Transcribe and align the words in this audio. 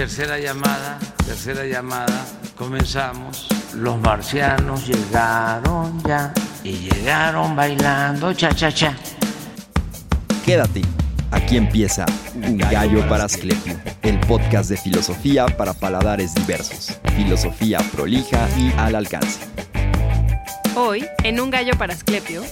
Tercera 0.00 0.38
llamada, 0.38 0.98
tercera 1.26 1.66
llamada, 1.66 2.24
comenzamos. 2.56 3.46
Los 3.74 4.00
marcianos 4.00 4.86
llegaron 4.86 6.02
ya 6.04 6.32
y 6.64 6.72
llegaron 6.72 7.54
bailando 7.54 8.32
cha 8.32 8.50
cha 8.54 8.72
cha. 8.72 8.96
Quédate, 10.42 10.80
aquí 11.30 11.58
empieza 11.58 12.06
Un 12.34 12.56
Gallo 12.56 13.06
para 13.10 13.24
Asclepio, 13.24 13.78
el 14.00 14.18
podcast 14.20 14.70
de 14.70 14.78
filosofía 14.78 15.44
para 15.44 15.74
paladares 15.74 16.34
diversos. 16.34 16.98
Filosofía 17.14 17.80
prolija 17.92 18.48
y 18.56 18.72
al 18.78 18.94
alcance. 18.94 19.40
Hoy, 20.76 21.06
en 21.24 21.40
Un 21.40 21.50
Gallo 21.50 21.74
para 21.76 21.92
Asclepio, 21.92 22.42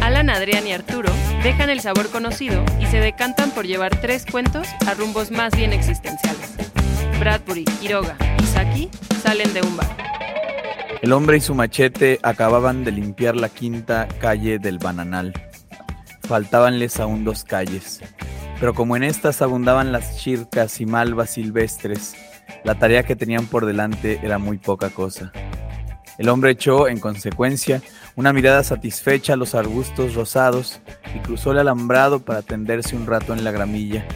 Alan, 0.00 0.30
Adrián 0.30 0.68
y 0.68 0.72
Arturo 0.72 1.10
dejan 1.42 1.68
el 1.68 1.80
sabor 1.80 2.10
conocido 2.10 2.64
y 2.78 2.86
se 2.86 2.98
decantan 2.98 3.50
por 3.50 3.66
llevar 3.66 4.00
tres 4.00 4.24
cuentos 4.24 4.68
a 4.86 4.94
rumbos 4.94 5.32
más 5.32 5.50
bien 5.56 5.72
existenciales. 5.72 6.71
Bradbury, 7.22 7.64
Quiroga 7.80 8.16
y 8.42 8.46
Saki 8.46 8.90
salen 9.22 9.54
de 9.54 9.60
un 9.60 9.76
bar. 9.76 9.86
El 11.02 11.12
hombre 11.12 11.36
y 11.36 11.40
su 11.40 11.54
machete 11.54 12.18
acababan 12.20 12.82
de 12.82 12.90
limpiar 12.90 13.36
la 13.36 13.48
quinta 13.48 14.08
calle 14.20 14.58
del 14.58 14.78
Bananal. 14.78 15.32
Faltábanles 16.22 16.98
aún 16.98 17.22
dos 17.22 17.44
calles, 17.44 18.00
pero 18.58 18.74
como 18.74 18.96
en 18.96 19.04
estas 19.04 19.40
abundaban 19.40 19.92
las 19.92 20.18
chircas 20.18 20.80
y 20.80 20.86
malvas 20.86 21.30
silvestres, 21.30 22.16
la 22.64 22.76
tarea 22.76 23.04
que 23.04 23.14
tenían 23.14 23.46
por 23.46 23.66
delante 23.66 24.18
era 24.24 24.38
muy 24.38 24.58
poca 24.58 24.90
cosa. 24.90 25.30
El 26.18 26.28
hombre 26.28 26.50
echó, 26.50 26.88
en 26.88 26.98
consecuencia, 26.98 27.82
una 28.16 28.32
mirada 28.32 28.64
satisfecha 28.64 29.34
a 29.34 29.36
los 29.36 29.54
arbustos 29.54 30.16
rosados 30.16 30.80
y 31.14 31.20
cruzó 31.20 31.52
el 31.52 31.60
alambrado 31.60 32.18
para 32.18 32.42
tenderse 32.42 32.96
un 32.96 33.06
rato 33.06 33.32
en 33.32 33.44
la 33.44 33.52
gramilla. 33.52 34.08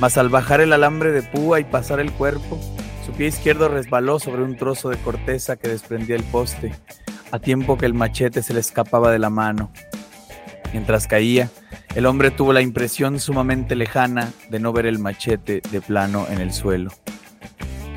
Mas 0.00 0.18
al 0.18 0.28
bajar 0.28 0.60
el 0.60 0.72
alambre 0.72 1.12
de 1.12 1.22
púa 1.22 1.60
y 1.60 1.64
pasar 1.64 2.00
el 2.00 2.12
cuerpo, 2.12 2.58
su 3.06 3.12
pie 3.12 3.28
izquierdo 3.28 3.68
resbaló 3.68 4.18
sobre 4.18 4.42
un 4.42 4.56
trozo 4.56 4.88
de 4.88 4.96
corteza 4.96 5.56
que 5.56 5.68
desprendía 5.68 6.16
el 6.16 6.24
poste, 6.24 6.74
a 7.30 7.38
tiempo 7.38 7.78
que 7.78 7.86
el 7.86 7.94
machete 7.94 8.42
se 8.42 8.54
le 8.54 8.60
escapaba 8.60 9.10
de 9.10 9.18
la 9.18 9.30
mano. 9.30 9.70
Mientras 10.72 11.06
caía, 11.06 11.50
el 11.94 12.06
hombre 12.06 12.30
tuvo 12.30 12.52
la 12.52 12.60
impresión 12.60 13.20
sumamente 13.20 13.76
lejana 13.76 14.32
de 14.50 14.58
no 14.58 14.72
ver 14.72 14.86
el 14.86 14.98
machete 14.98 15.62
de 15.70 15.80
plano 15.80 16.26
en 16.28 16.40
el 16.40 16.52
suelo. 16.52 16.90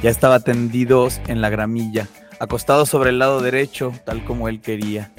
Ya 0.03 0.11
estaba 0.11 0.39
tendido 0.41 1.07
en 1.27 1.41
la 1.41 1.49
gramilla, 1.49 2.07
acostado 2.39 2.85
sobre 2.85 3.09
el 3.09 3.17
lado 3.17 3.41
derecho, 3.41 3.91
tal 4.05 4.23
como 4.23 4.49
él 4.49 4.61
quería. 4.61 5.11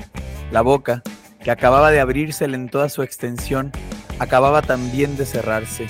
La 0.53 0.61
boca, 0.61 1.03
que 1.43 1.51
acababa 1.51 1.91
de 1.91 1.99
abrirse 1.99 2.45
en 2.45 2.69
toda 2.69 2.89
su 2.89 3.03
extensión, 3.03 3.73
acababa 4.21 4.63
también 4.63 5.17
de 5.17 5.27
cerrarse. 5.27 5.87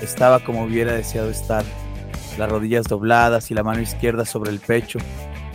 Estaba 0.00 0.40
como 0.40 0.64
hubiera 0.64 0.92
deseado 0.92 1.28
estar, 1.28 1.64
las 2.38 2.48
rodillas 2.48 2.86
dobladas 2.86 3.50
y 3.50 3.54
la 3.54 3.64
mano 3.64 3.80
izquierda 3.80 4.24
sobre 4.24 4.50
el 4.50 4.60
pecho, 4.60 5.00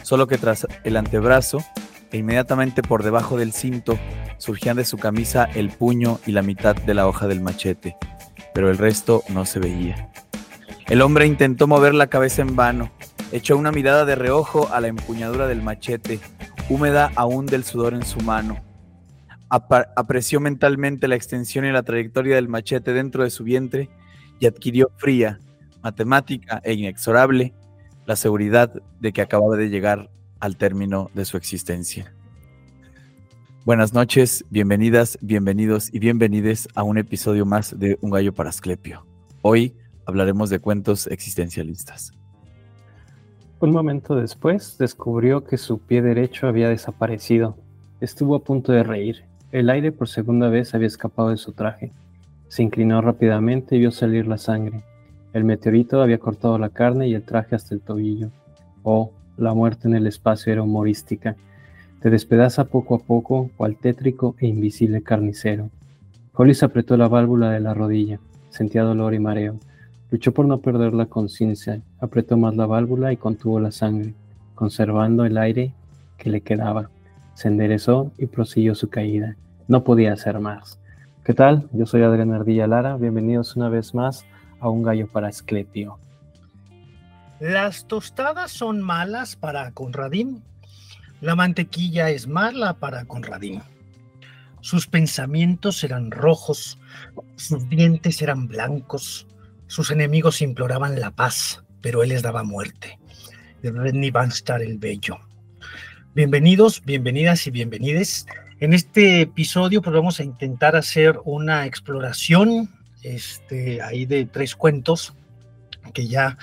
solo 0.02 0.27
que 0.27 0.38
tras 0.38 0.67
el 0.83 0.97
antebrazo 0.97 1.63
e 2.11 2.17
inmediatamente 2.17 2.81
por 2.81 3.03
debajo 3.03 3.38
del 3.38 3.53
cinto 3.53 3.97
surgían 4.38 4.75
de 4.75 4.85
su 4.85 4.97
camisa 4.97 5.45
el 5.55 5.69
puño 5.69 6.19
y 6.25 6.33
la 6.33 6.41
mitad 6.41 6.75
de 6.75 6.94
la 6.94 7.08
hoja 7.08 7.27
del 7.27 7.39
machete, 7.39 7.95
pero 8.53 8.69
el 8.69 8.77
resto 8.77 9.23
no 9.30 9.45
se 9.45 9.59
veía. 9.59 10.09
El 10.88 11.02
hombre 11.02 11.25
intentó 11.25 11.66
mover 11.66 11.94
la 11.94 12.07
cabeza 12.07 12.41
en 12.41 12.57
vano, 12.57 12.91
echó 13.31 13.57
una 13.57 13.72
mirada 13.72 14.03
de 14.03 14.16
reojo 14.16 14.69
a 14.73 14.81
la 14.81 14.89
empuñadura 14.89 15.47
del 15.47 15.61
machete, 15.61 16.19
húmeda 16.69 17.11
aún 17.16 17.45
del 17.45 17.63
sudor 17.63 17.94
en 17.94 18.05
su 18.05 18.19
mano. 18.19 18.61
apreció 19.50 20.41
mentalmente 20.41 21.07
la 21.07 21.16
extensión 21.16 21.63
y 21.63 21.72
la 21.72 21.83
trayectoria 21.83 22.35
del 22.35 22.50
machete 22.50 22.91
dentro 22.91 23.23
de 23.23 23.30
su 23.30 23.45
vientre 23.45 23.89
y 24.44 24.45
adquirió 24.45 24.91
fría, 24.97 25.39
matemática 25.81 26.59
e 26.66 26.73
inexorable 26.73 27.53
la 28.05 28.17
seguridad 28.17 28.73
de 29.00 29.13
que 29.13 29.22
acababa 29.22 29.55
de 29.55 29.69
llegar 29.69 30.09
al 30.41 30.58
término 30.58 31.09
de 31.13 31.23
su 31.23 31.38
existencia. 31.38 32.13
Buenas 33.63 33.94
noches, 33.94 34.44
bienvenidas, 34.50 35.17
bienvenidos 35.22 35.94
y 35.94 36.00
bienvenides 36.00 36.67
a 36.75 36.84
un 36.84 36.97
episodio 36.97 37.45
más 37.45 37.79
de 37.79 37.97
Un 38.01 38.12
gallo 38.12 38.34
para 38.34 38.50
Asclepio. 38.50 39.06
Hoy 39.44 39.78
hablaremos 40.06 40.50
de 40.50 40.59
cuentos 40.59 41.07
existencialistas. 41.07 42.12
Un 43.62 43.72
momento 43.72 44.13
después 44.13 44.78
descubrió 44.78 45.46
que 45.46 45.57
su 45.57 45.79
pie 45.79 46.01
derecho 46.01 46.47
había 46.47 46.67
desaparecido. 46.67 47.56
Estuvo 48.01 48.35
a 48.35 48.44
punto 48.44 48.73
de 48.73 48.84
reír. 48.84 49.23
El 49.53 49.69
aire 49.69 49.94
por 49.94 50.09
segunda 50.09 50.50
vez 50.50 50.75
había 50.75 50.88
escapado 50.88 51.29
de 51.29 51.38
su 51.38 51.53
traje. 51.53 51.94
Se 52.53 52.62
inclinó 52.62 53.02
rápidamente 53.02 53.75
y 53.75 53.80
vio 53.80 53.90
salir 53.90 54.28
la 54.28 54.38
sangre. 54.38 54.84
El 55.34 55.44
meteorito 55.44 56.03
había 56.03 56.19
cortado 56.19 56.59
la 56.59 56.69
carne 56.69 57.08
y 57.08 57.16
el 57.16 57.24
traje 57.24 57.56
hasta 57.56 57.74
el 57.74 57.81
tobillo. 57.81 58.30
Oh, 58.84 59.09
la 59.38 59.56
muerte 59.56 59.88
en 59.88 59.96
el 59.96 60.06
espacio 60.06 60.53
era 60.53 60.62
humorística. 60.62 61.36
Te 62.00 62.12
despedaza 62.12 62.66
poco 62.66 62.94
a 62.94 63.00
poco, 63.00 63.50
cual 63.58 63.75
tétrico 63.75 64.36
e 64.38 64.46
invisible 64.46 65.02
carnicero. 65.02 65.72
Hollis 66.36 66.62
apretó 66.62 66.96
la 66.96 67.08
válvula 67.08 67.50
de 67.50 67.59
la 67.59 67.74
rodilla. 67.74 68.19
Sentía 68.52 68.84
dolor 68.84 69.16
y 69.16 69.20
mareo. 69.20 69.56
Luchó 70.12 70.31
por 70.31 70.46
no 70.46 70.59
perder 70.59 70.94
la 70.94 71.08
conciencia, 71.08 71.81
apretó 72.00 72.38
más 72.38 72.56
la 72.56 72.68
válvula 72.68 73.12
y 73.12 73.18
contuvo 73.18 73.59
la 73.59 73.72
sangre, 73.72 74.14
conservando 74.53 75.25
el 75.25 75.40
aire 75.40 75.74
que 76.20 76.30
le 76.30 76.41
quedaba. 76.41 76.91
Se 77.34 77.47
enderezó 77.47 78.12
y 78.20 78.28
prosiguió 78.28 78.75
su 78.75 78.90
caída. 78.90 79.38
No 79.68 79.84
podía 79.84 80.14
hacer 80.14 80.40
más. 80.40 80.78
¿Qué 81.23 81.34
tal? 81.34 81.69
Yo 81.72 81.85
soy 81.85 82.01
Adrián 82.01 82.34
Ardilla 82.34 82.67
Lara. 82.67 82.97
Bienvenidos 82.97 83.56
una 83.56 83.69
vez 83.69 83.95
más 83.95 84.25
a 84.59 84.67
Un 84.67 84.84
Gallo 84.84 85.07
para 85.07 85.29
Esclepio. 85.29 85.97
Las 87.39 87.88
tostadas 87.88 88.51
son 88.51 88.81
malas 88.81 89.38
para 89.38 89.72
Conradín. 89.72 90.44
La 91.22 91.38
mantequilla 91.38 92.09
es 92.09 92.28
mala 92.28 92.73
para 92.73 93.06
Conradín. 93.06 93.61
Sus 94.59 94.88
pensamientos 94.88 95.81
eran 95.85 96.11
rojos, 96.11 96.78
sus 97.38 97.69
dientes 97.69 98.22
eran 98.22 98.50
blancos, 98.50 99.25
sus 99.67 99.91
enemigos 99.91 100.41
imploraban 100.41 101.00
la 101.00 101.11
paz, 101.11 101.63
pero 101.81 102.03
él 102.03 102.09
les 102.09 102.22
daba 102.22 102.44
muerte. 102.44 103.00
De 103.61 103.72
Redney 103.72 104.11
Banstar 104.11 104.61
el 104.61 104.78
Bello. 104.78 105.19
Bienvenidos, 106.16 106.84
bienvenidas 106.84 107.47
y 107.47 107.51
bienvenides. 107.51 108.25
En 108.63 108.72
este 108.72 109.19
episodio 109.19 109.81
pues 109.81 109.94
vamos 109.94 110.22
a 110.22 110.24
intentar 110.24 110.78
hacer 110.78 111.19
una 111.25 111.66
exploración 111.66 112.69
este, 113.01 113.81
ahí 113.81 114.06
de 114.06 114.25
tres 114.25 114.56
cuentos 114.56 115.13
que 115.94 116.07
ya 116.07 116.38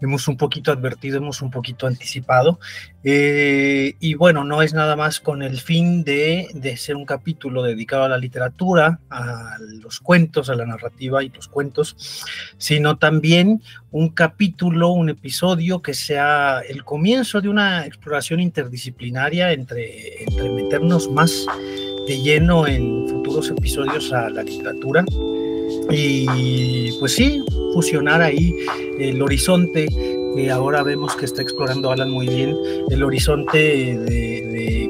hemos 0.00 0.28
un 0.28 0.36
poquito 0.36 0.72
advertido, 0.72 1.18
hemos 1.18 1.42
un 1.42 1.50
poquito 1.50 1.86
anticipado. 1.86 2.58
Eh, 3.04 3.94
y 4.00 4.14
bueno, 4.14 4.44
no 4.44 4.62
es 4.62 4.74
nada 4.74 4.96
más 4.96 5.20
con 5.20 5.42
el 5.42 5.60
fin 5.60 6.02
de, 6.02 6.48
de, 6.54 6.76
ser 6.76 6.96
un 6.96 7.04
capítulo 7.04 7.62
dedicado 7.62 8.04
a 8.04 8.08
la 8.08 8.18
literatura, 8.18 9.00
a 9.10 9.56
los 9.60 10.00
cuentos, 10.00 10.50
a 10.50 10.56
la 10.56 10.66
narrativa 10.66 11.22
y 11.22 11.28
los 11.28 11.46
cuentos, 11.48 12.24
sino 12.58 12.98
también 12.98 13.62
un 13.92 14.08
capítulo, 14.08 14.88
un 14.90 15.08
episodio 15.08 15.80
que 15.82 15.94
sea 15.94 16.60
el 16.68 16.84
comienzo 16.84 17.40
de 17.40 17.48
una 17.48 17.86
exploración 17.86 18.40
interdisciplinaria 18.40 19.52
entre, 19.52 20.24
entre 20.24 20.50
meternos 20.50 21.10
más 21.10 21.46
de 22.06 22.20
lleno 22.20 22.66
en 22.66 23.08
futuros 23.08 23.50
episodios 23.50 24.12
a 24.12 24.30
la 24.30 24.42
literatura 24.42 25.04
y 25.90 26.92
pues 26.98 27.12
sí, 27.12 27.42
fusionar 27.72 28.22
ahí 28.22 28.54
el 28.98 29.20
horizonte 29.22 29.86
que 30.34 30.50
ahora 30.50 30.82
vemos 30.82 31.16
que 31.16 31.24
está 31.24 31.42
explorando 31.42 31.90
Alan 31.90 32.10
muy 32.10 32.28
bien, 32.28 32.56
el 32.90 33.02
horizonte 33.02 33.58
de, 33.58 34.35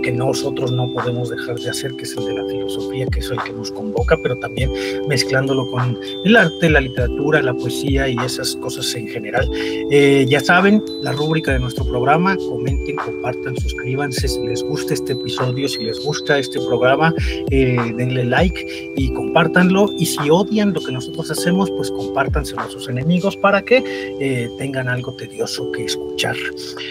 que 0.06 0.12
nosotros 0.12 0.70
no 0.70 0.88
podemos 0.92 1.30
dejar 1.30 1.56
de 1.56 1.68
hacer, 1.68 1.92
que 1.96 2.04
es 2.04 2.16
el 2.16 2.26
de 2.26 2.34
la 2.34 2.44
filosofía, 2.46 3.06
que 3.06 3.18
es 3.18 3.28
el 3.28 3.42
que 3.42 3.52
nos 3.52 3.72
convoca, 3.72 4.16
pero 4.16 4.38
también 4.38 4.70
mezclándolo 5.08 5.68
con 5.68 5.98
el 6.24 6.36
arte, 6.36 6.70
la 6.70 6.80
literatura, 6.80 7.42
la 7.42 7.52
poesía 7.52 8.08
y 8.08 8.16
esas 8.24 8.54
cosas 8.54 8.94
en 8.94 9.08
general. 9.08 9.50
Eh, 9.90 10.24
ya 10.28 10.38
saben, 10.38 10.80
la 11.02 11.10
rúbrica 11.10 11.52
de 11.52 11.58
nuestro 11.58 11.84
programa, 11.84 12.36
comenten, 12.36 12.94
compartan, 12.94 13.56
suscríbanse 13.56 14.28
si 14.28 14.46
les 14.46 14.62
gusta 14.62 14.94
este 14.94 15.14
episodio, 15.14 15.66
si 15.66 15.82
les 15.82 16.00
gusta 16.04 16.38
este 16.38 16.60
programa, 16.60 17.12
eh, 17.50 17.76
denle 17.96 18.26
like 18.26 18.92
y 18.94 19.12
compártanlo. 19.12 19.88
Y 19.98 20.06
si 20.06 20.30
odian 20.30 20.72
lo 20.72 20.82
que 20.82 20.92
nosotros 20.92 21.32
hacemos, 21.32 21.68
pues 21.72 21.90
compártanselo 21.90 22.60
a 22.60 22.70
sus 22.70 22.88
enemigos 22.88 23.36
para 23.38 23.60
que 23.60 23.82
eh, 24.20 24.48
tengan 24.56 24.88
algo 24.88 25.14
tedioso 25.14 25.72
que 25.72 25.86
escuchar. 25.86 26.36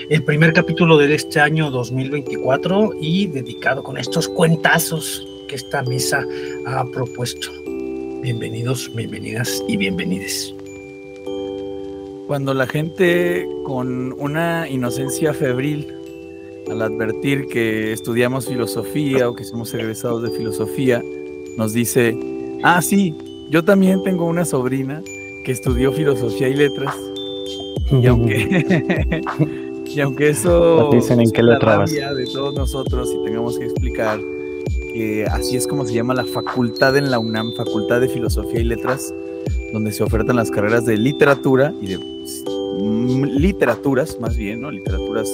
El 0.10 0.22
primer 0.26 0.52
capítulo 0.52 0.98
de 0.98 1.16
este 1.16 1.40
año 1.40 1.72
2024 1.72 2.92
y 3.06 3.28
dedicado 3.28 3.84
con 3.84 3.98
estos 3.98 4.28
cuentazos 4.28 5.28
que 5.48 5.56
esta 5.56 5.84
mesa 5.84 6.26
ha 6.66 6.84
propuesto. 6.86 7.50
Bienvenidos, 8.24 8.92
bienvenidas 8.96 9.64
y 9.68 9.78
bienvenides. 9.78 10.56
Cuando 12.26 12.56
la 12.56 12.66
gente 12.66 13.48
con 13.64 14.12
una 14.14 14.68
inocencia 14.68 15.36
febril, 15.36 15.94
al 16.68 16.82
advertir 16.82 17.46
que 17.46 17.94
estudiamos 17.94 18.48
filosofía 18.48 19.30
o 19.30 19.36
que 19.36 19.44
somos 19.44 19.72
egresados 19.76 20.24
de 20.24 20.32
filosofía, 20.32 21.04
nos 21.58 21.74
dice, 21.74 22.18
ah, 22.64 22.82
sí, 22.82 23.16
yo 23.52 23.64
también 23.64 24.02
tengo 24.02 24.26
una 24.26 24.46
sobrina 24.46 25.04
que 25.44 25.52
estudió 25.52 25.94
filosofía 25.94 26.48
y 26.50 26.56
letras, 26.56 26.96
Y 27.92 28.08
aunque, 28.08 29.22
y 29.96 30.02
aunque 30.02 30.30
eso 30.30 30.90
dicen 30.92 31.22
en 31.22 31.32
qué 31.32 31.42
letra 31.42 31.78
vas. 31.78 31.92
de 31.92 32.26
todos 32.34 32.54
nosotros 32.54 33.10
y 33.14 33.26
tengamos 33.26 33.58
que 33.58 33.66
explicar 33.66 34.20
que 34.94 35.26
así 35.26 35.56
es 35.56 35.68
como 35.68 35.86
se 35.86 35.94
llama 35.94 36.14
la 36.14 36.26
facultad 36.26 36.98
en 36.98 37.12
la 37.12 37.20
UNAM, 37.20 37.54
Facultad 37.54 38.02
de 38.02 38.10
Filosofía 38.10 38.60
y 38.62 38.64
Letras, 38.64 39.14
donde 39.74 39.92
se 39.92 40.04
ofertan 40.04 40.36
las 40.36 40.52
carreras 40.52 40.86
de 40.86 40.98
literatura 40.98 41.74
y 41.82 41.88
de 41.88 41.98
mm, 41.98 43.24
literaturas, 43.38 44.20
más 44.20 44.38
bien, 44.38 44.62
¿no? 44.62 44.72
Literaturas, 44.72 45.30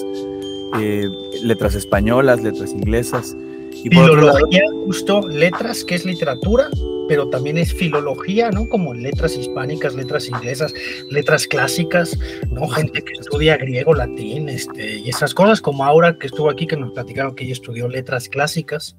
eh, 0.80 1.08
letras 1.44 1.76
españolas, 1.76 2.42
letras 2.42 2.72
inglesas. 2.72 3.36
Y 3.74 3.90
Filología, 3.90 4.64
justo, 4.86 5.28
letras, 5.28 5.84
que 5.84 5.96
es 5.96 6.06
literatura, 6.06 6.70
pero 7.08 7.28
también 7.30 7.58
es 7.58 7.74
filología, 7.74 8.52
¿no? 8.52 8.70
Como 8.70 8.94
letras 8.94 9.36
hispánicas, 9.36 9.96
letras 9.96 10.28
inglesas, 10.28 10.74
letras 11.10 11.48
clásicas, 11.48 12.18
¿no? 12.50 12.68
Gente 12.70 13.04
que 13.04 13.14
estudia 13.20 13.58
griego, 13.58 13.94
latín, 13.94 14.50
este, 14.50 15.00
y 15.00 15.10
esas 15.10 15.34
cosas, 15.34 15.62
como 15.62 15.84
Aura 15.84 16.18
que 16.18 16.28
estuvo 16.28 16.50
aquí, 16.50 16.68
que 16.68 16.78
nos 16.78 16.92
platicaron 16.94 17.36
que 17.36 17.44
ella 17.44 17.54
estudió 17.54 17.88
letras 17.88 18.30
clásicas. 18.30 18.96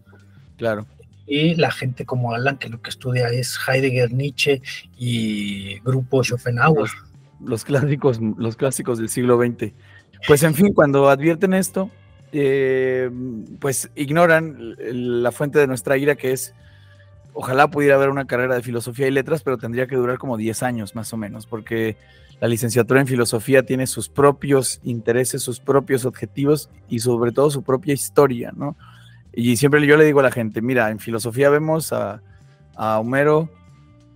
Claro. 0.58 0.86
Y 1.26 1.54
la 1.54 1.70
gente 1.70 2.04
como 2.04 2.34
Alan, 2.34 2.58
que 2.58 2.68
lo 2.68 2.82
que 2.82 2.90
estudia 2.90 3.28
es 3.28 3.58
Heidegger, 3.66 4.12
Nietzsche 4.12 4.60
y 4.98 5.78
grupo 5.80 6.22
Schopenhauer. 6.22 6.90
Los, 7.42 7.64
clásicos, 7.64 8.20
los 8.36 8.56
clásicos 8.56 8.98
del 8.98 9.08
siglo 9.08 9.38
XX. 9.38 9.72
Pues 10.26 10.42
en 10.42 10.54
fin, 10.54 10.72
cuando 10.74 11.08
advierten 11.08 11.54
esto, 11.54 11.90
eh, 12.32 13.10
pues 13.60 13.90
ignoran 13.94 14.74
la 14.78 15.32
fuente 15.32 15.58
de 15.58 15.66
nuestra 15.66 15.98
ira, 15.98 16.16
que 16.16 16.32
es, 16.32 16.54
ojalá 17.34 17.68
pudiera 17.68 17.96
haber 17.96 18.08
una 18.08 18.26
carrera 18.26 18.54
de 18.54 18.62
filosofía 18.62 19.06
y 19.06 19.10
letras, 19.10 19.42
pero 19.42 19.58
tendría 19.58 19.86
que 19.86 19.96
durar 19.96 20.18
como 20.18 20.36
10 20.38 20.62
años 20.62 20.94
más 20.94 21.12
o 21.12 21.18
menos, 21.18 21.46
porque 21.46 21.96
la 22.40 22.48
licenciatura 22.48 23.00
en 23.00 23.06
filosofía 23.06 23.64
tiene 23.64 23.86
sus 23.86 24.08
propios 24.08 24.80
intereses, 24.82 25.42
sus 25.42 25.60
propios 25.60 26.04
objetivos 26.06 26.70
y 26.88 27.00
sobre 27.00 27.32
todo 27.32 27.50
su 27.50 27.62
propia 27.62 27.94
historia, 27.94 28.52
¿no? 28.56 28.76
Y 29.34 29.56
siempre 29.56 29.86
yo 29.86 29.96
le 29.96 30.04
digo 30.04 30.20
a 30.20 30.24
la 30.24 30.30
gente, 30.30 30.60
mira, 30.60 30.90
en 30.90 30.98
filosofía 30.98 31.50
vemos 31.50 31.92
a, 31.92 32.20
Homero, 32.76 33.50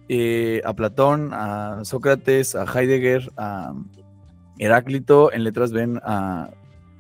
eh, 0.09 0.61
a 0.65 0.73
Platón, 0.75 1.31
a 1.33 1.85
Sócrates, 1.85 2.55
a 2.55 2.65
Heidegger, 2.65 3.31
a 3.37 3.75
Heráclito, 4.59 5.33
en 5.33 5.45
letras 5.45 5.73
ven 5.73 6.01
a, 6.03 6.51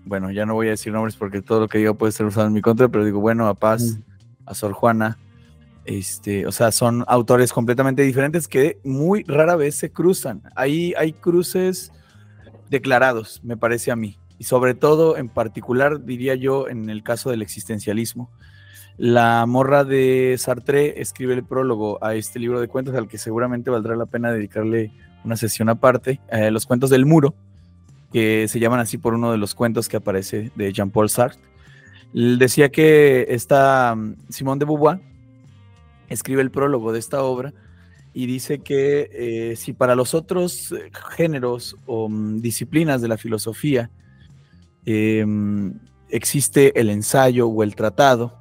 bueno, 0.06 0.30
ya 0.30 0.46
no 0.46 0.54
voy 0.54 0.68
a 0.68 0.70
decir 0.70 0.92
nombres 0.92 1.16
porque 1.16 1.42
todo 1.42 1.60
lo 1.60 1.68
que 1.68 1.78
diga 1.78 1.92
puede 1.92 2.12
ser 2.12 2.24
usado 2.24 2.46
en 2.46 2.52
mi 2.52 2.62
contra, 2.62 2.88
pero 2.88 3.04
digo, 3.04 3.20
bueno, 3.20 3.46
a 3.48 3.54
Paz, 3.54 3.98
a 4.46 4.54
Sor 4.54 4.72
Juana, 4.72 5.18
este, 5.84 6.46
o 6.46 6.52
sea, 6.52 6.72
son 6.72 7.04
autores 7.06 7.52
completamente 7.52 8.02
diferentes 8.02 8.48
que 8.48 8.78
muy 8.84 9.24
rara 9.24 9.56
vez 9.56 9.74
se 9.74 9.90
cruzan. 9.90 10.42
Ahí 10.54 10.94
hay 10.96 11.12
cruces 11.12 11.92
declarados, 12.70 13.40
me 13.44 13.56
parece 13.56 13.90
a 13.90 13.96
mí 13.96 14.18
y 14.38 14.44
sobre 14.44 14.74
todo 14.74 15.16
en 15.16 15.28
particular 15.28 16.04
diría 16.04 16.34
yo 16.34 16.68
en 16.68 16.90
el 16.90 17.02
caso 17.02 17.30
del 17.30 17.42
existencialismo. 17.42 18.30
La 18.98 19.44
morra 19.46 19.84
de 19.84 20.36
Sartre 20.38 21.00
escribe 21.00 21.34
el 21.34 21.44
prólogo 21.44 22.02
a 22.02 22.14
este 22.14 22.38
libro 22.38 22.60
de 22.60 22.68
cuentos 22.68 22.94
al 22.94 23.08
que 23.08 23.18
seguramente 23.18 23.70
valdrá 23.70 23.94
la 23.94 24.06
pena 24.06 24.32
dedicarle 24.32 24.92
una 25.24 25.36
sesión 25.36 25.68
aparte, 25.68 26.20
eh, 26.30 26.50
los 26.50 26.66
cuentos 26.66 26.88
del 26.88 27.04
muro, 27.04 27.34
que 28.12 28.48
se 28.48 28.60
llaman 28.60 28.80
así 28.80 28.98
por 28.98 29.14
uno 29.14 29.32
de 29.32 29.38
los 29.38 29.54
cuentos 29.54 29.88
que 29.88 29.96
aparece 29.96 30.50
de 30.54 30.72
Jean-Paul 30.72 31.08
Sartre. 31.08 31.40
Decía 32.12 32.70
que 32.70 33.26
esta 33.28 33.94
mm, 33.94 34.16
Simone 34.28 34.58
de 34.58 34.64
Beauvoir 34.64 35.00
escribe 36.08 36.42
el 36.42 36.50
prólogo 36.50 36.92
de 36.92 36.98
esta 36.98 37.22
obra 37.22 37.52
y 38.14 38.26
dice 38.26 38.60
que 38.60 39.10
eh, 39.12 39.56
si 39.56 39.72
para 39.72 39.94
los 39.94 40.14
otros 40.14 40.72
eh, 40.72 40.90
géneros 41.16 41.76
o 41.86 42.08
mm, 42.08 42.40
disciplinas 42.40 43.02
de 43.02 43.08
la 43.08 43.18
filosofía 43.18 43.90
Em, 44.86 45.74
existe 46.08 46.78
el 46.78 46.90
ensayo 46.90 47.48
o 47.48 47.64
el 47.64 47.74
tratado, 47.74 48.38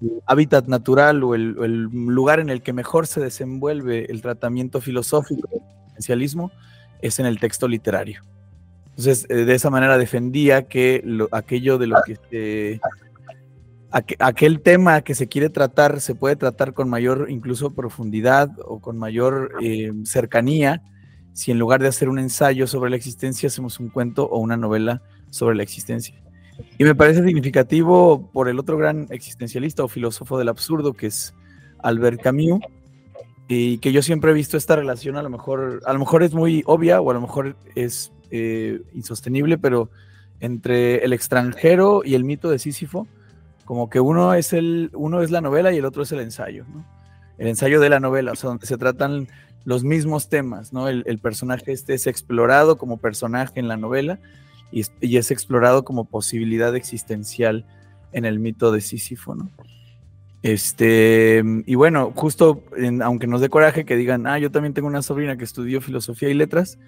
el 0.00 0.22
hábitat 0.26 0.66
natural 0.66 1.22
o 1.22 1.34
el, 1.34 1.52
lugar 1.92 2.40
en 2.40 2.48
el 2.48 2.62
que 2.62 2.72
mejor 2.72 3.06
se 3.06 3.20
desenvuelve 3.20 4.06
el 4.10 4.22
tratamiento 4.22 4.80
filosófico 4.80 5.46
del 5.50 5.60
esencialismo 5.88 6.50
es 7.02 7.18
en 7.18 7.26
el 7.26 7.38
texto 7.38 7.68
literario. 7.68 8.22
Entonces, 8.96 9.26
eh, 9.28 9.44
de 9.44 9.54
esa 9.54 9.70
manera 9.70 9.96
defendía 9.98 10.68
que 10.68 11.02
aquello 11.32 11.78
de 11.78 11.86
lo 11.86 11.96
que 12.04 12.80
aquel 14.18 14.62
tema 14.62 15.02
que 15.02 15.14
se 15.14 15.28
quiere 15.28 15.50
tratar 15.50 16.00
se 16.00 16.14
puede 16.14 16.36
tratar 16.36 16.72
con 16.72 16.88
mayor 16.88 17.26
incluso 17.28 17.74
profundidad 17.74 18.50
o 18.64 18.80
con 18.80 18.96
mayor 18.96 19.52
em, 19.60 20.06
cercanía 20.06 20.82
si 21.34 21.50
en 21.50 21.58
lugar 21.58 21.82
de 21.82 21.88
hacer 21.88 22.08
un 22.08 22.18
ensayo 22.18 22.66
sobre 22.66 22.90
la 22.90 22.96
existencia 22.96 23.48
hacemos 23.48 23.80
un 23.80 23.88
cuento 23.88 24.26
o 24.26 24.38
una 24.38 24.56
novela 24.56 25.02
sobre 25.30 25.56
la 25.56 25.62
existencia. 25.62 26.14
Y 26.78 26.84
me 26.84 26.94
parece 26.94 27.24
significativo 27.24 28.30
por 28.32 28.48
el 28.48 28.58
otro 28.58 28.76
gran 28.76 29.06
existencialista 29.10 29.82
o 29.84 29.88
filósofo 29.88 30.38
del 30.38 30.48
absurdo 30.48 30.92
que 30.92 31.06
es 31.06 31.34
Albert 31.82 32.20
Camus, 32.20 32.60
y 33.48 33.78
que 33.78 33.92
yo 33.92 34.02
siempre 34.02 34.30
he 34.30 34.34
visto 34.34 34.56
esta 34.56 34.76
relación, 34.76 35.16
a 35.16 35.22
lo 35.22 35.28
mejor, 35.28 35.80
a 35.84 35.92
lo 35.92 35.98
mejor 35.98 36.22
es 36.22 36.32
muy 36.32 36.62
obvia 36.66 37.00
o 37.00 37.10
a 37.10 37.14
lo 37.14 37.20
mejor 37.20 37.56
es 37.74 38.12
eh, 38.34 38.80
insostenible, 38.94 39.58
pero 39.58 39.90
entre 40.40 41.04
el 41.04 41.12
extranjero 41.12 42.00
y 42.02 42.14
el 42.14 42.24
mito 42.24 42.50
de 42.50 42.58
Sísifo, 42.58 43.06
como 43.66 43.90
que 43.90 44.00
uno 44.00 44.32
es, 44.32 44.54
el, 44.54 44.90
uno 44.94 45.20
es 45.20 45.30
la 45.30 45.42
novela 45.42 45.70
y 45.70 45.76
el 45.76 45.84
otro 45.84 46.02
es 46.02 46.12
el 46.12 46.20
ensayo, 46.20 46.64
El 47.36 47.48
ensayo 47.48 47.78
de 47.78 47.90
la 47.90 48.00
novela, 48.00 48.32
o 48.32 48.34
sea, 48.34 48.48
donde 48.48 48.66
se 48.66 48.78
tratan 48.78 49.28
los 49.66 49.84
mismos 49.84 50.30
temas, 50.30 50.72
¿no? 50.72 50.88
El, 50.88 51.18
personaje 51.18 51.72
este 51.72 51.92
es 51.92 52.06
explorado 52.06 52.78
como 52.78 52.96
personaje 52.96 53.60
en 53.60 53.68
la 53.68 53.76
novela 53.76 54.18
y, 54.72 55.16
es 55.16 55.30
explorado 55.30 55.84
como 55.84 56.06
posibilidad 56.06 56.74
existencial 56.74 57.66
en 58.12 58.24
el 58.24 58.40
mito 58.40 58.72
de 58.72 58.80
Sísifo, 58.80 59.34
¿no? 59.34 59.50
Este, 60.42 61.44
y 61.66 61.74
bueno, 61.74 62.12
justo, 62.16 62.64
aunque 63.02 63.26
nos 63.26 63.42
dé 63.42 63.50
coraje 63.50 63.84
que 63.84 63.96
digan, 63.96 64.26
ah, 64.26 64.38
yo 64.38 64.50
también 64.50 64.72
tengo 64.72 64.88
una 64.88 65.02
sobrina 65.02 65.36
que 65.36 65.44
estudió 65.44 65.82
filosofía 65.82 66.30
y 66.30 66.34
letras, 66.34 66.78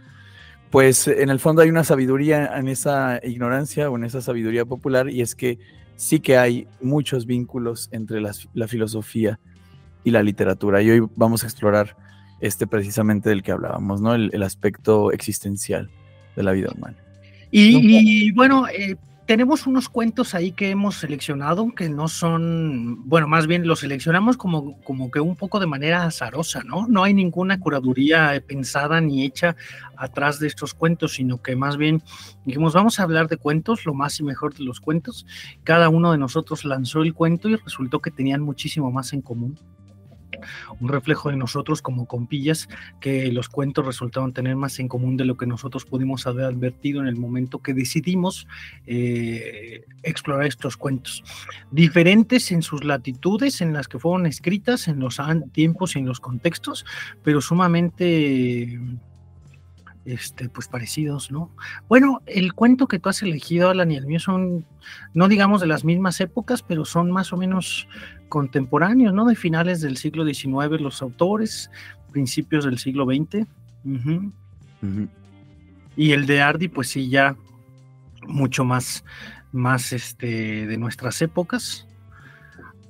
pues 0.75 1.07
en 1.07 1.31
el 1.31 1.39
fondo 1.39 1.63
hay 1.63 1.71
una 1.71 1.85
sabiduría 1.85 2.59
en 2.59 2.67
esa 2.67 3.21
ignorancia 3.23 3.89
o 3.89 3.97
en 3.97 4.03
esa 4.03 4.21
sabiduría 4.21 4.65
popular, 4.65 5.09
y 5.09 5.21
es 5.21 5.37
que 5.37 5.61
sí 5.95 6.19
que 6.19 6.37
hay 6.37 6.67
muchos 6.83 7.27
vínculos 7.27 7.89
entre 7.93 8.21
la 8.21 8.69
filosofía 8.69 9.39
y 10.03 10.11
la 10.11 10.23
literatura. 10.23 10.83
Y 10.83 10.91
hoy 10.91 11.09
vamos 11.15 11.45
a 11.45 11.47
explorar 11.47 11.97
este 12.41 12.67
precisamente 12.67 13.29
del 13.29 13.45
que 13.45 13.53
hablábamos, 13.53 14.01
¿no? 14.01 14.15
el 14.15 14.43
aspecto 14.43 15.13
existencial 15.13 15.91
de 16.35 16.43
la 16.43 16.51
vida 16.51 16.71
humana. 16.77 16.97
Y, 17.57 18.33
bueno, 18.33 18.67
eh, 18.67 18.97
tenemos 19.27 19.67
unos 19.67 19.89
cuentos 19.89 20.35
ahí 20.35 20.53
que 20.53 20.71
hemos 20.71 20.97
seleccionado 20.97 21.73
que 21.75 21.89
no 21.89 22.09
son, 22.09 23.09
bueno, 23.09 23.27
más 23.27 23.47
bien 23.47 23.67
los 23.67 23.81
seleccionamos 23.81 24.37
como, 24.37 24.81
como 24.83 25.11
que 25.11 25.21
un 25.21 25.35
poco 25.37 25.61
de 25.61 25.67
manera 25.67 26.05
azarosa, 26.05 26.63
¿no? 26.63 26.87
No 26.89 27.05
hay 27.05 27.15
ninguna 27.15 27.59
curaduría 27.59 28.43
pensada 28.47 29.01
ni 29.01 29.25
hecha 29.25 29.57
atrás 29.97 30.39
de 30.41 30.47
estos 30.47 30.75
cuentos, 30.75 31.15
sino 31.15 31.41
que 31.41 31.57
más 31.57 31.79
bien 31.79 32.03
dijimos, 32.45 32.75
vamos 32.75 33.01
a 33.01 33.05
hablar 33.05 33.29
de 33.29 33.39
cuentos, 33.39 33.87
lo 33.87 33.95
más 33.95 34.21
y 34.21 34.25
mejor 34.25 34.55
de 34.55 34.65
los 34.65 34.81
cuentos. 34.81 35.27
Cada 35.63 35.89
uno 35.89 36.13
de 36.13 36.19
nosotros 36.19 36.65
lanzó 36.65 37.03
el 37.03 37.15
cuento 37.15 37.49
y 37.49 37.57
resultó 37.57 38.01
que 38.01 38.11
tenían 38.11 38.43
muchísimo 38.43 38.91
más 38.91 39.13
en 39.15 39.23
común 39.23 39.59
un 40.81 40.89
reflejo 40.89 41.31
de 41.31 41.37
nosotros 41.37 41.83
como 41.83 42.07
compillas, 42.07 42.69
que 43.01 43.31
los 43.33 43.49
cuentos 43.49 43.87
resultaron 43.87 44.33
tener 44.33 44.57
más 44.57 44.79
en 44.79 44.89
común 44.89 45.17
de 45.17 45.25
lo 45.25 45.37
que 45.37 45.47
nosotros 45.47 45.85
pudimos 45.85 46.27
haber 46.27 46.47
advertido 46.47 47.01
en 47.01 47.09
el 47.09 47.17
momento 47.17 47.61
que 47.61 47.75
decidimos 47.75 48.47
eh, 48.87 49.85
explorar 50.03 50.47
estos 50.47 50.77
cuentos. 50.77 51.23
Diferentes 51.71 52.53
en 52.53 52.63
sus 52.63 52.85
latitudes 52.85 53.61
en 53.61 53.73
las 53.73 53.89
que 53.89 53.99
fueron 53.99 54.27
escritas, 54.27 54.89
en 54.89 55.01
los 55.01 55.21
tiempos 55.53 55.97
y 55.97 56.01
en 56.01 56.07
los 56.07 56.21
contextos, 56.21 56.85
pero 57.23 57.41
sumamente 57.41 58.79
este, 60.05 60.51
pues 60.51 60.69
parecidos, 60.69 61.31
¿no? 61.31 61.51
Bueno, 61.89 62.21
el 62.27 62.53
cuento 62.53 62.89
que 62.89 62.99
tú 62.99 63.09
has 63.09 63.23
elegido, 63.23 63.71
Alan, 63.71 63.91
y 63.91 63.97
el 63.97 64.07
mío 64.07 64.21
son, 64.21 64.67
no 65.15 65.29
digamos 65.29 65.61
de 65.61 65.67
las 65.67 65.85
mismas 65.85 66.21
épocas, 66.21 66.63
pero 66.63 66.85
son 66.85 67.11
más 67.11 67.33
o 67.33 67.37
menos 67.37 67.89
contemporáneos, 68.29 69.13
¿no? 69.15 69.25
De 69.25 69.37
finales 69.37 69.81
del 69.81 69.97
siglo 69.97 70.25
XIX 70.25 70.81
los 70.81 71.03
autores, 71.03 71.71
principios 72.13 72.65
del 72.65 72.79
siglo 72.79 73.07
XX. 73.07 73.47
Y 75.97 76.13
el 76.13 76.27
de 76.27 76.43
Ardi, 76.43 76.69
pues 76.69 76.89
sí, 76.89 77.09
ya 77.09 77.37
mucho 78.27 78.65
más, 78.65 79.05
más 79.53 79.93
este, 79.93 80.67
de 80.67 80.77
nuestras 80.77 81.21
épocas, 81.23 81.87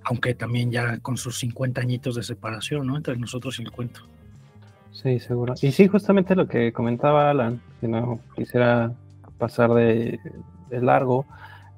aunque 0.05 0.35
también 0.35 0.71
ya 0.71 0.99
con 0.99 1.17
sus 1.17 1.39
50 1.39 1.81
añitos 1.81 2.15
de 2.15 2.23
separación, 2.23 2.87
¿no? 2.87 2.97
Entre 2.97 3.17
nosotros 3.17 3.59
y 3.59 3.63
el 3.63 3.71
cuento. 3.71 4.01
Sí, 4.93 5.19
seguro. 5.19 5.55
Y 5.61 5.73
sí, 5.73 5.89
justamente 5.89 6.35
lo 6.35 6.47
que 6.47 6.73
comentaba 6.73 7.31
Alan, 7.31 7.61
que 7.81 7.89
no 7.89 8.21
quisiera 8.37 8.93
pasar 9.39 9.75
de, 9.75 10.19
largo, 10.71 11.27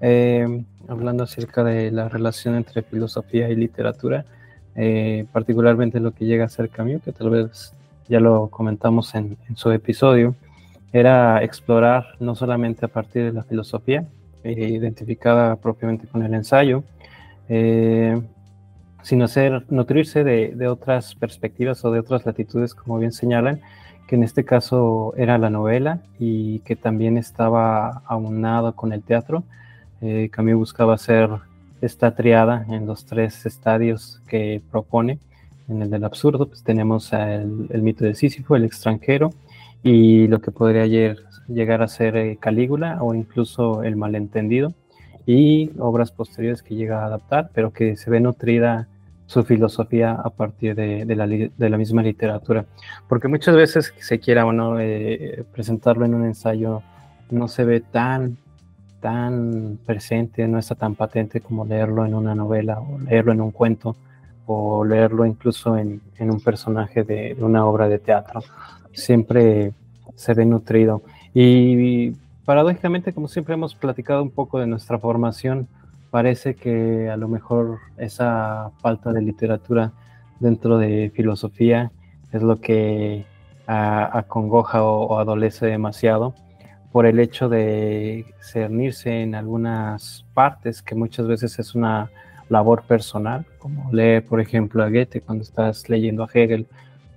eh, 0.00 0.64
hablando 0.88 1.24
acerca 1.24 1.64
de 1.64 1.90
la 1.90 2.08
relación 2.08 2.54
entre 2.54 2.82
filosofía 2.82 3.48
y 3.48 3.56
literatura, 3.56 4.24
eh, 4.74 5.26
particularmente 5.32 6.00
lo 6.00 6.12
que 6.12 6.26
llega 6.26 6.44
a 6.44 6.48
ser 6.48 6.68
Camus, 6.68 7.02
que 7.02 7.12
tal 7.12 7.30
vez 7.30 7.74
ya 8.08 8.20
lo 8.20 8.48
comentamos 8.48 9.14
en, 9.14 9.36
su 9.54 9.70
episodio, 9.70 10.34
era 10.92 11.42
explorar 11.42 12.06
no 12.20 12.34
solamente 12.34 12.84
a 12.84 12.88
partir 12.88 13.24
de 13.24 13.32
la 13.32 13.42
filosofía, 13.42 14.06
eh, 14.44 14.52
identificada 14.52 15.56
propiamente 15.56 16.06
con 16.06 16.22
el 16.22 16.34
ensayo, 16.34 16.84
eh, 17.48 18.20
sino 19.02 19.24
hacer, 19.24 19.64
nutrirse 19.70 20.24
de, 20.24 20.54
de, 20.54 20.68
otras 20.68 21.14
perspectivas 21.14 21.84
o 21.84 21.90
de 21.90 22.00
otras 22.00 22.26
latitudes, 22.26 22.74
como 22.74 22.98
bien 22.98 23.12
señalan, 23.12 23.60
que 24.06 24.16
en 24.16 24.22
este 24.22 24.44
caso 24.44 25.14
era 25.16 25.38
la 25.38 25.50
novela 25.50 26.00
y 26.18 26.60
que 26.60 26.76
también 26.76 27.18
estaba 27.18 28.02
aunado 28.06 28.74
con 28.74 28.92
el 28.92 29.02
teatro. 29.02 29.42
Eh, 30.00 30.28
Camus 30.30 30.54
buscaba 30.54 30.94
hacer 30.94 31.30
esta 31.80 32.14
triada 32.14 32.66
en 32.68 32.86
los 32.86 33.04
tres 33.06 33.46
estadios 33.46 34.20
que 34.26 34.62
propone. 34.70 35.18
En 35.68 35.82
el 35.82 35.90
del 35.90 36.04
absurdo, 36.04 36.46
pues 36.46 36.62
tenemos 36.62 37.12
el, 37.12 37.82
mito 37.82 38.04
de 38.04 38.14
Sísifo, 38.14 38.56
el 38.56 38.64
extranjero, 38.64 39.30
y 39.82 40.28
lo 40.28 40.40
que 40.40 40.50
podría 40.50 40.86
llegar 40.86 41.82
a 41.82 41.88
ser 41.88 42.16
eh, 42.16 42.38
Calígula 42.40 43.02
o 43.02 43.14
incluso 43.14 43.82
El 43.82 43.96
malentendido, 43.96 44.74
y 45.26 45.72
obras 45.78 46.12
posteriores 46.12 46.62
que 46.62 46.76
llega 46.76 47.02
a 47.02 47.06
adaptar, 47.06 47.50
pero 47.52 47.72
que 47.72 47.96
se 47.96 48.10
ve 48.10 48.20
nutrida 48.20 48.88
su 49.26 49.42
filosofía 49.42 50.12
a 50.12 50.30
partir 50.30 50.76
de, 50.76 51.04
la, 51.58 51.76
misma 51.76 52.02
literatura. 52.02 52.64
Porque 53.08 53.26
muchas 53.26 53.56
veces 53.56 53.92
se 53.98 54.20
quiera 54.20 54.44
bueno, 54.44 54.78
eh, 54.78 55.44
presentarlo 55.52 56.04
en 56.04 56.14
un 56.14 56.24
ensayo, 56.24 56.82
no 57.30 57.48
se 57.48 57.64
ve 57.64 57.80
tan 57.80 58.38
tan 59.06 59.78
presente, 59.86 60.48
no 60.48 60.58
está 60.58 60.75
tan 60.75 60.96
patente 60.96 61.40
como 61.40 61.64
leerlo 61.64 62.04
en 62.04 62.12
una 62.12 62.34
novela 62.34 62.80
o 62.80 62.98
leerlo 62.98 63.30
en 63.30 63.40
un 63.40 63.52
cuento 63.52 63.94
o 64.46 64.84
leerlo 64.84 65.25
incluso 65.25 65.78
en, 65.78 66.00
en 66.18 66.28
un 66.28 66.40
personaje 66.40 67.04
de, 67.04 67.36
una 67.38 67.64
obra 67.66 67.88
de 67.88 68.00
teatro. 68.00 68.40
Siempre 68.92 69.72
se 70.16 70.34
ve 70.34 70.44
nutrido. 70.44 71.02
Y, 71.32 72.16
paradójicamente, 72.44 73.12
como 73.12 73.28
siempre 73.28 73.54
hemos 73.54 73.76
platicado 73.76 74.25
un 74.25 74.30
poco 74.30 74.58
de 74.58 74.66
nuestra 74.66 74.98
formación, 74.98 75.68
parece 76.10 76.56
que 76.56 77.08
a 77.08 77.16
lo 77.16 77.28
mejor 77.28 77.78
esa 77.98 78.72
falta 78.80 79.12
de 79.12 79.22
literatura 79.22 79.92
dentro 80.40 80.78
de 80.78 81.12
filosofía 81.14 81.92
es 82.32 82.42
lo 82.42 82.60
que 82.60 83.25
acongoja 83.68 84.82
o 84.82 85.16
adolece 85.20 85.66
demasiado 85.66 86.34
por 86.96 87.04
el 87.04 87.20
hecho 87.20 87.50
de 87.50 88.24
cernirse 88.40 89.20
en 89.20 89.34
algunas 89.34 90.24
partes 90.32 90.80
que 90.80 90.94
muchas 90.94 91.26
veces 91.26 91.58
es 91.58 91.74
una 91.74 92.10
labor 92.48 92.84
personal, 92.84 93.44
como 93.58 93.92
leer, 93.92 94.24
por 94.24 94.40
ejemplo, 94.40 94.82
a 94.82 94.88
Goethe 94.88 95.20
cuando 95.20 95.44
estás 95.44 95.90
leyendo 95.90 96.22
a 96.24 96.28
Hegel 96.32 96.66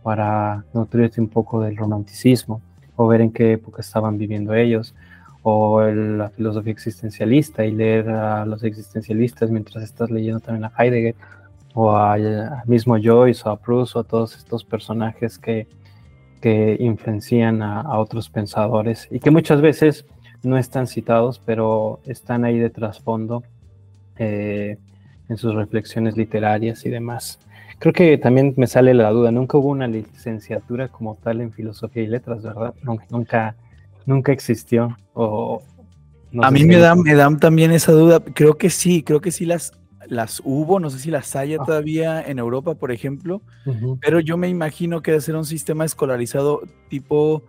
para 0.04 0.66
nutrirte 0.74 1.22
un 1.22 1.30
poco 1.30 1.62
del 1.62 1.78
romanticismo 1.78 2.62
o 2.98 3.08
ver 3.08 3.22
en 3.22 3.32
qué 3.32 3.54
época 3.54 3.80
estaban 3.80 4.18
viviendo 4.18 4.54
ellos, 4.54 4.94
o 5.44 5.82
el, 5.82 6.18
la 6.18 6.30
filosofía 6.30 6.74
existencialista 6.74 7.64
y 7.64 7.72
leer 7.72 8.10
a 8.10 8.46
los 8.46 8.66
existencialistas 8.66 9.50
mientras 9.50 9.82
estás 9.82 10.12
leyendo 10.12 10.42
también 10.42 10.66
a 10.66 10.74
Heidegger, 10.78 11.16
o 11.74 11.96
al 11.96 12.64
mismo 12.66 12.98
Joyce 13.02 13.48
o 13.48 13.52
a 13.54 13.56
Proust 13.56 13.96
o 13.96 14.00
a 14.00 14.04
todos 14.04 14.36
estos 14.36 14.66
personajes 14.66 15.40
que 15.40 15.70
que 16.40 16.78
influencian 16.80 17.62
a, 17.62 17.82
a, 17.82 18.00
otros 18.00 18.30
pensadores 18.30 19.08
y 19.12 19.20
que 19.20 19.32
muchas 19.32 19.62
veces 19.62 20.06
no 20.44 20.58
están 20.58 20.88
citados, 20.88 21.42
pero 21.46 22.00
están 22.06 22.46
ahí 22.46 22.58
de 22.58 22.70
trasfondo 22.70 23.44
eh, 24.18 24.78
en 25.28 25.38
sus 25.38 25.54
reflexiones 25.54 26.18
literarias 26.18 26.86
y 26.86 26.90
demás. 26.90 27.40
Creo 27.78 27.94
que 27.94 28.18
también 28.18 28.54
me 28.58 28.68
sale 28.68 28.94
la 28.94 29.10
duda, 29.12 29.32
nunca 29.32 29.58
hubo 29.58 29.70
una 29.70 29.88
licenciatura 29.88 30.90
como 30.90 31.16
tal 31.16 31.40
en 31.40 31.54
filosofía 31.54 32.04
y 32.04 32.08
letras, 32.08 32.44
¿verdad? 32.44 32.74
Nunca, 33.10 33.56
nunca 34.06 34.32
existió. 34.32 34.98
O, 35.14 35.62
no 36.32 36.44
a 36.44 36.52
mí 36.52 36.66
me 36.66 36.78
da, 36.78 36.96
me 36.96 37.16
da 37.16 37.30
también 37.38 37.72
esa 37.72 37.92
duda, 37.92 38.20
creo 38.20 38.58
que 38.58 38.70
sí, 38.70 39.04
creo 39.04 39.22
que 39.22 39.32
sí 39.32 39.46
las 39.46 39.79
las 40.08 40.42
hubo, 40.44 40.80
no 40.80 40.90
sé 40.90 41.00
si 41.00 41.12
las 41.12 41.36
haya 41.36 41.58
ah. 41.60 41.66
todavía 41.66 42.22
en 42.22 42.40
Europa, 42.40 42.76
por 42.76 42.92
ejemplo, 42.92 43.42
uh 43.66 43.72
-huh. 43.72 44.00
pero 44.02 44.20
yo 44.20 44.38
me 44.38 44.48
imagino 44.48 45.02
que 45.02 45.12
debe 45.12 45.22
ser 45.22 45.36
un 45.36 45.46
sistema 45.46 45.86
escolarizado 45.86 46.62
tipo 46.90 47.44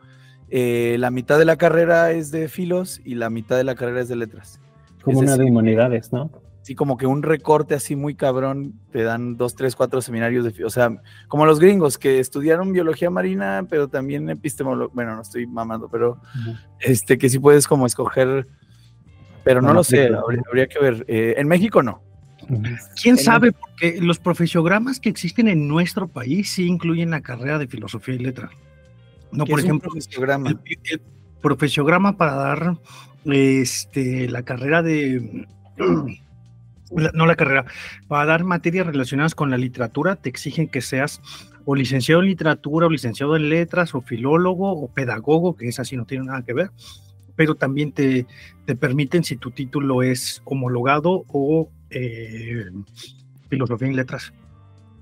eh, 0.51 0.97
la 0.99 1.11
mitad 1.11 1.39
de 1.39 1.45
la 1.45 1.57
carrera 1.57 2.11
es 2.11 2.33
de 2.33 2.49
filos 2.49 3.01
y 3.05 3.15
la 3.15 3.31
mitad 3.31 3.57
de 3.57 3.65
la 3.65 3.77
carrera 3.77 4.01
es 4.01 4.09
de 4.09 4.17
letras. 4.17 4.61
Como 5.03 5.19
es 5.19 5.23
una 5.23 5.33
decir, 5.33 5.45
de 5.45 5.51
humanidades, 5.51 6.13
¿no? 6.13 6.31
Sí, 6.63 6.75
como 6.75 6.97
que 6.97 7.07
un 7.07 7.23
recorte 7.23 7.75
así 7.75 7.97
muy 7.97 8.17
cabrón, 8.17 8.75
te 8.91 9.03
dan 9.03 9.37
dos, 9.37 9.55
tres, 9.55 9.77
cuatro 9.77 10.03
seminarios 10.03 10.45
de, 10.45 10.65
o 10.65 10.71
sea, 10.71 11.01
como 11.29 11.47
los 11.47 11.61
gringos 11.61 11.97
que 11.99 12.19
estudiaron 12.19 12.73
biología 12.73 13.11
marina, 13.11 13.65
pero 13.71 13.89
también 13.89 14.29
epistemología, 14.29 14.93
bueno, 14.93 15.15
no 15.15 15.23
estoy 15.23 15.47
mamando, 15.47 15.89
pero 15.89 16.11
uh 16.11 16.39
-huh. 16.39 16.59
este, 16.81 17.17
que 17.17 17.29
sí 17.29 17.39
puedes 17.39 17.67
como 17.67 17.87
escoger, 17.87 18.47
pero 19.45 19.63
no, 19.63 19.69
no 19.69 19.75
lo 19.75 19.85
sé, 19.85 20.07
habría, 20.09 20.43
habría, 20.49 20.67
que 20.67 20.79
ver. 20.81 21.05
Eh, 21.09 21.35
en 21.39 21.49
México 21.49 21.83
no, 21.83 22.03
¿Quién 23.01 23.17
sabe? 23.17 23.53
Porque 23.53 24.01
los 24.01 24.19
profesiogramas 24.19 25.01
que 25.01 25.09
existen 25.09 25.49
en 25.49 25.69
nuestro 25.69 26.09
país 26.09 26.51
sí 26.51 26.67
incluyen 26.67 27.11
la 27.11 27.21
carrera 27.21 27.59
de 27.59 27.67
filosofía 27.67 28.15
y 28.15 28.19
letra. 28.19 28.51
No, 29.33 29.47
por 29.47 29.61
ejemplo, 29.61 29.91
profesiograma? 29.91 30.51
El, 30.51 30.59
el, 30.85 31.01
profesiograma 31.41 32.17
para 32.17 32.35
dar 32.35 32.77
este, 33.25 34.29
la 34.29 34.43
carrera 34.43 34.83
de. 34.83 35.47
No 37.15 37.25
la 37.25 37.37
carrera, 37.37 37.67
para 38.09 38.27
dar 38.27 38.43
materias 38.43 38.85
relacionadas 38.85 39.37
con 39.37 39.49
la 39.49 39.57
literatura, 39.57 40.17
te 40.17 40.29
exigen 40.29 40.67
que 40.67 40.81
seas 40.81 41.23
o 41.65 41.77
licenciado 41.77 42.21
en 42.21 42.27
literatura, 42.27 42.89
o 42.89 42.91
licenciado 42.91 43.37
en 43.37 43.49
letras, 43.49 43.95
o 43.95 44.01
filólogo, 44.01 44.73
o 44.73 44.89
pedagogo, 44.89 45.55
que 45.55 45.69
es 45.69 45.79
así, 45.79 45.97
no 45.97 46.05
tiene 46.05 46.25
nada 46.25 46.43
que 46.43 46.53
ver 46.53 46.73
pero 47.41 47.55
también 47.55 47.91
te, 47.91 48.27
te 48.67 48.77
permiten 48.77 49.25
si 49.25 49.35
tu 49.35 49.51
título 49.51 50.03
es 50.03 50.43
homologado 50.45 51.25
o 51.29 51.71
eh, 51.91 52.71
filosofía 53.49 53.89
en 53.89 53.97
letras. 53.97 54.33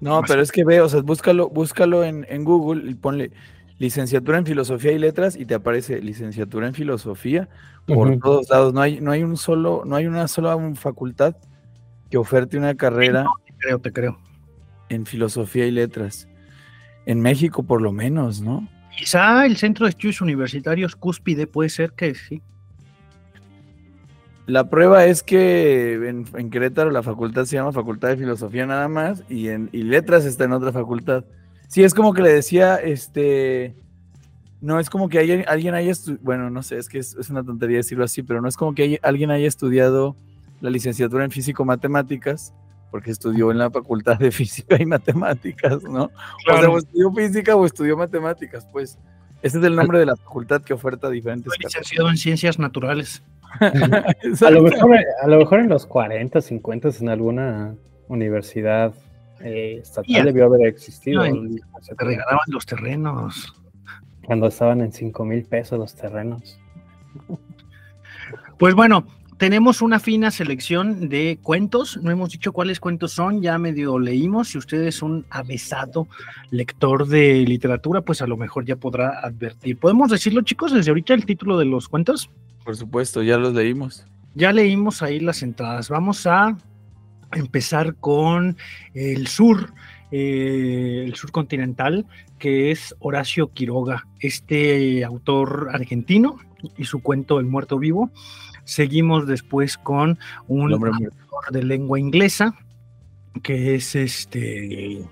No, 0.01 0.23
pero 0.27 0.43
es 0.43 0.53
que 0.53 0.65
ve, 0.65 0.81
o 0.81 0.89
sea, 0.89 1.01
búscalo, 1.01 1.49
búscalo 1.49 2.05
en, 2.05 2.25
en, 2.29 2.45
Google 2.45 2.89
y 2.89 2.95
ponle 2.95 3.33
licenciatura 3.79 4.39
en 4.39 4.47
filosofía 4.47 4.93
y 4.93 4.99
letras 4.99 5.37
y 5.37 5.45
te 5.45 5.55
aparece 5.55 6.01
licenciatura 6.01 6.69
en 6.69 6.75
filosofía 6.75 7.49
por 7.87 8.09
uh 8.09 8.13
-huh. 8.13 8.23
todos 8.23 8.51
lados. 8.51 8.75
No 8.75 8.81
hay, 8.81 9.01
no 9.01 9.11
hay 9.11 9.23
un 9.23 9.37
solo, 9.37 9.83
no 9.85 9.97
hay 9.97 10.07
una 10.07 10.29
sola 10.29 10.57
facultad 10.75 11.37
que 12.11 12.17
oferte 12.17 12.59
una 12.59 12.75
carrera. 12.77 13.25
No, 13.25 13.33
te 13.45 13.55
creo, 13.59 13.79
te 13.81 13.93
creo. 13.93 14.19
En 14.89 15.05
filosofía 15.05 15.67
y 15.67 15.71
letras. 15.71 16.29
En 17.07 17.21
México, 17.21 17.63
por 17.63 17.83
lo 17.83 17.93
menos, 17.93 18.41
¿no? 18.41 18.69
Quizá 18.97 19.47
el 19.47 19.57
Centro 19.57 19.87
de 19.87 19.91
Estudios 19.91 20.21
Universitarios 20.21 20.97
Cúspide 20.97 21.47
puede 21.47 21.71
ser 21.71 21.93
que 21.93 22.15
sí. 22.15 22.43
La 24.49 24.71
prueba 24.71 25.05
es 25.05 25.23
que 25.23 25.93
en, 26.09 26.25
en, 26.35 26.49
Querétaro 26.49 26.91
la 26.91 27.03
facultad 27.03 27.45
se 27.45 27.57
llama 27.57 27.71
Facultad 27.71 28.09
de 28.09 28.17
Filosofía 28.17 28.65
nada 28.65 28.89
más 28.89 29.23
y 29.29 29.49
en 29.49 29.69
y 29.73 29.83
Letras 29.83 30.25
está 30.25 30.45
en 30.45 30.53
otra 30.53 30.73
facultad. 30.73 31.27
Sí, 31.69 31.85
es 31.85 31.93
como 31.93 32.15
que 32.15 32.23
le 32.23 32.33
decía, 32.33 32.77
este, 32.77 33.77
no 34.63 34.81
es 34.81 34.89
como 34.89 35.11
que 35.11 35.19
hay, 35.19 35.45
alguien 35.47 35.75
haya, 35.75 35.93
bueno, 36.23 36.49
no 36.49 36.63
sé, 36.63 36.79
es 36.79 36.89
que 36.89 36.99
es, 36.99 37.15
es, 37.17 37.29
una 37.29 37.45
tontería 37.45 37.77
decirlo 37.77 38.05
así, 38.05 38.23
pero 38.23 38.41
no 38.41 38.49
es 38.49 38.57
como 38.57 38.75
que 38.75 38.85
hay, 38.85 38.99
alguien 39.03 39.31
haya 39.31 39.47
estudiado 39.47 40.17
la 40.63 40.71
licenciatura 40.71 41.25
en 41.25 41.31
Físico-Matemáticas 41.31 42.55
porque 42.91 43.11
estudió 43.11 43.51
en 43.51 43.59
la 43.59 43.71
Facultad 43.71 44.19
de 44.19 44.31
Física 44.33 44.81
y 44.81 44.87
Matemáticas, 44.87 45.83
¿no? 45.83 46.11
Claro. 46.47 46.59
O 46.59 46.61
sea, 46.61 46.71
o 46.71 46.79
estudió 46.79 47.13
Física 47.13 47.55
o 47.55 47.67
estudió 47.67 47.99
Matemáticas, 47.99 48.67
pues. 48.73 48.99
Ese 49.41 49.59
es 49.59 49.65
el 49.65 49.77
nombre 49.77 50.01
de 50.01 50.07
la 50.07 50.17
facultad 50.17 50.63
que 50.63 50.73
oferta 50.73 51.09
diferentes. 51.11 51.53
Licenciado 51.61 52.09
en 52.09 52.17
Ciencias 52.17 52.59
Naturales. 52.59 53.23
A, 53.61 54.51
lo 54.51 54.63
mejor, 54.63 54.99
a 55.23 55.27
lo 55.27 55.39
mejor 55.39 55.61
en 55.61 55.69
los 55.69 55.87
40, 55.87 56.41
50 56.41 56.89
en 57.01 57.09
alguna 57.09 57.75
universidad 58.09 58.95
eh, 59.41 59.79
estatal 59.83 60.07
yeah. 60.07 60.25
debió 60.25 60.47
haber 60.47 60.67
existido. 60.67 61.27
No, 61.27 61.59
te 61.97 62.05
regalaban 62.05 62.41
los 62.49 62.67
terrenos. 62.67 63.55
Cuando 64.25 64.49
estaban 64.49 64.81
en 64.81 64.93
5 64.93 65.25
mil 65.25 65.45
pesos 65.45 65.79
los 65.79 65.95
terrenos. 65.95 66.59
Pues 68.59 68.75
bueno, 68.75 69.07
tenemos 69.39 69.83
una 69.83 70.01
fina 70.01 70.33
selección 70.33 71.09
de 71.09 71.39
cuentos. 71.41 71.97
No 72.03 72.11
hemos 72.11 72.31
dicho 72.31 72.53
cuáles 72.53 72.81
cuentos 72.81 73.13
son, 73.13 73.41
ya 73.41 73.57
medio 73.57 73.99
leímos. 73.99 74.49
Si 74.49 74.59
usted 74.59 74.83
es 74.83 75.01
un 75.01 75.25
avesado 75.31 76.09
lector 76.51 77.07
de 77.07 77.45
literatura, 77.47 78.01
pues 78.01 78.21
a 78.21 78.27
lo 78.27 78.37
mejor 78.37 78.65
ya 78.65 78.75
podrá 78.75 79.21
advertir. 79.21 79.79
¿Podemos 79.79 80.11
decirlo, 80.11 80.43
chicos, 80.43 80.73
desde 80.73 80.91
ahorita 80.91 81.15
el 81.15 81.25
título 81.25 81.57
de 81.57 81.67
los 81.67 81.89
cuentos? 81.89 82.31
Por 82.69 82.77
supuesto, 82.77 83.23
ya 83.23 83.39
los 83.39 83.55
leímos. 83.55 84.05
Ya 84.35 84.53
leímos 84.53 85.03
ahí 85.03 85.21
las 85.21 85.43
entradas. 85.43 85.89
Vamos 85.89 86.27
a 86.27 86.55
empezar 87.33 87.95
con 87.95 88.59
el 88.93 89.27
sur, 89.27 89.73
eh, 90.11 91.05
el 91.07 91.15
sur 91.15 91.33
continental, 91.33 92.05
que 92.39 92.71
es 92.71 92.95
Horacio 92.99 93.55
Quiroga, 93.55 94.07
este 94.21 95.03
autor 95.03 95.71
argentino 95.73 96.37
y 96.77 96.85
su 96.85 97.01
cuento 97.01 97.41
El 97.41 97.47
muerto 97.47 97.79
vivo. 97.79 98.11
Seguimos 98.65 99.27
después 99.27 99.79
con 99.79 100.19
un 100.47 100.75
autor 100.75 101.51
de 101.51 101.63
lengua 101.63 101.99
inglesa, 101.99 102.55
que 103.43 103.77
es 103.77 103.95
este 103.95 105.09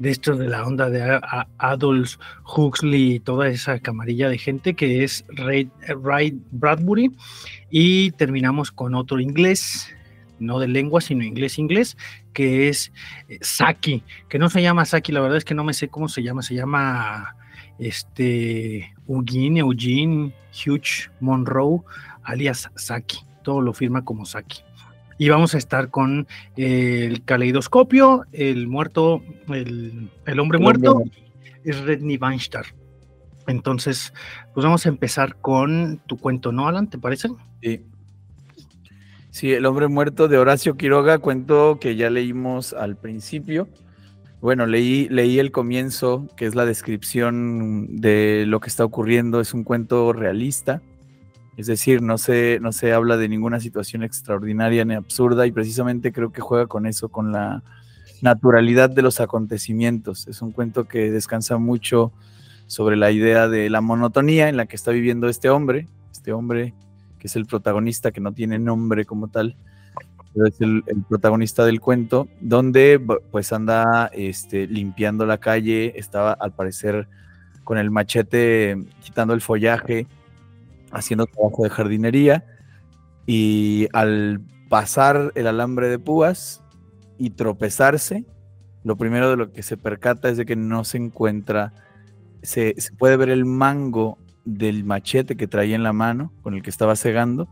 de 0.00 0.10
estos 0.10 0.38
de 0.38 0.48
la 0.48 0.66
onda 0.66 0.88
de 0.88 1.20
Adolf 1.58 2.16
Huxley 2.56 3.16
y 3.16 3.20
toda 3.20 3.48
esa 3.48 3.78
camarilla 3.78 4.30
de 4.30 4.38
gente 4.38 4.74
que 4.74 5.04
es 5.04 5.24
Ray, 5.28 5.70
Ray 6.02 6.40
Bradbury. 6.50 7.12
Y 7.70 8.10
terminamos 8.12 8.72
con 8.72 8.94
otro 8.94 9.20
inglés, 9.20 9.94
no 10.38 10.58
de 10.58 10.68
lengua, 10.68 11.02
sino 11.02 11.22
inglés-inglés, 11.22 11.98
que 12.32 12.68
es 12.68 12.92
eh, 13.28 13.38
Saki, 13.42 14.02
que 14.30 14.38
no 14.38 14.48
se 14.48 14.62
llama 14.62 14.86
Saki, 14.86 15.12
la 15.12 15.20
verdad 15.20 15.36
es 15.36 15.44
que 15.44 15.54
no 15.54 15.64
me 15.64 15.74
sé 15.74 15.88
cómo 15.88 16.08
se 16.08 16.22
llama, 16.22 16.40
se 16.40 16.54
llama 16.54 17.36
este 17.78 18.94
Eugene, 19.06 19.60
Eugene 19.60 20.34
Hugh 20.66 21.10
Monroe, 21.20 21.82
alias 22.22 22.70
Saki, 22.74 23.18
todo 23.42 23.60
lo 23.60 23.74
firma 23.74 24.02
como 24.02 24.24
Saki. 24.24 24.62
Y 25.20 25.28
vamos 25.28 25.54
a 25.54 25.58
estar 25.58 25.90
con 25.90 26.26
eh, 26.56 27.04
el 27.04 27.22
caleidoscopio, 27.26 28.24
el 28.32 28.68
muerto, 28.68 29.22
el, 29.48 30.10
hombre 30.40 30.58
muerto, 30.58 31.04
es 31.62 31.78
Redney 31.82 32.16
Weinstein. 32.16 32.64
Entonces, 33.46 34.14
pues 34.54 34.64
vamos 34.64 34.86
a 34.86 34.88
empezar 34.88 35.36
con 35.36 36.00
tu 36.06 36.16
cuento, 36.16 36.52
¿no, 36.52 36.68
Alan? 36.68 36.88
¿Te 36.88 36.96
parece? 36.96 37.28
Sí. 37.60 37.82
Sí, 39.28 39.52
El 39.52 39.66
hombre 39.66 39.88
muerto 39.88 40.26
de 40.26 40.38
Horacio 40.38 40.78
Quiroga, 40.78 41.18
cuento 41.18 41.78
que 41.78 41.96
ya 41.96 42.08
leímos 42.08 42.72
al 42.72 42.96
principio. 42.96 43.68
Bueno, 44.40 44.64
leí, 44.64 45.06
leí 45.10 45.38
el 45.38 45.52
comienzo, 45.52 46.28
que 46.34 46.46
es 46.46 46.54
la 46.54 46.64
descripción 46.64 47.98
de 47.98 48.44
lo 48.46 48.60
que 48.60 48.70
está 48.70 48.86
ocurriendo. 48.86 49.42
Es 49.42 49.52
un 49.52 49.64
cuento 49.64 50.14
realista, 50.14 50.80
es 51.56 51.66
decir, 51.66 52.02
no 52.02 52.18
se, 52.18 52.58
no 52.60 52.72
se 52.72 52.92
habla 52.92 53.16
de 53.16 53.28
ninguna 53.28 53.60
situación 53.60 54.02
extraordinaria 54.02 54.84
ni 54.84 54.94
absurda 54.94 55.46
y 55.46 55.52
precisamente 55.52 56.12
creo 56.12 56.32
que 56.32 56.40
juega 56.40 56.66
con 56.66 56.86
eso, 56.86 57.08
con 57.08 57.32
la 57.32 57.62
naturalidad 58.22 58.90
de 58.90 59.02
los 59.02 59.20
acontecimientos. 59.20 60.26
Es 60.28 60.42
un 60.42 60.52
cuento 60.52 60.86
que 60.88 61.10
descansa 61.10 61.58
mucho 61.58 62.12
sobre 62.66 62.96
la 62.96 63.10
idea 63.10 63.48
de 63.48 63.68
la 63.68 63.80
monotonía 63.80 64.48
en 64.48 64.56
la 64.56 64.66
que 64.66 64.76
está 64.76 64.90
viviendo 64.90 65.28
este 65.28 65.50
hombre, 65.50 65.88
este 66.12 66.32
hombre 66.32 66.74
que 67.18 67.26
es 67.26 67.36
el 67.36 67.46
protagonista, 67.46 68.10
que 68.10 68.20
no 68.20 68.32
tiene 68.32 68.58
nombre 68.58 69.04
como 69.04 69.28
tal, 69.28 69.54
pero 70.32 70.46
es 70.46 70.60
el, 70.60 70.82
protagonista 71.08 71.64
del 71.64 71.80
cuento, 71.80 72.28
donde 72.40 72.98
pues 73.30 73.52
anda 73.52 74.10
este, 74.14 74.66
limpiando 74.66 75.26
la 75.26 75.38
calle, 75.38 75.92
estaba 75.96 76.32
al 76.32 76.52
parecer 76.52 77.08
con 77.62 77.78
el 77.78 77.90
machete 77.90 78.78
quitando 79.02 79.34
el 79.34 79.40
follaje, 79.40 80.06
haciendo 80.90 81.26
trabajo 81.26 81.64
de 81.64 81.70
jardinería, 81.70 82.44
y 83.26 83.88
al 83.92 84.40
pasar 84.68 85.32
el 85.34 85.46
alambre 85.46 85.88
de 85.88 85.98
púas 85.98 86.62
y 87.18 87.30
tropezarse, 87.30 88.24
lo 88.82 88.96
primero 88.96 89.30
de 89.30 89.36
lo 89.36 89.52
que 89.52 89.62
se 89.62 89.76
percata 89.76 90.28
es 90.28 90.36
de 90.36 90.46
que 90.46 90.56
no 90.56 90.84
se 90.84 90.96
encuentra, 90.96 91.72
se, 92.42 92.74
se 92.78 92.92
puede 92.92 93.16
ver 93.16 93.28
el 93.28 93.44
mango 93.44 94.18
del 94.44 94.84
machete 94.84 95.36
que 95.36 95.46
traía 95.46 95.76
en 95.76 95.82
la 95.82 95.92
mano, 95.92 96.32
con 96.42 96.54
el 96.54 96.62
que 96.62 96.70
estaba 96.70 96.96
cegando, 96.96 97.48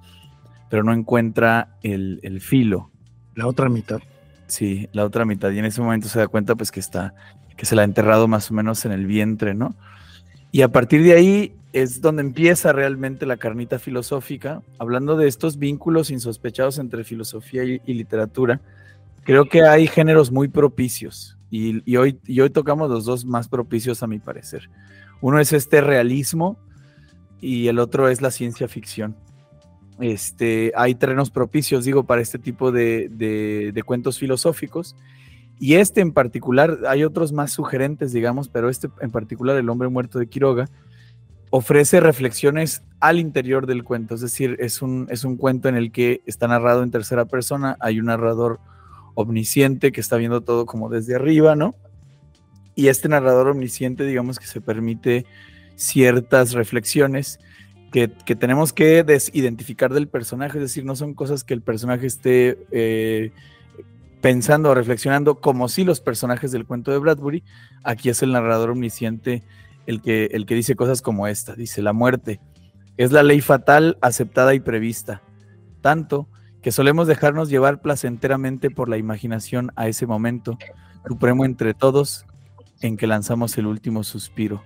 pero 0.71 0.83
no 0.83 0.93
encuentra 0.93 1.77
el, 1.83 2.41
filo. 2.41 2.91
La 3.35 3.47
otra 3.47 3.69
mitad. 3.69 4.01
Sí, 4.47 4.89
la 4.93 5.05
otra 5.05 5.25
mitad. 5.25 5.51
Y 5.51 5.59
en 5.59 5.65
ese 5.65 5.81
momento 5.81 6.09
se 6.09 6.19
da 6.19 6.29
cuenta 6.29 6.55
pues 6.55 6.71
que 6.71 6.81
está, 6.81 7.15
que 7.57 7.67
se 7.67 7.77
la 7.77 7.83
ha 7.83 7.85
enterrado 7.85 8.29
más 8.29 8.51
o 8.51 8.55
menos 8.55 8.85
en 8.85 8.93
el 8.93 9.07
vientre, 9.07 9.55
¿no? 9.55 9.77
Y 10.51 10.63
a 10.63 10.69
partir 10.69 11.03
de 11.03 11.13
ahí 11.13 11.58
es 11.73 12.01
donde 12.01 12.23
empieza 12.23 12.73
realmente 12.73 13.27
la 13.27 13.37
carnita 13.37 13.79
filosófica, 13.79 14.63
hablando 14.79 15.17
de 15.17 15.29
estos 15.29 15.59
vínculos 15.59 16.11
insospechados 16.11 16.79
entre 16.79 17.05
filosofía 17.05 17.65
y, 17.65 17.95
literatura. 17.95 18.61
Creo 19.25 19.49
que 19.49 19.63
hay 19.63 19.87
géneros 19.87 20.33
muy 20.33 20.49
propicios 20.49 21.37
y, 21.51 21.97
hoy, 21.97 22.19
y 22.27 22.41
hoy 22.41 22.51
tocamos 22.51 22.91
los 22.91 23.05
dos 23.05 23.25
más 23.25 23.49
propicios 23.49 24.03
a 24.03 24.07
mi 24.07 24.19
parecer. 24.19 24.71
Uno 25.21 25.41
es 25.41 25.53
este 25.53 25.81
realismo 25.81 26.59
y 27.41 27.69
el 27.69 27.79
otro 27.79 28.09
es 28.09 28.23
la 28.23 28.31
ciencia 28.31 28.69
ficción. 28.69 29.17
Este, 30.01 30.73
hay 30.77 30.95
terrenos 30.95 31.31
propicios, 31.31 31.85
digo, 31.85 32.05
para 32.05 32.23
este 32.23 32.39
tipo 32.39 32.71
de, 32.71 33.83
cuentos 33.85 34.19
filosóficos. 34.19 34.97
Y 35.61 35.75
este 35.75 36.01
en 36.01 36.13
particular, 36.13 36.79
hay 36.87 37.03
otros 37.03 37.33
más 37.33 37.53
sugerentes, 37.53 38.13
digamos, 38.13 38.49
pero 38.49 38.69
este 38.69 38.89
en 39.01 39.11
particular, 39.11 39.57
El 39.57 39.69
hombre 39.69 39.89
muerto 39.89 40.21
de 40.21 40.29
Quiroga, 40.29 40.69
ofrece 41.51 42.01
reflexiones 42.01 42.83
al 43.01 43.19
interior 43.19 43.67
del 43.67 43.85
cuento. 43.85 44.15
Es 44.15 44.21
decir, 44.21 44.57
es 44.61 44.83
un, 44.83 45.07
es 45.11 45.25
un 45.25 45.37
cuento 45.37 45.69
en 45.69 45.77
el 45.77 45.93
que 45.93 46.23
está 46.27 46.49
narrado 46.49 46.83
en 46.83 46.91
tercera 46.91 47.25
persona, 47.25 47.77
hay 47.81 48.01
un 48.01 48.07
narrador 48.07 48.61
omnisciente 49.15 49.93
que 49.93 50.01
está 50.01 50.17
viendo 50.17 50.43
todo 50.43 50.67
como 50.67 50.89
desde 50.89 51.17
arriba, 51.17 51.57
¿no? 51.57 51.75
Y 52.75 52.89
este 52.89 53.09
narrador 53.09 53.49
omnisciente, 53.49 54.05
digamos 54.05 54.39
que 54.39 54.47
se 54.47 54.61
permite 54.61 55.27
ciertas 55.75 56.53
reflexiones 56.53 57.41
que, 57.91 58.09
tenemos 58.09 58.73
que 58.73 59.03
desidentificar 59.03 59.93
del 59.93 60.09
personaje, 60.09 60.59
es 60.59 60.63
decir, 60.63 60.85
no 60.85 60.95
son 60.95 61.15
cosas 61.15 61.43
que 61.43 61.55
el 61.55 61.63
personaje 61.63 62.07
esté 62.07 62.59
eh, 62.71 63.33
pensando 64.21 64.71
o 64.71 64.75
reflexionando 64.75 65.41
como 65.41 65.69
si 65.69 65.85
los 65.85 66.01
personajes 66.01 66.53
del 66.53 66.67
cuento 66.67 66.91
de 66.91 66.99
Bradbury. 66.99 67.43
Aquí 67.83 68.11
es 68.11 68.23
el 68.23 68.33
narrador 68.33 68.71
omnisciente 68.71 69.43
el 69.89 70.03
que, 70.03 70.27
el 70.33 70.45
que 70.45 70.55
dice 70.55 70.77
cosas 70.77 71.01
como 71.01 71.27
esta, 71.27 71.55
dice, 71.55 71.81
la 71.81 71.95
muerte 71.95 72.41
es 72.99 73.11
la 73.11 73.23
ley 73.23 73.41
fatal 73.41 73.97
aceptada 74.03 74.53
y 74.53 74.61
prevista, 74.61 75.23
tanto 75.81 76.29
que 76.61 76.73
solemos 76.73 77.09
dejarnos 77.09 77.49
llevar 77.49 77.81
placenteramente 77.81 78.69
por 78.69 78.91
la 78.91 78.99
imaginación 78.99 79.73
a 79.77 79.89
ese 79.89 80.07
momento, 80.07 80.59
supremo 81.07 81.47
entre 81.47 81.73
todos, 81.73 82.27
en 82.83 82.99
que 82.99 83.07
lanzamos 83.07 83.57
el 83.57 83.67
último 83.67 84.05
suspiro. 84.05 84.63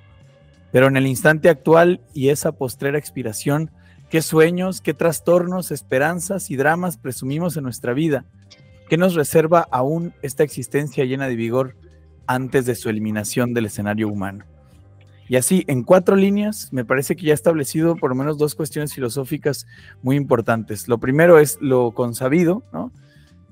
Pero 0.72 0.88
en 0.88 0.96
el 0.96 1.06
instante 1.06 1.48
actual 1.48 2.00
y 2.12 2.30
esa 2.30 2.50
postrera 2.50 2.98
expiración, 2.98 3.70
qué 4.10 4.22
sueños, 4.22 4.80
qué 4.80 4.92
trastornos, 4.92 5.70
esperanzas 5.70 6.50
y 6.50 6.56
dramas 6.56 6.96
presumimos 6.96 7.56
en 7.56 7.62
nuestra 7.62 7.92
vida, 7.92 8.24
qué 8.88 8.96
nos 8.96 9.14
reserva 9.14 9.68
aún 9.70 10.14
esta 10.20 10.42
existencia 10.42 11.04
llena 11.04 11.28
de 11.28 11.36
vigor 11.36 11.76
antes 12.26 12.66
de 12.66 12.74
su 12.74 12.88
eliminación 12.88 13.54
del 13.54 13.66
escenario 13.66 14.08
humano. 14.08 14.46
Y 15.32 15.36
así, 15.36 15.64
en 15.66 15.82
cuatro 15.82 16.14
líneas, 16.14 16.68
me 16.74 16.84
parece 16.84 17.16
que 17.16 17.24
ya 17.24 17.32
ha 17.32 17.34
establecido 17.34 17.96
por 17.96 18.10
lo 18.10 18.16
menos 18.16 18.36
dos 18.36 18.54
cuestiones 18.54 18.92
filosóficas 18.92 19.66
muy 20.02 20.16
importantes. 20.16 20.88
Lo 20.88 20.98
primero 20.98 21.38
es 21.38 21.56
lo 21.62 21.92
consabido, 21.92 22.62
¿no? 22.70 22.92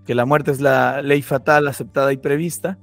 que 0.04 0.14
la 0.14 0.26
muerte 0.26 0.50
es 0.50 0.60
la 0.60 1.00
ley 1.00 1.22
fatal 1.22 1.66
aceptada 1.68 2.12
y 2.12 2.18
prevista, 2.18 2.76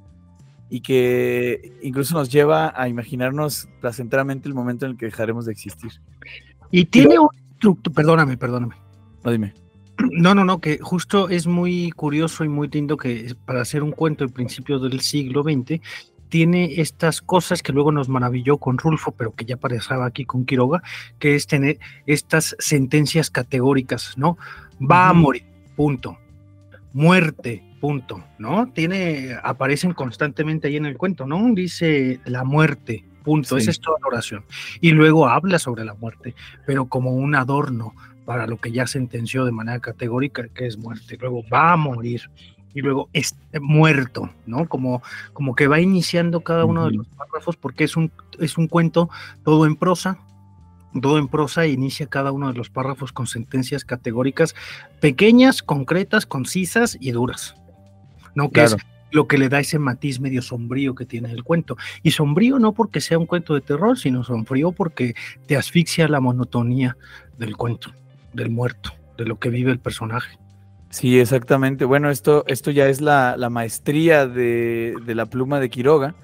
y 0.71 0.81
que 0.81 1.77
incluso 1.83 2.15
nos 2.15 2.29
lleva 2.31 2.73
a 2.75 2.89
imaginarnos 2.89 3.69
placenteramente 3.81 4.47
el 4.47 4.55
momento 4.55 4.87
en 4.87 4.93
el 4.93 4.97
que 4.97 5.05
dejaremos 5.05 5.45
de 5.45 5.51
existir. 5.51 5.91
Y 6.71 6.85
tiene 6.85 7.19
un 7.19 7.29
truco, 7.59 7.91
perdóname, 7.91 8.35
perdóname. 8.35 8.77
No, 9.23 9.29
dime. 9.29 9.53
No, 10.11 10.33
no, 10.33 10.43
no, 10.43 10.59
que 10.59 10.79
justo 10.79 11.29
es 11.29 11.45
muy 11.45 11.91
curioso 11.91 12.43
y 12.43 12.49
muy 12.49 12.67
lindo 12.67 12.97
que 12.97 13.35
para 13.45 13.61
hacer 13.61 13.83
un 13.83 13.91
cuento 13.91 14.23
del 14.23 14.33
principio 14.33 14.79
del 14.79 15.01
siglo 15.01 15.43
XX 15.43 15.81
tiene 16.29 16.81
estas 16.81 17.21
cosas 17.21 17.61
que 17.61 17.73
luego 17.73 17.91
nos 17.91 18.09
maravilló 18.09 18.57
con 18.57 18.77
Rulfo, 18.77 19.11
pero 19.11 19.33
que 19.33 19.45
ya 19.45 19.55
aparecía 19.55 20.03
aquí 20.03 20.25
con 20.25 20.45
Quiroga, 20.45 20.81
que 21.19 21.35
es 21.35 21.47
tener 21.47 21.79
estas 22.05 22.55
sentencias 22.59 23.29
categóricas, 23.29 24.17
¿no? 24.17 24.37
Va 24.79 25.09
a 25.09 25.13
morir, 25.13 25.43
punto. 25.75 26.17
Muerte, 26.93 27.63
punto, 27.79 28.23
¿no? 28.39 28.71
Tiene, 28.71 29.35
aparecen 29.43 29.93
constantemente 29.93 30.67
ahí 30.67 30.77
en 30.77 30.85
el 30.85 30.97
cuento, 30.97 31.25
¿no? 31.25 31.53
Dice 31.53 32.19
la 32.25 32.43
muerte, 32.43 33.05
punto, 33.23 33.57
esa 33.57 33.71
es 33.71 33.79
toda 33.79 33.97
la 34.01 34.07
oración. 34.07 34.45
Y 34.81 34.91
luego 34.91 35.27
habla 35.27 35.59
sobre 35.59 35.85
la 35.85 35.93
muerte, 35.93 36.33
pero 36.65 36.87
como 36.87 37.11
un 37.11 37.35
adorno 37.35 37.93
para 38.25 38.45
lo 38.45 38.57
que 38.57 38.71
ya 38.71 38.87
sentenció 38.87 39.45
de 39.45 39.53
manera 39.53 39.79
categórica 39.79 40.47
que 40.49 40.65
es 40.65 40.77
muerte. 40.77 41.17
Luego 41.19 41.43
va 41.51 41.73
a 41.73 41.77
morir 41.77 42.29
y 42.77 42.81
luego 42.81 43.09
es 43.11 43.35
muerto, 43.59 44.29
¿no? 44.45 44.69
Como, 44.69 45.01
como 45.33 45.55
que 45.55 45.67
va 45.67 45.81
iniciando 45.81 46.41
cada 46.41 46.63
uno 46.63 46.85
de 46.85 46.91
los 46.91 47.07
párrafos 47.07 47.57
porque 47.57 47.83
es 47.85 47.97
un, 47.97 48.11
es 48.39 48.55
un 48.55 48.67
cuento 48.67 49.09
todo 49.43 49.65
en 49.65 49.75
prosa, 49.75 50.19
todo 51.01 51.17
en 51.17 51.27
prosa 51.27 51.65
e 51.65 51.69
inicia 51.69 52.05
cada 52.05 52.31
uno 52.31 52.51
de 52.51 52.53
los 52.53 52.69
párrafos 52.69 53.11
con 53.11 53.25
sentencias 53.25 53.83
categóricas 53.83 54.53
pequeñas, 54.99 55.63
concretas, 55.63 56.27
concisas 56.27 56.99
y 57.01 57.13
duras. 57.13 57.55
¿no? 58.35 58.51
Que 58.51 58.65
es 58.65 58.77
lo 59.09 59.27
que 59.27 59.39
le 59.39 59.49
da 59.49 59.59
ese 59.59 59.79
matiz 59.79 60.19
medio 60.19 60.43
sombrío 60.43 60.93
que 60.93 61.07
tiene 61.07 61.31
el 61.31 61.43
cuento. 61.43 61.77
Y 62.03 62.11
sombrío 62.11 62.59
no 62.59 62.73
porque 62.73 63.01
sea 63.01 63.17
un 63.17 63.25
cuento 63.25 63.55
de 63.55 63.61
terror, 63.61 63.97
sino 63.97 64.23
sombrío 64.23 64.71
porque 64.71 65.15
te 65.47 65.57
asfixia 65.57 66.07
la 66.07 66.19
monotonía 66.19 66.95
del 67.39 67.57
cuento, 67.57 67.91
del 68.33 68.51
muerto, 68.51 68.93
de 69.17 69.25
lo 69.25 69.39
que 69.39 69.49
vive 69.49 69.71
el 69.71 69.79
personaje. 69.79 70.37
Sí, 70.89 71.19
exactamente. 71.19 71.85
Bueno, 71.85 72.09
esto, 72.09 72.43
esto 72.47 72.71
ya 72.71 72.87
es 72.87 73.01
la, 73.01 73.35
maestría 73.49 74.27
de, 74.27 74.95
la 75.05 75.25
pluma 75.25 75.59
de 75.59 75.69
Quiroga. 75.69 76.15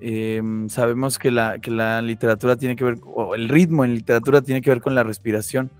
Em, 0.00 0.68
sabemos 0.68 1.18
que 1.18 1.30
la, 1.30 1.58
que 1.58 1.70
la 1.70 2.00
literatura 2.02 2.56
tiene 2.56 2.76
que 2.76 2.84
ver, 2.84 2.98
o 3.04 3.34
el 3.34 3.48
ritmo 3.48 3.84
en 3.84 3.94
literatura 3.94 4.42
tiene 4.42 4.60
que 4.60 4.70
ver 4.70 4.80
con 4.80 4.94
la 4.94 5.02
respiración 5.02 5.70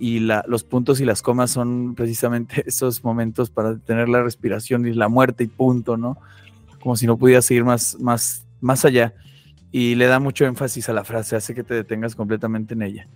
y 0.00 0.18
los 0.18 0.64
puntos 0.64 1.00
y 1.00 1.04
las 1.04 1.22
comas 1.22 1.52
son 1.52 1.94
precisamente 1.94 2.64
esos 2.66 3.04
momentos 3.04 3.50
para 3.50 3.74
detener 3.74 4.08
la 4.08 4.22
respiración 4.22 4.84
y 4.86 4.94
la 4.94 5.08
muerte 5.08 5.44
y 5.44 5.46
punto, 5.46 5.96
¿no? 5.96 6.18
como 6.82 6.96
si 6.96 7.06
no 7.06 7.16
pudiera 7.16 7.40
seguir 7.40 7.64
más, 7.64 7.96
más, 8.00 8.44
más 8.60 8.84
allá. 8.84 9.14
Y 9.70 9.94
le 9.94 10.06
da 10.06 10.18
mucho 10.18 10.44
énfasis 10.44 10.88
a 10.88 10.92
la 10.92 11.04
frase, 11.04 11.36
hace 11.36 11.54
que 11.54 11.62
te 11.62 11.74
detengas 11.74 12.14
completamente 12.14 12.74
en 12.74 12.82
ella. 12.82 13.08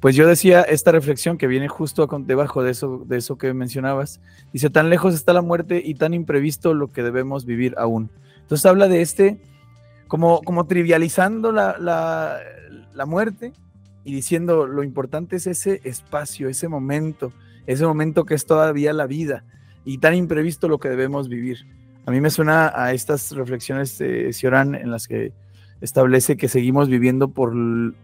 Pues 0.00 0.16
yo 0.16 0.26
decía 0.26 0.62
esta 0.62 0.92
reflexión 0.92 1.36
que 1.36 1.46
viene 1.46 1.68
justo 1.68 2.08
debajo 2.20 2.62
de 2.62 2.70
eso, 2.70 3.04
de 3.06 3.18
eso 3.18 3.36
que 3.36 3.52
mencionabas. 3.52 4.20
Dice, 4.50 4.70
tan 4.70 4.88
lejos 4.88 5.14
está 5.14 5.34
la 5.34 5.42
muerte 5.42 5.82
y 5.84 5.94
tan 5.94 6.14
imprevisto 6.14 6.72
lo 6.72 6.90
que 6.90 7.02
debemos 7.02 7.44
vivir 7.44 7.74
aún. 7.76 8.10
Entonces 8.40 8.64
habla 8.64 8.88
de 8.88 9.02
este, 9.02 9.38
como, 10.08 10.40
como 10.40 10.66
trivializando 10.66 11.52
la, 11.52 11.76
la, 11.78 12.38
la 12.94 13.06
muerte 13.06 13.52
y 14.02 14.14
diciendo 14.14 14.66
lo 14.66 14.82
importante 14.82 15.36
es 15.36 15.46
ese 15.46 15.82
espacio, 15.84 16.48
ese 16.48 16.66
momento, 16.66 17.32
ese 17.66 17.84
momento 17.86 18.24
que 18.24 18.34
es 18.34 18.46
todavía 18.46 18.94
la 18.94 19.06
vida 19.06 19.44
y 19.84 19.98
tan 19.98 20.14
imprevisto 20.14 20.66
lo 20.66 20.78
que 20.78 20.88
debemos 20.88 21.28
vivir. 21.28 21.58
A 22.06 22.10
mí 22.10 22.22
me 22.22 22.30
suena 22.30 22.72
a 22.74 22.92
estas 22.92 23.32
reflexiones 23.32 23.98
de 23.98 24.32
Ciorán 24.32 24.74
en 24.74 24.90
las 24.90 25.06
que 25.06 25.32
establece 25.80 26.36
que 26.36 26.48
seguimos 26.48 26.88
viviendo 26.88 27.28
por, 27.28 27.52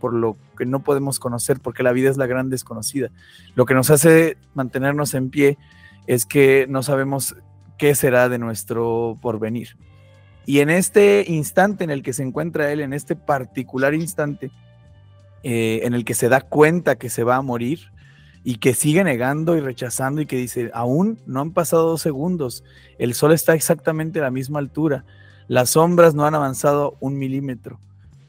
por, 0.01 0.15
lo 0.15 0.37
que 0.57 0.67
no 0.67 0.83
podemos 0.83 1.19
conocer, 1.19 1.61
porque 1.61 1.83
la 1.83 1.93
vida 1.93 2.11
es 2.11 2.17
la 2.17 2.27
gran 2.27 2.51
desconocida. 2.51 3.11
Lo 3.55 3.67
que 3.67 3.75
nos 3.75 3.91
hace 3.91 4.39
mantenernos 4.55 5.15
en 5.15 5.31
pie 5.31 5.59
es 6.07 6.25
que 6.25 6.67
no 6.69 6.83
sabemos 6.83 7.37
qué 7.79 7.95
será 7.95 8.29
de 8.29 8.39
nuestro 8.39 9.19
porvenir. 9.21 9.77
Y 10.47 10.61
en 10.61 10.71
este 10.71 11.25
instante 11.27 11.85
en 11.85 11.91
el 11.91 12.03
que 12.03 12.12
se 12.12 12.23
encuentra 12.23 12.71
él, 12.73 12.81
en 12.81 12.93
este 12.93 13.17
particular 13.17 13.95
instante, 13.95 14.51
eh, 15.43 15.81
en 15.83 15.95
el 15.95 16.05
que 16.05 16.15
se 16.15 16.29
da 16.29 16.41
cuenta 16.41 16.97
que 16.97 17.11
se 17.11 17.25
va 17.25 17.37
a 17.37 17.43
morir 17.43 17.91
y 18.45 18.59
que 18.59 18.75
sigue 18.75 19.03
negando 19.03 19.57
y 19.57 19.61
rechazando 19.61 20.21
y 20.21 20.27
que 20.27 20.37
dice, 20.37 20.71
aún 20.73 21.19
no 21.27 21.41
han 21.41 21.53
pasado 21.53 21.89
dos 21.89 22.01
segundos, 22.01 22.65
el 22.99 23.15
sol 23.15 23.33
está 23.33 23.55
exactamente 23.55 24.21
a 24.21 24.23
la 24.23 24.31
misma 24.31 24.61
altura, 24.61 25.05
las 25.49 25.71
sombras 25.71 26.15
no 26.15 26.27
han 26.27 26.35
avanzado 26.35 26.97
un 27.01 27.19
milímetro. 27.19 27.79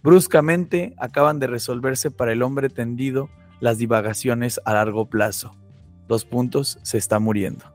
Bruscamente 0.03 0.93
acaban 0.97 1.39
de 1.39 1.47
resolverse 1.47 2.11
para 2.11 2.31
el 2.31 2.43
hombre 2.43 2.69
tendido 2.69 3.29
las 3.59 3.77
divagaciones 3.77 4.61
a 4.65 4.73
largo 4.73 5.07
plazo. 5.09 5.55
Dos 6.07 6.25
puntos, 6.25 6.79
se 6.83 6.97
está 6.97 7.19
muriendo. 7.19 7.65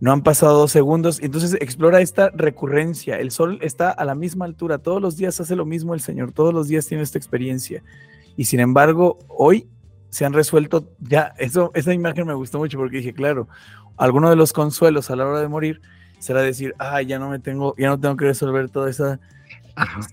No 0.00 0.12
han 0.12 0.22
pasado 0.22 0.56
dos 0.58 0.70
segundos, 0.70 1.20
entonces 1.20 1.54
explora 1.60 2.00
esta 2.00 2.30
recurrencia. 2.30 3.18
El 3.18 3.32
sol 3.32 3.58
está 3.62 3.90
a 3.90 4.04
la 4.04 4.14
misma 4.14 4.44
altura, 4.44 4.78
todos 4.78 5.02
los 5.02 5.16
días 5.16 5.40
hace 5.40 5.56
lo 5.56 5.66
mismo 5.66 5.92
el 5.92 6.00
Señor, 6.00 6.30
todos 6.32 6.54
los 6.54 6.68
días 6.68 6.86
tiene 6.86 7.02
esta 7.02 7.18
experiencia. 7.18 7.82
Y 8.36 8.44
sin 8.44 8.60
embargo, 8.60 9.18
hoy 9.26 9.68
se 10.10 10.24
han 10.24 10.32
resuelto 10.32 10.92
ya, 11.00 11.34
eso, 11.38 11.72
esa 11.74 11.92
imagen 11.92 12.28
me 12.28 12.34
gustó 12.34 12.58
mucho 12.58 12.78
porque 12.78 12.98
dije, 12.98 13.12
claro, 13.12 13.48
alguno 13.96 14.30
de 14.30 14.36
los 14.36 14.52
consuelos 14.52 15.10
a 15.10 15.16
la 15.16 15.26
hora 15.26 15.40
de 15.40 15.48
morir 15.48 15.82
será 16.18 16.42
decir, 16.42 16.74
ah, 16.78 17.02
ya 17.02 17.18
no 17.18 17.30
me 17.30 17.38
tengo, 17.38 17.74
ya 17.78 17.88
no 17.88 17.98
tengo 17.98 18.16
que 18.16 18.26
resolver 18.26 18.70
toda 18.70 18.90
esa 18.90 19.20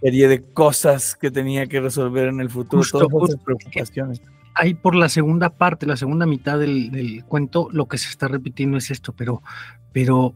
serie 0.01 0.27
de 0.27 0.43
cosas 0.43 1.15
que 1.15 1.31
tenía 1.31 1.67
que 1.67 1.79
resolver 1.79 2.27
en 2.27 2.39
el 2.39 2.49
futuro, 2.49 2.83
todas 2.91 3.29
esas 3.29 3.41
preocupaciones. 3.43 4.21
Ahí 4.53 4.73
por 4.73 4.95
la 4.95 5.09
segunda 5.09 5.49
parte, 5.49 5.85
la 5.85 5.97
segunda 5.97 6.25
mitad 6.25 6.59
del, 6.59 6.91
del, 6.91 7.25
cuento, 7.25 7.67
lo 7.71 7.87
que 7.87 7.97
se 7.97 8.09
está 8.09 8.27
repitiendo 8.27 8.77
es 8.77 8.89
esto, 8.89 9.11
pero, 9.11 9.41
pero 9.91 10.33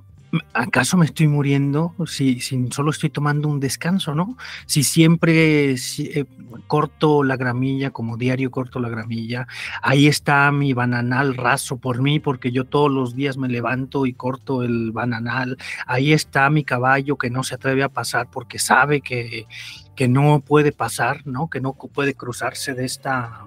¿acaso 0.54 0.98
me 0.98 1.06
estoy 1.06 1.28
muriendo 1.28 1.96
si, 2.06 2.40
si, 2.40 2.68
solo 2.72 2.92
estoy 2.92 3.10
tomando 3.10 3.48
un 3.48 3.60
descanso, 3.60 4.14
no? 4.14 4.38
Si 4.66 4.84
siempre 4.84 5.74
eh, 5.74 6.26
corto 6.68 7.24
la 7.24 7.38
gramilla, 7.38 7.92
como 7.92 8.18
diario 8.18 8.52
corto 8.52 8.80
la 8.80 8.90
gramilla, 8.90 9.48
ahí 9.82 10.08
está 10.08 10.52
mi 10.52 10.74
bananal 10.74 11.36
raso 11.36 11.78
por 11.78 12.02
mí, 12.02 12.20
porque 12.20 12.52
yo 12.52 12.66
todos 12.66 12.92
los 12.92 13.16
días 13.16 13.38
me 13.38 13.48
levanto 13.48 14.06
y 14.06 14.14
corto 14.14 14.64
el 14.64 14.92
bananal, 14.92 15.58
ahí 15.88 16.14
está 16.14 16.50
mi 16.50 16.64
caballo 16.64 17.18
que 17.18 17.30
no 17.30 17.44
se 17.44 17.56
atreve 17.56 17.84
a 17.84 17.90
pasar 17.90 18.30
porque 18.32 18.60
sabe 18.60 19.02
que, 19.02 19.48
que 19.96 20.08
no 20.08 20.42
puede 20.42 20.72
pasar, 20.72 21.26
¿no? 21.26 21.50
Que 21.50 21.62
no 21.62 21.74
puede 21.74 22.14
cruzarse 22.14 22.74
de 22.74 22.86
esta 22.86 23.46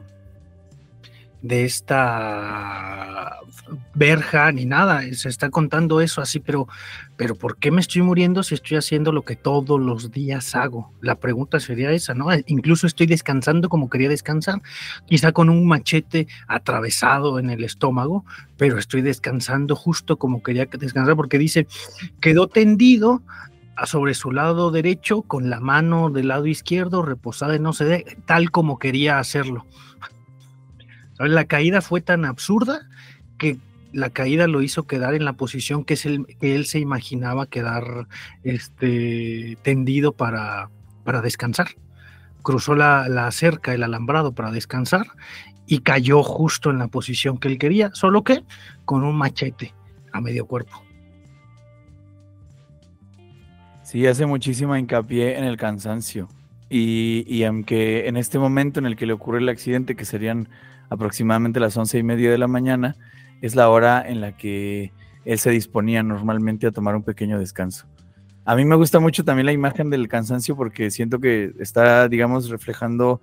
de 1.43 1.65
esta 1.65 3.39
verja 3.95 4.51
ni 4.53 4.65
nada, 4.65 5.03
se 5.13 5.29
está 5.29 5.51
contando 5.51 6.01
eso 6.01 6.21
así, 6.21 6.41
pero, 6.41 6.69
pero 7.17 7.35
¿por 7.35 7.57
qué 7.59 7.71
me 7.71 7.81
estoy 7.81 8.03
muriendo 8.03 8.43
si 8.43 8.55
estoy 8.55 8.77
haciendo 8.77 9.13
lo 9.13 9.23
que 9.23 9.37
todos 9.37 9.81
los 9.81 10.11
días 10.11 10.55
hago? 10.55 10.93
La 11.01 11.17
pregunta 11.17 11.61
sería 11.61 11.91
esa, 11.91 12.15
¿no? 12.15 12.29
Incluso 12.47 12.87
estoy 12.87 13.07
descansando 13.07 13.69
como 13.69 13.91
quería 13.91 14.09
descansar, 14.09 14.63
quizá 15.07 15.33
con 15.33 15.51
un 15.51 15.67
machete 15.67 16.27
atravesado 16.49 17.39
en 17.39 17.51
el 17.51 17.65
estómago, 17.65 18.25
pero 18.57 18.79
estoy 18.79 19.03
descansando 19.03 19.77
justo 19.77 20.17
como 20.17 20.43
quería 20.43 20.67
descansar, 20.67 21.17
porque 21.17 21.39
dice, 21.39 21.67
quedó 22.21 22.47
tendido 22.47 23.23
sobre 23.87 24.15
su 24.15 24.31
lado 24.31 24.71
derecho 24.71 25.23
con 25.23 25.51
la 25.51 25.61
mano 25.61 26.11
del 26.11 26.29
lado 26.29 26.47
izquierdo 26.47 27.03
reposada 27.03 27.57
en 27.57 27.63
no 27.63 27.73
sé, 27.73 28.05
tal 28.27 28.51
como 28.51 28.79
quería 28.79 29.19
hacerlo. 29.19 29.67
La 31.29 31.45
caída 31.45 31.81
fue 31.81 32.01
tan 32.01 32.25
absurda 32.25 32.89
que 33.39 33.59
la 33.93 34.11
caída 34.11 34.47
lo 34.47 34.63
hizo 34.63 34.87
quedar 34.87 35.15
en 35.15 35.25
la 35.25 35.35
posición 35.35 35.85
que, 35.85 35.95
es 35.95 36.07
el, 36.07 36.27
que 36.41 36.55
él 36.55 36.67
se 36.67 36.79
imaginaba 36.79 37.47
quedar 37.47 38.07
este, 38.43 39.57
tendido 39.63 40.13
para, 40.13 40.71
para 41.05 41.21
descansar. 41.21 41.69
Cruzó 42.43 42.75
la, 42.75 43.09
la 43.09 43.31
cerca, 43.31 43.75
el 43.75 43.83
alambrado 43.83 44.33
para 44.33 44.51
descansar 44.51 45.07
y 45.67 45.81
cayó 45.81 46.23
justo 46.23 46.71
en 46.71 46.79
la 46.79 46.89
posición 46.89 47.39
que 47.39 47.49
él 47.49 47.59
quería, 47.59 47.91
solo 47.95 48.25
que 48.25 48.43
con 48.85 49.05
un 49.05 49.17
machete 49.17 49.75
a 50.13 50.21
medio 50.21 50.47
cuerpo. 50.47 50.83
Sí, 53.83 54.07
hace 54.07 54.27
muchísima 54.27 54.79
hincapié 54.79 55.39
en 55.39 55.45
el 55.45 55.57
cansancio. 55.57 56.29
Y, 56.71 57.25
y, 57.27 57.45
aunque 57.45 58.09
en 58.09 58.17
este 58.17 58.39
momento 58.39 58.81
en 58.81 58.87
el 58.87 58.97
que 58.97 59.05
le 59.05 59.13
ocurre 59.13 59.41
el 59.41 59.49
accidente, 59.51 59.95
que 59.95 60.07
serían 60.07 60.49
aproximadamente 60.93 61.61
las 61.61 61.77
once 61.77 61.99
y 61.99 62.03
media 62.03 62.31
de 62.31 62.39
la 62.39 62.49
mañana, 62.49 62.97
es 63.41 63.57
la 63.57 63.69
hora 63.69 64.03
en 64.07 64.21
la 64.21 64.37
que 64.37 64.93
él 65.25 65.39
se 65.39 65.51
disponía 65.51 66.03
normalmente 66.03 66.67
a 66.67 66.71
tomar 66.71 66.95
un 66.95 67.03
pequeño 67.03 67.39
descanso. 67.39 67.87
A 68.45 68.57
mí 68.57 68.65
me 68.65 68.77
gusta 68.77 69.01
mucho 69.01 69.25
también 69.25 69.47
la 69.47 69.53
imagen 69.53 69.89
del 69.89 70.09
cansancio 70.09 70.57
porque 70.57 70.91
siento 70.91 71.21
que 71.21 71.53
está, 71.61 72.09
digamos, 72.09 72.51
reflejando 72.51 73.21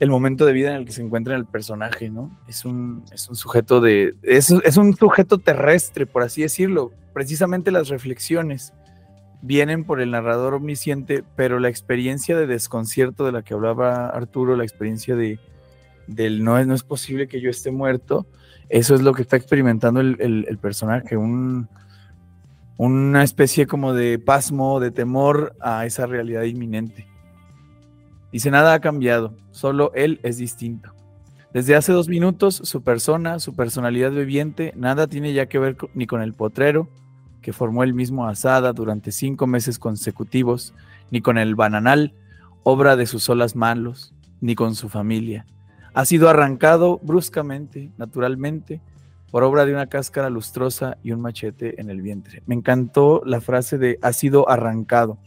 el 0.00 0.10
momento 0.10 0.46
de 0.46 0.52
vida 0.52 0.70
en 0.70 0.76
el 0.76 0.84
que 0.84 0.92
se 0.92 1.02
encuentra 1.02 1.36
el 1.36 1.46
personaje, 1.46 2.10
¿no? 2.10 2.38
Es 2.48 2.64
un, 2.64 3.04
es 3.12 3.28
un 3.28 3.36
sujeto 3.36 3.80
de. 3.80 4.14
Es, 4.22 4.50
es 4.50 4.76
un 4.76 4.94
sujeto 4.96 5.38
terrestre, 5.38 6.06
por 6.06 6.22
así 6.22 6.42
decirlo. 6.42 6.92
Precisamente 7.12 7.70
las 7.70 7.88
reflexiones 7.88 8.72
vienen 9.42 9.84
por 9.84 10.00
el 10.00 10.12
narrador 10.12 10.54
omnisciente, 10.54 11.24
pero 11.36 11.58
la 11.58 11.68
experiencia 11.68 12.36
de 12.36 12.46
desconcierto 12.46 13.26
de 13.26 13.32
la 13.32 13.42
que 13.42 13.54
hablaba 13.54 14.06
Arturo, 14.06 14.56
la 14.56 14.64
experiencia 14.64 15.16
de, 15.16 15.38
del 16.06 16.44
no 16.44 16.58
es, 16.58 16.82
posible 16.82 17.28
que 17.28 17.40
yo 17.40 17.50
esté 17.50 17.70
muerto, 17.70 18.26
eso 18.68 18.94
es 18.94 19.02
lo 19.02 19.12
que 19.12 19.22
está 19.22 19.36
experimentando 19.36 20.00
el, 20.00 20.58
personaje, 20.60 21.16
un, 21.16 21.68
una 22.76 23.22
especie 23.22 23.66
como 23.66 23.92
de 23.92 24.18
pasmo, 24.18 24.80
de 24.80 24.90
temor 24.90 25.54
a 25.60 25.86
esa 25.86 26.06
realidad 26.06 26.42
inminente. 26.42 27.06
Dice, 28.32 28.50
nada 28.50 28.74
ha 28.74 28.80
cambiado, 28.80 29.36
solo 29.50 29.92
él 29.94 30.20
es 30.22 30.38
distinto. 30.38 30.92
Desde 31.52 31.76
hace 31.76 31.92
dos 31.92 32.08
minutos, 32.08 32.56
su 32.64 32.82
persona, 32.82 33.38
su 33.38 33.54
personalidad 33.54 34.10
viviente, 34.10 34.72
nada 34.76 35.06
tiene 35.06 35.32
ya 35.32 35.46
que 35.46 35.60
ver 35.60 35.76
ni 35.94 36.06
con 36.06 36.20
el 36.20 36.32
potrero, 36.34 36.88
que 37.42 37.52
formó 37.52 37.84
el 37.84 37.94
mismo 37.94 38.26
Asada 38.26 38.72
durante 38.72 39.12
cinco 39.12 39.46
meses 39.46 39.78
consecutivos, 39.78 40.74
ni 41.10 41.20
con 41.20 41.38
el 41.38 41.54
bananal, 41.54 42.12
obra 42.64 42.96
de 42.96 43.06
sus 43.06 43.22
solas 43.22 43.54
manos, 43.54 44.14
ni 44.40 44.56
con 44.56 44.74
su 44.74 44.88
familia 44.88 45.46
ha 45.94 46.04
sido 46.04 46.28
arrancado 46.28 46.98
bruscamente, 47.02 47.90
naturalmente, 47.96 48.80
por 49.30 49.44
obra 49.44 49.64
de 49.64 49.72
una 49.72 49.86
cáscara 49.86 50.28
lustrosa 50.28 50.98
y 51.02 51.12
un 51.12 51.20
machete 51.20 51.80
en 51.80 51.88
el 51.88 52.02
vientre. 52.02 52.42
Me 52.46 52.54
encantó 52.54 53.22
la 53.24 53.40
frase 53.40 53.78
de 53.78 53.98
ha 54.02 54.12
sido 54.12 54.48
arrancado. 54.48 55.18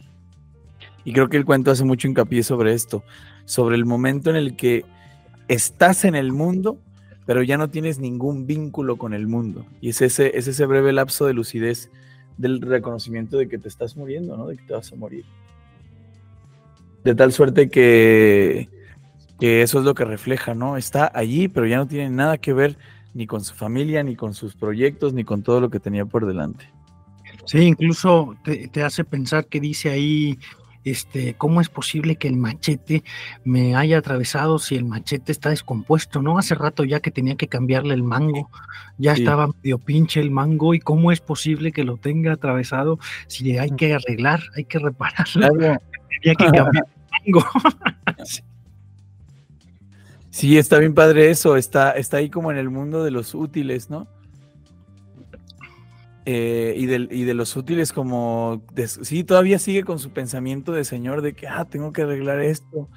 Y 1.04 1.12
creo 1.14 1.28
que 1.28 1.38
el 1.38 1.46
cuento 1.46 1.70
hace 1.70 1.84
mucho 1.84 2.06
hincapié 2.06 2.42
sobre 2.42 2.74
esto, 2.74 3.02
sobre 3.46 3.76
el 3.76 3.86
momento 3.86 4.28
en 4.28 4.36
el 4.36 4.56
que 4.56 4.84
estás 5.48 6.04
en 6.04 6.14
el 6.14 6.32
mundo, 6.32 6.78
pero 7.24 7.42
ya 7.42 7.56
no 7.56 7.70
tienes 7.70 7.98
ningún 7.98 8.46
vínculo 8.46 8.96
con 8.96 9.14
el 9.14 9.26
mundo. 9.26 9.64
Y 9.80 9.90
es 9.90 10.02
ese, 10.02 10.36
es 10.36 10.48
ese 10.48 10.66
breve 10.66 10.92
lapso 10.92 11.26
de 11.26 11.32
lucidez 11.32 11.90
del 12.36 12.60
reconocimiento 12.60 13.38
de 13.38 13.48
que 13.48 13.58
te 13.58 13.68
estás 13.68 13.96
muriendo, 13.96 14.36
¿no? 14.36 14.46
De 14.46 14.56
que 14.56 14.62
te 14.64 14.74
vas 14.74 14.92
a 14.92 14.96
morir. 14.96 15.24
De 17.04 17.14
tal 17.14 17.32
suerte 17.32 17.68
que 17.70 18.68
que 19.38 19.62
eso 19.62 19.78
es 19.78 19.84
lo 19.84 19.94
que 19.94 20.04
refleja, 20.04 20.54
¿no? 20.54 20.76
Está 20.76 21.10
allí, 21.14 21.48
pero 21.48 21.66
ya 21.66 21.76
no 21.76 21.86
tiene 21.86 22.10
nada 22.10 22.38
que 22.38 22.52
ver 22.52 22.76
ni 23.14 23.26
con 23.26 23.42
su 23.42 23.54
familia, 23.54 24.02
ni 24.02 24.16
con 24.16 24.34
sus 24.34 24.54
proyectos, 24.54 25.12
ni 25.12 25.24
con 25.24 25.42
todo 25.42 25.60
lo 25.60 25.70
que 25.70 25.80
tenía 25.80 26.04
por 26.04 26.26
delante. 26.26 26.70
Sí, 27.44 27.60
incluso 27.60 28.36
te, 28.44 28.82
hace 28.82 29.04
pensar 29.04 29.46
que 29.46 29.58
dice 29.58 29.90
ahí, 29.90 30.38
este, 30.84 31.34
¿cómo 31.34 31.60
es 31.60 31.68
posible 31.68 32.16
que 32.16 32.28
el 32.28 32.36
machete 32.36 33.02
me 33.44 33.74
haya 33.74 33.98
atravesado 33.98 34.58
si 34.58 34.76
el 34.76 34.84
machete 34.84 35.32
está 35.32 35.50
descompuesto? 35.50 36.20
¿No? 36.20 36.38
Hace 36.38 36.54
rato 36.54 36.84
ya 36.84 37.00
que 37.00 37.10
tenía 37.10 37.36
que 37.36 37.48
cambiarle 37.48 37.94
el 37.94 38.02
mango, 38.02 38.50
ya 38.98 39.14
estaba 39.14 39.48
medio 39.48 39.78
pinche 39.78 40.20
el 40.20 40.30
mango, 40.30 40.74
y 40.74 40.80
cómo 40.80 41.10
es 41.10 41.20
posible 41.20 41.72
que 41.72 41.84
lo 41.84 41.96
tenga 41.96 42.32
atravesado 42.32 42.98
si 43.28 43.56
hay 43.56 43.70
que 43.70 43.94
arreglar, 43.94 44.42
hay 44.56 44.64
que 44.64 44.78
repararlo. 44.78 45.48
Tenía 46.20 46.34
que 46.34 46.44
cambiar 46.44 46.70
el 46.74 47.32
mango. 47.32 47.46
Sí, 48.24 48.42
está 50.42 50.78
bien 50.78 50.94
padre 50.94 51.30
eso, 51.30 51.56
está, 51.56 51.92
está 51.92 52.18
ahí 52.18 52.30
como 52.30 52.50
en 52.52 52.58
el 52.58 52.70
mundo 52.70 53.02
de 53.02 53.10
los 53.10 53.34
útiles, 53.34 53.90
¿no? 53.90 54.06
Eh, 56.26 56.74
y, 56.76 56.86
de, 56.86 57.08
y, 57.10 57.24
de, 57.24 57.32
los 57.32 57.56
útiles 57.56 57.92
como, 57.92 58.62
sí, 59.02 59.24
todavía 59.24 59.58
sigue 59.58 59.82
con 59.82 59.98
su 59.98 60.10
pensamiento 60.10 60.72
de 60.72 60.84
señor 60.84 61.22
de 61.22 61.32
que, 61.32 61.48
ah, 61.48 61.64
tengo 61.64 61.90
que 61.90 62.02
arreglar 62.02 62.40
esto 62.40 62.88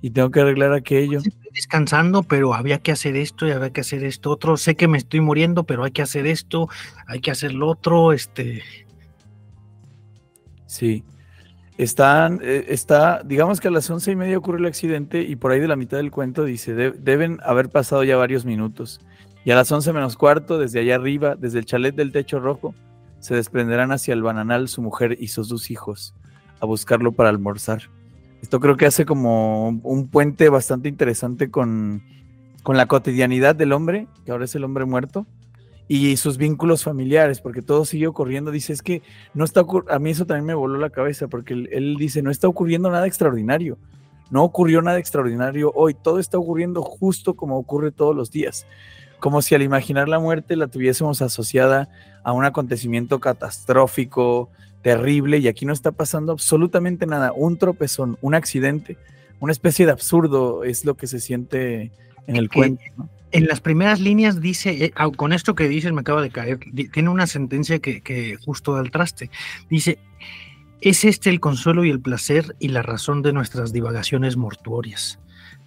y 0.00 0.10
tengo 0.10 0.32
que 0.32 0.40
arreglar 0.40 0.72
aquello. 0.72 1.18
Estoy 1.18 1.50
descansando, 1.54 2.24
pero 2.24 2.54
había 2.54 2.78
que 2.78 2.90
hacer 2.90 3.14
esto 3.14 3.46
y 3.46 3.52
había 3.52 3.70
que 3.70 3.82
hacer 3.82 4.02
esto 4.02 4.30
otro. 4.30 4.56
Sé 4.56 4.74
que 4.74 4.88
me 4.88 4.98
estoy 4.98 5.20
muriendo, 5.20 5.62
pero 5.62 5.84
hay 5.84 5.92
que 5.92 6.02
hacer 6.02 6.26
esto, 6.26 6.68
hay 7.06 7.20
que 7.20 7.30
hacer 7.30 7.54
lo 7.54 7.68
otro, 7.68 8.12
este. 8.12 8.62
Sí. 10.66 11.04
Están, 11.78 12.40
eh, 12.42 12.66
está, 12.68 13.22
digamos 13.24 13.60
que 13.60 13.68
a 13.68 13.70
las 13.70 13.88
once 13.88 14.12
y 14.12 14.16
media 14.16 14.36
ocurre 14.36 14.58
el 14.58 14.66
accidente 14.66 15.22
y 15.22 15.36
por 15.36 15.52
ahí 15.52 15.60
de 15.60 15.68
la 15.68 15.76
mitad 15.76 15.96
del 15.96 16.10
cuento 16.10 16.44
dice, 16.44 16.74
deben 16.74 17.38
haber 17.42 17.70
pasado 17.70 18.04
ya 18.04 18.16
varios 18.16 18.44
minutos. 18.44 19.00
Y 19.44 19.50
a 19.50 19.56
las 19.56 19.72
once 19.72 19.92
menos 19.92 20.16
cuarto, 20.16 20.58
desde 20.58 20.80
allá 20.80 20.96
arriba, 20.96 21.34
desde 21.34 21.58
el 21.58 21.64
chalet 21.64 21.94
del 21.94 22.12
techo 22.12 22.38
rojo, 22.38 22.74
se 23.18 23.34
desprenderán 23.34 23.90
hacia 23.90 24.14
el 24.14 24.22
bananal 24.22 24.68
su 24.68 24.82
mujer 24.82 25.16
y 25.18 25.28
sus 25.28 25.48
dos 25.48 25.70
hijos, 25.70 26.14
a 26.60 26.66
buscarlo 26.66 27.12
para 27.12 27.30
almorzar. 27.30 27.82
Esto 28.42 28.60
creo 28.60 28.76
que 28.76 28.86
hace 28.86 29.06
como 29.06 29.68
un 29.68 30.08
puente 30.08 30.48
bastante 30.48 30.88
interesante 30.88 31.50
con, 31.50 32.02
con 32.62 32.76
la 32.76 32.86
cotidianidad 32.86 33.54
del 33.54 33.72
hombre, 33.72 34.08
que 34.24 34.32
ahora 34.32 34.44
es 34.44 34.54
el 34.54 34.64
hombre 34.64 34.84
muerto, 34.84 35.26
y 35.94 36.16
sus 36.16 36.38
vínculos 36.38 36.84
familiares, 36.84 37.42
porque 37.42 37.60
todo 37.60 37.84
sigue 37.84 38.06
ocurriendo. 38.06 38.50
Dice, 38.50 38.72
es 38.72 38.80
que 38.80 39.02
no 39.34 39.44
está 39.44 39.62
a 39.90 39.98
mí 39.98 40.10
eso 40.10 40.24
también 40.24 40.46
me 40.46 40.54
voló 40.54 40.78
la 40.78 40.88
cabeza, 40.88 41.28
porque 41.28 41.52
él, 41.52 41.96
dice, 41.98 42.22
no 42.22 42.30
está 42.30 42.48
ocurriendo 42.48 42.90
nada 42.90 43.06
extraordinario. 43.06 43.76
No 44.30 44.42
ocurrió 44.42 44.80
nada 44.80 44.98
extraordinario 44.98 45.70
hoy, 45.74 45.92
todo 45.92 46.18
está 46.18 46.38
ocurriendo 46.38 46.80
justo 46.80 47.34
como 47.34 47.58
ocurre 47.58 47.92
todos 47.92 48.16
los 48.16 48.30
días. 48.30 48.66
Como 49.18 49.42
si 49.42 49.54
al 49.54 49.60
imaginar 49.60 50.08
la 50.08 50.18
muerte 50.18 50.56
la 50.56 50.68
tuviésemos 50.68 51.20
asociada 51.20 51.90
a 52.24 52.32
un 52.32 52.46
acontecimiento 52.46 53.20
catastrófico, 53.20 54.48
terrible, 54.80 55.40
y 55.40 55.48
aquí 55.48 55.66
no 55.66 55.74
está 55.74 55.92
pasando 55.92 56.32
absolutamente 56.32 57.04
nada. 57.04 57.32
Un 57.36 57.58
tropezón, 57.58 58.16
un 58.22 58.34
accidente, 58.34 58.96
una 59.40 59.52
especie 59.52 59.84
de 59.84 59.92
absurdo 59.92 60.64
es 60.64 60.86
lo 60.86 60.96
que 60.96 61.06
se 61.06 61.20
siente 61.20 61.92
en 62.26 62.36
el 62.36 62.48
cuento. 62.48 62.82
¿no? 62.96 63.10
En 63.32 63.46
las 63.46 63.60
primeras 63.60 64.00
líneas 64.00 64.40
dice, 64.40 64.84
eh, 64.84 64.92
con 65.16 65.32
esto 65.32 65.54
que 65.54 65.68
dices 65.68 65.92
me 65.92 66.02
acaba 66.02 66.22
de 66.22 66.30
caer, 66.30 66.58
tiene 66.92 67.08
una 67.08 67.26
sentencia 67.26 67.78
que, 67.80 68.38
justo 68.44 68.74
da 68.74 68.80
el 68.80 68.90
traste. 68.90 69.30
Dice, 69.68 69.98
es 70.80 71.04
este 71.04 71.30
el 71.30 71.40
consuelo 71.40 71.84
y 71.84 71.90
el 71.90 72.00
placer 72.00 72.56
y 72.58 72.68
la 72.68 72.82
razón 72.82 73.22
de 73.22 73.32
nuestras 73.32 73.72
divagaciones 73.72 74.36
mortuorias. 74.36 75.18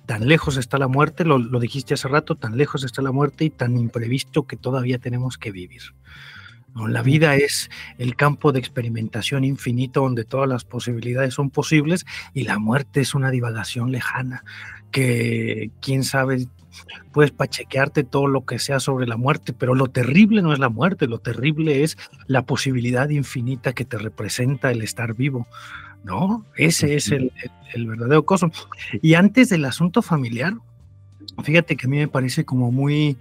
Tan 0.05 0.27
lejos 0.27 0.57
está 0.57 0.77
la 0.77 0.87
muerte, 0.87 1.25
lo, 1.25 1.39
lo 1.39 1.59
dijiste 1.59 1.95
hace 1.95 2.07
rato, 2.07 2.35
tan 2.35 2.57
lejos 2.57 2.83
está 2.83 3.01
la 3.01 3.11
muerte 3.11 3.45
y 3.45 3.49
tan 3.49 3.75
imprevisto 3.77 4.43
que 4.43 4.55
todavía 4.55 4.99
tenemos 4.99 5.37
que 5.37 5.51
vivir. 5.51 5.81
La 6.75 7.01
vida 7.01 7.37
es 7.37 7.69
el 7.97 8.17
campo 8.17 8.51
de 8.51 8.59
experimentación 8.59 9.45
infinito 9.45 10.01
donde 10.01 10.25
todas 10.25 10.49
las 10.49 10.65
posibilidades 10.65 11.33
son 11.33 11.49
posibles 11.49 12.05
y 12.33 12.43
la 12.43 12.59
muerte 12.59 12.99
es 12.99 13.15
una 13.15 13.31
divagación 13.31 13.93
lejana 13.93 14.43
que 14.91 15.71
quién 15.81 16.03
sabe 16.03 16.47
puedes 17.11 17.31
pachequearte 17.31 18.03
todo 18.03 18.27
lo 18.27 18.45
que 18.45 18.59
sea 18.59 18.79
sobre 18.79 19.07
la 19.07 19.17
muerte, 19.17 19.53
pero 19.53 19.75
lo 19.75 19.87
terrible 19.87 20.41
no 20.41 20.53
es 20.53 20.59
la 20.59 20.69
muerte, 20.69 21.07
lo 21.07 21.19
terrible 21.19 21.83
es 21.83 21.97
la 22.27 22.43
posibilidad 22.43 23.09
infinita 23.09 23.73
que 23.73 23.85
te 23.85 23.97
representa 23.97 24.71
el 24.71 24.81
estar 24.81 25.15
vivo. 25.15 25.47
¿No? 26.03 26.45
Ese 26.55 26.95
es 26.95 27.09
el, 27.09 27.31
el 27.73 27.87
verdadero 27.87 28.25
coso. 28.25 28.51
Y 29.01 29.15
antes 29.15 29.49
del 29.49 29.65
asunto 29.65 30.03
familiar, 30.03 30.53
Fíjate 31.43 31.75
que 31.75 31.87
a 31.87 31.89
mí 31.89 31.97
me 31.97 32.07
parece 32.07 32.45
como 32.45 32.71
muy, 32.71 33.17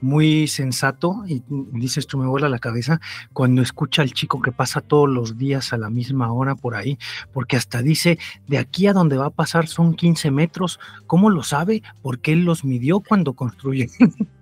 muy 0.00 0.46
sensato, 0.46 1.24
y 1.26 1.42
dices 1.48 2.06
tú 2.06 2.18
me 2.18 2.26
vuela 2.26 2.48
la 2.48 2.58
cabeza, 2.58 3.00
cuando 3.32 3.62
escucha 3.62 4.02
al 4.02 4.12
chico 4.12 4.40
que 4.40 4.52
pasa 4.52 4.80
todos 4.80 5.08
los 5.08 5.38
días 5.38 5.72
a 5.72 5.78
la 5.78 5.90
misma 5.90 6.32
hora 6.32 6.54
por 6.54 6.74
ahí, 6.74 6.98
porque 7.32 7.56
hasta 7.56 7.82
dice, 7.82 8.18
de 8.46 8.58
aquí 8.58 8.86
a 8.86 8.92
donde 8.92 9.16
va 9.16 9.26
a 9.26 9.30
pasar 9.30 9.66
son 9.66 9.94
15 9.94 10.30
metros, 10.30 10.78
¿cómo 11.06 11.30
lo 11.30 11.42
sabe? 11.42 11.82
Porque 12.02 12.32
él 12.32 12.44
los 12.44 12.64
midió 12.64 13.00
cuando 13.00 13.32
construye. 13.32 13.88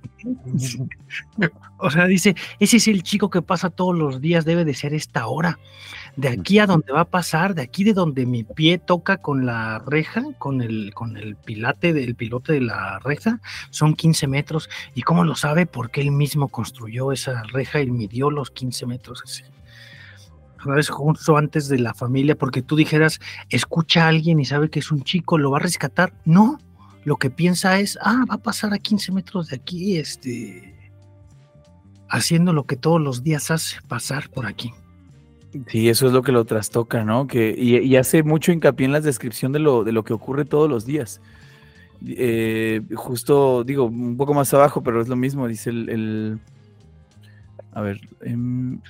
o 1.79 1.91
sea, 1.91 2.07
dice, 2.07 2.35
ese 2.59 2.77
es 2.77 2.89
el 2.89 3.03
chico 3.03 3.31
que 3.31 3.43
pasa 3.43 3.71
todos 3.71 3.97
los 3.97 4.21
días, 4.21 4.45
debe 4.45 4.65
de 4.65 4.75
ser 4.75 4.95
esta 4.95 5.27
hora. 5.27 5.59
De 6.17 6.29
aquí 6.29 6.61
a 6.61 6.67
donde 6.67 6.93
va 6.93 7.01
a 7.01 7.11
pasar, 7.11 7.55
de 7.55 7.63
aquí 7.63 7.83
de 7.83 7.93
donde 7.93 8.25
mi 8.25 8.45
pie 8.45 8.79
toca 8.79 9.17
con 9.17 9.47
la 9.47 9.81
reja, 9.81 10.23
con 10.39 10.63
el, 10.63 10.95
con 10.95 11.17
el 11.17 11.35
pilate 11.35 11.93
del 11.93 12.15
pilote 12.15 12.53
de 12.53 12.61
la 12.61 13.01
reja, 13.01 13.41
son 13.71 13.95
15 13.95 14.29
metros. 14.29 14.69
¿Y 14.95 15.03
cómo 15.03 15.25
lo 15.25 15.35
sabe? 15.35 15.67
Porque 15.67 16.01
él 16.01 16.13
mismo 16.13 16.49
construyó 16.49 17.11
esa 17.11 17.43
reja 17.53 17.81
y 17.81 17.91
midió 17.91 18.31
los 18.31 18.53
15 18.53 18.87
metros 18.87 19.23
así. 19.25 19.43
Una 20.65 20.77
vez 20.77 20.89
justo 20.89 21.37
antes 21.37 21.69
de 21.69 21.79
la 21.79 21.95
familia, 21.95 22.37
porque 22.37 22.63
tú 22.63 22.77
dijeras, 22.77 23.21
escucha 23.51 24.05
a 24.05 24.09
alguien 24.09 24.41
y 24.41 24.45
sabe 24.45 24.71
que 24.71 24.79
es 24.79 24.91
un 24.93 25.03
chico, 25.03 25.37
¿lo 25.37 25.51
va 25.51 25.59
a 25.59 25.63
rescatar? 25.63 26.15
No, 26.25 26.59
lo 27.05 27.17
que 27.17 27.29
piensa 27.29 27.81
es, 27.81 27.99
ah, 28.01 28.25
va 28.31 28.37
a 28.37 28.43
pasar 28.43 28.73
a 28.73 28.79
15 28.79 29.13
metros 29.13 29.49
de 29.49 29.57
aquí, 29.57 29.99
este, 29.99 30.93
haciendo 32.09 32.53
lo 32.53 32.65
que 32.65 32.77
todos 32.77 33.01
los 33.01 33.23
días 33.23 33.51
hace, 33.51 33.77
pasar 33.89 34.31
por 34.31 34.47
aquí. 34.47 34.73
Sí, 35.69 35.89
eso 35.89 36.07
es 36.07 36.13
lo 36.13 36.23
que 36.23 36.33
lo 36.33 36.45
trastoca, 36.45 37.05
¿no? 37.05 37.27
Que, 37.27 37.55
y, 37.57 37.97
hace 37.97 38.23
mucho 38.23 38.51
hincapié 38.53 38.87
en 38.87 38.93
la 38.93 39.01
descripción 39.01 39.53
de 39.53 39.61
lo, 39.61 39.85
de 39.85 39.93
lo 39.93 40.03
que 40.05 40.13
ocurre 40.13 40.45
todos 40.45 40.69
los 40.69 40.85
días. 40.85 41.21
Eh, 42.07 42.83
justo, 42.95 43.65
digo, 43.65 43.85
un 43.85 44.17
poco 44.17 44.35
más 44.35 44.53
abajo, 44.53 44.83
pero 44.83 45.01
es 45.01 45.09
lo 45.09 45.17
mismo, 45.17 45.47
dice 45.47 45.71
el... 45.71 46.41
a 47.73 47.81
ver. 47.81 48.01
Em, 48.23 48.81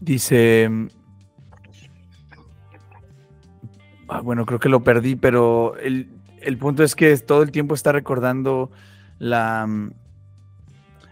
dice 0.00 0.70
Ah, 4.08 4.20
bueno, 4.20 4.46
creo 4.46 4.60
que 4.60 4.68
lo 4.68 4.84
perdí, 4.84 5.16
pero 5.16 5.76
el, 5.76 6.08
punto 6.58 6.84
es 6.84 6.94
que 6.94 7.16
todo 7.18 7.42
el 7.42 7.50
tiempo 7.50 7.74
está 7.74 7.90
recordando 7.90 8.70
la, 9.18 9.66
mm, 9.66 9.90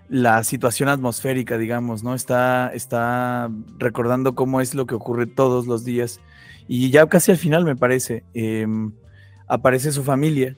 la 0.09 0.45
situación 0.45 0.89
atmosférica, 0.89 1.59
digamos, 1.59 2.03
¿no? 2.03 2.15
Está, 2.15 2.71
está 2.75 3.51
recordando 3.79 4.35
cómo 4.35 4.61
es 4.61 4.75
lo 4.75 4.87
que 4.87 4.95
ocurre 4.95 5.27
todos 5.27 5.67
los 5.67 5.85
días. 5.85 6.21
Y 6.69 6.91
ya 6.91 7.07
casi 7.07 7.33
al 7.33 7.39
final, 7.39 7.65
me 7.65 7.77
parece, 7.77 8.25
em, 8.35 8.93
aparece 9.47 9.93
su 9.93 10.05
familia. 10.05 10.57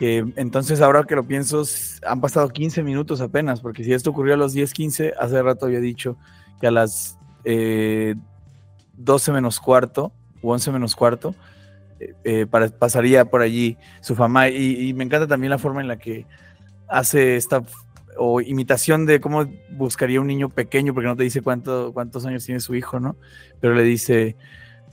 entonces, 0.00 0.80
ahora 0.80 1.04
que 1.04 1.14
lo 1.14 1.22
pienso, 1.24 1.62
han 2.04 2.20
pasado 2.20 2.48
15 2.48 2.82
minutos 2.82 3.20
apenas, 3.20 3.60
porque 3.60 3.84
si 3.84 3.92
esto 3.92 4.10
ocurrió 4.10 4.34
a 4.34 4.36
los 4.36 4.52
10, 4.52 4.72
15, 4.72 5.14
hace 5.16 5.40
rato 5.40 5.66
había 5.66 5.78
dicho 5.78 6.16
que 6.60 6.66
a 6.66 6.72
las 6.72 7.16
12 7.44 7.44
eh, 7.44 8.14
menos 9.32 9.60
cuarto, 9.60 10.12
o 10.42 10.52
11 10.52 10.72
menos 10.72 10.96
cuarto, 10.96 11.36
eh, 12.24 12.46
pasaría 12.78 13.24
por 13.24 13.40
allí 13.40 13.76
su 14.00 14.14
fama. 14.14 14.48
Y, 14.48 14.92
me 14.94 15.04
encanta 15.04 15.26
también 15.26 15.50
la 15.50 15.58
forma 15.58 15.80
en 15.80 15.88
la 15.88 15.96
que 15.96 16.26
hace 16.88 17.36
esta 17.36 17.62
o 18.18 18.40
imitación 18.40 19.06
de 19.06 19.20
cómo 19.20 19.46
buscaría 19.70 20.20
un 20.20 20.26
niño 20.26 20.48
pequeño, 20.48 20.94
porque 20.94 21.08
no 21.08 21.16
te 21.16 21.24
dice 21.24 21.42
cuánto, 21.42 21.92
cuántos 21.92 22.26
años 22.26 22.44
tiene 22.44 22.60
su 22.60 22.74
hijo, 22.74 23.00
¿no? 23.00 23.16
Pero 23.60 23.74
le 23.74 23.82
dice, 23.82 24.36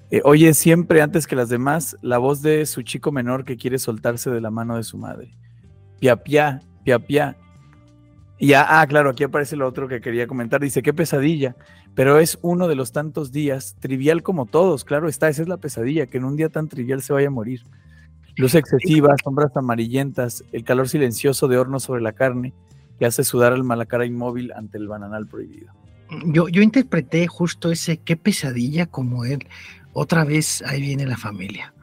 eh, 0.09 0.21
oye 0.23 0.53
siempre 0.53 1.01
antes 1.01 1.27
que 1.27 1.35
las 1.35 1.49
demás 1.49 1.97
la 2.01 2.17
voz 2.17 2.41
de 2.41 2.65
su 2.65 2.81
chico 2.81 3.11
menor 3.11 3.45
que 3.45 3.57
quiere 3.57 3.79
soltarse 3.79 4.29
de 4.29 4.41
la 4.41 4.51
mano 4.51 4.77
de 4.77 4.83
su 4.83 4.97
madre. 4.97 5.35
Pia, 5.99 6.15
pia, 6.15 6.61
pia, 6.83 6.99
pia. 6.99 7.37
Y 8.39 8.47
ya, 8.47 8.81
ah, 8.81 8.87
claro, 8.87 9.11
aquí 9.11 9.23
aparece 9.23 9.55
lo 9.55 9.67
otro 9.67 9.87
que 9.87 10.01
quería 10.01 10.25
comentar. 10.25 10.59
Dice, 10.59 10.81
qué 10.81 10.93
pesadilla 10.93 11.55
pero 11.95 12.19
es 12.19 12.39
uno 12.41 12.67
de 12.67 12.75
los 12.75 12.91
tantos 12.91 13.31
días, 13.31 13.75
trivial 13.79 14.23
como 14.23 14.45
todos, 14.45 14.85
claro 14.85 15.09
está, 15.09 15.29
esa 15.29 15.41
es 15.41 15.47
la 15.47 15.57
pesadilla, 15.57 16.07
que 16.07 16.17
en 16.17 16.25
un 16.25 16.35
día 16.35 16.49
tan 16.49 16.67
trivial 16.67 17.01
se 17.01 17.13
vaya 17.13 17.27
a 17.27 17.31
morir. 17.31 17.63
Luz 18.37 18.55
excesiva, 18.55 19.13
sombras 19.21 19.55
amarillentas, 19.57 20.45
el 20.53 20.63
calor 20.63 20.87
silencioso 20.87 21.49
de 21.49 21.57
horno 21.57 21.79
sobre 21.79 22.01
la 22.01 22.13
carne, 22.13 22.53
que 23.01 23.07
hace 23.07 23.23
sudar 23.23 23.51
al 23.51 23.63
malacara 23.63 24.05
inmóvil 24.05 24.53
ante 24.55 24.77
el 24.77 24.87
bananal 24.87 25.25
prohibido. 25.25 25.73
Yo, 26.23 26.47
yo 26.49 26.61
interpreté 26.61 27.25
justo 27.25 27.71
ese 27.71 27.97
qué 27.97 28.15
pesadilla 28.15 28.85
como 28.85 29.25
él. 29.25 29.47
Otra 29.91 30.23
vez 30.23 30.61
ahí 30.67 30.81
viene 30.81 31.07
la 31.07 31.17
familia. 31.17 31.73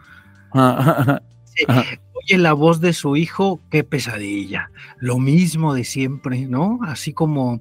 oye 0.55 2.39
la 2.39 2.53
voz 2.53 2.81
de 2.81 2.93
su 2.93 3.17
hijo, 3.17 3.59
qué 3.69 3.83
pesadilla. 3.83 4.71
Lo 4.99 5.19
mismo 5.19 5.75
de 5.75 5.83
siempre, 5.83 6.47
¿no? 6.47 6.79
Así 6.85 7.13
como, 7.13 7.59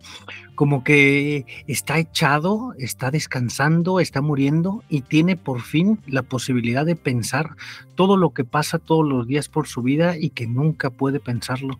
como 0.54 0.84
que 0.84 1.48
está 1.65 1.98
echado, 1.98 2.76
está 2.78 3.10
descansando, 3.10 4.00
está 4.00 4.22
muriendo 4.22 4.84
y 4.88 5.02
tiene 5.02 5.36
por 5.36 5.62
fin 5.62 6.00
la 6.06 6.22
posibilidad 6.22 6.86
de 6.86 6.96
pensar 6.96 7.56
todo 7.96 8.17
lo 8.17 8.36
que 8.36 8.43
pasa 8.43 8.78
todos 8.78 9.04
los 9.04 9.26
días 9.26 9.50
por 9.50 9.65
su 9.67 9.82
vida 9.82 10.15
y 10.15 10.30
que 10.30 10.46
nunca 10.46 10.91
puede 10.91 11.20
pensarlo. 11.20 11.80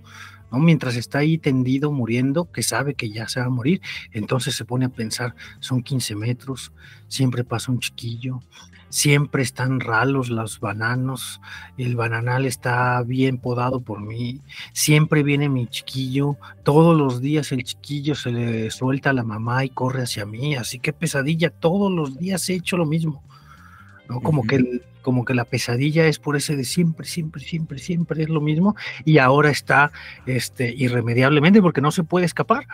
¿No? 0.51 0.60
Mientras 0.60 0.95
está 0.95 1.19
ahí 1.19 1.38
tendido, 1.38 1.91
muriendo, 1.91 2.51
que 2.51 2.63
sabe 2.63 2.93
que 2.93 3.10
ya 3.10 3.27
se 3.27 3.39
va 3.39 3.47
a 3.47 3.49
morir, 3.49 3.81
entonces 4.12 4.55
se 4.55 4.65
pone 4.65 4.86
a 4.86 4.89
pensar, 4.89 5.36
son 5.60 5.81
15 5.81 6.15
metros, 6.15 6.71
siempre 7.07 7.43
pasa 7.43 7.71
un 7.71 7.79
chiquillo, 7.79 8.39
siempre 8.89 9.43
están 9.43 9.79
ralos 9.79 10.29
los 10.29 10.60
bananos, 10.60 11.41
el 11.77 11.95
bananal 11.95 12.45
está 12.45 13.01
bien 13.03 13.38
podado 13.38 13.81
por 13.81 14.01
mí, 14.01 14.41
siempre 14.73 15.23
viene 15.23 15.49
mi 15.49 15.67
chiquillo, 15.67 16.38
todos 16.63 16.97
los 16.97 17.21
días 17.21 17.51
el 17.51 17.63
chiquillo 17.63 18.15
se 18.15 18.31
le 18.31 18.71
suelta 18.71 19.10
a 19.10 19.13
la 19.13 19.23
mamá 19.23 19.65
y 19.65 19.69
corre 19.69 20.03
hacia 20.03 20.25
mí, 20.25 20.55
así 20.55 20.79
que 20.79 20.93
pesadilla, 20.93 21.49
todos 21.49 21.91
los 21.91 22.17
días 22.17 22.49
he 22.49 22.55
hecho 22.55 22.77
lo 22.77 22.86
mismo, 22.86 23.23
¿no? 24.10 24.22
Como 24.22 24.43
que 24.43 24.82
como 25.02 25.24
que 25.24 25.34
la 25.34 25.46
pesadilla 25.46 26.06
es 26.06 26.20
por 26.20 26.36
ese 26.36 26.58
de 26.58 26.65
siempre, 26.65 27.08
siempre, 27.08 27.41
siempre, 27.41 27.80
siempre 27.80 28.24
es 28.24 28.30
lo 28.30 28.41
mismo 28.41 28.76
y 29.06 29.20
ahora 29.20 29.50
está 29.50 29.93
este, 30.26 30.74
irremediablemente 30.76 31.62
porque 31.62 31.80
no 31.80 31.91
se 31.91 32.04
puede 32.04 32.26
escapar 32.26 32.67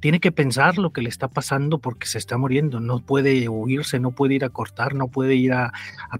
tiene 0.00 0.20
que 0.20 0.32
pensar 0.32 0.78
lo 0.78 0.92
que 0.92 1.02
le 1.02 1.08
está 1.08 1.28
pasando 1.28 1.78
porque 1.78 2.06
se 2.06 2.18
está 2.18 2.38
muriendo, 2.38 2.80
no 2.80 3.00
puede 3.00 3.48
huirse, 3.48 3.98
no 3.98 4.12
puede 4.12 4.34
ir 4.34 4.44
a 4.44 4.50
cortar, 4.50 4.94
no 4.94 5.08
puede 5.08 5.34
ir 5.34 5.52
a, 5.52 5.72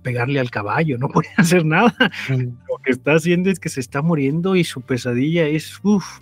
pegarle 0.03 0.41
al 0.41 0.51
caballo, 0.51 0.99
no 0.99 1.09
puede 1.13 1.29
hacer 1.37 1.65
nada. 1.65 1.95
Lo 2.29 2.79
que 2.83 2.91
está 2.91 3.15
haciendo 3.15 3.51
es 3.51 3.61
que 3.61 3.69
se 3.69 3.81
está 3.81 4.03
muriendo 4.03 4.57
y 4.57 4.65
su 4.65 4.81
pesadilla 4.81 5.47
es, 5.47 5.79
uff, 5.83 6.21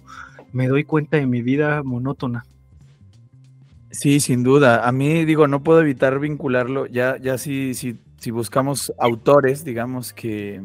me 0.52 0.68
doy 0.68 0.84
cuenta 0.84 1.16
de 1.16 1.26
mi 1.26 1.42
vida 1.42 1.82
monótona. 1.82 2.44
Sí, 3.90 4.20
sin 4.20 4.42
duda. 4.42 4.86
A 4.86 4.92
mí 4.92 5.24
digo, 5.24 5.48
no 5.48 5.62
puedo 5.62 5.80
evitar 5.80 6.18
vincularlo, 6.18 6.86
ya, 6.86 7.16
ya 7.16 7.38
si, 7.38 7.72
si, 7.72 7.98
si 8.18 8.30
buscamos 8.30 8.92
autores, 8.98 9.64
digamos, 9.64 10.12
que, 10.12 10.62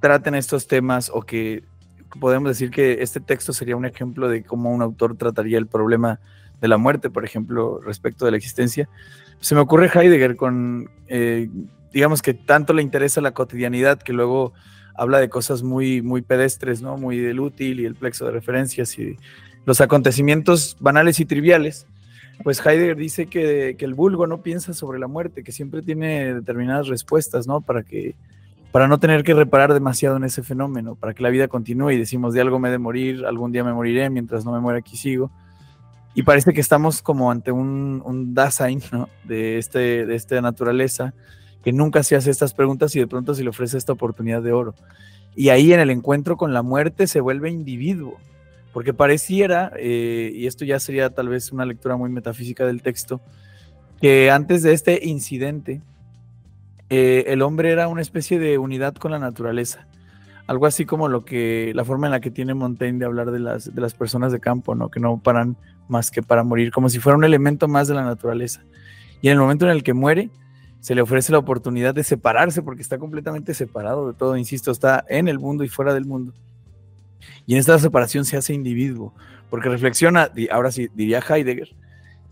traten 0.00 0.34
estos 0.34 0.66
temas 0.66 1.10
o 1.12 1.22
que 1.22 1.64
podemos 2.20 2.50
decir 2.50 2.70
que 2.70 2.98
este 3.00 3.20
texto 3.20 3.54
sería 3.54 3.76
un 3.76 3.86
ejemplo 3.86 4.28
de 4.28 4.44
cómo 4.44 4.70
un 4.70 4.82
autor 4.82 5.16
trataría 5.16 5.56
el 5.56 5.66
problema 5.66 6.20
de 6.60 6.68
la 6.68 6.76
muerte, 6.76 7.08
por 7.08 7.24
ejemplo, 7.24 7.80
respecto 7.80 8.26
de 8.26 8.32
la 8.32 8.36
existencia. 8.36 8.88
Se 9.40 9.54
me 9.54 9.62
ocurre 9.62 9.90
Heidegger 9.92 10.36
con, 10.36 10.90
eh, 11.08 11.48
digamos 11.92 12.20
que 12.20 12.34
tanto 12.34 12.74
le 12.74 12.82
interesa 12.82 13.22
la 13.22 13.32
cotidianidad 13.32 14.02
que 14.02 14.12
luego 14.12 14.52
habla 14.94 15.18
de 15.18 15.28
cosas 15.28 15.62
muy, 15.62 16.02
muy 16.02 16.22
pedestres, 16.22 16.82
¿no? 16.82 16.96
Muy 16.96 17.18
del 17.18 17.40
útil 17.40 17.80
y 17.80 17.86
el 17.86 17.94
plexo 17.94 18.26
de 18.26 18.32
referencias 18.32 18.98
y 18.98 19.16
los 19.64 19.80
acontecimientos 19.80 20.76
banales 20.80 21.20
y 21.20 21.24
triviales. 21.24 21.86
Pues 22.42 22.64
Heidegger 22.64 22.96
dice 22.96 23.26
que, 23.26 23.76
el 23.78 23.94
vulgo 23.94 24.26
no 24.26 24.42
piensa 24.42 24.74
sobre 24.74 24.98
la 24.98 25.06
muerte, 25.06 25.44
que 25.44 25.52
siempre 25.52 25.82
tiene 25.82 26.34
determinadas 26.34 26.88
respuestas, 26.88 27.46
¿no? 27.46 27.60
Para 27.60 27.82
que 27.82 28.14
para 28.72 28.88
no 28.88 28.98
tener 28.98 29.22
que 29.22 29.34
reparar 29.34 29.72
demasiado 29.72 30.16
en 30.16 30.24
ese 30.24 30.42
fenómeno, 30.42 30.96
para 30.96 31.14
que 31.14 31.22
la 31.22 31.30
vida 31.30 31.46
continúe 31.46 31.92
y 31.92 31.96
decimos 31.96 32.34
de 32.34 32.40
algo 32.40 32.58
me 32.58 32.70
he 32.70 32.72
de 32.72 32.78
morir, 32.78 33.24
algún 33.24 33.52
día 33.52 33.62
me 33.62 33.72
moriré, 33.72 34.10
mientras 34.10 34.44
no 34.44 34.50
me 34.50 34.58
muera 34.58 34.80
aquí 34.80 34.96
sigo. 34.96 35.30
Y 36.12 36.24
parece 36.24 36.52
que 36.52 36.60
estamos 36.60 37.00
como 37.00 37.30
ante 37.30 37.52
un, 37.52 38.02
un 38.04 38.34
Dasein 38.34 38.80
de, 39.24 39.58
este, 39.58 40.06
de 40.06 40.14
esta 40.16 40.40
naturaleza 40.40 41.14
que 41.62 41.72
nunca 41.72 42.02
se 42.02 42.16
hace 42.16 42.30
estas 42.30 42.52
preguntas 42.52 42.94
y 42.96 42.98
de 42.98 43.06
pronto 43.06 43.34
se 43.34 43.44
le 43.44 43.50
ofrece 43.50 43.78
esta 43.78 43.92
oportunidad 43.92 44.42
de 44.42 44.52
oro. 44.52 44.74
Y 45.36 45.48
ahí 45.48 45.72
en 45.72 45.80
el 45.80 45.90
encuentro 45.90 46.36
con 46.36 46.52
la 46.52 46.62
muerte 46.62 47.06
se 47.06 47.20
vuelve 47.20 47.50
individuo, 47.50 48.18
porque 48.74 48.92
pareciera, 48.92 49.72
eh, 49.76 50.32
y 50.34 50.48
esto 50.48 50.64
ya 50.64 50.80
sería 50.80 51.08
tal 51.10 51.28
vez 51.28 51.52
una 51.52 51.64
lectura 51.64 51.96
muy 51.96 52.10
metafísica 52.10 52.66
del 52.66 52.82
texto, 52.82 53.20
que 54.00 54.32
antes 54.32 54.64
de 54.64 54.72
este 54.72 55.06
incidente, 55.06 55.80
eh, 56.90 57.22
el 57.28 57.40
hombre 57.42 57.70
era 57.70 57.86
una 57.86 58.02
especie 58.02 58.40
de 58.40 58.58
unidad 58.58 58.94
con 58.94 59.12
la 59.12 59.20
naturaleza. 59.20 59.86
Algo 60.48 60.66
así 60.66 60.86
como 60.86 61.08
lo 61.08 61.24
que, 61.24 61.70
la 61.72 61.84
forma 61.84 62.08
en 62.08 62.10
la 62.10 62.20
que 62.20 62.32
tiene 62.32 62.52
Montaigne 62.52 62.98
de 62.98 63.04
hablar 63.04 63.30
de 63.30 63.38
las, 63.38 63.72
de 63.72 63.80
las 63.80 63.94
personas 63.94 64.32
de 64.32 64.40
campo, 64.40 64.74
¿no? 64.74 64.90
Que 64.90 64.98
no 64.98 65.22
paran 65.22 65.56
más 65.86 66.10
que 66.10 66.22
para 66.22 66.42
morir, 66.42 66.72
como 66.72 66.88
si 66.88 66.98
fuera 66.98 67.16
un 67.16 67.24
elemento 67.24 67.68
más 67.68 67.86
de 67.86 67.94
la 67.94 68.02
naturaleza. 68.02 68.64
Y 69.22 69.28
en 69.28 69.34
el 69.34 69.38
momento 69.38 69.66
en 69.66 69.70
el 69.70 69.84
que 69.84 69.94
muere, 69.94 70.30
se 70.80 70.96
le 70.96 71.00
ofrece 71.00 71.30
la 71.30 71.38
oportunidad 71.38 71.94
de 71.94 72.02
separarse, 72.02 72.60
porque 72.60 72.82
está 72.82 72.98
completamente 72.98 73.54
separado 73.54 74.08
de 74.08 74.14
todo, 74.14 74.36
insisto, 74.36 74.72
está 74.72 75.04
en 75.08 75.28
el 75.28 75.38
mundo 75.38 75.62
y 75.62 75.68
fuera 75.68 75.94
del 75.94 76.06
mundo. 76.06 76.34
Y 77.46 77.54
en 77.54 77.60
esta 77.60 77.78
separación 77.78 78.24
se 78.24 78.36
hace 78.36 78.54
individuo, 78.54 79.14
porque 79.50 79.68
reflexiona, 79.68 80.30
ahora 80.50 80.72
sí 80.72 80.88
diría 80.94 81.20
Heidegger, 81.20 81.74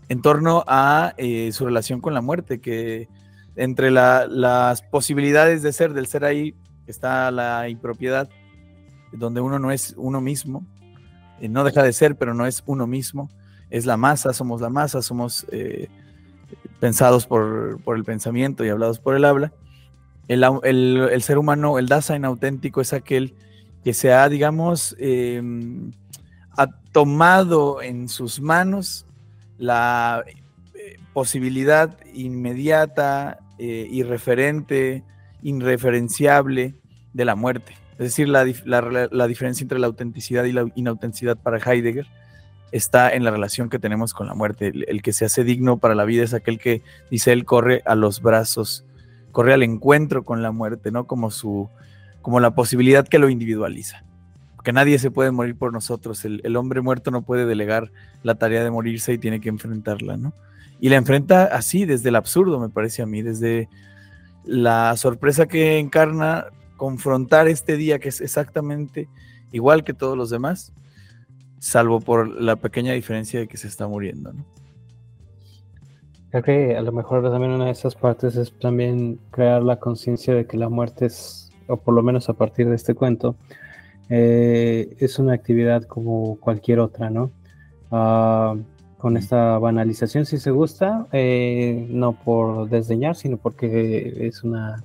en 0.09 0.21
torno 0.21 0.63
a 0.67 1.13
eh, 1.17 1.51
su 1.51 1.65
relación 1.65 2.01
con 2.01 2.13
la 2.13 2.21
muerte, 2.21 2.59
que 2.59 3.07
entre 3.55 3.91
las 3.91 4.81
posibilidades 4.81 5.61
de 5.61 5.73
ser, 5.73 5.93
del 5.93 6.07
ser 6.07 6.25
ahí, 6.25 6.55
está 6.87 7.31
la 7.31 7.69
impropiedad, 7.69 8.29
donde 9.11 9.41
uno 9.41 9.59
no 9.59 9.71
es 9.71 9.93
uno 9.97 10.21
mismo, 10.21 10.65
eh, 11.39 11.47
no 11.47 11.63
deja 11.63 11.83
de 11.83 11.93
ser, 11.93 12.15
pero 12.15 12.33
no 12.33 12.45
es 12.45 12.63
uno 12.65 12.87
mismo, 12.87 13.29
es 13.69 13.85
la 13.85 13.97
masa, 13.97 14.33
somos 14.33 14.61
la 14.61 14.69
masa, 14.69 15.01
somos 15.01 15.45
eh, 15.51 15.87
pensados 16.79 17.25
por, 17.25 17.79
el 17.95 18.03
pensamiento 18.03 18.65
y 18.65 18.69
hablados 18.69 18.99
por 18.99 19.15
el 19.15 19.25
habla. 19.25 19.53
El, 20.27 21.21
ser 21.21 21.37
humano, 21.37 21.79
el 21.79 21.87
Dasein 21.87 22.25
auténtico 22.25 22.81
es 22.81 22.93
aquel 22.93 23.35
que 23.83 23.93
se 23.93 24.13
ha, 24.13 24.27
digamos, 24.29 24.95
em, 24.99 25.91
ha 26.51 26.67
tomado 26.91 27.81
en 27.81 28.07
sus 28.07 28.39
manos 28.39 29.05
la 29.57 30.23
eh, 30.75 30.97
posibilidad 31.13 31.97
inmediata, 32.13 33.39
eh, 33.57 33.87
irreferente, 33.91 35.03
irreferenciable 35.41 36.75
de 37.13 37.25
la 37.25 37.35
muerte. 37.35 37.73
Es 37.93 38.09
decir, 38.09 38.27
la, 38.27 38.43
diferencia 38.43 39.63
entre 39.63 39.79
la 39.79 39.87
autenticidad 39.87 40.45
y 40.45 40.51
la 40.51 40.65
inautenticidad 40.75 41.37
para 41.37 41.59
Heidegger 41.59 42.07
está 42.71 43.13
en 43.13 43.23
la 43.23 43.31
relación 43.31 43.69
que 43.69 43.77
tenemos 43.77 44.13
con 44.13 44.27
la 44.27 44.33
muerte. 44.33 44.73
El, 44.87 45.01
que 45.03 45.13
se 45.13 45.25
hace 45.25 45.43
digno 45.43 45.77
para 45.77 45.93
la 45.93 46.05
vida 46.05 46.23
es 46.23 46.33
aquel 46.33 46.57
que, 46.57 46.81
dice 47.11 47.31
él, 47.31 47.45
corre 47.45 47.83
a 47.85 47.93
los 47.93 48.21
brazos, 48.21 48.83
corre 49.31 49.53
al 49.53 49.61
encuentro 49.61 50.23
con 50.23 50.41
la 50.41 50.51
muerte, 50.51 50.91
¿no? 50.91 51.05
Como, 51.05 51.29
su, 51.29 51.69
como 52.23 52.39
la 52.39 52.55
posibilidad 52.55 53.07
que 53.07 53.19
lo 53.19 53.29
individualiza. 53.29 54.03
Porque 54.55 54.73
nadie 54.73 54.97
se 54.97 55.11
puede 55.11 55.29
morir 55.29 55.55
por 55.55 55.71
nosotros. 55.71 56.25
El, 56.25 56.55
hombre 56.55 56.81
muerto 56.81 57.11
no 57.11 57.21
puede 57.21 57.45
delegar 57.45 57.91
la 58.23 58.35
tarea 58.35 58.63
de 58.63 58.71
morirse 58.71 59.13
y 59.13 59.19
tiene 59.19 59.39
que 59.39 59.49
enfrentarla, 59.49 60.17
¿no? 60.17 60.33
Y 60.79 60.89
la 60.89 60.95
enfrenta 60.95 61.43
así, 61.45 61.85
desde 61.85 62.09
el 62.09 62.15
absurdo, 62.15 62.59
me 62.59 62.69
parece 62.69 63.03
a 63.03 63.05
mí, 63.05 63.21
desde 63.21 63.69
la 64.43 64.97
sorpresa 64.97 65.45
que 65.45 65.77
encarna 65.77 66.47
confrontar 66.77 67.47
este 67.47 67.77
día 67.77 67.99
que 67.99 68.09
es 68.09 68.19
exactamente 68.19 69.07
igual 69.51 69.83
que 69.83 69.93
todos 69.93 70.17
los 70.17 70.29
demás, 70.29 70.73
salvo 71.59 72.01
por 72.01 72.27
la 72.41 72.55
pequeña 72.55 72.93
diferencia 72.93 73.39
de 73.39 73.47
que 73.47 73.57
se 73.57 73.67
está 73.67 73.87
muriendo. 73.87 74.33
¿no? 74.33 74.45
Creo 76.31 76.43
que 76.43 76.75
a 76.75 76.81
lo 76.81 76.91
mejor 76.91 77.29
también 77.29 77.51
una 77.51 77.65
de 77.65 77.71
esas 77.71 77.95
partes 77.95 78.35
es 78.35 78.57
también 78.59 79.19
crear 79.29 79.61
la 79.61 79.79
conciencia 79.79 80.33
de 80.33 80.47
que 80.47 80.57
la 80.57 80.67
muerte 80.67 81.05
es, 81.05 81.42
o 81.67 81.77
por 81.77 81.93
lo 81.93 82.03
menos 82.03 82.29
a 82.29 82.33
partir 82.33 82.69
de 82.69 82.75
este 82.75 82.93
cuento, 82.93 83.35
eh, 84.09 84.95
es 84.99 85.19
una 85.19 85.33
actividad 85.33 85.83
como 85.83 86.37
cualquier 86.39 86.79
otra, 86.79 87.09
¿no? 87.09 87.31
Ah, 87.91 88.55
con 88.97 89.17
esta 89.17 89.57
banalización 89.59 90.25
si 90.25 90.37
se 90.37 90.51
gusta, 90.51 91.07
eh, 91.11 91.87
no 91.89 92.13
por 92.13 92.69
desdeñar, 92.69 93.15
sino 93.15 93.37
porque 93.37 94.27
es 94.27 94.43
una, 94.43 94.81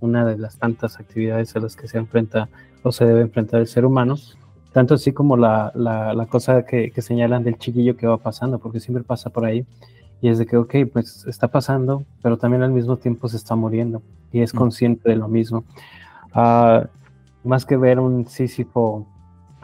una 0.00 0.24
de 0.24 0.36
las 0.38 0.58
tantas 0.58 0.98
actividades 0.98 1.54
a 1.54 1.60
las 1.60 1.76
que 1.76 1.86
se 1.86 1.98
enfrenta 1.98 2.48
o 2.82 2.90
se 2.90 3.04
debe 3.04 3.20
enfrentar 3.20 3.60
el 3.60 3.68
ser 3.68 3.86
humano, 3.86 4.16
tanto 4.72 4.94
así 4.94 5.12
como 5.12 5.36
la, 5.36 5.70
la, 5.74 6.26
cosa 6.26 6.66
que, 6.66 6.90
que, 6.90 7.00
señalan 7.00 7.44
del 7.44 7.56
chiquillo 7.56 7.96
que 7.96 8.08
va 8.08 8.18
pasando, 8.18 8.58
porque 8.58 8.80
siempre 8.80 9.04
pasa 9.04 9.30
por 9.30 9.44
ahí, 9.44 9.64
y 10.20 10.28
es 10.28 10.38
de 10.38 10.46
que, 10.46 10.56
ok, 10.56 10.74
pues 10.92 11.24
está 11.28 11.46
pasando, 11.46 12.04
pero 12.22 12.36
también 12.36 12.62
al 12.64 12.72
mismo 12.72 12.96
tiempo 12.96 13.28
se 13.28 13.36
está 13.36 13.54
muriendo, 13.54 14.02
y 14.32 14.40
es 14.40 14.52
consciente 14.52 15.08
de 15.08 15.16
lo 15.16 15.28
mismo. 15.28 15.64
Ah, 16.34 16.86
más 17.44 17.64
que 17.64 17.76
ver 17.76 18.00
un 18.00 18.26
Sísifo 18.26 19.06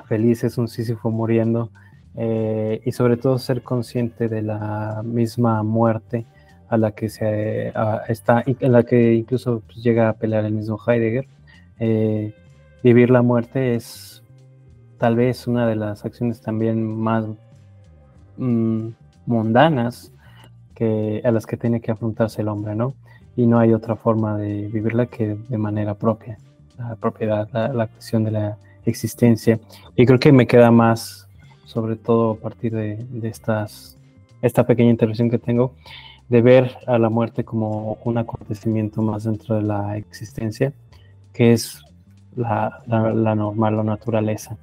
feliz, 0.07 0.45
es 0.45 0.57
un 0.57 0.69
Sísifo 0.69 1.11
muriendo, 1.11 1.71
eh, 2.17 2.81
y 2.85 2.93
sobre 2.93 3.17
todo 3.17 3.39
ser 3.39 3.63
consciente 3.63 4.29
de 4.29 4.43
la 4.43 5.03
misma 5.05 5.63
muerte 5.63 6.27
a 6.69 6.77
la 6.77 6.93
que 6.93 7.09
se 7.09 7.73
está, 8.09 8.45
en 8.47 8.73
la 8.73 8.85
que 8.85 9.15
incluso 9.15 9.63
pues, 9.67 9.83
llega 9.83 10.09
a 10.09 10.13
pelear 10.13 10.45
el 10.45 10.53
mismo 10.53 10.79
Heidegger. 10.87 11.27
Eh, 11.81 12.35
vivir 12.85 13.11
la 13.11 13.23
muerte 13.23 13.75
es 13.75 14.23
tal 14.99 15.17
vez 15.17 15.47
una 15.49 15.67
de 15.67 15.77
las 15.77 16.05
acciones 16.05 16.41
también 16.41 16.85
más 16.85 17.25
mm, 18.37 18.89
mundanas 19.27 20.13
que, 20.75 21.23
a 21.25 21.31
las 21.33 21.47
que 21.47 21.57
tiene 21.57 21.81
que 21.81 21.91
afrontarse 21.91 22.43
el 22.43 22.49
hombre, 22.49 22.77
¿no? 22.77 22.95
Y 23.37 23.47
no 23.47 23.59
hay 23.59 23.73
otra 23.73 23.97
forma 23.97 24.37
de 24.39 24.69
vivirla 24.69 25.07
que 25.07 25.37
de 25.49 25.59
manera 25.59 25.95
propia. 25.95 26.39
La 26.89 26.97
propiedad, 26.97 27.49
la, 27.53 27.87
cuestión 27.87 28.25
de 28.25 28.31
la 28.31 28.59
existencia. 28.85 29.59
Y 29.97 30.07
creo 30.07 30.19
que 30.19 30.33
me 30.33 30.47
queda 30.47 30.71
más, 30.71 31.29
sobre 31.65 31.97
todo 31.97 32.33
a 32.33 32.37
partir 32.37 32.73
de, 32.73 33.07
estas, 33.23 33.97
esta 34.43 34.67
pequeña 34.67 34.91
intervención 34.91 35.31
que 35.31 35.39
tengo, 35.39 35.75
de 36.29 36.43
ver 36.43 36.77
a 36.87 36.99
la 36.99 37.09
muerte 37.09 37.45
como 37.45 37.99
un 38.05 38.19
acontecimiento 38.19 39.03
más 39.03 39.25
dentro 39.25 39.57
de 39.57 39.63
la 39.63 39.97
existencia, 39.97 40.73
que 41.33 41.53
es 41.53 41.83
la, 42.37 42.83
normal, 42.87 43.77
la 43.77 43.85
naturaleza, 43.85 44.57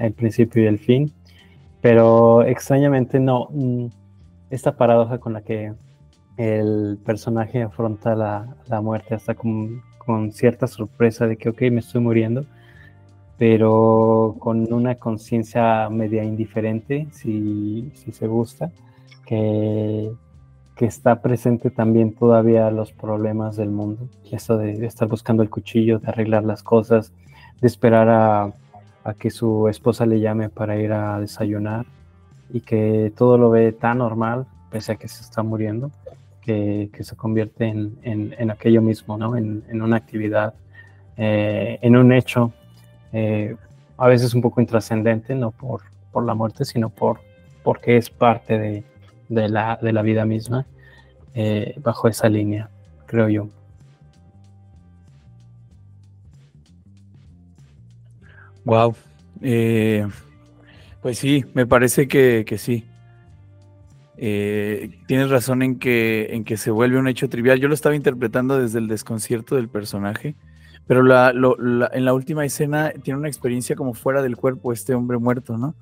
el 0.00 0.12
principio 0.12 0.62
y 0.62 0.66
el 0.66 0.78
fin. 0.78 1.12
Pero 1.80 2.42
extrañamente 2.42 3.20
no, 3.20 3.48
mm, 3.50 3.86
esta 4.50 4.76
paradoja 4.76 5.18
con 5.18 5.32
la 5.32 5.42
que 5.42 5.72
el 6.36 6.98
personaje 7.04 7.62
afronta 7.62 8.14
la, 8.14 8.80
muerte 8.80 9.14
hasta 9.14 9.34
con, 10.06 10.32
cierta 10.32 10.66
sorpresa 10.66 11.26
de 11.26 11.36
que, 11.36 11.48
ok, 11.48 11.62
me 11.72 11.80
estoy 11.80 12.00
muriendo, 12.00 12.46
pero 13.38 14.36
con 14.38 14.72
una 14.72 14.94
conciencia 14.94 15.90
media 15.90 16.24
indiferente, 16.24 17.08
si, 17.12 17.92
se 17.94 18.26
gusta, 18.26 18.70
que, 19.26 20.10
que, 20.76 20.86
está 20.86 21.20
presente 21.20 21.70
también 21.70 22.14
todavía 22.14 22.70
los 22.70 22.92
problemas 22.92 23.56
del 23.56 23.70
mundo. 23.70 24.08
Esto 24.30 24.56
de, 24.56 24.86
estar 24.86 25.08
buscando 25.08 25.42
el 25.42 25.50
cuchillo, 25.50 25.98
de 25.98 26.08
arreglar 26.08 26.44
las 26.44 26.62
cosas, 26.62 27.12
de 27.60 27.66
esperar 27.66 28.08
a 28.08 29.14
que 29.18 29.30
su 29.30 29.68
esposa 29.68 30.06
le 30.06 30.20
llame 30.20 30.48
para 30.48 30.76
ir 30.78 30.92
a 30.92 31.20
desayunar 31.20 31.86
y 32.52 32.60
que 32.60 33.12
todo 33.16 33.38
lo 33.38 33.50
ve 33.50 33.72
tan 33.72 33.98
normal, 33.98 34.46
pese 34.70 34.92
a 34.92 34.96
que 34.96 35.08
se 35.08 35.22
está 35.22 35.42
muriendo 35.42 35.90
que, 36.46 37.02
se 37.02 37.16
convierte 37.16 37.66
en, 37.66 38.50
aquello 38.50 38.80
mismo, 38.80 39.18
¿no? 39.18 39.36
en, 39.36 39.82
una 39.82 39.96
actividad, 39.96 40.54
eh, 41.16 41.78
en 41.82 41.96
un 41.96 42.12
hecho, 42.12 42.52
eh, 43.12 43.56
a 43.96 44.06
veces 44.06 44.32
un 44.32 44.42
poco 44.42 44.60
intrascendente, 44.60 45.34
no 45.34 45.50
por, 45.50 45.82
por 46.12 46.24
la 46.24 46.34
muerte, 46.34 46.64
sino 46.64 46.88
por, 46.88 47.20
porque 47.64 47.96
es 47.96 48.10
parte 48.10 48.58
de, 48.58 48.84
de, 49.28 49.48
la, 49.48 49.78
de 49.82 49.92
la, 49.92 50.02
vida 50.02 50.24
misma, 50.24 50.66
eh, 51.34 51.74
bajo 51.82 52.06
esa 52.06 52.28
línea, 52.28 52.70
creo 53.06 53.28
yo. 53.28 53.48
Wow. 58.64 58.94
pues 61.02 61.18
sí, 61.18 61.44
me 61.54 61.66
parece 61.66 62.06
que, 62.06 62.44
que 62.46 62.58
sí. 62.58 62.84
Eh, 64.18 64.98
tienes 65.06 65.28
razón 65.28 65.62
en 65.62 65.78
que, 65.78 66.28
en 66.30 66.44
que 66.44 66.56
se 66.56 66.70
vuelve 66.70 66.98
un 66.98 67.08
hecho 67.08 67.28
trivial. 67.28 67.60
Yo 67.60 67.68
lo 67.68 67.74
estaba 67.74 67.94
interpretando 67.94 68.58
desde 68.58 68.78
el 68.78 68.88
desconcierto 68.88 69.56
del 69.56 69.68
personaje, 69.68 70.34
pero 70.86 71.00
en 71.00 72.04
la 72.04 72.14
última 72.14 72.44
escena 72.44 72.92
tiene 73.02 73.18
una 73.18 73.28
experiencia 73.28 73.76
como 73.76 73.94
fuera 73.94 74.22
del 74.22 74.36
cuerpo 74.36 74.72
este 74.72 74.94
hombre 74.94 75.18
muerto, 75.18 75.58
¿no? 75.58 75.74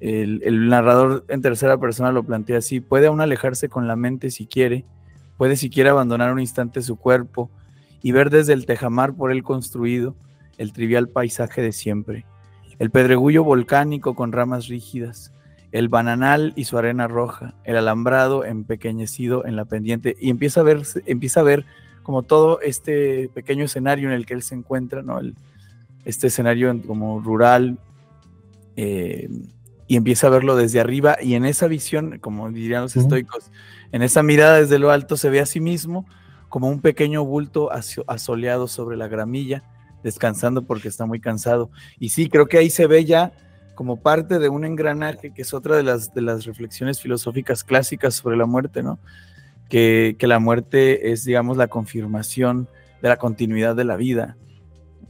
El, 0.00 0.42
el, 0.42 0.68
narrador 0.68 1.24
en 1.28 1.42
tercera 1.42 1.78
persona 1.78 2.10
lo 2.10 2.24
plantea 2.24 2.58
así, 2.58 2.80
puede 2.80 3.06
aún 3.06 3.20
alejarse 3.20 3.68
con 3.68 3.86
la 3.86 3.94
mente 3.94 4.32
si 4.32 4.46
quiere, 4.46 4.84
puede 5.36 5.54
siquiera 5.54 5.92
abandonar 5.92 6.32
un 6.32 6.40
instante 6.40 6.82
su 6.82 6.96
cuerpo 6.96 7.50
y 8.02 8.10
ver 8.10 8.28
desde 8.28 8.52
el 8.52 8.66
tejamar 8.66 9.14
por 9.14 9.30
él 9.30 9.44
construido 9.44 10.16
el 10.58 10.72
trivial 10.72 11.08
paisaje 11.08 11.62
de 11.62 11.70
siempre, 11.70 12.26
el 12.80 12.90
pedregullo 12.90 13.44
volcánico 13.44 14.16
con 14.16 14.32
ramas 14.32 14.66
rígidas, 14.66 15.31
el 15.72 15.88
bananal 15.88 16.52
y 16.54 16.64
su 16.64 16.78
arena 16.78 17.08
roja, 17.08 17.54
el 17.64 17.76
alambrado 17.76 18.44
empequeñecido 18.44 19.46
en 19.46 19.56
la 19.56 19.64
pendiente, 19.64 20.16
y 20.20 20.30
empieza 20.30 20.60
a 20.60 20.64
ver, 20.64 20.82
empieza 21.06 21.40
a 21.40 21.44
ver 21.44 21.64
como 22.02 22.22
todo 22.22 22.60
este 22.60 23.30
pequeño 23.32 23.64
escenario 23.64 24.08
en 24.08 24.14
el 24.14 24.26
que 24.26 24.34
él 24.34 24.42
se 24.42 24.54
encuentra, 24.54 25.02
¿no? 25.02 25.18
este 26.04 26.26
escenario 26.26 26.80
como 26.86 27.20
rural, 27.20 27.78
eh, 28.76 29.28
y 29.86 29.96
empieza 29.96 30.26
a 30.26 30.30
verlo 30.30 30.56
desde 30.56 30.80
arriba, 30.80 31.16
y 31.20 31.34
en 31.34 31.44
esa 31.44 31.68
visión, 31.68 32.18
como 32.18 32.50
dirían 32.50 32.82
los 32.82 32.96
estoicos, 32.96 33.50
en 33.92 34.02
esa 34.02 34.22
mirada 34.22 34.60
desde 34.60 34.78
lo 34.78 34.90
alto 34.90 35.16
se 35.16 35.30
ve 35.30 35.40
a 35.40 35.46
sí 35.46 35.60
mismo 35.60 36.06
como 36.48 36.68
un 36.68 36.80
pequeño 36.80 37.24
bulto 37.24 37.70
asoleado 37.72 38.68
sobre 38.68 38.96
la 38.96 39.08
gramilla, 39.08 39.64
descansando 40.02 40.62
porque 40.62 40.88
está 40.88 41.06
muy 41.06 41.20
cansado. 41.20 41.70
Y 41.98 42.10
sí, 42.10 42.28
creo 42.28 42.46
que 42.46 42.58
ahí 42.58 42.68
se 42.68 42.86
ve 42.86 43.04
ya 43.04 43.32
como 43.74 44.00
parte 44.00 44.38
de 44.38 44.48
un 44.48 44.64
engranaje, 44.64 45.32
que 45.32 45.42
es 45.42 45.54
otra 45.54 45.76
de 45.76 45.82
las, 45.82 46.12
de 46.14 46.22
las 46.22 46.44
reflexiones 46.44 47.00
filosóficas 47.00 47.64
clásicas 47.64 48.14
sobre 48.14 48.36
la 48.36 48.46
muerte, 48.46 48.82
¿no? 48.82 48.98
Que, 49.68 50.16
la 50.20 50.38
muerte 50.38 51.12
es, 51.12 51.24
digamos, 51.24 51.56
la 51.56 51.68
confirmación 51.68 52.68
de 53.00 53.08
la 53.08 53.16
continuidad 53.16 53.74
de 53.74 53.84
la 53.84 53.96
vida, 53.96 54.36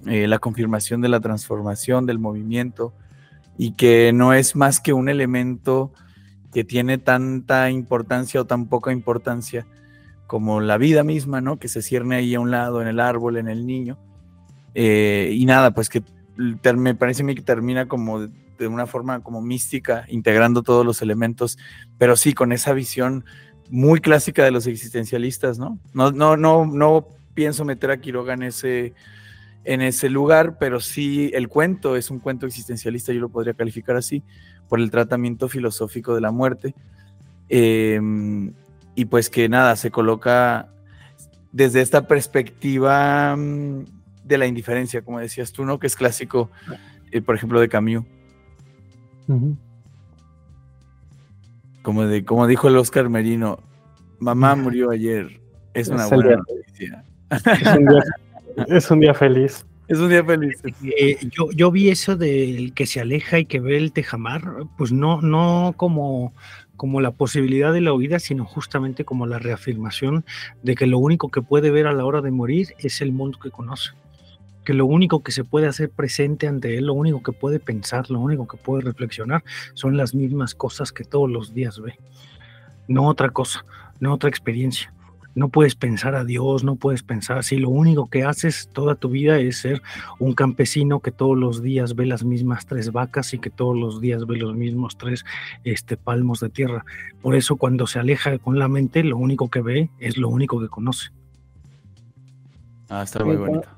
eh, 0.06 0.28
la 0.28 0.38
confirmación 0.38 1.00
de 1.00 1.08
la 1.08 1.20
transformación, 1.20 2.06
del 2.06 2.20
movimiento, 2.20 2.94
y 3.58 3.72
que 3.72 4.12
no 4.12 4.32
es 4.32 4.54
más 4.54 4.80
que 4.80 4.92
un 4.92 5.08
elemento 5.08 5.92
que 6.52 6.64
tiene 6.64 6.98
tanta 6.98 7.70
importancia 7.70 8.40
o 8.40 8.44
tan 8.44 8.68
poca 8.68 8.92
importancia 8.92 9.66
como 10.26 10.60
la 10.60 10.78
vida 10.78 11.02
misma, 11.02 11.40
¿no? 11.40 11.58
Que 11.58 11.68
se 11.68 11.82
cierne 11.82 12.16
ahí 12.16 12.34
a 12.34 12.40
un 12.40 12.50
lado, 12.50 12.80
en 12.80 12.88
el 12.88 13.00
árbol, 13.00 13.36
en 13.36 13.48
el 13.48 13.66
niño. 13.66 13.98
Eh, 14.74 15.32
y 15.34 15.44
nada, 15.44 15.72
pues 15.72 15.88
que 15.88 16.02
me 16.36 16.94
parece 16.94 17.22
a 17.22 17.26
mí 17.26 17.34
que 17.34 17.42
termina 17.42 17.86
como 17.86 18.28
de 18.62 18.68
una 18.68 18.86
forma 18.86 19.20
como 19.20 19.42
mística, 19.42 20.04
integrando 20.08 20.62
todos 20.62 20.86
los 20.86 21.02
elementos, 21.02 21.58
pero 21.98 22.16
sí 22.16 22.32
con 22.32 22.52
esa 22.52 22.72
visión 22.72 23.24
muy 23.70 24.00
clásica 24.00 24.44
de 24.44 24.50
los 24.50 24.66
existencialistas, 24.66 25.58
¿no? 25.58 25.78
No, 25.92 26.10
no, 26.10 26.36
no, 26.36 26.66
no 26.66 27.06
pienso 27.34 27.64
meter 27.64 27.90
a 27.90 27.98
Quiroga 27.98 28.34
en 28.34 28.42
ese, 28.42 28.94
en 29.64 29.80
ese 29.80 30.08
lugar, 30.08 30.58
pero 30.58 30.80
sí 30.80 31.30
el 31.34 31.48
cuento 31.48 31.96
es 31.96 32.10
un 32.10 32.18
cuento 32.18 32.46
existencialista, 32.46 33.12
yo 33.12 33.20
lo 33.20 33.28
podría 33.28 33.54
calificar 33.54 33.96
así, 33.96 34.22
por 34.68 34.80
el 34.80 34.90
tratamiento 34.90 35.48
filosófico 35.48 36.14
de 36.14 36.20
la 36.20 36.30
muerte. 36.30 36.74
Em, 37.48 38.52
y 38.94 39.04
pues 39.06 39.28
que 39.30 39.48
nada, 39.48 39.76
se 39.76 39.90
coloca 39.90 40.68
desde 41.50 41.80
esta 41.80 42.06
perspectiva 42.06 43.36
mm, 43.36 43.84
de 44.24 44.38
la 44.38 44.46
indiferencia, 44.46 45.02
como 45.02 45.18
decías 45.18 45.52
tú, 45.52 45.64
¿no? 45.64 45.78
Que 45.78 45.86
es 45.86 45.96
clásico, 45.96 46.50
eh, 47.10 47.20
por 47.20 47.34
ejemplo, 47.34 47.60
de 47.60 47.68
Camus. 47.68 48.04
Como, 51.82 52.06
de, 52.06 52.24
como 52.24 52.46
dijo 52.46 52.68
el 52.68 52.76
Oscar 52.76 53.08
Merino, 53.08 53.58
mamá 54.18 54.54
murió 54.54 54.90
ayer. 54.90 55.40
Es 55.74 55.88
una 55.88 56.06
buena 56.06 56.36
noticia. 56.36 57.04
Es 58.68 58.90
un, 58.90 59.00
día, 59.00 59.14
feliz. 59.14 59.64
Es 59.88 59.98
un 59.98 60.10
día 60.10 60.22
feliz. 60.22 60.60
Eh, 60.82 61.16
yo, 61.30 61.50
yo 61.52 61.70
vi 61.70 61.88
eso 61.88 62.16
del 62.16 62.74
que 62.74 62.86
se 62.86 63.00
aleja 63.00 63.38
y 63.38 63.46
que 63.46 63.58
ve 63.58 63.78
el 63.78 63.92
tejamar, 63.92 64.42
pues 64.76 64.92
no, 64.92 65.22
no 65.22 65.72
como, 65.78 66.34
como 66.76 67.00
la 67.00 67.12
posibilidad 67.12 67.72
de 67.72 67.80
la 67.80 67.94
huida, 67.94 68.18
sino 68.18 68.44
justamente 68.44 69.04
como 69.04 69.26
la 69.26 69.38
reafirmación 69.38 70.26
de 70.62 70.74
que 70.74 70.86
lo 70.86 70.98
único 70.98 71.30
que 71.30 71.40
puede 71.40 71.70
ver 71.70 71.86
a 71.86 71.94
la 71.94 72.04
hora 72.04 72.20
de 72.20 72.30
morir 72.30 72.74
es 72.78 73.00
el 73.00 73.12
mundo 73.12 73.38
que 73.38 73.50
conoce 73.50 73.92
que 74.64 74.74
lo 74.74 74.86
único 74.86 75.22
que 75.22 75.32
se 75.32 75.44
puede 75.44 75.66
hacer 75.66 75.90
presente 75.90 76.46
ante 76.46 76.76
él, 76.76 76.86
lo 76.86 76.94
único 76.94 77.22
que 77.22 77.32
puede 77.32 77.60
pensar, 77.60 78.10
lo 78.10 78.20
único 78.20 78.46
que 78.46 78.56
puede 78.56 78.82
reflexionar, 78.82 79.42
son 79.74 79.96
las 79.96 80.14
mismas 80.14 80.54
cosas 80.54 80.92
que 80.92 81.04
todos 81.04 81.30
los 81.30 81.54
días 81.54 81.80
ve. 81.80 81.98
No 82.88 83.06
otra 83.06 83.30
cosa, 83.30 83.64
no 84.00 84.12
otra 84.12 84.28
experiencia. 84.28 84.92
No 85.34 85.48
puedes 85.48 85.74
pensar 85.74 86.14
a 86.14 86.24
Dios, 86.24 86.62
no 86.62 86.76
puedes 86.76 87.02
pensar 87.02 87.38
así. 87.38 87.56
Lo 87.56 87.70
único 87.70 88.10
que 88.10 88.22
haces 88.22 88.68
toda 88.70 88.96
tu 88.96 89.08
vida 89.08 89.38
es 89.38 89.58
ser 89.58 89.80
un 90.18 90.34
campesino 90.34 91.00
que 91.00 91.10
todos 91.10 91.38
los 91.38 91.62
días 91.62 91.94
ve 91.94 92.04
las 92.04 92.22
mismas 92.22 92.66
tres 92.66 92.92
vacas 92.92 93.32
y 93.32 93.38
que 93.38 93.48
todos 93.48 93.74
los 93.74 94.00
días 94.02 94.26
ve 94.26 94.36
los 94.36 94.54
mismos 94.54 94.98
tres 94.98 95.24
este, 95.64 95.96
palmos 95.96 96.40
de 96.40 96.50
tierra. 96.50 96.84
Por 97.22 97.34
eso 97.34 97.56
cuando 97.56 97.86
se 97.86 97.98
aleja 97.98 98.38
con 98.38 98.58
la 98.58 98.68
mente, 98.68 99.02
lo 99.04 99.16
único 99.16 99.48
que 99.48 99.62
ve 99.62 99.90
es 99.98 100.18
lo 100.18 100.28
único 100.28 100.60
que 100.60 100.68
conoce. 100.68 101.08
Ah, 102.90 103.02
está 103.02 103.24
muy 103.24 103.36
bonito. 103.36 103.68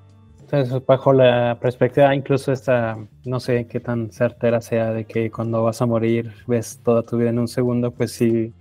Entonces, 0.55 0.87
bajo 0.87 1.13
la 1.13 1.59
perspectiva, 1.61 2.15
incluso 2.15 2.53
esta, 2.53 2.97
no 3.25 3.41
sé 3.41 3.67
qué 3.67 3.81
tan 3.81 4.13
certera 4.13 4.61
sea 4.61 4.93
de 4.93 5.05
que 5.05 5.31
cuando 5.31 5.65
vas 5.65 5.83
a 5.83 5.87
morir 5.87 6.33
ves 6.47 6.81
toda 6.85 7.03
tu 7.03 7.17
vida 7.17 7.31
en 7.31 7.41
un 7.41 7.49
segundo, 7.49 7.91
pues 7.91 8.13
sí, 8.13 8.53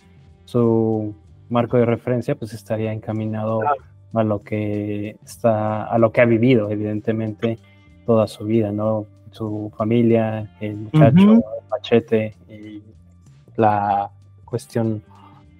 su 0.46 1.16
marco 1.50 1.78
de 1.78 1.86
referencia 1.86 2.34
pues 2.36 2.54
estaría 2.54 2.92
encaminado 2.92 3.62
a 4.14 4.24
lo 4.24 4.42
que 4.42 5.18
está, 5.24 5.84
a 5.84 5.98
lo 6.00 6.12
que 6.12 6.22
ha 6.22 6.26
vivido, 6.26 6.72
evidentemente, 6.72 7.60
toda 8.06 8.28
su 8.28 8.46
vida, 8.46 8.72
¿no? 8.72 9.06
Su 9.32 9.72
familia, 9.78 10.52
el 10.62 10.76
muchacho, 10.78 11.34
el 11.34 11.70
machete 11.70 12.36
y 12.50 12.82
la 13.56 14.10
cuestión 14.46 15.04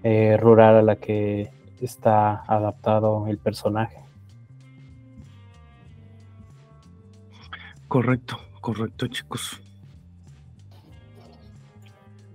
eh, 0.04 0.38
rural 0.38 0.78
a 0.78 0.82
la 0.82 0.96
que 0.96 1.52
está 1.80 2.44
adaptado 2.48 3.28
el 3.28 3.38
personaje. 3.38 4.03
Correcto, 7.94 8.40
correcto, 8.60 9.06
chicos. 9.06 9.62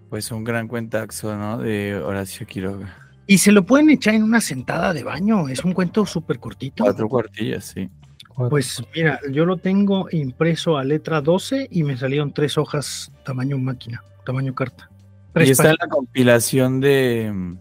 Pues 0.09 0.31
un 0.31 0.45
gran 0.45 0.69
cuentaxo, 0.69 1.37
¿no? 1.37 1.59
De 1.59 1.97
Horacio 1.97 2.47
Quiroga. 2.47 2.97
Y 3.27 3.39
se 3.39 3.51
lo 3.51 3.67
pueden 3.67 3.91
echar 3.91 4.15
en 4.15 4.23
una 4.23 4.41
sentada 4.41 4.95
de 4.95 5.03
baño, 5.03 5.49
es 5.49 5.65
un 5.65 5.73
cuento 5.73 6.07
súper 6.07 6.39
cortito. 6.39 6.85
Cuatro 6.85 7.09
cuartillas, 7.09 7.65
sí. 7.65 7.91
Pues 8.37 8.85
mira, 8.95 9.19
yo 9.33 9.47
lo 9.47 9.57
tengo 9.57 10.07
impreso 10.13 10.79
a 10.79 10.85
letra 10.85 11.21
12 11.21 11.67
y 11.73 11.83
me 11.83 11.97
salieron 11.97 12.33
tres 12.33 12.57
hojas 12.57 13.11
tamaño 13.25 13.59
máquina, 13.59 14.05
tamaño 14.25 14.55
carta. 14.55 14.89
y 15.35 15.51
está 15.51 15.71
en 15.71 15.77
la 15.81 15.89
compilación 15.89 16.79
de 16.79 17.57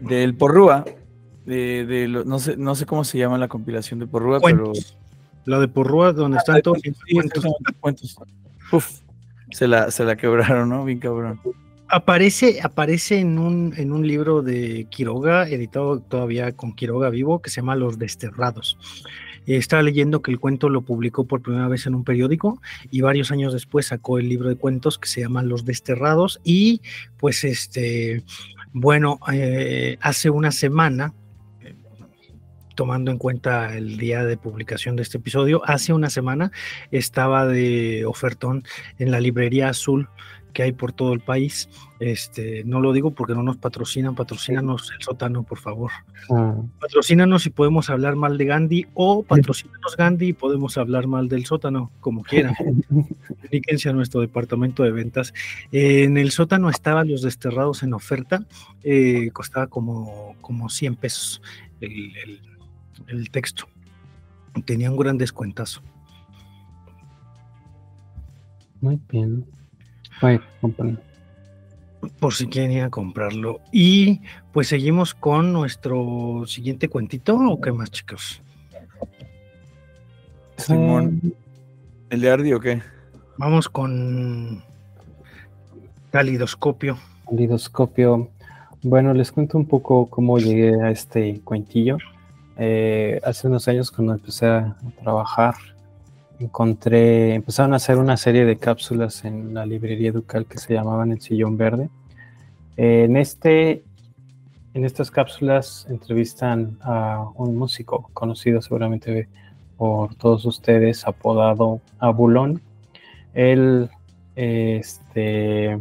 del 0.00 0.34
Porrúa, 0.36 0.86
de, 1.44 1.84
de 1.84 2.08
no 2.08 2.38
sé 2.38 2.56
no 2.56 2.74
sé 2.76 2.86
cómo 2.86 3.04
se 3.04 3.18
llama 3.18 3.36
la 3.36 3.48
compilación 3.48 4.00
de 4.00 4.06
Porrúa, 4.06 4.40
pero 4.40 4.72
la 5.44 5.58
de 5.58 5.68
Porrúa 5.68 6.12
donde 6.12 6.38
están 6.38 6.62
todos 6.62 6.78
los 6.84 6.96
cuentos. 7.80 8.16
Uf, 8.72 9.00
se 9.50 9.68
la 9.68 9.90
se 9.90 10.04
la 10.04 10.16
quebraron, 10.16 10.68
¿no? 10.68 10.84
Bien 10.84 10.98
cabrón. 10.98 11.40
Aparece, 11.88 12.60
aparece 12.62 13.20
en 13.20 13.38
un, 13.38 13.74
en 13.76 13.92
un 13.92 14.06
libro 14.06 14.42
de 14.42 14.86
Quiroga, 14.90 15.48
editado 15.48 16.00
todavía 16.00 16.52
con 16.52 16.72
Quiroga 16.72 17.10
vivo, 17.10 17.40
que 17.42 17.50
se 17.50 17.60
llama 17.60 17.76
Los 17.76 17.98
Desterrados. 17.98 18.78
Estaba 19.46 19.82
leyendo 19.82 20.22
que 20.22 20.30
el 20.30 20.40
cuento 20.40 20.70
lo 20.70 20.80
publicó 20.80 21.24
por 21.24 21.42
primera 21.42 21.68
vez 21.68 21.86
en 21.86 21.94
un 21.94 22.02
periódico 22.02 22.62
y 22.90 23.02
varios 23.02 23.30
años 23.30 23.52
después 23.52 23.86
sacó 23.86 24.18
el 24.18 24.28
libro 24.28 24.48
de 24.48 24.56
cuentos 24.56 24.98
que 24.98 25.08
se 25.08 25.20
llama 25.20 25.42
Los 25.42 25.66
Desterrados 25.66 26.40
y 26.42 26.80
pues 27.18 27.44
este, 27.44 28.24
bueno, 28.72 29.20
eh, 29.32 29.98
hace 30.00 30.30
una 30.30 30.50
semana, 30.50 31.12
tomando 32.74 33.10
en 33.10 33.18
cuenta 33.18 33.76
el 33.76 33.96
día 33.96 34.24
de 34.24 34.36
publicación 34.36 34.96
de 34.96 35.02
este 35.02 35.18
episodio, 35.18 35.62
hace 35.64 35.92
una 35.92 36.10
semana 36.10 36.52
estaba 36.90 37.46
de 37.46 38.04
ofertón 38.06 38.64
en 38.98 39.10
la 39.10 39.20
librería 39.20 39.68
azul 39.68 40.08
que 40.54 40.62
hay 40.62 40.72
por 40.72 40.92
todo 40.92 41.12
el 41.12 41.20
país. 41.20 41.68
Este, 42.00 42.64
no 42.64 42.80
lo 42.80 42.92
digo 42.92 43.10
porque 43.10 43.34
no 43.34 43.42
nos 43.42 43.56
patrocinan, 43.56 44.14
patrocínanos 44.14 44.90
el 44.96 45.02
sótano, 45.02 45.42
por 45.42 45.58
favor. 45.58 45.90
Ah. 46.30 46.54
Patrocínanos 46.80 47.44
y 47.46 47.50
podemos 47.50 47.90
hablar 47.90 48.16
mal 48.16 48.38
de 48.38 48.46
Gandhi 48.46 48.86
o 48.94 49.22
patrocínanos 49.22 49.96
Gandhi 49.96 50.28
y 50.28 50.32
podemos 50.32 50.78
hablar 50.78 51.06
mal 51.06 51.28
del 51.28 51.44
sótano, 51.44 51.90
como 52.00 52.22
quieran. 52.22 52.54
Dedíquense 53.42 53.90
a 53.90 53.92
nuestro 53.92 54.20
departamento 54.20 54.82
de 54.84 54.92
ventas. 54.92 55.34
en 55.72 56.16
el 56.16 56.30
sótano 56.30 56.70
estaban 56.70 57.08
los 57.08 57.22
desterrados 57.22 57.82
en 57.82 57.92
oferta, 57.92 58.46
eh, 58.82 59.30
costaba 59.32 59.66
como, 59.66 60.36
como 60.40 60.70
100 60.70 60.96
pesos 60.96 61.42
el, 61.80 62.16
el 62.16 62.53
texto. 63.30 63.66
Tenía 64.64 64.90
un 64.90 64.96
gran 64.96 65.18
descuentazo. 65.18 65.80
Muy 68.80 69.00
bien. 69.08 69.46
Por 72.20 72.34
si 72.34 72.46
quieren 72.46 72.72
ir 72.72 72.82
a 72.82 72.90
comprarlo. 72.90 73.60
Y 73.72 74.20
pues 74.52 74.68
seguimos 74.68 75.14
con 75.14 75.52
nuestro 75.52 76.44
siguiente 76.46 76.88
cuentito, 76.88 77.36
¿o 77.36 77.60
qué 77.60 77.72
más, 77.72 77.90
chicos? 77.90 78.42
Simón. 80.56 81.34
¿El 82.10 82.20
de 82.20 82.30
Ardi 82.30 82.52
o 82.52 82.60
qué? 82.60 82.82
Vamos 83.38 83.68
con 83.68 84.62
Calidoscopio. 86.12 86.98
Calidoscopio. 87.28 88.30
Bueno, 88.82 89.14
les 89.14 89.32
cuento 89.32 89.58
un 89.58 89.66
poco 89.66 90.06
cómo 90.06 90.38
llegué 90.38 90.80
a 90.82 90.90
este 90.90 91.40
cuentillo. 91.40 91.96
Eh, 92.56 93.20
hace 93.24 93.48
unos 93.48 93.66
años 93.68 93.90
cuando 93.90 94.12
empecé 94.12 94.46
a 94.46 94.76
trabajar 95.02 95.54
encontré, 96.38 97.34
empezaron 97.34 97.72
a 97.72 97.76
hacer 97.76 97.98
una 97.98 98.16
serie 98.16 98.44
de 98.44 98.56
cápsulas 98.56 99.24
en 99.24 99.54
la 99.54 99.66
librería 99.66 100.10
Educal 100.10 100.46
que 100.46 100.58
se 100.58 100.74
llamaban 100.74 101.12
El 101.12 101.20
Sillón 101.20 101.56
Verde. 101.56 101.88
en, 102.76 103.16
este, 103.16 103.84
en 104.74 104.84
estas 104.84 105.10
cápsulas 105.10 105.86
entrevistan 105.88 106.78
a 106.82 107.24
un 107.36 107.56
músico 107.56 108.10
conocido 108.12 108.60
seguramente 108.60 109.28
por 109.76 110.14
todos 110.16 110.44
ustedes, 110.44 111.06
apodado 111.06 111.80
Abulón. 111.98 112.60
Él 113.32 113.90
este, 114.36 115.72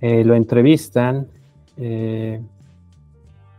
eh, 0.00 0.24
lo 0.24 0.34
entrevistan 0.34 1.28
eh, 1.76 2.40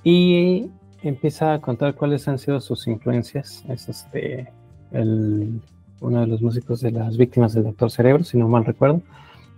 y 0.04 0.70
empieza 1.04 1.54
a 1.54 1.62
contar 1.62 1.96
cuáles 1.96 2.28
han 2.28 2.38
sido 2.38 2.60
sus 2.60 2.88
influencias. 2.88 3.64
Es 3.70 3.90
este, 3.90 4.52
uno 4.92 6.22
de 6.22 6.28
los 6.28 6.42
músicos 6.42 6.82
de 6.82 6.92
las 6.92 7.18
víctimas 7.18 7.54
del 7.54 7.64
Doctor 7.64 7.92
Cerebro, 7.92 8.24
si 8.24 8.38
no 8.38 8.48
mal 8.48 8.66
recuerdo, 8.66 9.02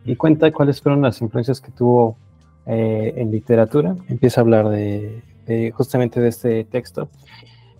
y 0.05 0.15
cuenta 0.15 0.51
cuáles 0.51 0.81
fueron 0.81 1.01
las 1.01 1.21
influencias 1.21 1.61
que 1.61 1.71
tuvo 1.71 2.17
eh, 2.65 3.13
en 3.17 3.31
literatura. 3.31 3.95
Empieza 4.07 4.41
a 4.41 4.43
hablar 4.43 4.69
de, 4.69 5.23
justamente 5.73 6.19
de 6.19 6.29
este 6.29 6.63
texto, 6.63 7.09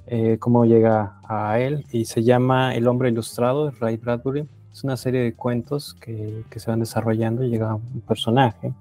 eh, 0.08 0.38
cómo 0.40 0.66
llega 0.66 1.20
a 1.28 1.60
él, 1.60 1.86
y 1.92 2.06
se 2.06 2.24
llama 2.24 2.76
El 2.76 2.88
hombre 2.88 3.10
ilustrado 3.10 3.72
Ray 3.80 3.98
Bradbury. 3.98 4.48
Es 4.72 4.84
una 4.84 4.98
serie 4.98 5.22
de 5.22 5.34
cuentos 5.34 5.96
que, 5.96 6.44
que 6.50 6.60
se 6.60 6.72
van 6.72 6.80
desarrollando 6.80 7.44
y 7.44 7.50
llega 7.50 7.76
un 7.76 8.02
personaje 8.08 8.74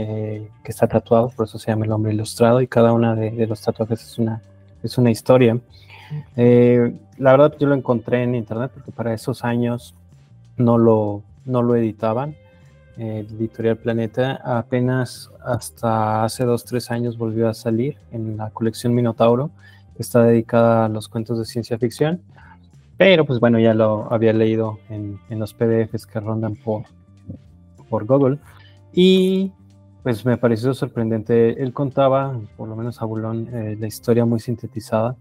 eh, 0.00 0.48
que 0.62 0.70
está 0.70 0.86
tatuado, 0.86 1.28
por 1.30 1.46
eso 1.46 1.58
se 1.58 1.72
llama 1.72 1.84
El 1.84 1.90
hombre 1.90 2.12
ilustrado, 2.12 2.60
y 2.60 2.68
cada 2.68 2.92
una 2.92 3.16
de, 3.16 3.32
de 3.32 3.46
los 3.48 3.60
tatuajes 3.60 4.00
es 4.00 4.16
una, 4.16 4.40
es 4.80 4.96
una 4.96 5.10
historia. 5.10 5.58
Eh, 6.36 6.96
la 7.18 7.32
verdad 7.32 7.54
yo 7.58 7.66
lo 7.66 7.74
encontré 7.74 8.22
en 8.22 8.36
internet 8.36 8.70
porque 8.72 8.92
para 8.92 9.12
esos 9.12 9.42
años 9.42 9.96
no 10.56 10.78
lo, 10.78 11.24
no 11.44 11.62
lo 11.62 11.74
editaban. 11.74 12.36
El 12.96 13.26
editorial 13.40 13.76
Planeta 13.76 14.40
apenas 14.44 15.30
hasta 15.44 16.22
hace 16.22 16.44
dos, 16.44 16.64
tres 16.64 16.92
años 16.92 17.18
volvió 17.18 17.48
a 17.48 17.54
salir 17.54 17.96
en 18.12 18.36
la 18.36 18.50
colección 18.50 18.94
Minotauro, 18.94 19.50
que 19.96 20.02
está 20.02 20.22
dedicada 20.22 20.84
a 20.84 20.88
los 20.88 21.08
cuentos 21.08 21.40
de 21.40 21.44
ciencia 21.44 21.76
ficción. 21.76 22.20
Pero 22.96 23.24
pues 23.24 23.40
bueno, 23.40 23.58
ya 23.58 23.74
lo 23.74 24.12
había 24.12 24.32
leído 24.32 24.78
en, 24.90 25.18
en 25.28 25.40
los 25.40 25.54
PDFs 25.54 26.06
que 26.06 26.20
rondan 26.20 26.54
por, 26.54 26.84
por 27.88 28.04
Google. 28.04 28.38
Y 28.92 29.52
pues 30.08 30.24
me 30.24 30.38
pareció 30.38 30.72
sorprendente. 30.72 31.62
Él 31.62 31.74
contaba, 31.74 32.40
por 32.56 32.66
lo 32.66 32.74
menos 32.74 33.02
a 33.02 33.04
Bulón, 33.04 33.46
eh, 33.52 33.76
la 33.78 33.86
historia 33.86 34.24
muy 34.24 34.40
sintetizada 34.40 35.14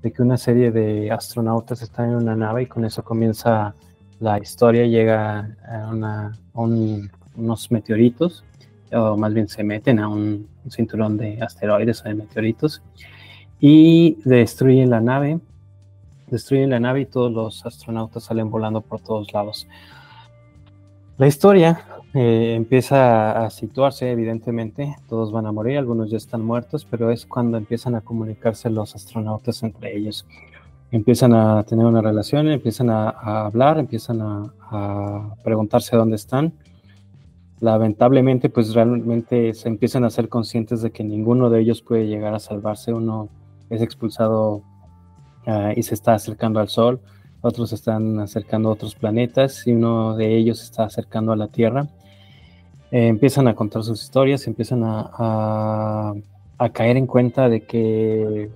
de 0.00 0.10
que 0.12 0.22
una 0.22 0.38
serie 0.38 0.70
de 0.70 1.10
astronautas 1.10 1.82
están 1.82 2.08
en 2.08 2.14
una 2.14 2.34
nave 2.34 2.62
y 2.62 2.66
con 2.66 2.86
eso 2.86 3.04
comienza 3.04 3.74
la 4.18 4.38
historia, 4.38 4.86
llega 4.86 5.54
a, 5.68 6.32
unos 6.54 7.70
meteoritos, 7.70 8.42
o 8.90 9.14
más 9.18 9.34
bien 9.34 9.46
se 9.46 9.62
meten 9.62 9.98
a 9.98 10.08
un, 10.08 10.48
cinturón 10.70 11.18
de 11.18 11.38
asteroides 11.42 12.00
o 12.00 12.04
de 12.08 12.14
meteoritos 12.14 12.82
y 13.60 14.16
destruyen 14.24 14.88
la 14.88 15.02
nave, 15.02 15.38
destruyen 16.28 16.70
la 16.70 16.80
nave 16.80 17.02
y 17.02 17.06
todos 17.06 17.30
los 17.30 17.66
astronautas 17.66 18.24
salen 18.24 18.50
volando 18.50 18.80
por 18.80 19.02
todos 19.02 19.30
lados. 19.34 19.68
La 21.20 21.26
historia 21.26 21.84
eh, 22.14 22.54
empieza 22.56 23.44
a 23.44 23.50
situarse, 23.50 24.10
evidentemente, 24.10 24.96
todos 25.06 25.30
van 25.30 25.44
a 25.44 25.52
morir, 25.52 25.76
algunos 25.76 26.10
ya 26.10 26.16
están 26.16 26.40
muertos, 26.40 26.86
pero 26.90 27.10
es 27.10 27.26
cuando 27.26 27.58
empiezan 27.58 27.94
a 27.94 28.00
comunicarse 28.00 28.70
los 28.70 28.94
astronautas 28.94 29.62
entre 29.62 29.94
ellos. 29.94 30.26
Empiezan 30.90 31.34
a 31.34 31.62
tener 31.64 31.84
una 31.84 32.00
relación, 32.00 32.48
empiezan 32.48 32.88
a, 32.88 33.10
hablar, 33.10 33.78
empiezan 33.78 34.22
a, 34.22 35.34
preguntarse 35.44 35.94
dónde 35.94 36.16
están. 36.16 36.54
Lamentablemente, 37.60 38.48
pues 38.48 38.72
realmente 38.72 39.52
se 39.52 39.68
empiezan 39.68 40.04
a 40.04 40.10
ser 40.10 40.30
conscientes 40.30 40.80
de 40.80 40.90
que 40.90 41.04
ninguno 41.04 41.50
de 41.50 41.60
ellos 41.60 41.82
puede 41.82 42.06
llegar 42.06 42.32
a 42.32 42.38
salvarse. 42.38 42.94
Uno 42.94 43.28
es 43.68 43.82
expulsado 43.82 44.62
ah, 45.46 45.74
y 45.76 45.82
se 45.82 45.92
está 45.92 46.14
acercando 46.14 46.60
al 46.60 46.70
Sol, 46.70 46.98
otros 47.42 47.72
están 47.72 48.18
acercando 48.18 48.68
a 48.68 48.72
otros 48.72 48.94
planetas 48.94 49.66
y 49.66 49.72
uno 49.72 50.16
de 50.16 50.36
ellos 50.36 50.62
está 50.62 50.84
acercando 50.84 51.32
a 51.32 51.36
la 51.36 51.48
Tierra. 51.48 51.88
Eh, 52.90 53.06
empiezan 53.06 53.48
a 53.48 53.54
contar 53.54 53.82
sus 53.82 54.02
historias, 54.02 54.46
empiezan 54.46 54.82
a, 54.84 56.14
caer 56.72 56.96
en 56.96 57.06
cuenta 57.06 57.48
de 57.48 57.62
que 57.62 58.50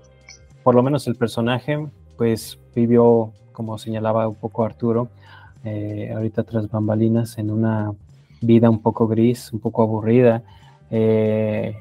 por 0.63 0.75
lo 0.75 0.83
menos 0.83 1.07
el 1.07 1.15
personaje 1.15 1.87
pues 2.19 2.59
vivió, 2.75 3.33
como 3.53 3.79
señalaba 3.79 4.29
un 4.29 4.35
poco 4.35 4.65
Arturo, 4.65 5.09
eh, 5.65 6.13
ahorita 6.15 6.43
tras 6.43 6.71
bambalinas, 6.71 7.39
en 7.39 7.51
una 7.51 7.93
vida 8.43 8.69
un 8.69 8.81
poco 8.81 9.07
gris, 9.07 9.53
un 9.53 9.61
poco 9.61 9.83
aburrida, 9.83 10.43
eh, 10.91 11.77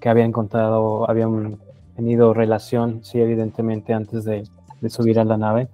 que 0.00 0.08
habían 0.08 0.32
contado, 0.32 1.08
habían 1.08 1.58
tenido 1.96 2.34
relación, 2.34 3.00
sí, 3.02 3.20
evidentemente, 3.20 3.92
antes 3.92 4.24
de, 4.24 4.44
subir 4.88 5.18
a 5.18 5.24
la 5.24 5.36
nave, 5.36 5.68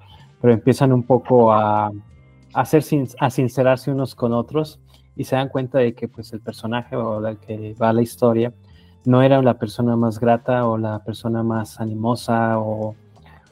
pero 0.44 0.52
empiezan 0.52 0.92
un 0.92 1.04
poco 1.04 1.54
a, 1.54 1.90
hacer, 2.52 2.84
a 3.18 3.30
sincerarse 3.30 3.90
unos 3.90 4.14
con 4.14 4.34
otros 4.34 4.78
y 5.16 5.24
se 5.24 5.36
dan 5.36 5.48
cuenta 5.48 5.78
de 5.78 5.94
que 5.94 6.06
pues 6.06 6.34
el 6.34 6.40
personaje 6.42 6.96
o 6.96 7.18
la 7.18 7.36
que 7.36 7.74
va 7.80 7.88
a 7.88 7.92
la 7.94 8.02
historia 8.02 8.52
no 9.06 9.22
era 9.22 9.40
la 9.40 9.54
persona 9.54 9.96
más 9.96 10.20
grata 10.20 10.68
o 10.68 10.76
la 10.76 11.02
persona 11.02 11.42
más 11.42 11.80
animosa 11.80 12.58
o 12.58 12.94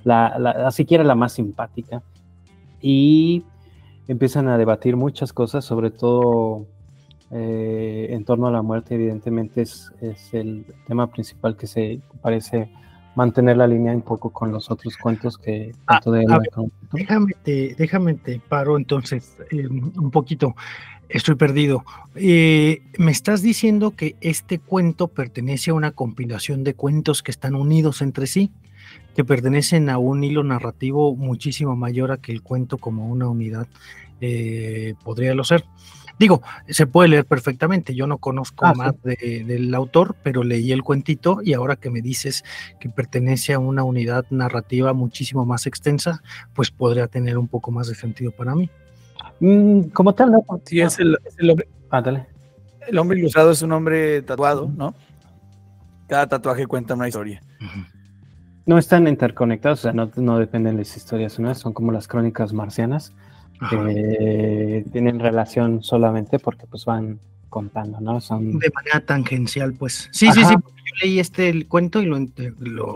la, 0.05 0.71
siquiera 0.71 1.03
la 1.03 1.15
más 1.15 1.33
simpática. 1.33 2.03
Y 2.83 3.43
empiezan 4.07 4.49
a 4.49 4.59
debatir 4.59 4.95
muchas 4.95 5.33
cosas 5.33 5.65
sobre 5.65 5.93
todo 5.93 6.67
eh, 7.31 8.09
en 8.11 8.23
torno 8.27 8.49
a 8.49 8.51
la 8.51 8.61
muerte 8.61 8.97
evidentemente 8.97 9.63
es, 9.63 9.91
es, 10.03 10.35
el 10.35 10.67
tema 10.87 11.07
principal 11.07 11.57
que 11.57 11.67
se 11.67 12.03
parece 12.21 12.71
mantener 13.15 13.57
la 13.57 13.67
línea 13.67 13.93
un 13.93 14.03
poco 14.03 14.31
con 14.31 14.53
los 14.53 14.71
otros 14.71 14.97
cuentos 14.97 15.37
que 15.39 15.73
ah, 15.87 16.01
déjame, 16.93 17.33
te, 17.43 17.75
déjame 17.77 18.15
te 18.15 18.41
paro 18.41 18.77
entonces 18.77 19.37
eh, 19.51 19.67
un 19.69 20.11
poquito. 20.11 20.55
Estoy 21.09 21.35
perdido. 21.35 21.85
Eh, 22.15 22.83
me 22.97 23.11
estás 23.11 23.43
diciendo 23.43 23.91
que 23.91 24.17
este 24.23 24.59
cuento 24.59 25.09
pertenece 25.09 25.71
a 25.71 25.75
una 25.75 25.91
compilación 25.91 26.65
de 26.65 26.73
cuentos 26.73 27.23
que 27.23 27.31
están 27.31 27.55
unidos 27.55 28.01
entre 28.01 28.27
sí, 28.27 28.51
que 29.15 29.23
pertenecen 29.23 29.91
a 29.91 29.99
un 29.99 30.25
hilo 30.25 30.43
narrativo 30.43 31.15
muchísimo 31.15 31.77
mayor 31.77 32.13
a 32.13 32.17
que 32.17 32.33
el 32.33 32.41
cuento 32.41 32.79
como 32.79 33.09
una 33.09 33.29
unidad 33.29 33.67
eh, 34.23 34.95
podría 35.05 35.35
lo 35.35 35.45
ser. 35.45 35.65
Digo, 36.19 36.43
se 36.69 36.87
puede 36.87 37.09
leer 37.09 37.27
perfectamente. 37.27 37.95
Yo 37.95 38.07
no 38.07 38.19
conozco 38.19 38.67
ah, 38.67 38.75
más 38.75 38.95
del 39.03 39.75
autor, 39.75 40.15
pero 40.23 40.45
leí 40.45 40.73
el 40.73 40.83
cuentito 40.83 41.41
y 41.43 41.55
ahora 41.55 41.77
que 41.77 41.91
me 41.91 42.01
dices 42.01 42.45
que 42.81 42.89
pertenece 42.89 43.55
a 43.55 43.59
una 43.59 43.85
unidad 43.85 44.27
narrativa 44.31 44.93
muchísimo 44.93 45.45
más 45.45 45.67
extensa, 45.67 46.23
pues 46.55 46.71
podría 46.71 47.09
tener 47.09 47.39
un 47.39 47.49
poco 47.49 47.71
más 47.71 47.89
de 47.89 47.95
sentido 47.95 48.31
para 48.33 48.55
mí. 48.55 48.71
Mm, 49.41 49.89
como 49.89 50.15
tal, 50.15 50.33
¿no? 50.33 50.45
Sí, 50.65 50.81
es 50.81 50.99
el, 50.99 51.17
hombre. 51.51 51.67
El 52.87 52.99
hombre 52.99 53.19
ilustrado 53.19 53.51
es 53.51 53.63
un 53.63 53.73
hombre 53.73 54.23
tatuado, 54.23 54.71
¿no? 54.77 54.95
Cada 56.09 56.27
tatuaje 56.27 56.67
cuenta 56.67 56.95
una 56.95 57.09
historia. 57.09 57.43
No 58.67 58.79
están 58.79 59.09
interconectados, 59.09 59.81
o 59.81 59.83
sea, 59.83 59.93
no, 59.93 60.11
no 60.17 60.39
dependen 60.39 60.77
de 60.77 60.83
las 60.83 60.97
historias, 60.97 61.39
¿no? 61.39 61.55
Son 61.55 61.73
como 61.73 61.91
las 61.91 62.07
crónicas 62.07 62.53
marcianas 62.53 63.13
que 63.71 64.85
tienen 64.93 65.21
relación 65.21 65.83
solamente 65.83 66.39
porque 66.39 66.67
pues 66.67 66.85
van 66.85 67.19
contando, 67.49 68.01
¿no? 68.01 68.21
Son... 68.21 68.59
De 68.59 68.71
manera 68.75 69.01
tangencial, 69.05 69.75
pues. 69.75 70.09
Sí, 70.13 70.33
sí, 70.33 70.45
sí, 70.45 70.55
yo 70.55 70.95
leí 71.03 71.21
este 71.21 71.49
el 71.49 71.69
cuento 71.69 72.01
y 72.01 72.07
lo, 72.07 72.19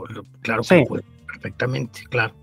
lo, 0.06 0.24
claro 0.40 0.62
perfectamente, 1.26 2.00
claro. 2.08 2.34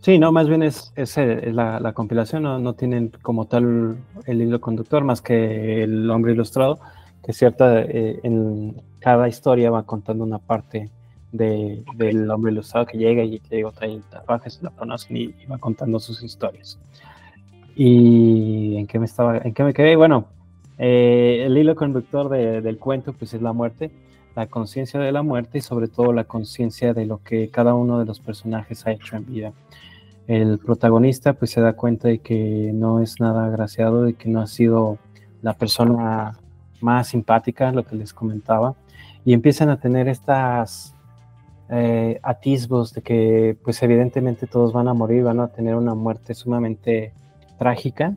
Sí, 0.00 0.18
no, 0.18 0.30
más 0.30 0.48
bien 0.48 0.62
es, 0.62 0.92
es, 0.94 1.16
la, 1.16 1.92
compilación, 1.92 2.44
no, 2.44 2.58
no, 2.58 2.74
tienen 2.74 3.12
como 3.20 3.46
tal 3.46 3.96
el 4.26 4.42
hilo 4.42 4.60
conductor 4.60 5.02
más 5.02 5.20
que 5.20 5.82
el 5.82 6.08
hombre 6.08 6.32
ilustrado, 6.32 6.78
que 7.24 7.32
cierta, 7.32 7.82
eh, 7.82 8.20
en 8.22 8.80
cada 9.00 9.28
historia 9.28 9.70
va 9.70 9.82
contando 9.82 10.24
una 10.24 10.38
parte 10.38 10.90
de, 11.32 11.84
del 11.96 12.30
hombre 12.30 12.52
ilustrado 12.52 12.86
que 12.86 12.96
llega 12.96 13.24
y 13.24 13.42
le 13.50 13.56
digo, 13.56 13.72
trae 13.72 14.00
tatuajes, 14.08 14.62
lo 14.62 14.70
conocen 14.70 15.16
y 15.16 15.34
va 15.50 15.58
contando 15.58 15.98
sus 15.98 16.22
historias. 16.22 16.78
¿Y 17.80 18.76
en 18.76 18.88
qué 18.88 18.98
me 18.98 19.04
estaba, 19.04 19.38
en 19.38 19.54
qué 19.54 19.62
me 19.62 19.72
quedé? 19.72 19.94
Bueno, 19.94 20.24
eh, 20.78 21.44
el 21.46 21.56
hilo 21.56 21.76
conductor 21.76 22.28
del 22.28 22.76
cuento 22.76 23.12
pues 23.12 23.34
es 23.34 23.40
la 23.40 23.52
muerte, 23.52 23.92
la 24.34 24.48
conciencia 24.48 24.98
de 24.98 25.12
la 25.12 25.22
muerte 25.22 25.58
y 25.58 25.60
sobre 25.60 25.86
todo 25.86 26.12
la 26.12 26.24
conciencia 26.24 26.92
de 26.92 27.06
lo 27.06 27.22
que 27.22 27.50
cada 27.50 27.74
uno 27.74 28.00
de 28.00 28.04
los 28.04 28.18
personajes 28.18 28.84
ha 28.84 28.90
hecho 28.90 29.14
en 29.14 29.26
vida. 29.26 29.52
El 30.26 30.58
protagonista 30.58 31.34
pues 31.34 31.52
se 31.52 31.60
da 31.60 31.74
cuenta 31.74 32.08
de 32.08 32.18
que 32.18 32.72
no 32.74 33.00
es 33.00 33.20
nada 33.20 33.46
agraciado, 33.46 34.02
de 34.02 34.14
que 34.14 34.28
no 34.28 34.40
ha 34.40 34.48
sido 34.48 34.98
la 35.40 35.52
persona 35.54 36.36
más 36.80 37.06
simpática, 37.06 37.70
lo 37.70 37.84
que 37.84 37.94
les 37.94 38.12
comentaba, 38.12 38.74
y 39.24 39.34
empiezan 39.34 39.68
a 39.68 39.78
tener 39.78 40.08
estas 40.08 40.96
eh, 41.70 42.18
atisbos 42.24 42.92
de 42.92 43.02
que 43.02 43.56
pues 43.62 43.80
evidentemente 43.84 44.48
todos 44.48 44.72
van 44.72 44.88
a 44.88 44.94
morir, 44.94 45.22
van 45.22 45.38
a 45.38 45.46
tener 45.46 45.76
una 45.76 45.94
muerte 45.94 46.34
sumamente 46.34 47.12
trágica, 47.58 48.16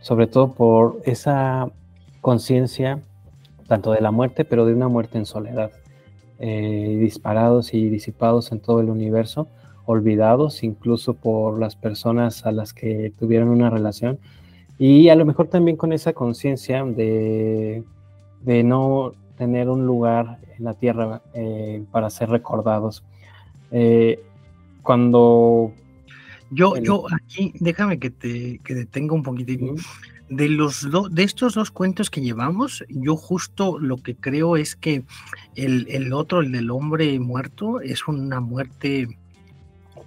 sobre 0.00 0.26
todo 0.26 0.52
por 0.52 1.00
esa 1.04 1.70
conciencia 2.20 3.00
tanto 3.70 3.92
de 3.92 4.00
la 4.00 4.10
muerte, 4.10 4.44
pero 4.44 4.66
de 4.66 4.74
una 4.74 4.88
muerte 4.88 5.16
en 5.16 5.26
soledad, 5.26 5.70
eh, 6.40 6.98
disparados 7.00 7.72
y 7.72 7.88
disipados 7.88 8.50
en 8.50 8.58
todo 8.58 8.80
el 8.80 8.90
universo, 8.90 9.46
olvidados 9.86 10.64
incluso 10.64 11.14
por 11.14 11.58
las 11.60 11.76
personas 11.76 12.46
a 12.46 12.52
las 12.52 12.72
que 12.72 13.12
tuvieron 13.18 13.48
una 13.48 13.70
relación, 13.70 14.18
y 14.76 15.08
a 15.08 15.14
lo 15.14 15.24
mejor 15.24 15.46
también 15.46 15.76
con 15.76 15.92
esa 15.92 16.14
conciencia 16.14 16.84
de, 16.84 17.84
de, 18.40 18.62
no 18.64 19.12
tener 19.36 19.68
un 19.68 19.86
lugar 19.86 20.38
en 20.58 20.64
la 20.64 20.74
tierra 20.74 21.22
eh, 21.34 21.84
para 21.92 22.10
ser 22.10 22.30
recordados. 22.30 23.04
Eh, 23.70 24.20
cuando 24.82 25.72
yo, 26.50 26.76
yo 26.76 27.06
aquí, 27.12 27.52
déjame 27.60 27.98
que 27.98 28.10
te 28.10 28.58
que 28.58 28.74
detenga 28.74 29.14
un 29.14 29.22
poquitito. 29.22 29.74
De 30.28 30.48
los 30.48 30.88
de 31.10 31.22
estos 31.24 31.54
dos 31.54 31.72
cuentos 31.72 32.08
que 32.08 32.20
llevamos, 32.20 32.84
yo 32.88 33.16
justo 33.16 33.80
lo 33.80 33.96
que 33.96 34.14
creo 34.14 34.56
es 34.56 34.76
que 34.76 35.02
el, 35.56 35.86
el 35.88 36.12
otro, 36.12 36.40
el 36.40 36.52
del 36.52 36.70
hombre 36.70 37.18
muerto, 37.18 37.80
es 37.80 38.06
una 38.06 38.38
muerte 38.38 39.18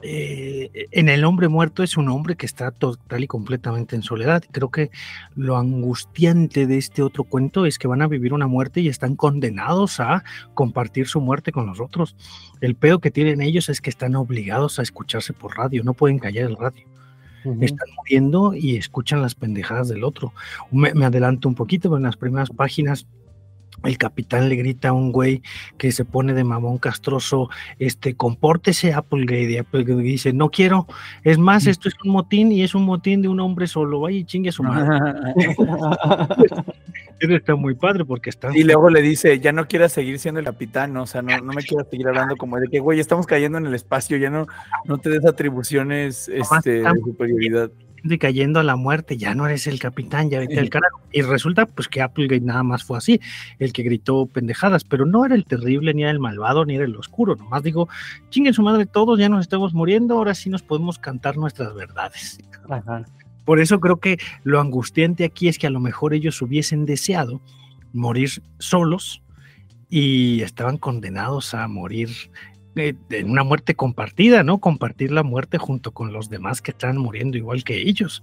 eh, 0.06 0.88
en 0.92 1.08
el 1.08 1.24
hombre 1.24 1.48
muerto 1.48 1.82
es 1.82 1.96
un 1.96 2.10
hombre 2.10 2.36
que 2.36 2.46
está 2.46 2.72
total 2.72 3.24
y 3.24 3.28
completamente 3.28 3.96
en 3.96 4.04
soledad. 4.04 4.44
Creo 4.52 4.70
que 4.70 4.92
lo 5.36 5.58
angustiante 5.58 6.68
de 6.68 6.78
este 6.78 7.02
otro 7.02 7.24
cuento 7.24 7.66
es 7.66 7.80
que 7.80 7.88
van 7.88 8.02
a 8.02 8.08
vivir 8.08 8.34
una 8.34 8.48
muerte 8.48 8.82
y 8.82 8.90
están 8.90 9.16
condenados 9.16 10.02
a 10.02 10.24
compartir 10.54 11.08
su 11.08 11.22
muerte 11.22 11.54
con 11.54 11.66
nosotros. 11.66 12.16
El 12.60 12.76
pedo 12.76 13.00
que 13.00 13.12
tienen 13.12 13.42
ellos 13.42 13.70
es 13.70 13.80
que 13.80 13.90
están 13.90 14.16
obligados 14.16 14.78
a 14.78 14.84
escucharse 14.84 15.32
por 15.32 15.58
radio, 15.58 15.84
no 15.84 15.94
pueden 15.94 16.20
callar 16.20 16.50
el 16.50 16.58
radio. 16.58 16.86
Están 17.60 17.90
muriendo 17.98 18.54
y 18.54 18.78
escuchan 18.78 19.22
las 19.22 19.36
pendejadas 19.36 19.90
del 19.90 20.06
otro. 20.06 20.32
Me, 20.72 20.94
me 20.94 21.06
adelanto 21.06 21.50
un 21.50 21.56
poquito, 21.56 21.90
pero 21.90 21.98
en 21.98 22.04
las 22.04 22.16
primeras 22.16 22.50
páginas 22.50 23.06
el 23.84 23.98
capitán 23.98 24.50
le 24.50 24.56
grita 24.56 24.90
a 24.90 24.94
un 24.94 25.12
güey 25.12 25.42
que 25.78 25.92
se 25.92 26.06
pone 26.06 26.34
de 26.34 26.44
mamón 26.44 26.78
castroso, 26.78 27.50
este, 27.80 28.16
compórtese 28.16 28.94
Applegate, 28.94 29.52
y 29.52 29.58
Applegate 29.58 30.02
dice, 30.02 30.34
no 30.34 30.50
quiero, 30.50 30.88
es 31.24 31.38
más, 31.38 31.66
mm. 31.66 31.70
esto 31.70 31.90
es 31.90 31.96
un 32.04 32.12
motín 32.12 32.52
y 32.52 32.64
es 32.64 32.76
un 32.76 32.84
motín 32.84 33.22
de 33.22 33.28
un 33.28 33.40
hombre 33.40 33.68
solo, 33.68 34.02
vaya 34.02 34.18
y 34.18 34.26
chingue 34.26 34.50
a 34.50 34.54
su 34.54 34.64
madre. 34.64 34.90
Eso 37.20 37.36
está 37.36 37.56
muy 37.56 37.76
padre 37.76 38.04
porque 38.04 38.30
está... 38.30 38.50
Y 38.56 38.64
luego 38.64 38.90
le 38.90 39.02
dice, 39.02 39.40
ya 39.40 39.54
no 39.54 39.68
quieras 39.68 39.94
seguir 39.94 40.20
siendo 40.20 40.40
el 40.40 40.46
capitán, 40.46 40.96
o 40.98 41.06
sea, 41.06 41.22
no, 41.22 41.38
no 41.38 41.54
me 41.54 41.64
quieras 41.64 41.88
seguir 41.90 42.08
hablando 42.08 42.36
como 42.36 42.60
de 42.60 42.68
que, 42.68 42.80
güey, 42.80 43.00
estamos 43.00 43.28
cayendo 43.28 43.58
en 43.58 43.66
el 43.66 43.74
espacio, 43.74 44.18
ya 44.18 44.30
no, 44.30 44.48
no 44.86 44.98
te 44.98 45.10
des 45.10 45.26
atribuciones 45.26 46.28
este, 46.28 46.82
de 46.82 47.00
superioridad 47.02 47.72
de 48.04 48.20
cayendo 48.20 48.60
a 48.60 48.64
la 48.64 48.76
muerte, 48.76 49.18
ya 49.18 49.34
no 49.34 49.46
eres 49.46 49.66
el 49.68 49.80
capitán, 49.80 50.30
ya 50.30 50.40
vete 50.40 50.60
al 50.60 50.70
carajo. 50.70 51.02
Y 51.12 51.22
resulta 51.22 51.66
pues 51.66 51.88
que 51.88 52.02
Applegate 52.02 52.42
nada 52.42 52.64
más 52.64 52.84
fue 52.84 52.98
así, 52.98 53.20
el 53.60 53.72
que 53.74 53.84
gritó 53.84 54.26
pendejadas, 54.26 54.84
pero 54.84 55.06
no 55.06 55.26
era 55.26 55.36
el 55.36 55.46
terrible, 55.46 55.94
ni 55.94 56.04
era 56.04 56.12
el 56.12 56.20
malvado, 56.20 56.66
ni 56.66 56.76
era 56.76 56.86
el 56.86 56.96
oscuro, 56.96 57.36
nomás 57.36 57.64
digo, 57.64 57.88
chinguen 58.30 58.54
su 58.54 58.62
madre 58.62 58.86
todos, 58.86 59.18
ya 59.20 59.30
nos 59.30 59.42
estamos 59.42 59.74
muriendo, 59.74 60.16
ahora 60.16 60.36
sí 60.36 60.50
nos 60.50 60.62
podemos 60.62 61.00
cantar 61.00 61.38
nuestras 61.38 61.74
verdades. 61.74 62.40
Por 63.46 63.60
eso 63.60 63.80
creo 63.80 64.00
que 64.00 64.18
lo 64.44 64.60
angustiante 64.60 65.26
aquí 65.26 65.48
es 65.48 65.58
que 65.58 65.68
a 65.68 65.72
lo 65.72 65.80
mejor 65.80 66.14
ellos 66.14 66.42
hubiesen 66.42 66.86
deseado 66.86 67.42
morir 67.94 68.30
solos 68.58 69.22
y 69.90 70.42
estaban 70.42 70.78
condenados 70.78 71.54
a 71.54 71.68
morir 71.68 72.10
en 72.76 73.30
una 73.30 73.44
muerte 73.44 73.76
compartida, 73.76 74.44
¿no? 74.44 74.60
Compartir 74.60 75.12
la 75.12 75.24
muerte 75.24 75.58
junto 75.58 75.92
con 75.92 76.14
los 76.14 76.30
demás 76.30 76.62
que 76.62 76.72
están 76.72 76.98
muriendo 76.98 77.38
igual 77.38 77.64
que 77.64 77.82
ellos. 77.82 78.22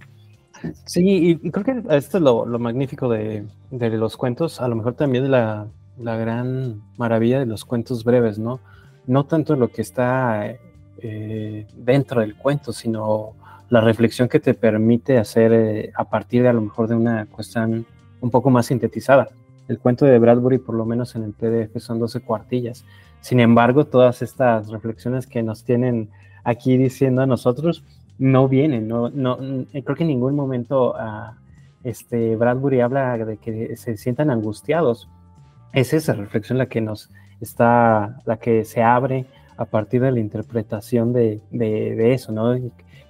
Sí, 0.85 1.39
y 1.43 1.51
creo 1.51 1.65
que 1.65 1.95
esto 1.95 2.17
es 2.17 2.23
lo, 2.23 2.45
magnífico 2.59 3.09
de, 3.09 3.45
los 3.71 4.17
cuentos, 4.17 4.61
a 4.61 4.67
lo 4.67 4.75
mejor 4.75 4.93
también 4.93 5.31
la, 5.31 5.67
la 5.97 6.17
gran 6.17 6.81
maravilla 6.97 7.39
de 7.39 7.45
los 7.45 7.65
cuentos 7.65 8.03
breves, 8.03 8.37
¿no? 8.37 8.59
No 9.07 9.25
tanto 9.25 9.55
lo 9.55 9.69
que 9.69 9.81
está 9.81 10.55
eh, 10.99 11.65
dentro 11.75 12.21
del 12.21 12.35
cuento, 12.35 12.73
sino 12.73 13.33
la 13.69 13.81
reflexión 13.81 14.29
que 14.29 14.39
te 14.39 14.53
permite 14.53 15.17
hacer 15.17 15.53
eh, 15.53 15.91
a 15.95 16.03
partir 16.03 16.43
de 16.43 16.49
a 16.49 16.53
lo 16.53 16.61
mejor 16.61 16.87
de 16.87 16.95
una 16.95 17.25
cuestión 17.25 17.85
un 18.19 18.29
poco 18.29 18.49
más 18.49 18.67
sintetizada. 18.67 19.29
El 19.67 19.79
cuento 19.79 20.05
de 20.05 20.19
Bradbury, 20.19 20.59
por 20.59 20.75
lo 20.75 20.85
menos 20.85 21.15
en 21.15 21.23
el 21.23 21.33
PDF, 21.33 21.81
son 21.81 21.97
12 21.97 22.19
cuartillas 22.19 22.85
sin 23.21 23.39
embargo, 23.39 23.85
todas 23.85 24.21
estas 24.21 24.69
reflexiones 24.69 25.27
que 25.27 25.43
nos 25.43 25.63
tienen 25.63 26.09
aquí 26.43 26.75
diciendo 26.77 27.21
a 27.21 27.27
nosotros 27.27 27.83
no 28.17 28.47
vienen, 28.47 28.87
no, 28.87 29.09
no, 29.09 29.37
creo 29.71 29.95
que 29.95 30.03
en 30.03 30.09
ningún 30.09 30.35
momento 30.35 30.93
uh, 30.93 31.33
este 31.83 32.35
Bradbury 32.35 32.81
habla 32.81 33.17
de 33.17 33.37
que 33.37 33.75
se 33.77 33.97
sientan 33.97 34.29
angustiados. 34.29 35.09
Es 35.73 35.93
esa 35.93 36.13
reflexión 36.13 36.57
la 36.57 36.65
que 36.65 36.81
nos 36.81 37.09
está, 37.39 38.21
la 38.25 38.37
que 38.37 38.65
se 38.65 38.83
abre 38.83 39.25
a 39.57 39.65
partir 39.65 40.01
de 40.01 40.11
la 40.11 40.19
interpretación 40.19 41.13
de, 41.13 41.41
de, 41.51 41.95
de 41.95 42.13
eso, 42.13 42.31
¿no? 42.31 42.55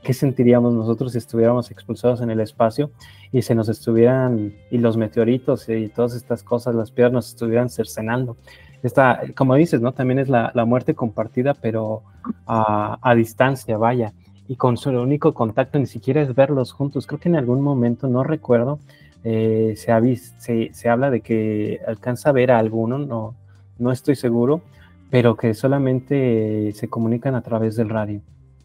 ¿Qué 0.03 0.13
sentiríamos 0.13 0.73
nosotros 0.73 1.11
si 1.11 1.19
estuviéramos 1.19 1.69
expulsados 1.69 2.21
en 2.21 2.31
el 2.31 2.39
espacio 2.39 2.91
y 3.31 3.43
se 3.43 3.53
nos 3.53 3.69
estuvieran, 3.69 4.53
y 4.71 4.77
los 4.79 4.97
meteoritos 4.97 5.69
y 5.69 5.89
todas 5.89 6.15
estas 6.15 6.41
cosas, 6.41 6.73
las 6.73 6.91
piedras 6.91 7.13
nos 7.13 7.29
estuvieran 7.29 7.69
cercenando? 7.69 8.35
Esta, 8.83 9.21
como 9.35 9.55
dices, 9.55 9.81
¿no? 9.81 9.93
También 9.93 10.19
es 10.19 10.29
la, 10.29 10.51
muerte 10.65 10.95
compartida, 10.95 11.53
pero 11.53 12.03
a, 12.47 13.13
distancia, 13.15 13.77
vaya, 13.77 14.13
y 14.47 14.55
con 14.55 14.77
su 14.77 14.89
único 14.89 15.33
contacto 15.33 15.79
ni 15.79 15.85
siquiera 15.85 16.21
es 16.21 16.33
verlos 16.35 16.71
juntos. 16.71 17.07
Creo 17.07 17.19
que 17.19 17.29
en 17.29 17.35
algún 17.35 17.61
momento, 17.61 18.07
no 18.07 18.23
recuerdo, 18.23 18.79
eh, 19.23 19.75
se, 19.75 20.89
habla 20.89 21.11
de 21.11 21.21
que 21.21 21.79
alcanza 21.87 22.29
a 22.29 22.33
ver 22.33 22.51
a 22.51 22.59
alguno, 22.59 22.97
no, 22.97 23.35
no 23.77 23.91
estoy 23.91 24.15
seguro, 24.15 24.61
pero 25.09 25.35
que 25.35 25.53
solamente 25.53 26.71
se 26.73 26.87
comunican 26.87 27.35
a 27.35 27.41
través 27.41 27.75
del 27.75 27.89
radio. 27.89 28.21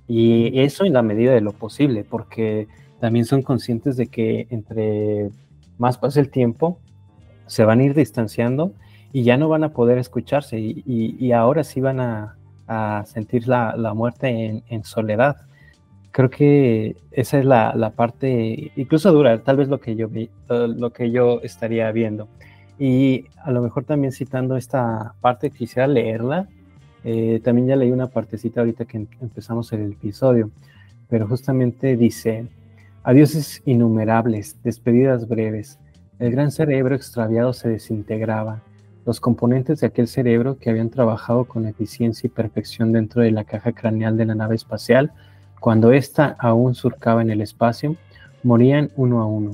Y 0.08 0.60
eso 0.60 0.84
en 0.84 0.92
la 0.92 1.02
medida 1.02 1.32
de 1.32 1.40
lo 1.40 1.52
posible, 1.52 2.04
porque 2.04 2.68
también 3.00 3.24
son 3.24 3.42
conscientes 3.42 3.96
de 3.96 4.06
que 4.06 4.46
entre 4.50 5.30
más 5.78 5.98
pasa 5.98 6.20
el 6.20 6.30
tiempo, 6.30 6.78
se 7.46 7.64
van 7.64 7.80
a 7.80 7.84
ir 7.84 7.94
distanciando 7.94 8.72
y 9.12 9.22
ya 9.22 9.36
no 9.36 9.48
van 9.48 9.64
a 9.64 9.72
poder 9.72 9.98
escucharse 9.98 10.58
y, 10.58 11.32
ahora 11.32 11.64
sí 11.64 11.80
van 11.80 12.00
a, 12.00 12.36
sentir 13.06 13.48
la, 13.48 13.92
muerte 13.94 14.62
en, 14.66 14.84
soledad. 14.84 15.36
Creo 16.10 16.30
que 16.30 16.96
esa 17.10 17.38
es 17.38 17.44
la, 17.44 17.92
parte 17.96 18.72
incluso 18.76 19.12
dura, 19.12 19.38
tal 19.42 19.56
vez 19.56 19.68
lo 19.68 19.80
que 19.80 19.96
yo 19.96 20.08
lo 20.48 20.92
que 20.92 21.10
yo 21.10 21.40
estaría 21.42 21.90
viendo. 21.92 22.28
Y 22.78 23.24
a 23.42 23.50
lo 23.50 23.62
mejor 23.62 23.84
también 23.84 24.12
citando 24.12 24.56
esta 24.56 25.14
parte, 25.20 25.50
quisiera 25.50 25.86
leerla. 25.86 26.48
Eh, 27.04 27.40
también 27.42 27.68
ya 27.68 27.76
leí 27.76 27.90
una 27.90 28.08
partecita 28.08 28.60
ahorita 28.60 28.84
que 28.84 28.98
em, 28.98 29.06
empezamos 29.20 29.72
el 29.72 29.92
episodio, 29.92 30.50
pero 31.08 31.28
justamente 31.28 31.96
dice, 31.96 32.48
adioses 33.04 33.62
innumerables, 33.64 34.60
despedidas 34.62 35.28
breves, 35.28 35.78
el 36.18 36.32
gran 36.32 36.50
cerebro 36.50 36.96
extraviado 36.96 37.52
se 37.52 37.68
desintegraba. 37.68 38.62
Los 39.06 39.20
componentes 39.20 39.78
de 39.78 39.86
aquel 39.86 40.08
cerebro 40.08 40.58
que 40.58 40.68
habían 40.68 40.90
trabajado 40.90 41.44
con 41.44 41.68
eficiencia 41.68 42.26
y 42.26 42.30
perfección 42.30 42.90
dentro 42.90 43.22
de 43.22 43.30
la 43.30 43.44
caja 43.44 43.70
craneal 43.70 44.16
de 44.16 44.26
la 44.26 44.34
nave 44.34 44.56
espacial, 44.56 45.12
cuando 45.60 45.92
ésta 45.92 46.34
aún 46.40 46.74
surcaba 46.74 47.22
en 47.22 47.30
el 47.30 47.40
espacio, 47.40 47.94
morían 48.42 48.90
uno 48.96 49.22
a 49.22 49.26
uno. 49.26 49.52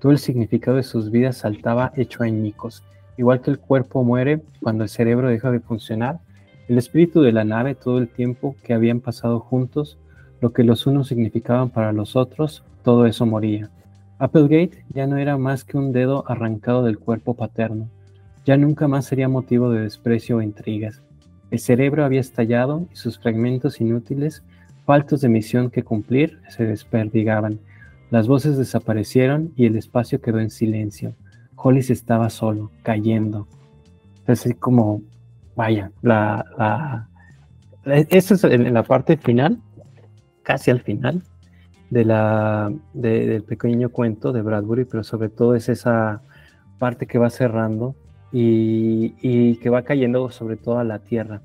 Todo 0.00 0.12
el 0.12 0.18
significado 0.18 0.78
de 0.78 0.82
sus 0.82 1.10
vidas 1.10 1.36
saltaba 1.36 1.92
hecho 1.94 2.22
añicos. 2.22 2.84
Igual 3.18 3.42
que 3.42 3.50
el 3.50 3.58
cuerpo 3.58 4.02
muere 4.02 4.40
cuando 4.62 4.84
el 4.84 4.88
cerebro 4.88 5.28
deja 5.28 5.50
de 5.50 5.60
funcionar, 5.60 6.20
el 6.66 6.78
espíritu 6.78 7.20
de 7.20 7.32
la 7.32 7.44
nave 7.44 7.74
todo 7.74 7.98
el 7.98 8.08
tiempo 8.08 8.56
que 8.62 8.72
habían 8.72 9.00
pasado 9.00 9.40
juntos, 9.40 9.98
lo 10.40 10.54
que 10.54 10.64
los 10.64 10.86
unos 10.86 11.08
significaban 11.08 11.68
para 11.68 11.92
los 11.92 12.16
otros, 12.16 12.64
todo 12.82 13.04
eso 13.04 13.26
moría. 13.26 13.68
Applegate 14.18 14.86
ya 14.94 15.06
no 15.06 15.18
era 15.18 15.36
más 15.36 15.64
que 15.64 15.76
un 15.76 15.92
dedo 15.92 16.24
arrancado 16.26 16.82
del 16.82 16.98
cuerpo 16.98 17.34
paterno. 17.34 17.90
Ya 18.46 18.56
nunca 18.56 18.86
más 18.86 19.06
sería 19.06 19.28
motivo 19.28 19.72
de 19.72 19.80
desprecio 19.80 20.36
o 20.36 20.42
intrigas. 20.42 21.02
El 21.50 21.58
cerebro 21.58 22.04
había 22.04 22.20
estallado 22.20 22.86
y 22.92 22.96
sus 22.96 23.18
fragmentos 23.18 23.80
inútiles, 23.80 24.44
faltos 24.84 25.20
de 25.20 25.28
misión 25.28 25.68
que 25.68 25.82
cumplir, 25.82 26.38
se 26.48 26.64
desperdigaban. 26.64 27.58
Las 28.10 28.28
voces 28.28 28.56
desaparecieron 28.56 29.52
y 29.56 29.66
el 29.66 29.74
espacio 29.74 30.20
quedó 30.20 30.38
en 30.38 30.50
silencio. 30.50 31.16
Hollis 31.56 31.90
estaba 31.90 32.30
solo, 32.30 32.70
cayendo. 32.84 33.48
Así 34.28 34.54
como, 34.54 35.02
vaya, 35.56 35.90
la, 36.02 36.44
la, 36.56 37.08
es 37.84 38.44
en 38.44 38.72
la 38.72 38.84
parte 38.84 39.16
final, 39.16 39.60
casi 40.44 40.70
al 40.70 40.82
final, 40.82 41.24
de 41.90 42.04
la, 42.04 42.72
del 42.92 43.42
pequeño 43.42 43.88
cuento 43.88 44.32
de 44.32 44.42
Bradbury, 44.42 44.84
pero 44.84 45.02
sobre 45.02 45.30
todo 45.30 45.56
es 45.56 45.68
esa 45.68 46.22
parte 46.78 47.08
que 47.08 47.18
va 47.18 47.28
cerrando 47.28 47.96
y, 48.38 49.56
que 49.56 49.70
va 49.70 49.82
cayendo 49.82 50.30
sobre 50.30 50.56
todo 50.56 50.78
a 50.78 50.84
la 50.84 50.98
tierra, 50.98 51.40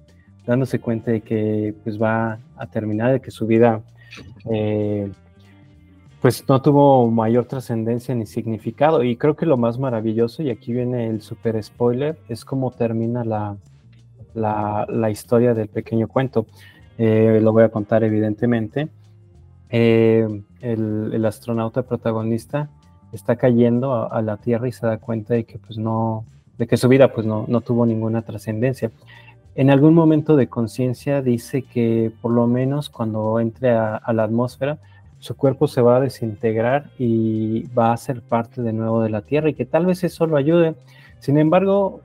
dándose 0.46 0.80
cuenta 0.80 1.12
de 1.12 1.22
que 1.22 1.74
pues 1.84 2.02
va 2.02 2.40
a 2.58 2.68
terminar, 2.68 3.14
de 3.14 3.22
que 3.22 3.32
su 3.32 3.48
vida 3.48 3.82
eh, 4.52 5.10
pues 6.22 6.48
no 6.48 6.62
tuvo 6.62 7.10
mayor 7.10 7.46
trascendencia 7.46 8.14
ni 8.14 8.26
significado. 8.26 9.04
Y 9.04 9.16
creo 9.16 9.36
que 9.36 9.46
lo 9.46 9.58
más 9.58 9.80
maravilloso, 9.80 10.44
y 10.44 10.50
aquí 10.50 10.74
viene 10.74 11.08
el 11.08 11.22
super 11.22 11.62
spoiler, 11.64 12.18
es 12.28 12.46
cómo 12.46 12.72
termina 12.72 13.24
la, 13.24 13.58
la, 14.34 15.10
historia 15.10 15.54
del 15.54 15.70
pequeño 15.70 16.08
cuento. 16.08 16.46
Eh, 16.98 17.40
lo 17.42 17.54
voy 17.54 17.64
a 17.64 17.70
contar 17.70 18.04
evidentemente. 18.04 18.90
Eh, 19.70 20.28
el, 20.60 21.26
astronauta 21.26 21.84
protagonista 21.84 22.70
está 23.14 23.38
cayendo 23.38 24.12
a, 24.12 24.22
la 24.22 24.38
Tierra 24.38 24.68
y 24.68 24.72
se 24.74 24.86
da 24.86 24.98
cuenta 24.98 25.34
de 25.34 25.46
que 25.46 25.58
pues 25.58 25.78
no, 25.78 26.26
de 26.62 26.68
que 26.68 26.78
su 26.78 26.88
vida 26.88 27.12
pues 27.12 27.26
no, 27.26 27.46
no 27.48 27.62
tuvo 27.62 27.88
ninguna 27.88 28.22
trascendencia. 28.22 28.92
En 29.56 29.72
algún 29.72 29.96
momento 29.96 30.36
de 30.36 30.46
conciencia 30.46 31.24
dice 31.24 31.64
que 31.64 32.12
por 32.22 32.32
lo 32.32 32.46
menos 32.46 32.92
cuando 32.92 33.40
entre 33.40 33.72
a, 33.72 34.00
la 34.14 34.24
atmósfera, 34.26 34.78
su 35.18 35.36
cuerpo 35.36 35.68
se 35.68 35.82
va 35.82 35.98
a 35.98 36.00
desintegrar 36.02 36.92
y 37.00 37.64
va 37.70 37.94
a 37.94 37.98
ser 37.98 38.22
parte 38.22 38.62
de 38.62 38.74
nuevo 38.74 39.02
de 39.02 39.10
la 39.10 39.24
Tierra 39.24 39.50
y 39.50 39.56
que 39.56 39.66
tal 39.66 39.88
vez 39.88 40.04
eso 40.04 40.28
lo 40.28 40.38
ayude. 40.38 40.76
Sin 41.18 41.40
embargo, 41.40 42.02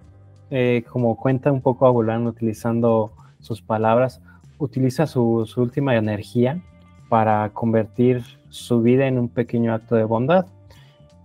eh, 0.51 0.85
como 0.91 1.19
cuenta 1.19 1.53
un 1.53 1.61
poco 1.61 1.85
a 1.85 1.91
utilizando 1.91 3.13
sus 3.41 3.61
palabras, 3.61 4.23
utiliza 4.57 5.07
su, 5.07 5.45
su 5.45 5.61
última 5.61 5.95
energía 5.97 6.63
para 7.11 7.51
convertir 7.51 8.23
su 8.49 8.81
vida 8.81 9.07
en 9.07 9.19
un 9.19 9.29
pequeño 9.29 9.75
acto 9.75 9.97
de 9.97 10.05
bondad. 10.05 10.47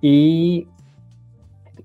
Y 0.02 0.68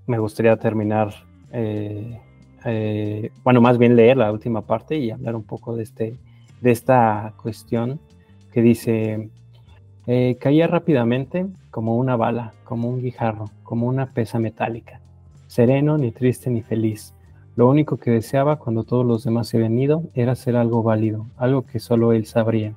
me 0.07 0.19
gustaría 0.19 0.57
terminar, 0.57 1.26
eh, 1.53 2.21
eh, 2.65 3.31
bueno, 3.45 3.61
más 3.61 3.79
bien 3.79 3.97
leer 3.97 4.17
la 4.17 4.33
última 4.33 4.63
parte 4.63 4.97
y 4.97 5.11
hablar 5.11 5.37
un 5.37 5.45
poco 5.45 5.77
de, 5.77 5.83
este, 5.83 6.17
de 6.61 6.71
esta 6.71 7.35
cuestión 7.41 8.01
que 8.53 8.63
dice, 8.63 9.31
eh, 10.07 10.37
caía 10.41 10.67
rápidamente 10.67 11.47
como 11.71 11.97
una 11.97 12.17
bala, 12.17 12.55
como 12.65 12.89
un 12.89 13.01
guijarro, 13.01 13.47
como 13.63 13.87
una 13.87 14.13
pesa 14.13 14.39
metálica, 14.39 15.01
sereno, 15.47 15.99
ni 15.99 16.13
triste, 16.13 16.51
ni 16.51 16.63
feliz. 16.63 17.15
Lo 17.55 17.69
único 17.69 17.97
que 17.97 18.11
deseaba 18.11 18.57
cuando 18.57 18.85
todos 18.85 19.07
los 19.07 19.25
demás 19.25 19.49
se 19.49 19.57
habían 19.57 19.79
ido 19.79 20.03
era 20.15 20.35
ser 20.35 20.57
algo 20.57 20.83
válido, 20.83 21.27
algo 21.37 21.65
que 21.65 21.79
solo 21.81 22.13
él 22.13 22.27
sabría 22.27 22.75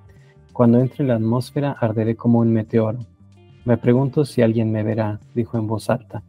cuando 0.59 0.82
entre 0.82 1.03
en 1.03 1.07
la 1.07 1.15
atmósfera 1.15 1.72
arderé 1.80 2.17
como 2.17 2.39
un 2.39 2.51
meteoro. 2.51 2.99
Me 3.63 3.78
pregunto 3.78 4.26
si 4.26 4.41
alguien 4.41 4.74
me 4.74 4.84
verá, 4.84 5.22
dijo 5.34 5.57
en 5.57 5.67
voz 5.67 5.89
alta. 5.89 6.22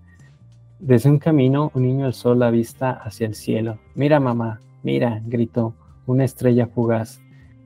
Desde 0.81 1.11
un 1.11 1.19
camino, 1.19 1.71
un 1.75 1.83
niño 1.83 2.07
alzó 2.07 2.35
la 2.35 2.51
vista 2.51 2.93
hacia 2.93 3.27
el 3.27 3.35
cielo. 3.35 3.79
Mira, 3.95 4.19
mamá, 4.19 4.61
mira, 4.83 5.21
gritó, 5.27 5.75
una 6.07 6.25
estrella 6.25 6.67
fugaz. 6.67 7.21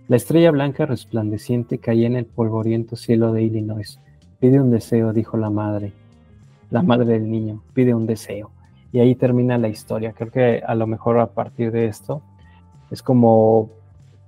La 0.09 0.17
estrella 0.17 0.51
blanca 0.51 0.85
resplandeciente 0.85 1.79
caía 1.79 2.07
en 2.09 2.17
el 2.17 2.27
polvoriento 2.27 2.97
cielo 2.97 3.33
de 3.33 3.45
Illinois. 3.45 4.01
Pide 4.41 4.61
un 4.61 4.71
deseo, 4.71 5.13
dijo 5.13 5.37
la 5.37 5.49
madre. 5.49 5.93
La 6.71 6.83
madre 6.83 7.07
del 7.07 7.31
niño, 7.31 7.63
pide 7.73 7.95
un 7.95 8.07
deseo. 8.07 8.51
Y 8.93 8.99
ahí 8.99 9.15
termina 9.15 9.59
la 9.59 9.69
historia. 9.69 10.13
Creo 10.13 10.31
que 10.31 10.63
a 10.67 10.75
lo 10.75 10.87
mejor 10.87 11.21
a 11.21 11.29
partir 11.29 11.71
de 11.71 11.87
esto 11.87 12.21
es 12.91 13.01
como, 13.03 13.71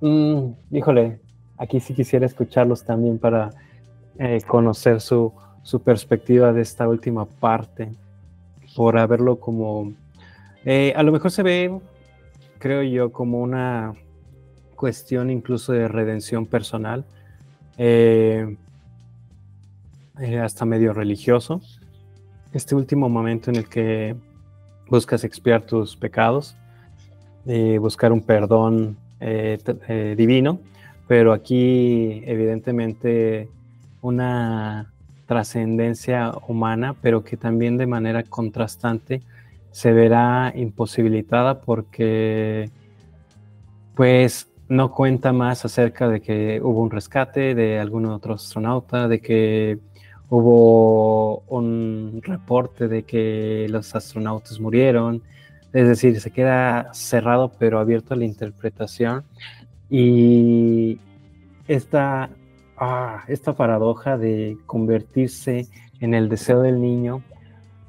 mm, 0.01 0.45
híjole, 0.71 1.19
aquí 1.59 1.81
sí 1.81 1.93
quisiera 1.93 2.25
escucharlos 2.25 2.85
también 2.85 3.19
para 3.19 3.51
eh, 4.19 4.41
conocer 4.47 5.01
su, 5.01 5.33
perspectiva 5.85 6.53
de 6.53 6.63
esta 6.63 6.89
última 6.89 7.27
parte, 7.27 7.91
por 8.77 8.99
haberlo 8.99 9.41
como, 9.41 9.95
eh, 10.65 10.93
a 10.95 11.03
lo 11.03 11.11
mejor 11.11 11.31
se 11.31 11.43
ve, 11.43 11.77
creo 12.59 12.83
yo, 12.83 13.11
como 13.11 13.41
una 13.41 13.95
cuestión 14.77 15.31
incluso 15.31 15.73
de 15.73 15.89
redención 15.89 16.47
personal, 16.47 17.05
eh, 17.79 18.57
hasta 20.43 20.65
medio 20.65 20.93
religioso. 20.93 21.61
Este 22.53 22.75
último 22.75 23.09
momento 23.09 23.51
en 23.51 23.57
el 23.57 23.69
que 23.69 24.15
buscas 24.89 25.25
expiar 25.25 25.63
tus 25.63 25.97
pecados, 25.97 26.57
buscar 27.81 28.13
un 28.13 28.23
perdón 28.23 28.97
divino 30.17 30.61
pero 31.07 31.33
aquí 31.33 32.23
evidentemente 32.27 33.49
una 34.03 34.93
trascendencia 35.27 36.33
humana, 36.49 36.95
pero 37.01 37.25
que 37.25 37.37
también 37.37 37.77
de 37.77 37.87
manera 37.87 38.23
contrastante 38.23 39.23
se 39.71 39.93
verá 39.93 40.53
imposibilitada 40.57 41.61
porque 41.61 42.71
pues 43.95 44.49
no 44.69 44.93
cuenta 44.93 45.33
más 45.33 45.65
acerca 45.65 46.09
de 46.09 46.21
que 46.21 46.61
hubo 46.63 46.83
un 46.83 46.91
rescate 46.91 47.55
de 47.55 47.79
algún 47.79 48.07
otro 48.07 48.35
astronauta, 48.35 49.09
de 49.09 49.21
que 49.21 49.79
hubo 50.29 51.41
un 51.49 52.21
reporte 52.23 52.89
de 52.89 53.05
que 53.05 53.67
los 53.71 53.95
astronautas 53.95 54.59
murieron, 54.61 55.23
es 55.73 55.89
decir, 55.89 56.21
se 56.21 56.31
queda 56.31 56.93
cerrado 56.95 57.53
pero 57.59 57.79
abierto 57.79 58.15
a 58.15 58.17
la 58.17 58.25
interpretación. 58.25 59.25
Y 59.89 60.99
esta, 61.69 62.31
ah, 62.79 63.25
esta 63.29 63.55
paradoja 63.55 64.17
de 64.19 64.59
convertirse 64.67 65.69
en 66.01 66.15
el 66.15 66.29
deseo 66.29 66.63
del 66.63 66.81
niño, 66.81 67.23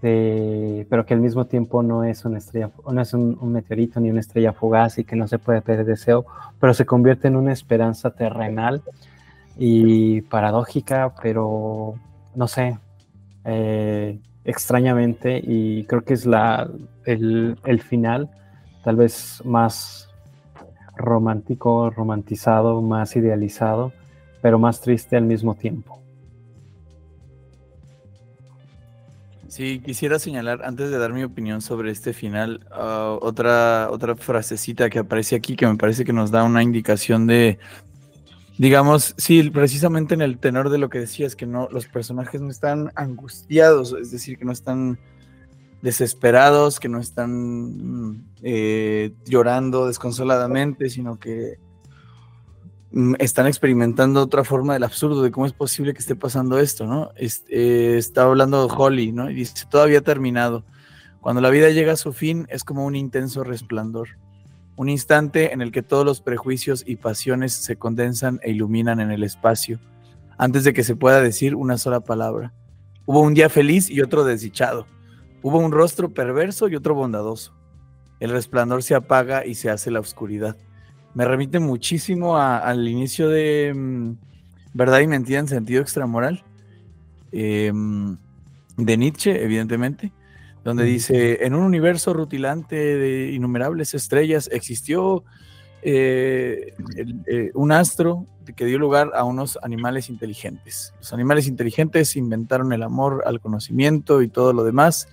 pero 0.02 1.06
que 1.06 1.14
al 1.14 1.22
mismo 1.22 1.46
tiempo 1.46 1.84
no 1.84 2.04
es 2.04 2.24
una 2.24 2.38
estrella, 2.38 2.70
no 2.90 3.02
es 3.02 3.14
un, 3.14 3.38
meteorito 3.52 4.00
ni 4.00 4.10
una 4.10 4.20
estrella 4.20 4.54
fugaz 4.54 5.00
y 5.00 5.04
que 5.04 5.16
no 5.16 5.28
se 5.28 5.40
puede 5.40 5.62
pedir 5.62 5.86
deseo, 5.86 6.26
pero 6.60 6.74
se 6.74 6.86
convierte 6.86 7.28
en 7.28 7.36
una 7.36 7.52
esperanza 7.52 8.12
terrenal 8.12 8.84
y 9.58 10.22
paradójica, 10.22 11.14
pero 11.22 11.96
no 12.36 12.48
sé, 12.48 12.78
eh, 13.44 14.20
extrañamente, 14.46 15.42
y 15.44 15.84
creo 15.86 16.04
que 16.04 16.14
es 16.14 16.26
la, 16.26 16.70
el, 17.06 17.58
el 17.66 17.82
final 17.82 18.30
tal 18.84 18.96
vez 18.96 19.42
más 19.44 20.10
romántico, 20.96 21.90
romantizado, 21.90 22.82
más 22.82 23.16
idealizado, 23.16 23.92
pero 24.48 24.60
más 24.60 24.80
triste 24.80 25.18
al 25.18 25.26
mismo 25.26 25.56
tiempo. 25.56 26.02
Sí, 29.50 29.82
quisiera 29.84 30.20
señalar, 30.20 30.62
antes 30.64 30.90
de 30.90 30.98
dar 30.98 31.12
mi 31.12 31.22
opinión 31.24 31.60
sobre 31.60 31.92
este 31.92 32.14
final, 32.14 32.66
ah, 32.72 33.18
otra, 33.22 33.90
otra 33.92 34.16
frasecita 34.16 34.90
que 34.90 35.00
aparece 35.00 35.36
aquí 35.36 35.58
que 35.58 35.68
me 35.68 35.76
parece 35.76 36.06
que 36.06 36.14
nos 36.14 36.32
da 36.32 36.46
una 36.46 36.64
indicación 36.64 37.28
de, 37.28 37.60
digamos, 38.58 39.16
sí, 39.18 39.50
precisamente 39.50 40.14
en 40.14 40.22
el 40.22 40.38
tenor 40.38 40.70
de 40.70 40.78
lo 40.78 40.88
que 40.88 41.00
decías, 41.00 41.36
que 41.36 41.46
no, 41.46 41.68
los 41.70 41.88
personajes 41.88 42.40
no 42.40 42.50
están 42.50 42.94
angustiados, 42.96 43.98
es 44.00 44.12
decir, 44.12 44.38
que 44.38 44.46
no 44.46 44.54
están 44.54 44.98
desesperados, 45.82 46.80
que 46.80 46.88
no 46.88 47.02
están 47.02 48.24
eh, 48.44 49.12
llorando 49.26 49.88
desconsoladamente, 49.88 50.90
sino 50.90 51.20
que 51.20 51.60
mm, 51.60 51.67
están 53.20 53.48
experimentando 53.48 54.22
otra 54.22 54.44
forma 54.44 54.74
del 54.74 54.84
absurdo, 54.84 55.22
de 55.22 55.32
cómo 55.32 55.46
es 55.46 55.54
posible 55.54 55.94
que 55.94 56.00
esté 56.00 56.16
pasando 56.16 56.60
esto, 56.60 56.86
¿no? 56.86 57.12
Eh, 57.18 57.96
está 57.98 58.24
hablando 58.24 58.66
Holly, 58.68 59.12
¿no? 59.12 59.30
Y 59.30 59.36
dice, 59.36 59.66
todavía 59.70 60.02
terminado. 60.02 60.64
Cuando 61.20 61.42
la 61.42 61.50
vida 61.50 61.70
llega 61.70 61.94
a 61.94 61.98
su 61.98 62.14
fin, 62.14 62.48
es 62.50 62.64
como 62.64 62.86
un 62.86 62.96
intenso 62.96 63.44
resplandor. 63.44 64.10
Un 64.76 64.90
instante 64.90 65.54
en 65.54 65.62
el 65.62 65.72
que 65.72 65.82
todos 65.82 66.06
los 66.06 66.22
prejuicios 66.22 66.84
y 66.86 66.98
pasiones 66.98 67.54
se 67.54 67.76
condensan 67.76 68.40
e 68.44 68.52
iluminan 68.52 69.00
en 69.00 69.12
el 69.12 69.24
espacio, 69.24 69.80
antes 70.38 70.64
de 70.64 70.74
que 70.74 70.84
se 70.84 70.96
pueda 70.96 71.22
decir 71.22 71.56
una 71.56 71.78
sola 71.78 72.00
palabra. 72.00 72.54
Hubo 73.06 73.22
un 73.22 73.34
día 73.34 73.50
feliz 73.50 73.90
y 73.90 74.02
otro 74.02 74.24
desdichado 74.24 74.86
Hubo 75.44 75.60
un 75.60 75.72
rostro 75.72 76.10
perverso 76.10 76.68
y 76.68 76.76
otro 76.76 76.96
bondadoso. 76.96 77.54
El 78.20 78.32
resplandor 78.32 78.82
se 78.84 78.96
apaga 78.96 79.46
y 79.46 79.56
se 79.56 79.70
hace 79.70 79.92
la 79.92 80.00
oscuridad. 80.00 80.58
Me 81.18 81.26
remite 81.26 81.58
muchísimo 81.58 82.38
al 82.38 82.88
inicio 82.88 83.28
de 83.30 83.74
mm, 83.76 84.12
Verdad 84.76 85.00
y 85.00 85.08
Mentira 85.08 85.40
en 85.40 85.48
sentido 85.48 85.82
extramoral, 85.82 86.44
em, 87.32 88.16
de 88.78 88.98
Nietzsche, 88.98 89.44
evidentemente, 89.44 90.12
donde 90.64 90.84
dice, 90.84 91.44
en 91.44 91.56
un 91.56 91.64
universo 91.64 92.14
rutilante 92.14 92.76
de 92.76 93.32
innumerables 93.32 93.96
estrellas 93.96 94.48
existió 94.54 95.24
eh, 95.82 96.76
eh, 97.26 97.50
un 97.56 97.72
astro 97.72 98.28
que 98.56 98.66
dio 98.66 98.78
lugar 98.78 99.10
a 99.16 99.24
unos 99.24 99.58
animales 99.64 100.10
inteligentes. 100.10 100.94
Los 101.00 101.14
animales 101.14 101.48
inteligentes 101.48 102.16
inventaron 102.16 102.74
el 102.74 102.84
amor 102.84 103.24
al 103.26 103.42
conocimiento 103.42 104.22
y 104.22 104.28
todo 104.28 104.54
lo 104.54 104.64
demás, 104.64 105.10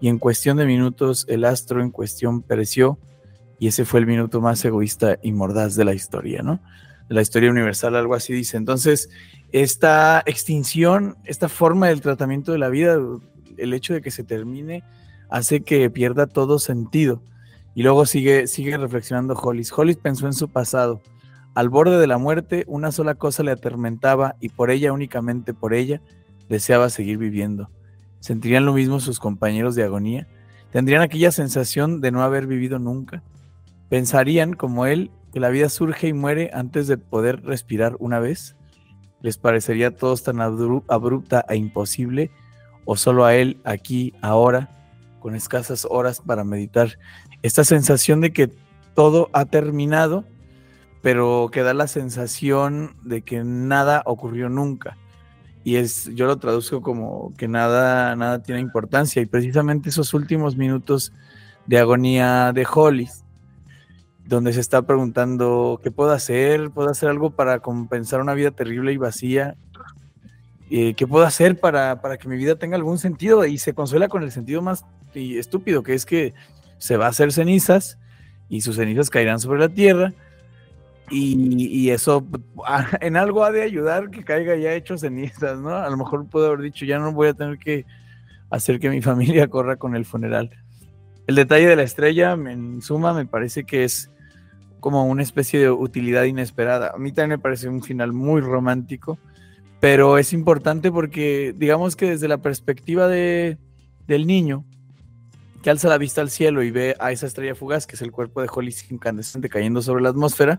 y 0.00 0.08
en 0.08 0.18
cuestión 0.18 0.56
de 0.56 0.64
minutos 0.64 1.26
el 1.28 1.44
astro 1.44 1.82
en 1.82 1.90
cuestión 1.90 2.40
pereció, 2.40 2.98
y 3.62 3.68
ese 3.68 3.84
fue 3.84 4.00
el 4.00 4.06
minuto 4.06 4.40
más 4.40 4.64
egoísta 4.64 5.20
y 5.22 5.30
mordaz 5.30 5.76
de 5.76 5.84
la 5.84 5.94
historia, 5.94 6.42
¿no? 6.42 6.58
De 7.08 7.14
la 7.14 7.22
historia 7.22 7.48
universal, 7.48 7.94
algo 7.94 8.16
así 8.16 8.32
dice. 8.32 8.56
Entonces, 8.56 9.08
esta 9.52 10.20
extinción, 10.26 11.16
esta 11.22 11.48
forma 11.48 11.86
del 11.86 12.00
tratamiento 12.00 12.50
de 12.50 12.58
la 12.58 12.70
vida, 12.70 12.98
el 13.56 13.72
hecho 13.72 13.94
de 13.94 14.02
que 14.02 14.10
se 14.10 14.24
termine, 14.24 14.82
hace 15.30 15.60
que 15.60 15.88
pierda 15.90 16.26
todo 16.26 16.58
sentido. 16.58 17.22
Y 17.76 17.84
luego 17.84 18.04
sigue, 18.04 18.48
sigue 18.48 18.76
reflexionando 18.76 19.34
Hollis. 19.34 19.72
Hollis 19.72 19.96
pensó 19.96 20.26
en 20.26 20.32
su 20.32 20.48
pasado. 20.48 21.00
Al 21.54 21.68
borde 21.68 22.00
de 22.00 22.08
la 22.08 22.18
muerte, 22.18 22.64
una 22.66 22.90
sola 22.90 23.14
cosa 23.14 23.44
le 23.44 23.52
atormentaba 23.52 24.34
y 24.40 24.48
por 24.48 24.72
ella, 24.72 24.92
únicamente 24.92 25.54
por 25.54 25.72
ella, 25.72 26.02
deseaba 26.48 26.90
seguir 26.90 27.16
viviendo. 27.16 27.70
¿Sentirían 28.18 28.66
lo 28.66 28.72
mismo 28.72 28.98
sus 28.98 29.20
compañeros 29.20 29.76
de 29.76 29.84
agonía? 29.84 30.26
¿Tendrían 30.72 31.02
aquella 31.02 31.30
sensación 31.30 32.00
de 32.00 32.10
no 32.10 32.24
haber 32.24 32.48
vivido 32.48 32.80
nunca? 32.80 33.22
¿Pensarían, 33.92 34.54
como 34.54 34.86
él, 34.86 35.10
que 35.34 35.38
la 35.38 35.50
vida 35.50 35.68
surge 35.68 36.08
y 36.08 36.12
muere 36.14 36.50
antes 36.54 36.86
de 36.86 36.96
poder 36.96 37.42
respirar 37.42 37.94
una 37.98 38.20
vez? 38.20 38.56
¿Les 39.20 39.36
parecería 39.36 39.88
a 39.88 39.90
todos 39.90 40.22
tan 40.22 40.40
abrupta 40.40 41.44
e 41.46 41.56
imposible? 41.56 42.30
¿O 42.86 42.96
solo 42.96 43.26
a 43.26 43.34
él, 43.34 43.60
aquí, 43.64 44.14
ahora, 44.22 45.14
con 45.20 45.34
escasas 45.34 45.86
horas 45.90 46.22
para 46.22 46.42
meditar, 46.42 46.98
esta 47.42 47.64
sensación 47.64 48.22
de 48.22 48.32
que 48.32 48.50
todo 48.94 49.28
ha 49.34 49.44
terminado, 49.44 50.24
pero 51.02 51.50
que 51.52 51.60
da 51.60 51.74
la 51.74 51.86
sensación 51.86 52.96
de 53.02 53.20
que 53.20 53.44
nada 53.44 54.02
ocurrió 54.06 54.48
nunca. 54.48 54.96
Y 55.64 55.76
es, 55.76 56.06
yo 56.14 56.24
lo 56.24 56.38
traduzco 56.38 56.80
como 56.80 57.34
que 57.36 57.46
nada, 57.46 58.16
nada 58.16 58.42
tiene 58.42 58.62
importancia. 58.62 59.20
Y 59.20 59.26
precisamente 59.26 59.90
esos 59.90 60.14
últimos 60.14 60.56
minutos 60.56 61.12
de 61.66 61.78
agonía 61.78 62.52
de 62.54 62.66
Hollis, 62.66 63.21
donde 64.24 64.52
se 64.52 64.60
está 64.60 64.82
preguntando 64.82 65.80
qué 65.82 65.90
puedo 65.90 66.12
hacer, 66.12 66.70
puedo 66.70 66.90
hacer 66.90 67.08
algo 67.08 67.30
para 67.30 67.60
compensar 67.60 68.20
una 68.20 68.34
vida 68.34 68.50
terrible 68.50 68.92
y 68.92 68.96
vacía, 68.96 69.56
qué 70.68 71.06
puedo 71.06 71.26
hacer 71.26 71.60
para, 71.60 72.00
para, 72.00 72.16
que 72.16 72.28
mi 72.28 72.36
vida 72.36 72.56
tenga 72.56 72.76
algún 72.76 72.98
sentido 72.98 73.44
y 73.44 73.58
se 73.58 73.74
consuela 73.74 74.08
con 74.08 74.22
el 74.22 74.32
sentido 74.32 74.62
más 74.62 74.86
estúpido, 75.14 75.82
que 75.82 75.94
es 75.94 76.06
que 76.06 76.32
se 76.78 76.96
va 76.96 77.06
a 77.06 77.10
hacer 77.10 77.32
cenizas 77.32 77.98
y 78.48 78.60
sus 78.60 78.76
cenizas 78.76 79.10
caerán 79.10 79.38
sobre 79.38 79.60
la 79.60 79.68
tierra. 79.68 80.12
Y, 81.10 81.90
eso 81.90 82.26
ah, 82.66 82.86
en 83.00 83.16
algo 83.16 83.44
ha 83.44 83.50
de 83.50 83.62
ayudar 83.62 84.10
que 84.10 84.24
caiga 84.24 84.56
ya 84.56 84.74
hecho 84.74 84.96
cenizas, 84.96 85.58
¿no? 85.58 85.76
A 85.76 85.88
lo 85.90 85.96
mejor 85.96 86.26
puedo 86.28 86.46
haber 86.46 86.60
dicho, 86.60 86.84
ya 86.84 86.98
no 86.98 87.12
voy 87.12 87.28
a 87.28 87.34
tener 87.34 87.58
que 87.58 87.84
hacer 88.50 88.78
que 88.80 88.90
mi 88.90 89.02
familia 89.02 89.46
corra 89.48 89.76
con 89.76 89.94
el 89.94 90.04
funeral. 90.04 90.50
El 91.26 91.34
detalle 91.34 91.66
de 91.66 91.76
la 91.76 91.82
estrella, 91.82 92.32
en 92.32 92.82
suma, 92.82 93.12
me 93.14 93.26
parece 93.26 93.64
que 93.64 93.84
es 93.84 94.10
como 94.82 95.06
una 95.06 95.22
especie 95.22 95.60
de 95.60 95.70
utilidad 95.70 96.24
inesperada. 96.24 96.90
A 96.92 96.98
mí 96.98 97.12
también 97.12 97.38
me 97.38 97.42
parece 97.42 97.68
un 97.68 97.84
final 97.84 98.12
muy 98.12 98.40
romántico, 98.40 99.16
pero 99.78 100.18
es 100.18 100.32
importante 100.32 100.90
porque 100.90 101.54
digamos 101.56 101.94
que 101.94 102.10
desde 102.10 102.26
la 102.26 102.38
perspectiva 102.38 103.06
de, 103.06 103.58
del 104.08 104.26
niño, 104.26 104.64
que 105.62 105.70
alza 105.70 105.88
la 105.88 105.98
vista 105.98 106.20
al 106.20 106.30
cielo 106.30 106.64
y 106.64 106.72
ve 106.72 106.96
a 106.98 107.12
esa 107.12 107.28
estrella 107.28 107.54
fugaz, 107.54 107.86
que 107.86 107.94
es 107.94 108.02
el 108.02 108.10
cuerpo 108.10 108.42
de 108.42 108.48
Holly 108.52 108.74
incandescente 108.90 109.48
cayendo 109.48 109.82
sobre 109.82 110.02
la 110.02 110.08
atmósfera. 110.08 110.58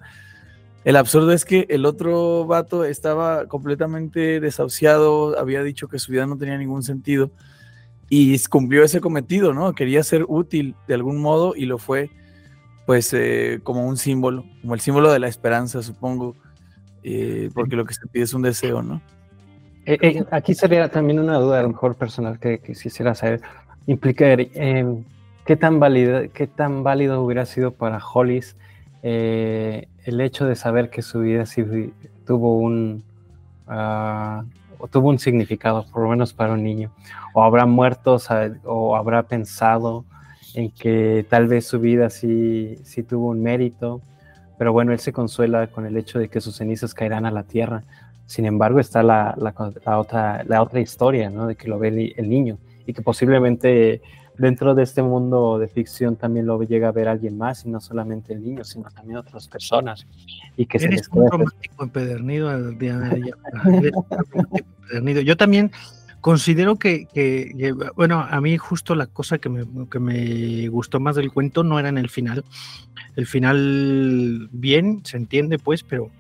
El 0.86 0.96
absurdo 0.96 1.34
es 1.34 1.44
que 1.44 1.68
el 1.70 1.86
otro 1.86 2.46
vato 2.46 2.86
estaba 2.86 3.48
completamente 3.48 4.40
desahuciado, 4.40 5.38
había 5.38 5.64
dicho 5.64 5.90
que 5.90 6.00
su 6.00 6.14
vida 6.14 6.26
no 6.26 6.38
tenía 6.38 6.58
ningún 6.58 6.84
sentido 6.84 7.30
y 8.08 8.40
cumplió 8.46 8.86
ese 8.86 9.02
cometido, 9.02 9.54
¿no? 9.54 9.74
Quería 9.74 10.02
ser 10.02 10.24
útil 10.30 10.76
de 10.88 10.94
algún 10.94 11.20
modo 11.20 11.56
y 11.58 11.66
lo 11.66 11.78
fue, 11.78 12.10
pues, 12.86 13.14
eh, 13.14 13.60
como 13.64 13.86
un 13.86 13.98
símbolo, 13.98 14.46
como 14.62 14.74
el 14.74 14.80
símbolo 14.80 15.12
de 15.12 15.20
la 15.20 15.28
esperanza, 15.28 15.82
supongo, 15.82 16.36
eh, 17.04 17.50
porque 17.54 17.76
lo 17.76 17.86
que 17.86 17.94
se 17.94 18.08
pide 18.08 18.24
es 18.24 18.34
un 18.34 18.42
deseo, 18.42 18.82
¿no? 18.82 19.02
Eh, 19.86 20.24
aquí 20.32 20.54
sería 20.56 20.90
también 20.90 21.20
una 21.20 21.38
duda, 21.38 21.60
a 21.60 21.64
lo 21.64 21.70
mejor 21.70 21.96
personal, 21.96 22.40
que, 22.40 22.60
que 22.60 22.74
quisiera 22.74 23.14
saber 23.16 23.42
implicar 23.86 24.40
eh, 24.40 25.04
qué, 25.46 25.56
tan 25.56 25.80
válido, 25.80 26.22
qué 26.34 26.48
tan 26.48 26.84
válido 26.84 27.22
hubiera 27.22 27.46
sido 27.46 27.72
para 27.72 28.00
Hollis 28.00 28.56
eh, 29.02 29.88
el 30.06 30.22
hecho 30.22 30.46
de 30.46 30.56
saber 30.56 30.90
que 30.90 31.02
su 31.02 31.20
vida 31.20 31.46
sí 31.46 31.64
tuvo 32.26 32.58
un, 32.58 33.04
uh, 33.68 34.88
tuvo 34.88 35.10
un 35.10 35.20
significado, 35.20 35.86
por 35.92 36.04
lo 36.04 36.10
menos 36.10 36.34
para 36.34 36.54
un 36.54 36.64
niño. 36.64 36.92
O 37.34 37.44
habrá 37.44 37.66
muerto 37.66 38.18
o 38.64 38.96
habrá 38.96 39.24
pensado 39.24 40.06
en 40.56 40.72
que 40.72 41.26
tal 41.30 41.48
vez 41.48 41.66
su 41.66 41.80
vida 41.80 42.10
sí, 42.10 42.78
sí 42.84 43.04
tuvo 43.04 43.30
un 43.30 43.42
mérito, 43.42 44.02
pero 44.58 44.72
bueno, 44.74 44.92
él 44.92 45.00
se 45.00 45.12
consuela 45.12 45.68
con 45.68 45.86
el 45.86 45.98
hecho 45.98 46.20
de 46.20 46.30
que 46.30 46.42
sus 46.42 46.56
cenizas 46.56 46.94
caerán 46.94 47.26
a 47.26 47.32
la 47.32 47.44
tierra. 47.44 47.84
Sin 48.26 48.46
embargo, 48.46 48.80
está 48.80 49.04
la, 49.04 49.36
la, 49.38 50.00
otra, 50.00 50.44
la 50.44 50.62
otra 50.62 50.80
historia, 50.80 51.30
¿no? 51.30 51.48
De 51.48 51.56
que 51.56 51.68
lo 51.68 51.80
ve 51.80 52.14
el 52.16 52.30
niño 52.30 52.58
y 52.86 52.94
que 52.94 53.02
posiblemente 53.02 54.02
dentro 54.38 54.76
de 54.76 54.84
este 54.84 55.02
mundo 55.02 55.58
de 55.60 55.68
ficción 55.68 56.16
también 56.16 56.46
lo 56.46 56.62
llega 56.64 56.88
a 56.88 56.92
ver 56.92 57.08
alguien 57.08 57.38
más 57.38 57.66
y 57.66 57.70
no 57.70 57.80
solamente 57.80 58.34
el 58.34 58.44
niño, 58.44 58.64
sino 58.64 58.90
también 58.90 59.18
otras 59.18 59.48
personas. 59.48 60.06
Y 60.58 60.66
que 60.66 60.78
Eres 60.78 61.08
un 61.10 61.30
romántico 61.30 61.84
empedernido, 61.84 62.52
empedernido. 62.52 63.38
Yo 65.22 65.38
también 65.38 65.72
considero 66.24 66.78
que, 66.78 67.06
que, 67.14 67.76
bueno, 67.98 68.22
a 68.22 68.40
mí 68.40 68.58
justo 68.58 68.96
la 68.96 69.08
cosa 69.08 69.40
que 69.40 69.50
me, 69.50 69.66
que 69.92 70.00
me 70.00 70.70
gustó 70.70 71.02
más 71.02 71.18
del 71.18 71.34
cuento 71.34 71.66
no 71.66 71.78
era 71.80 71.90
en 71.90 71.98
el 71.98 72.10
final. 72.10 72.46
El 73.18 73.28
final, 73.28 74.48
bien, 74.54 75.02
se 75.04 75.18
entiende 75.18 75.60
pues, 75.60 75.84
pero 75.84 76.12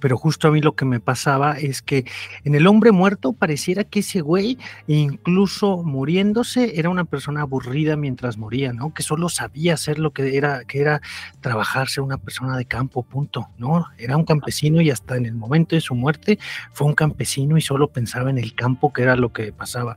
pero 0.00 0.16
justo 0.16 0.48
a 0.48 0.50
mí 0.50 0.60
lo 0.60 0.74
que 0.74 0.84
me 0.84 1.00
pasaba 1.00 1.58
es 1.58 1.82
que 1.82 2.04
en 2.44 2.54
el 2.54 2.66
hombre 2.66 2.92
muerto 2.92 3.32
pareciera 3.32 3.84
que 3.84 4.00
ese 4.00 4.20
güey, 4.20 4.58
incluso 4.86 5.82
muriéndose, 5.82 6.78
era 6.78 6.88
una 6.88 7.04
persona 7.04 7.42
aburrida 7.42 7.96
mientras 7.96 8.38
moría, 8.38 8.72
¿no? 8.72 8.94
Que 8.94 9.02
solo 9.02 9.28
sabía 9.28 9.74
hacer 9.74 9.98
lo 9.98 10.12
que 10.12 10.36
era, 10.36 10.64
que 10.64 10.80
era 10.80 11.00
trabajarse 11.40 12.00
una 12.00 12.18
persona 12.18 12.56
de 12.56 12.64
campo, 12.64 13.02
punto, 13.02 13.48
¿no? 13.58 13.86
Era 13.98 14.16
un 14.16 14.24
campesino 14.24 14.80
y 14.80 14.90
hasta 14.90 15.16
en 15.16 15.26
el 15.26 15.34
momento 15.34 15.76
de 15.76 15.80
su 15.80 15.94
muerte 15.94 16.38
fue 16.72 16.86
un 16.86 16.94
campesino 16.94 17.56
y 17.56 17.60
solo 17.60 17.88
pensaba 17.88 18.30
en 18.30 18.38
el 18.38 18.54
campo, 18.54 18.92
que 18.92 19.02
era 19.02 19.16
lo 19.16 19.32
que 19.32 19.52
pasaba. 19.52 19.96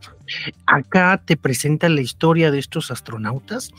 Acá 0.66 1.22
te 1.24 1.38
presenta 1.38 1.88
la 1.88 2.02
historia 2.02 2.52
de 2.52 2.60
estos 2.60 2.92
astronautas 2.92 3.72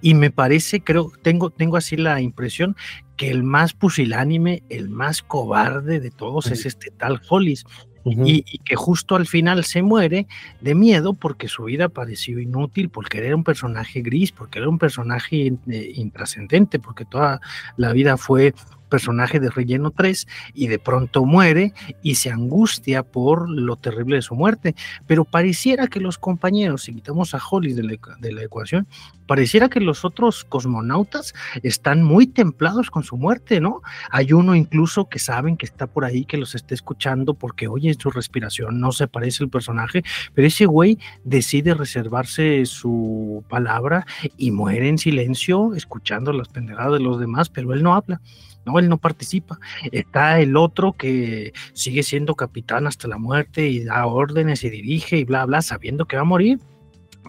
y 0.00 0.14
me 0.14 0.30
parece, 0.30 0.80
creo, 0.82 1.12
tengo, 1.22 1.50
tengo 1.50 1.76
así 1.76 1.96
la 1.96 2.20
impresión 2.20 2.76
que 3.22 3.30
el 3.30 3.44
más 3.44 3.72
pusilánime, 3.72 4.64
el 4.68 4.88
más 4.88 5.22
cobarde 5.22 6.00
de 6.00 6.10
todos 6.10 6.50
es 6.50 6.66
este 6.66 6.90
tal 6.90 7.20
Hollis. 7.28 7.64
y, 8.04 8.44
y, 8.44 8.58
que 8.58 8.74
justo 8.74 9.14
al 9.14 9.28
final 9.28 9.62
se 9.62 9.80
muere 9.80 10.26
de 10.60 10.74
miedo 10.74 11.14
porque 11.14 11.46
su 11.46 11.62
vida 11.62 11.88
pareció 11.88 12.40
inútil, 12.40 12.88
porque 12.88 13.18
era 13.18 13.36
un 13.36 13.44
personaje 13.44 14.02
gris, 14.02 14.32
porque 14.32 14.58
era 14.58 14.68
un 14.68 14.76
personaje 14.76 15.52
eh, 15.68 15.92
intrascendente, 15.94 16.80
porque 16.80 17.04
toda 17.04 17.40
la 17.76 17.92
vida 17.92 18.16
fue 18.16 18.54
personaje 18.92 19.40
de 19.40 19.48
relleno 19.48 19.90
3 19.90 20.28
y 20.52 20.66
de 20.66 20.78
pronto 20.78 21.24
muere 21.24 21.72
y 22.02 22.16
se 22.16 22.30
angustia 22.30 23.02
por 23.02 23.48
lo 23.48 23.76
terrible 23.76 24.16
de 24.16 24.22
su 24.22 24.34
muerte. 24.34 24.74
Pero 25.06 25.24
pareciera 25.24 25.86
que 25.86 25.98
los 25.98 26.18
compañeros, 26.18 26.82
si 26.82 26.94
quitamos 26.94 27.34
a 27.34 27.40
Holly 27.50 27.72
de 27.72 27.84
la, 27.84 27.96
de 28.20 28.32
la 28.32 28.42
ecuación, 28.42 28.86
pareciera 29.26 29.70
que 29.70 29.80
los 29.80 30.04
otros 30.04 30.44
cosmonautas 30.44 31.32
están 31.62 32.02
muy 32.02 32.26
templados 32.26 32.90
con 32.90 33.02
su 33.02 33.16
muerte, 33.16 33.62
¿no? 33.62 33.80
Hay 34.10 34.34
uno 34.34 34.54
incluso 34.54 35.08
que 35.08 35.18
saben 35.18 35.56
que 35.56 35.64
está 35.64 35.86
por 35.86 36.04
ahí, 36.04 36.26
que 36.26 36.36
los 36.36 36.54
está 36.54 36.74
escuchando 36.74 37.32
porque 37.32 37.68
oye 37.68 37.94
su 37.94 38.10
respiración, 38.10 38.78
no 38.78 38.92
se 38.92 39.08
parece 39.08 39.42
el 39.42 39.48
personaje, 39.48 40.02
pero 40.34 40.48
ese 40.48 40.66
güey 40.66 40.98
decide 41.24 41.72
reservarse 41.72 42.66
su 42.66 43.42
palabra 43.48 44.04
y 44.36 44.50
muere 44.50 44.90
en 44.90 44.98
silencio 44.98 45.74
escuchando 45.74 46.34
las 46.34 46.48
pendejadas 46.48 46.92
de 46.92 47.00
los 47.00 47.18
demás, 47.18 47.48
pero 47.48 47.72
él 47.72 47.82
no 47.82 47.94
habla. 47.94 48.20
No, 48.64 48.78
él 48.78 48.88
no 48.88 48.98
participa. 48.98 49.58
Está 49.90 50.40
el 50.40 50.56
otro 50.56 50.92
que 50.92 51.52
sigue 51.72 52.02
siendo 52.02 52.34
capitán 52.34 52.86
hasta 52.86 53.08
la 53.08 53.18
muerte 53.18 53.68
y 53.68 53.84
da 53.84 54.06
órdenes 54.06 54.64
y 54.64 54.70
dirige 54.70 55.18
y 55.18 55.24
bla, 55.24 55.44
bla, 55.46 55.62
sabiendo 55.62 56.06
que 56.06 56.16
va 56.16 56.22
a 56.22 56.26
morir. 56.26 56.60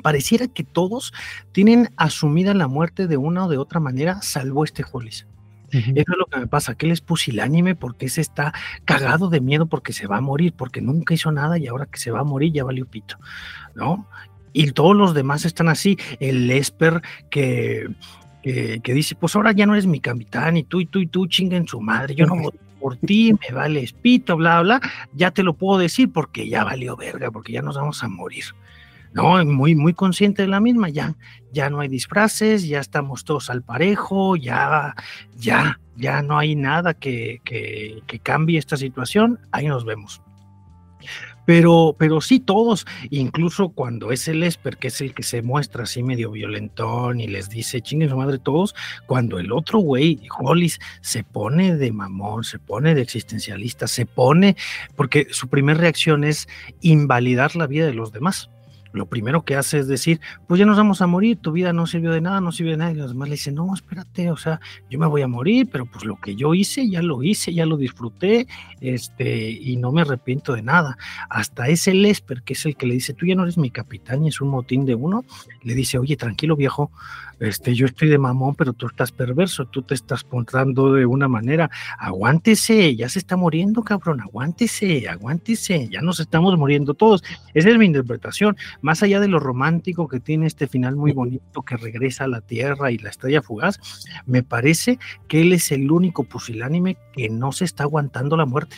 Pareciera 0.01 0.47
que 0.47 0.63
todos 0.63 1.13
tienen 1.51 1.89
asumida 1.97 2.53
la 2.53 2.67
muerte 2.67 3.07
de 3.07 3.17
una 3.17 3.45
o 3.45 3.49
de 3.49 3.57
otra 3.57 3.79
manera, 3.79 4.21
salvo 4.21 4.63
este 4.63 4.83
Hollis. 4.91 5.27
Eso 5.73 5.93
es 5.95 6.17
lo 6.17 6.27
que 6.27 6.39
me 6.39 6.47
pasa, 6.47 6.75
que 6.75 6.85
él 6.85 6.91
es 6.91 7.01
pusilánime 7.01 7.73
porque 7.73 8.07
se 8.07 8.21
está 8.21 8.53
cagado 8.85 9.29
de 9.29 9.41
miedo 9.41 9.65
porque 9.65 9.91
se 9.91 10.05
va 10.05 10.17
a 10.17 10.21
morir, 10.21 10.53
porque 10.55 10.81
nunca 10.81 11.15
hizo 11.15 11.31
nada 11.31 11.57
y 11.57 11.65
ahora 11.65 11.87
que 11.87 11.97
se 11.97 12.11
va 12.11 12.19
a 12.19 12.23
morir 12.23 12.53
ya 12.53 12.63
valió 12.63 12.85
pito, 12.85 13.17
¿no? 13.73 14.07
Y 14.51 14.71
todos 14.71 14.95
los 14.95 15.15
demás 15.15 15.45
están 15.45 15.67
así. 15.67 15.97
El 16.19 16.49
Esper 16.51 17.01
que 17.31 17.87
que, 18.43 18.93
dice, 18.93 19.15
pues 19.15 19.35
ahora 19.35 19.53
ya 19.53 19.65
no 19.65 19.73
eres 19.73 19.87
mi 19.87 19.99
capitán 19.99 20.57
y 20.57 20.63
tú 20.63 20.81
y 20.81 20.85
tú 20.85 20.99
y 20.99 21.07
tú 21.07 21.27
chinguen 21.27 21.67
su 21.67 21.79
madre, 21.79 22.13
yo 22.13 22.25
no 22.25 22.35
voto 22.35 22.59
por 22.79 22.97
ti, 22.97 23.33
me 23.33 23.55
vale 23.55 23.81
espito, 23.81 24.35
bla, 24.35 24.61
bla, 24.61 24.81
ya 25.13 25.31
te 25.31 25.41
lo 25.43 25.53
puedo 25.53 25.79
decir 25.79 26.11
porque 26.11 26.49
ya 26.49 26.65
valió 26.65 26.97
verga, 26.97 27.31
porque 27.31 27.53
ya 27.53 27.61
nos 27.61 27.77
vamos 27.77 28.03
a 28.03 28.09
morir. 28.09 28.43
No, 29.13 29.43
muy, 29.45 29.75
muy 29.75 29.93
consciente 29.93 30.41
de 30.41 30.49
la 30.49 30.59
misma, 30.59 30.89
ya, 30.89 31.15
ya 31.53 31.69
no 31.69 31.79
hay 31.79 31.87
disfraces, 31.87 32.67
ya 32.67 32.79
estamos 32.79 33.23
todos 33.23 33.49
al 33.49 33.61
parejo, 33.61 34.35
ya, 34.35 34.95
ya, 35.37 35.79
ya 35.95 36.21
no 36.21 36.37
hay 36.37 36.55
nada 36.55 36.93
que, 36.93 37.39
que, 37.45 38.01
que 38.07 38.19
cambie 38.19 38.59
esta 38.59 38.75
situación, 38.75 39.39
ahí 39.51 39.67
nos 39.67 39.85
vemos. 39.85 40.21
Pero, 41.45 41.95
pero 41.97 42.21
sí 42.21 42.39
todos, 42.39 42.85
incluso 43.09 43.69
cuando 43.69 44.11
es 44.11 44.27
el 44.27 44.43
Esper, 44.43 44.77
que 44.77 44.87
es 44.87 45.01
el 45.01 45.13
que 45.13 45.23
se 45.23 45.41
muestra 45.41 45.83
así 45.83 46.03
medio 46.03 46.31
violentón 46.31 47.19
y 47.19 47.27
les 47.27 47.49
dice 47.49 47.81
chinguen 47.81 48.09
su 48.09 48.17
madre 48.17 48.39
todos, 48.39 48.75
cuando 49.05 49.39
el 49.39 49.51
otro 49.51 49.79
güey, 49.79 50.21
Hollis, 50.39 50.79
se 51.01 51.23
pone 51.23 51.75
de 51.75 51.91
mamón, 51.91 52.43
se 52.43 52.59
pone 52.59 52.95
de 52.95 53.01
existencialista, 53.01 53.87
se 53.87 54.05
pone, 54.05 54.55
porque 54.95 55.27
su 55.31 55.47
primera 55.47 55.79
reacción 55.79 56.23
es 56.23 56.47
invalidar 56.81 57.55
la 57.55 57.67
vida 57.67 57.85
de 57.85 57.93
los 57.93 58.11
demás 58.11 58.49
lo 58.93 59.07
primero 59.07 59.43
que 59.43 59.55
hace 59.55 59.79
es 59.79 59.87
decir, 59.87 60.21
pues 60.47 60.59
ya 60.59 60.65
nos 60.65 60.77
vamos 60.77 61.01
a 61.01 61.07
morir, 61.07 61.37
tu 61.37 61.51
vida 61.51 61.73
no 61.73 61.87
sirvió 61.87 62.11
de 62.11 62.21
nada, 62.21 62.39
no 62.41 62.51
sirvió 62.51 62.73
de 62.73 62.77
nada. 62.77 62.91
Y 62.91 62.95
los 62.95 63.15
le 63.15 63.29
dicen, 63.29 63.55
no, 63.55 63.73
espérate, 63.73 64.29
o 64.31 64.37
sea, 64.37 64.61
yo 64.89 64.99
me 64.99 65.07
voy 65.07 65.23
a 65.23 65.27
morir, 65.27 65.67
pero 65.71 65.85
pues 65.85 66.05
lo 66.05 66.19
que 66.19 66.35
yo 66.35 66.53
hice, 66.53 66.89
ya 66.89 67.01
lo 67.01 67.23
hice, 67.23 67.53
ya 67.53 67.65
lo 67.65 67.77
disfruté, 67.77 68.47
este, 68.81 69.49
y 69.49 69.77
no 69.77 69.91
me 69.91 70.01
arrepiento 70.01 70.53
de 70.53 70.61
nada. 70.61 70.97
Hasta 71.29 71.67
ese 71.67 71.93
Lesper, 71.93 72.43
que 72.43 72.53
es 72.53 72.65
el 72.65 72.75
que 72.75 72.85
le 72.85 72.93
dice, 72.93 73.13
tú 73.13 73.25
ya 73.25 73.35
no 73.35 73.43
eres 73.43 73.57
mi 73.57 73.71
capitán 73.71 74.23
y 74.23 74.29
es 74.29 74.41
un 74.41 74.49
motín 74.49 74.85
de 74.85 74.95
uno, 74.95 75.25
le 75.63 75.73
dice, 75.73 75.97
oye, 75.97 76.15
tranquilo 76.15 76.55
viejo, 76.55 76.91
este, 77.39 77.75
yo 77.75 77.85
estoy 77.85 78.09
de 78.09 78.17
mamón, 78.17 78.55
pero 78.55 78.73
tú 78.73 78.87
estás 78.87 79.11
perverso, 79.11 79.65
tú 79.65 79.81
te 79.81 79.93
estás 79.93 80.23
portando 80.23 80.93
de 80.93 81.05
una 81.05 81.27
manera, 81.27 81.69
aguántese, 81.97 82.95
ya 82.95 83.09
se 83.09 83.19
está 83.19 83.35
muriendo, 83.35 83.83
cabrón, 83.83 84.21
aguántese, 84.21 85.07
aguántese, 85.07 85.89
ya 85.89 86.01
nos 86.01 86.19
estamos 86.19 86.57
muriendo 86.57 86.93
todos. 86.93 87.23
Esa 87.53 87.69
es 87.69 87.77
mi 87.77 87.85
interpretación, 87.85 88.57
más 88.81 89.03
allá 89.03 89.19
de 89.19 89.27
lo 89.27 89.39
romántico 89.39 90.07
que 90.07 90.19
tiene 90.19 90.47
este 90.47 90.67
final 90.67 90.95
muy 90.95 91.11
bonito 91.11 91.61
que 91.61 91.77
regresa 91.77 92.25
a 92.25 92.27
la 92.27 92.41
Tierra 92.41 92.91
y 92.91 92.97
la 92.97 93.09
estrella 93.09 93.41
fugaz, 93.41 93.79
me 94.25 94.43
parece 94.43 94.99
que 95.27 95.41
él 95.41 95.53
es 95.53 95.71
el 95.71 95.91
único 95.91 96.23
pusilánime 96.23 96.97
que 97.13 97.29
no 97.29 97.51
se 97.51 97.65
está 97.65 97.83
aguantando 97.83 98.37
la 98.37 98.45
muerte. 98.45 98.77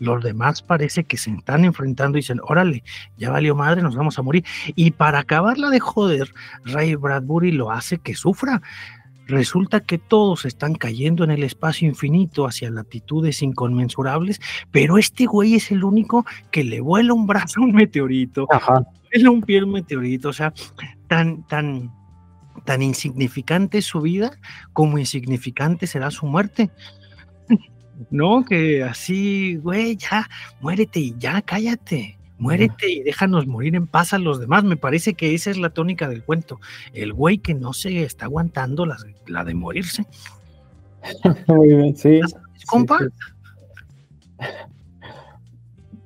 Los 0.00 0.24
demás 0.24 0.62
parece 0.62 1.04
que 1.04 1.18
se 1.18 1.30
están 1.30 1.64
enfrentando 1.64 2.16
y 2.16 2.22
dicen, 2.22 2.40
órale, 2.42 2.82
ya 3.18 3.30
valió 3.30 3.54
madre, 3.54 3.82
nos 3.82 3.94
vamos 3.94 4.18
a 4.18 4.22
morir. 4.22 4.44
Y 4.74 4.92
para 4.92 5.20
acabarla 5.20 5.68
de 5.68 5.78
joder, 5.78 6.32
Ray 6.64 6.94
Bradbury 6.94 7.52
lo 7.52 7.70
hace 7.70 7.98
que 7.98 8.14
sufra. 8.14 8.62
Resulta 9.26 9.80
que 9.80 9.98
todos 9.98 10.44
están 10.46 10.74
cayendo 10.74 11.22
en 11.22 11.30
el 11.30 11.44
espacio 11.44 11.86
infinito 11.86 12.46
hacia 12.46 12.70
latitudes 12.70 13.42
inconmensurables, 13.42 14.40
pero 14.72 14.98
este 14.98 15.26
güey 15.26 15.54
es 15.54 15.70
el 15.70 15.84
único 15.84 16.24
que 16.50 16.64
le 16.64 16.80
vuela 16.80 17.12
un 17.12 17.26
brazo 17.26 17.60
a 17.60 17.64
un 17.64 17.72
meteorito, 17.72 18.48
Ajá. 18.50 18.82
vuela 19.12 19.30
un 19.30 19.42
pie 19.42 19.62
un 19.62 19.72
meteorito, 19.72 20.30
o 20.30 20.32
sea, 20.32 20.52
tan, 21.06 21.46
tan, 21.46 21.92
tan 22.64 22.82
insignificante 22.82 23.82
su 23.82 24.00
vida 24.00 24.32
como 24.72 24.98
insignificante 24.98 25.86
será 25.86 26.10
su 26.10 26.26
muerte. 26.26 26.70
¿No? 28.10 28.44
Que 28.44 28.82
así, 28.82 29.56
güey, 29.56 29.96
ya, 29.96 30.28
muérete 30.60 31.00
y 31.00 31.14
ya, 31.18 31.42
cállate, 31.42 32.18
muérete 32.38 32.90
y 32.90 33.02
déjanos 33.02 33.46
morir 33.46 33.76
en 33.76 33.86
paz 33.86 34.12
a 34.12 34.18
los 34.18 34.40
demás. 34.40 34.64
Me 34.64 34.76
parece 34.76 35.14
que 35.14 35.34
esa 35.34 35.50
es 35.50 35.58
la 35.58 35.70
tónica 35.70 36.08
del 36.08 36.24
cuento. 36.24 36.60
El 36.92 37.12
güey 37.12 37.38
que 37.38 37.54
no 37.54 37.72
se 37.72 38.02
está 38.02 38.26
aguantando 38.26 38.86
la, 38.86 38.96
la 39.26 39.44
de 39.44 39.54
morirse. 39.54 40.06
Muy 41.48 41.74
bien, 41.74 41.96
sí. 41.96 42.20
¿Compa? 42.66 42.98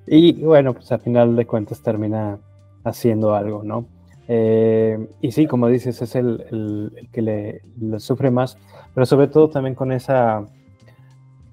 Y 0.06 0.32
bueno, 0.42 0.74
pues 0.74 0.90
al 0.92 1.00
final 1.00 1.36
de 1.36 1.46
cuentas 1.46 1.82
termina 1.82 2.38
haciendo 2.84 3.34
algo, 3.34 3.62
¿no? 3.62 3.86
Eh, 4.28 5.08
y 5.20 5.32
sí, 5.32 5.46
como 5.46 5.68
dices, 5.68 6.00
es 6.02 6.14
el, 6.14 6.44
el, 6.50 7.08
que 7.12 7.22
le, 7.22 7.60
le, 7.78 8.00
sufre 8.00 8.30
más, 8.30 8.56
pero 8.94 9.06
sobre 9.06 9.28
todo 9.28 9.50
también 9.50 9.74
con 9.74 9.92
esa 9.92 10.46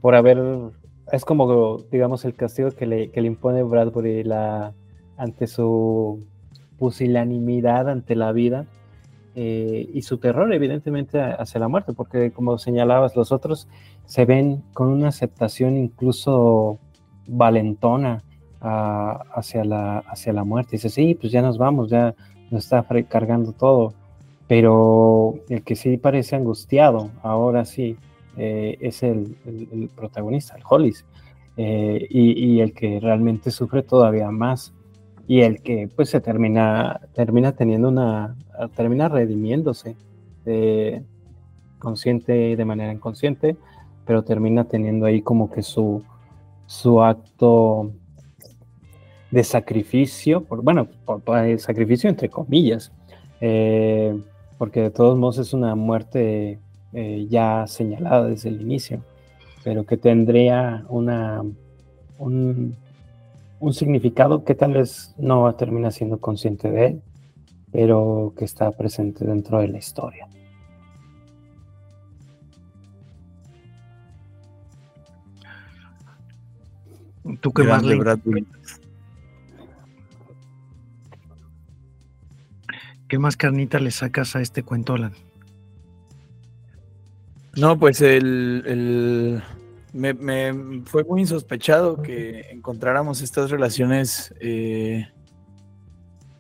por 0.02 0.16
haber, 0.16 0.41
es 1.12 1.26
como, 1.26 1.78
digamos, 1.91 2.26
el 2.26 2.36
castigo 2.36 2.72
que 2.72 2.86
le, 2.86 3.12
que 3.12 3.22
le 3.22 3.28
impone 3.28 3.64
Bradbury 3.64 4.24
la, 4.24 4.74
ante 5.18 5.47
su 5.47 6.26
pusilanimidad 6.78 7.89
ante 7.89 8.16
la 8.16 8.32
vida 8.32 8.66
eh, 9.36 9.88
y 9.93 10.02
su 10.02 10.18
terror, 10.18 10.52
evidentemente, 10.52 11.22
hacia 11.22 11.60
la 11.60 11.68
muerte, 11.68 11.93
porque 11.93 12.32
como 12.32 12.58
señalabas, 12.58 13.16
los 13.16 13.32
otros 13.32 13.68
se 14.06 14.26
ven 14.26 14.64
con 14.74 14.88
una 14.89 15.10
aceptación 15.10 15.78
incluso 15.78 16.80
valentona 17.28 18.24
uh, 18.62 19.24
hacia, 19.38 19.64
la, 19.64 19.99
hacia 19.99 20.34
la 20.34 20.43
muerte. 20.43 20.72
Dice, 20.72 20.89
sí, 20.89 21.16
pues 21.16 21.32
ya 21.32 21.41
nos 21.41 21.58
vamos, 21.58 21.89
ya 21.89 22.16
nos 22.49 22.64
está 22.64 22.84
cargando 23.08 23.54
todo. 23.54 23.93
Pero 24.47 25.36
el 25.47 25.64
que 25.64 25.76
sí 25.76 25.95
parece 25.97 26.36
angustiado, 26.36 27.12
ahora 27.22 27.64
sí, 27.64 27.95
eh, 28.38 28.78
es 28.80 29.04
el, 29.04 29.36
protagonista, 29.96 30.56
el 30.56 30.64
Hollis, 30.68 31.06
eh, 31.58 32.08
y, 32.10 32.60
el 32.62 32.74
que 32.74 33.00
realmente 33.00 33.52
sufre 33.52 33.84
todavía 33.84 34.32
más, 34.32 34.74
y 35.28 35.42
el 35.42 35.62
que 35.62 35.90
pues 35.96 36.10
se 36.10 36.22
termina, 36.22 37.02
termina 37.14 37.52
teniendo 37.54 37.90
una, 37.90 38.36
termina 38.76 39.10
redimiéndose, 39.10 39.96
eh, 40.46 41.04
consciente 41.78 42.56
de 42.56 42.66
manera 42.66 42.94
inconsciente, 42.94 43.58
pero 44.06 44.24
termina 44.24 44.64
teniendo 44.66 45.06
ahí 45.06 45.22
como 45.22 45.52
que 45.52 45.62
su, 45.62 46.04
su 46.68 47.04
acto 47.04 47.92
de 49.30 49.44
sacrificio, 49.44 50.44
por, 50.44 50.62
bueno, 50.64 50.88
por, 51.06 51.38
el 51.38 51.60
sacrificio 51.60 52.10
entre 52.10 52.30
comillas, 52.30 52.92
porque 54.58 54.82
de 54.82 54.92
todos 54.92 55.18
modos 55.18 55.40
es 55.40 55.54
una 55.54 55.76
muerte 55.76 56.60
eh, 56.94 57.28
ya 57.30 57.66
señalada 57.68 58.28
desde 58.28 58.50
el 58.50 58.62
inicio, 58.62 59.04
pero 59.64 59.86
que 59.86 59.98
tendría 59.98 60.86
una, 60.89 61.44
un, 62.18 62.76
un 63.60 63.74
significado 63.74 64.44
que 64.44 64.56
tal 64.56 64.74
vez 64.74 65.14
no 65.18 65.54
termina 65.56 65.92
siendo 65.92 66.20
consciente 66.20 66.70
de 66.70 66.86
él, 66.88 67.02
pero 67.72 68.34
que 68.38 68.46
está 68.46 68.72
presente 68.72 69.26
dentro 69.26 69.60
de 69.60 69.68
la 69.70 69.78
historia. 69.78 70.28
¿Tú 77.39 77.52
qué 77.54 77.64
más 77.64 77.84
le 77.84 77.98
¿Qué 83.08 83.20
más 83.20 83.36
carnita 83.36 83.80
le 83.80 83.92
sacas 83.92 84.36
a 84.36 84.42
este 84.42 84.64
cuento, 84.64 84.94
Alan? 84.94 85.14
No, 87.58 87.78
pues 87.78 88.02
el, 88.02 89.43
me, 89.93 90.84
fue 90.86 91.04
muy 91.04 91.22
insospechado 91.22 92.02
que 92.02 92.49
encontráramos 92.52 93.22
estas 93.22 93.52
relaciones 93.52 94.34
eh, 94.39 95.10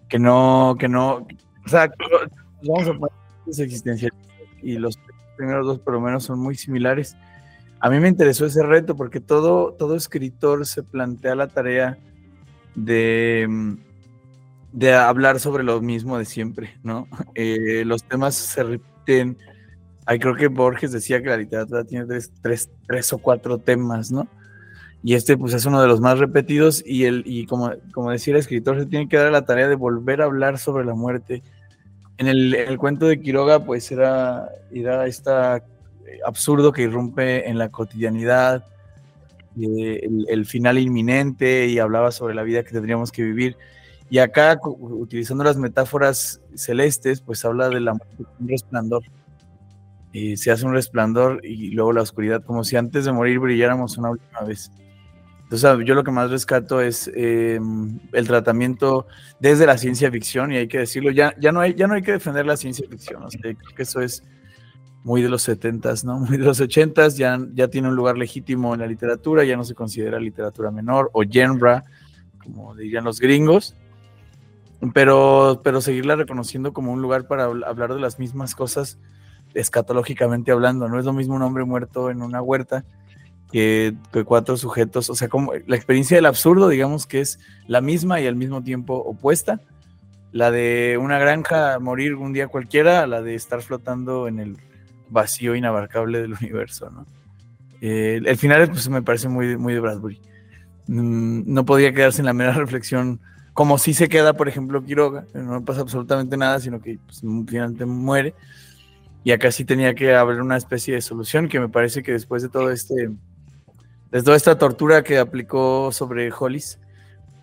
que 0.07 0.19
no, 0.19 0.75
que 0.79 0.87
no, 0.87 1.27
o 1.65 1.69
sea, 1.69 1.91
vamos 2.63 2.87
a 2.87 2.93
poner 2.93 3.21
y 4.61 4.77
los 4.77 4.99
primeros 5.37 5.65
dos 5.65 5.79
por 5.79 5.93
lo 5.93 6.01
menos 6.01 6.23
son 6.23 6.39
muy 6.39 6.55
similares. 6.55 7.17
A 7.79 7.89
mí 7.89 7.99
me 7.99 8.07
interesó 8.07 8.45
ese 8.45 8.63
reto 8.63 8.95
porque 8.95 9.19
todo, 9.19 9.73
todo 9.73 9.95
escritor 9.95 10.65
se 10.65 10.83
plantea 10.83 11.35
la 11.35 11.47
tarea 11.47 11.97
de, 12.75 13.75
de 14.71 14.93
hablar 14.93 15.39
sobre 15.39 15.63
lo 15.63 15.81
mismo 15.81 16.17
de 16.17 16.25
siempre, 16.25 16.77
¿no? 16.83 17.07
Eh, 17.33 17.83
los 17.85 18.03
temas 18.03 18.35
se 18.35 18.63
repiten. 18.63 19.37
Ahí 20.05 20.19
creo 20.19 20.35
que 20.35 20.47
Borges 20.47 20.91
decía 20.91 21.21
que 21.21 21.29
la 21.29 21.37
literatura 21.37 21.83
tiene 21.83 22.05
tres, 22.41 22.69
tres, 22.87 23.13
o 23.13 23.17
cuatro 23.17 23.57
temas, 23.59 24.11
¿no? 24.11 24.27
Y 25.03 25.15
este 25.15 25.37
pues 25.37 25.53
es 25.53 25.65
uno 25.65 25.81
de 25.81 25.87
los 25.87 25.99
más 25.99 26.19
repetidos 26.19 26.83
y, 26.85 27.05
el, 27.05 27.23
y 27.25 27.45
como, 27.45 27.71
como 27.91 28.11
decía 28.11 28.33
el 28.33 28.39
escritor, 28.39 28.79
se 28.79 28.85
tiene 28.85 29.09
que 29.09 29.17
dar 29.17 29.31
la 29.31 29.45
tarea 29.45 29.67
de 29.67 29.75
volver 29.75 30.21
a 30.21 30.25
hablar 30.25 30.59
sobre 30.59 30.85
la 30.85 30.93
muerte. 30.93 31.41
En 32.17 32.27
el, 32.27 32.53
el 32.53 32.77
cuento 32.77 33.07
de 33.07 33.19
Quiroga 33.19 33.65
pues 33.65 33.91
era, 33.91 34.49
era 34.71 35.07
esta 35.07 35.63
absurdo 36.25 36.71
que 36.71 36.83
irrumpe 36.83 37.49
en 37.49 37.57
la 37.57 37.69
cotidianidad, 37.69 38.65
eh, 39.59 40.07
el, 40.27 40.45
final 40.45 40.77
inminente 40.77 41.67
y 41.67 41.79
hablaba 41.79 42.11
sobre 42.11 42.35
la 42.35 42.43
vida 42.43 42.63
que 42.63 42.71
tendríamos 42.71 43.11
que 43.11 43.23
vivir. 43.23 43.57
Y 44.09 44.19
acá, 44.19 44.59
utilizando 44.63 45.43
las 45.43 45.57
metáforas 45.57 46.41
celestes, 46.55 47.21
pues 47.21 47.43
habla 47.45 47.69
de 47.69 47.79
la 47.79 47.93
un 47.93 48.47
resplandor. 48.47 49.03
Y 50.13 50.37
se 50.37 50.51
hace 50.51 50.65
un 50.65 50.73
resplandor 50.73 51.45
y 51.45 51.71
luego 51.71 51.93
la 51.93 52.01
oscuridad, 52.01 52.43
como 52.43 52.63
si 52.63 52.75
antes 52.75 53.05
de 53.05 53.11
morir 53.11 53.39
brilláramos 53.39 53.97
una 53.97 54.11
última 54.11 54.41
vez. 54.41 54.71
Entonces, 55.43 55.85
yo 55.85 55.95
lo 55.95 56.03
que 56.03 56.11
más 56.11 56.31
rescato 56.31 56.79
es 56.79 57.11
em, 57.13 57.99
el 58.13 58.25
tratamiento 58.25 59.05
desde 59.39 59.65
la 59.65 59.77
ciencia 59.77 60.09
ficción, 60.09 60.53
y 60.53 60.57
hay 60.57 60.67
que 60.67 60.79
decirlo, 60.79 61.11
ya, 61.11 61.33
ya, 61.39 61.51
no, 61.51 61.59
hay, 61.59 61.73
ya 61.73 61.87
no 61.87 61.93
hay 61.93 62.01
que 62.01 62.13
defender 62.13 62.45
la 62.45 62.55
ciencia 62.55 62.87
ficción, 62.89 63.23
creo 63.29 63.55
que 63.75 63.83
eso 63.83 63.99
es 63.99 64.23
muy 65.03 65.21
de 65.21 65.29
los 65.29 65.47
70s, 65.47 66.03
¿no? 66.05 66.19
Muy 66.19 66.37
de 66.37 66.45
los 66.45 66.61
80s, 66.61 67.17
ya, 67.17 67.37
ya 67.53 67.67
tiene 67.67 67.89
un 67.89 67.95
lugar 67.95 68.17
legítimo 68.17 68.73
en 68.73 68.79
la 68.79 68.87
literatura, 68.87 69.43
ya 69.43 69.57
no 69.57 69.63
se 69.63 69.75
considera 69.75 70.19
literatura 70.19 70.71
menor 70.71 71.09
o 71.13 71.23
genre, 71.23 71.81
como 72.41 72.73
dirían 72.75 73.03
los 73.03 73.19
gringos, 73.19 73.75
pero, 74.93 75.61
pero 75.63 75.81
seguirla 75.81 76.15
reconociendo 76.15 76.73
como 76.73 76.91
un 76.91 77.01
lugar 77.01 77.27
para 77.27 77.43
hablar 77.43 77.93
de 77.93 77.99
las 77.99 78.19
mismas 78.19 78.55
cosas 78.55 78.99
escatológicamente 79.53 80.51
hablando. 80.51 80.87
No 80.87 80.99
es 80.99 81.05
lo 81.05 81.13
mismo 81.13 81.35
un 81.35 81.41
hombre 81.41 81.63
muerto 81.63 82.09
en 82.09 82.21
una 82.21 82.41
huerta 82.41 82.83
que, 83.51 83.95
cuatro 84.25 84.57
sujetos, 84.57 85.09
o 85.09 85.15
sea, 85.15 85.27
como 85.27 85.53
la 85.67 85.75
experiencia 85.75 86.17
del 86.17 86.25
absurdo, 86.25 86.69
digamos 86.69 87.05
que 87.05 87.21
es 87.21 87.39
la 87.67 87.81
misma 87.81 88.21
y 88.21 88.27
al 88.27 88.35
mismo 88.35 88.63
tiempo 88.63 88.95
opuesta. 88.95 89.59
La 90.31 90.49
de 90.49 90.97
una 90.99 91.19
granja 91.19 91.77
morir 91.79 92.15
un 92.15 92.31
día 92.31 92.47
cualquiera, 92.47 93.05
la 93.05 93.21
de 93.21 93.35
estar 93.35 93.61
flotando 93.61 94.29
en 94.29 94.39
el 94.39 94.57
vacío 95.09 95.55
inabarcable 95.55 96.21
del 96.21 96.33
universo, 96.33 96.89
¿no? 96.89 97.05
Eh, 97.81 98.21
el 98.23 98.37
final 98.37 98.69
pues, 98.69 98.87
me 98.89 99.01
parece 99.01 99.27
muy, 99.27 99.57
muy 99.57 99.73
de 99.73 99.79
Bradbury. 99.79 100.21
Mm, 100.87 101.51
no 101.51 101.65
podía 101.65 101.93
quedarse 101.93 102.21
en 102.21 102.27
la 102.27 102.33
mera 102.33 102.53
reflexión, 102.53 103.19
como 103.53 103.77
si 103.77 103.93
se 103.93 104.07
queda, 104.07 104.33
por 104.33 104.47
ejemplo, 104.47 104.83
Quiroga, 104.83 105.25
no 105.33 105.65
pasa 105.65 105.81
absolutamente 105.81 106.37
nada, 106.37 106.59
sino 106.59 106.79
que 106.79 106.99
pues, 107.05 107.19
finalmente 107.19 107.85
muere. 107.85 108.33
Y 109.23 109.31
acá 109.31 109.51
sí 109.51 109.65
tenía 109.65 109.93
que 109.93 110.15
haber 110.15 110.41
una 110.41 110.57
especie 110.57 110.95
de 110.95 111.01
solución 111.01 111.47
que 111.47 111.59
me 111.59 111.69
parece 111.69 112.01
que 112.01 112.13
después 112.13 112.41
de 112.41 112.49
todo 112.49 112.71
este, 112.71 113.11
de 114.11 114.23
toda 114.23 114.35
esta 114.35 114.57
tortura 114.57 115.03
que 115.03 115.19
aplicó 115.19 115.91
sobre 115.91 116.31
Hollis, 116.31 116.79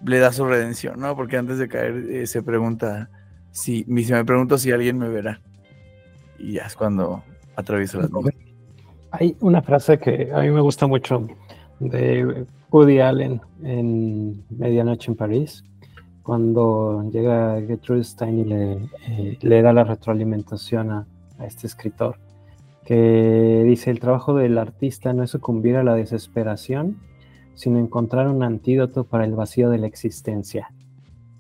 le 0.05 0.19
da 0.19 0.33
su 0.33 0.45
redención, 0.45 1.01
¿no? 1.01 1.15
Porque 1.17 1.37
antes 1.37 1.59
de 1.59 1.69
caer 1.69 1.97
eh, 2.11 2.27
se 2.27 2.43
pregunta 2.43 3.11
si, 3.51 3.85
se 3.85 4.15
me 4.15 4.25
pregunto 4.25 4.59
si 4.59 4.71
alguien 4.71 4.99
me 4.99 5.09
verá. 5.09 5.41
Y 6.39 6.53
ya 6.55 6.67
es 6.67 6.77
cuando 6.77 7.23
atraviesa 7.57 7.99
las 7.99 8.11
Hay 9.11 9.37
una 9.41 9.63
frase 9.63 9.99
que 9.99 10.31
a 10.33 10.41
mí 10.41 10.51
me 10.51 10.61
gusta 10.61 10.87
mucho 10.87 11.27
de 11.81 12.47
Woody 12.71 13.01
Allen 13.01 13.41
en 13.63 14.45
Medianoche 14.51 15.11
en 15.11 15.17
París, 15.17 15.65
cuando 16.23 17.09
llega 17.11 17.61
Gertrude 17.67 18.05
Stein 18.05 18.39
y 18.41 18.45
le, 18.45 18.73
eh, 19.09 19.39
le 19.41 19.63
da 19.63 19.73
la 19.73 19.85
retroalimentación 19.85 20.91
a, 20.91 21.07
a, 21.39 21.47
este 21.47 21.67
escritor, 21.67 22.17
que 22.85 23.65
dice, 23.67 23.91
el 23.91 24.01
trabajo 24.01 24.35
del 24.35 24.59
artista 24.59 25.13
no 25.13 25.23
es 25.23 25.31
sucumbir 25.31 25.77
a 25.77 25.85
la 25.85 25.95
desesperación, 25.95 26.99
sino 27.55 27.79
encontrar 27.79 28.29
un 28.29 28.43
antídoto 28.43 29.05
para 29.05 29.25
el 29.25 29.35
vacío 29.35 29.71
de 29.71 29.79
la 29.79 29.87
existencia. 29.87 30.71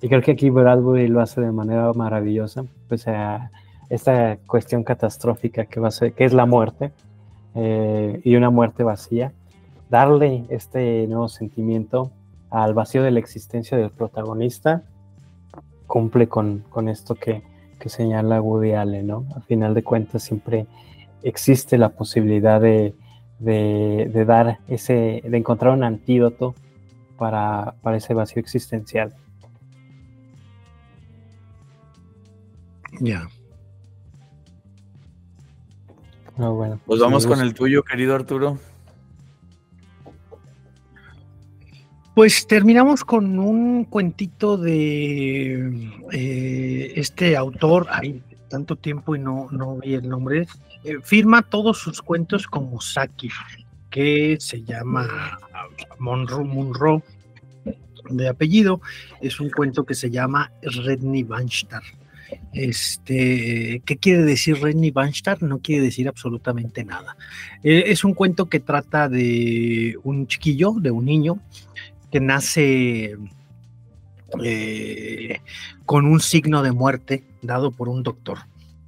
Y 0.01 0.09
creo 0.09 0.20
que 0.20 0.32
aquí 0.32 0.51
Bradbury 0.51 1.09
lo 1.09 1.20
hace 1.20 1.40
de 1.40 1.53
manera 1.53 1.92
maravillosa, 1.92 2.64
pues 2.88 3.09
a 3.09 3.51
esta 3.88 4.36
cuestión 4.46 4.84
catastrófica 4.84 5.66
que, 5.66 5.80
va 5.80 5.88
a 5.88 5.92
ser, 5.92 6.12
que 6.12 6.24
es 6.24 6.32
la 6.32 6.46
muerte 6.46 6.92
eh, 7.55 8.20
y 8.24 8.36
una 8.36 8.51
muerte 8.51 8.82
vacía, 8.84 9.32
darle 9.90 10.44
este 10.51 11.07
nuevo 11.07 11.28
sentimiento 11.28 12.11
al 12.51 12.74
vacío 12.74 13.03
de 13.03 13.11
la 13.11 13.18
existencia 13.18 13.76
del 13.76 13.90
protagonista 13.90 14.82
cumple 15.86 16.28
con, 16.28 16.64
con 16.68 16.88
esto 16.88 17.14
que, 17.14 17.42
que, 17.79 17.89
señala 17.89 18.41
Woody 18.41 18.72
Allen, 18.72 19.07
¿no? 19.07 19.26
Al 19.35 19.43
final 19.43 19.74
de 19.74 19.83
cuentas 19.83 20.22
siempre 20.22 20.66
existe 21.22 21.79
la 21.79 21.91
posibilidad 21.91 22.61
de, 22.61 22.95
de, 23.39 24.24
dar 24.26 24.59
ese, 24.68 25.22
de 25.24 25.37
encontrar 25.37 25.72
un 25.72 25.85
antídoto 25.85 26.55
para, 27.16 27.74
para 27.83 27.97
ese 27.97 28.14
vacío 28.14 28.41
existencial. 28.41 29.14
Ya. 33.01 33.29
Ah, 36.39 36.49
bueno. 36.51 36.81
Pues 36.87 37.01
vamos 37.01 37.26
con 37.26 37.41
el 37.41 37.55
tuyo, 37.55 37.83
querido 37.83 38.14
Arturo. 38.14 38.59
Pues 42.19 42.49
terminamos 42.49 43.05
con 43.05 43.39
un 43.39 43.85
cuentito 43.85 44.57
de 44.57 45.71
eh, 46.11 46.93
este 46.97 47.37
autor, 47.37 47.87
hay 47.91 48.21
tanto 48.49 48.75
tiempo 48.75 49.14
y 49.14 49.21
no, 49.21 49.47
no 49.53 49.77
vi 49.77 49.95
el 49.95 50.09
nombre, 50.09 50.49
eh, 50.83 50.97
firma 51.05 51.43
todos 51.43 51.79
sus 51.79 52.03
cuentos 52.03 52.49
como 52.49 52.81
Saki, 52.81 53.31
que 53.89 54.37
se 54.41 54.64
llama 54.64 55.39
Monroe, 56.01 56.43
Monroe 56.43 57.05
de 58.11 58.27
apellido, 58.27 58.81
es 59.21 59.39
un 59.39 59.51
cuento 59.51 59.85
que 59.85 59.95
se 59.95 60.11
llama 60.11 60.51
Redney 60.62 61.23
Banstar. 61.23 61.85
Este, 62.53 63.83
¿Qué 63.85 63.97
quiere 63.97 64.23
decir 64.23 64.61
Renny 64.61 64.91
Banstad? 64.91 65.41
No 65.41 65.59
quiere 65.59 65.85
decir 65.85 66.09
absolutamente 66.09 66.85
nada. 66.85 67.16
Eh, 67.62 67.85
es 67.87 68.05
un 68.05 68.14
cuento 68.14 68.49
que 68.49 68.61
trata 68.61 69.09
de 69.09 69.97
un 70.03 70.27
chiquillo, 70.27 70.73
de 70.73 70.91
un 70.91 71.05
niño, 71.05 71.41
que 72.11 72.21
nace 72.21 73.17
eh, 74.43 75.41
con 75.87 76.07
un 76.07 76.21
signo 76.21 76.63
de 76.63 76.72
muerte 76.72 77.25
dado 77.43 77.71
por 77.71 77.89
un 77.89 78.03
doctor. 78.03 78.39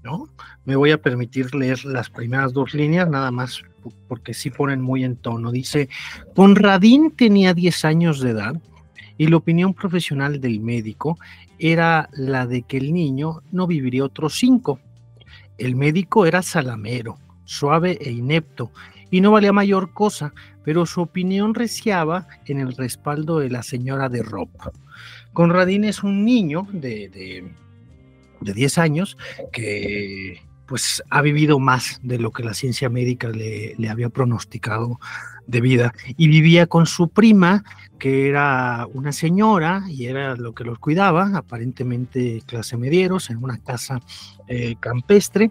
¿no? 0.02 0.28
Me 0.64 0.76
voy 0.76 0.90
a 0.92 1.00
permitir 1.00 1.54
leer 1.54 1.84
las 1.84 2.10
primeras 2.10 2.52
dos 2.52 2.74
líneas, 2.74 3.08
nada 3.08 3.30
más 3.30 3.62
porque 4.08 4.34
sí 4.34 4.50
ponen 4.50 4.80
muy 4.80 5.04
en 5.04 5.16
tono. 5.16 5.50
Dice, 5.50 5.88
Conradín 6.34 7.12
tenía 7.12 7.54
10 7.54 7.84
años 7.84 8.20
de 8.20 8.30
edad 8.30 8.60
y 9.16 9.26
la 9.26 9.36
opinión 9.36 9.74
profesional 9.74 10.40
del 10.40 10.60
médico 10.60 11.18
era 11.58 12.08
la 12.12 12.46
de 12.46 12.62
que 12.62 12.78
el 12.78 12.92
niño 12.92 13.42
no 13.52 13.66
viviría 13.66 14.04
otros 14.04 14.38
cinco. 14.38 14.80
El 15.58 15.76
médico 15.76 16.24
era 16.24 16.42
salamero, 16.42 17.18
suave 17.44 17.98
e 18.00 18.10
inepto, 18.10 18.72
y 19.10 19.20
no 19.20 19.32
valía 19.32 19.52
mayor 19.52 19.92
cosa, 19.92 20.32
pero 20.64 20.86
su 20.86 21.02
opinión 21.02 21.54
reciaba 21.54 22.28
en 22.46 22.60
el 22.60 22.76
respaldo 22.76 23.38
de 23.38 23.50
la 23.50 23.62
señora 23.62 24.08
de 24.08 24.22
Rob. 24.22 24.50
Conradín 25.32 25.84
es 25.84 26.02
un 26.02 26.24
niño 26.24 26.66
de, 26.72 27.08
de, 27.08 27.52
de 28.40 28.52
10 28.52 28.78
años 28.78 29.16
que 29.52 30.42
pues 30.70 31.02
ha 31.10 31.20
vivido 31.20 31.58
más 31.58 31.98
de 32.04 32.20
lo 32.20 32.30
que 32.30 32.44
la 32.44 32.54
ciencia 32.54 32.88
médica 32.88 33.28
le, 33.28 33.74
había 33.88 34.08
pronosticado 34.08 35.00
de 35.48 35.60
vida 35.60 35.92
y 36.16 36.28
vivía 36.28 36.68
con 36.68 36.86
su 36.86 37.08
prima, 37.08 37.64
que 37.98 38.28
era 38.28 38.86
una 38.94 39.10
señora 39.10 39.82
y 39.88 40.06
era 40.06 40.36
lo 40.36 40.54
que 40.54 40.62
los 40.62 40.78
cuidaba, 40.78 41.36
aparentemente 41.36 42.44
clase 42.46 42.76
medieros, 42.76 43.30
en 43.30 43.42
una 43.42 43.58
casa 43.58 44.00
eh, 44.46 44.76
campestre. 44.78 45.50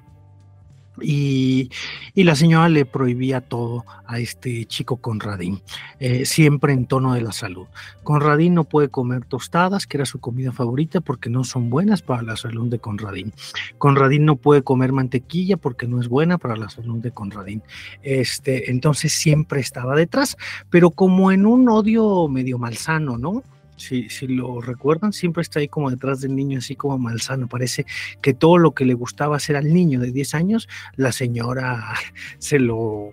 Y, 1.02 1.70
la 2.16 2.36
señora 2.36 2.70
le 2.70 2.86
prohibía 2.86 3.42
todo 3.42 3.86
a 4.06 4.20
este 4.20 4.66
chico 4.66 4.98
Conradín, 4.98 5.62
eh, 6.00 6.26
siempre 6.26 6.74
en 6.74 6.86
tono 6.86 7.14
de 7.14 7.22
la 7.22 7.32
salud. 7.32 7.68
Conradín 8.04 8.54
no 8.54 8.66
puede 8.66 8.90
comer 8.90 9.26
tostadas, 9.26 9.88
que 9.88 9.98
era 9.98 10.06
su 10.06 10.20
comida 10.20 10.52
favorita, 10.52 11.02
porque 11.02 11.30
no 11.30 11.44
son 11.44 11.70
buenas 11.70 12.02
para 12.02 12.22
la 12.22 12.36
salud 12.36 12.70
de 12.70 12.80
Conradín. 12.80 13.34
Conradín 13.78 14.26
no 14.26 14.36
puede 14.36 14.64
comer 14.64 14.92
mantequilla 14.92 15.58
porque 15.58 15.88
no 15.88 16.00
es 16.00 16.08
buena 16.08 16.38
para 16.38 16.56
la 16.56 16.70
salud 16.70 17.00
de 17.00 17.12
Conradín. 17.12 17.64
Este, 18.04 18.70
entonces 18.72 19.14
siempre 19.14 19.60
estaba 19.60 19.96
detrás, 19.96 20.38
pero 20.70 20.92
como 20.92 21.32
en 21.32 21.46
un 21.46 21.70
odio 21.70 22.28
medio 22.28 22.58
malsano, 22.58 23.18
¿no? 23.18 23.44
Si, 23.80 24.10
si 24.10 24.28
lo 24.28 24.62
recuerdan, 24.62 25.14
siempre 25.14 25.42
está 25.42 25.60
ahí 25.60 25.68
como 25.68 25.90
detrás 25.90 26.22
del 26.22 26.36
niño, 26.36 26.60
así 26.60 26.76
como 26.76 26.98
malsano. 26.98 27.48
Parece 27.48 27.86
que 28.22 28.34
todo 28.34 28.58
lo 28.58 28.74
que 28.74 28.86
le 28.86 28.94
gustaba 28.94 29.38
hacer 29.38 29.56
al 29.56 29.74
niño 29.74 30.00
de 30.00 30.12
10 30.12 30.36
años, 30.36 30.68
la 30.96 31.12
señora 31.12 31.94
se 32.38 32.60
lo, 32.60 33.12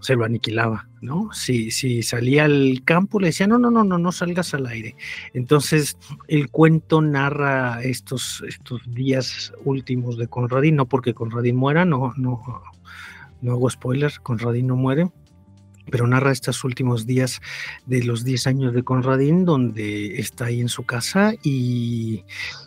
se 0.00 0.16
lo 0.16 0.24
aniquilaba, 0.24 0.88
¿no? 1.00 1.30
Si, 1.32 1.70
si 1.70 2.02
salía 2.02 2.44
al 2.44 2.82
campo, 2.84 3.20
le 3.20 3.28
decía, 3.28 3.46
no, 3.46 3.58
no, 3.58 3.70
no, 3.70 3.84
no, 3.84 3.98
no 3.98 4.12
salgas 4.12 4.52
al 4.54 4.66
aire. 4.66 4.96
Entonces, 5.32 5.96
el 6.26 6.50
cuento 6.50 7.00
narra 7.00 7.80
estos, 7.82 8.42
estos 8.46 8.82
días 8.92 9.52
últimos 9.64 10.18
de 10.18 10.26
Conradín, 10.26 10.76
no 10.76 10.86
porque 10.86 11.14
Conradín 11.14 11.56
muera, 11.56 11.84
no, 11.84 12.12
no, 12.16 12.42
no 13.40 13.52
hago 13.52 13.70
spoiler, 13.70 14.12
Conradín 14.22 14.66
no 14.66 14.76
muere, 14.76 15.10
pero 15.92 16.06
narra 16.06 16.32
estos 16.32 16.64
últimos 16.64 17.06
días 17.06 17.42
de 17.84 18.02
los 18.02 18.24
10 18.24 18.46
años 18.46 18.72
de 18.72 18.82
Conradín, 18.82 19.44
donde 19.44 20.18
está 20.18 20.46
ahí 20.46 20.60
en 20.62 20.70
su 20.70 20.84
casa 20.84 21.34
y, 21.44 22.24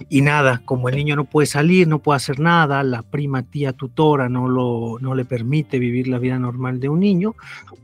y, 0.09 0.21
nada, 0.21 0.61
como 0.63 0.87
el 0.89 0.95
niño 0.95 1.15
no 1.15 1.25
puede 1.25 1.47
salir, 1.47 1.87
no 1.87 1.99
puede 1.99 2.17
hacer 2.17 2.39
nada, 2.39 2.83
la 2.83 3.01
prima 3.01 3.41
tía 3.41 3.73
tutora 3.73 4.29
no, 4.29 4.47
lo, 4.47 4.99
no 5.01 5.15
le 5.15 5.25
permite 5.25 5.79
vivir 5.79 6.07
la 6.07 6.19
vida 6.19 6.37
normal 6.37 6.79
de 6.79 6.87
un 6.87 6.99
niño, 6.99 7.35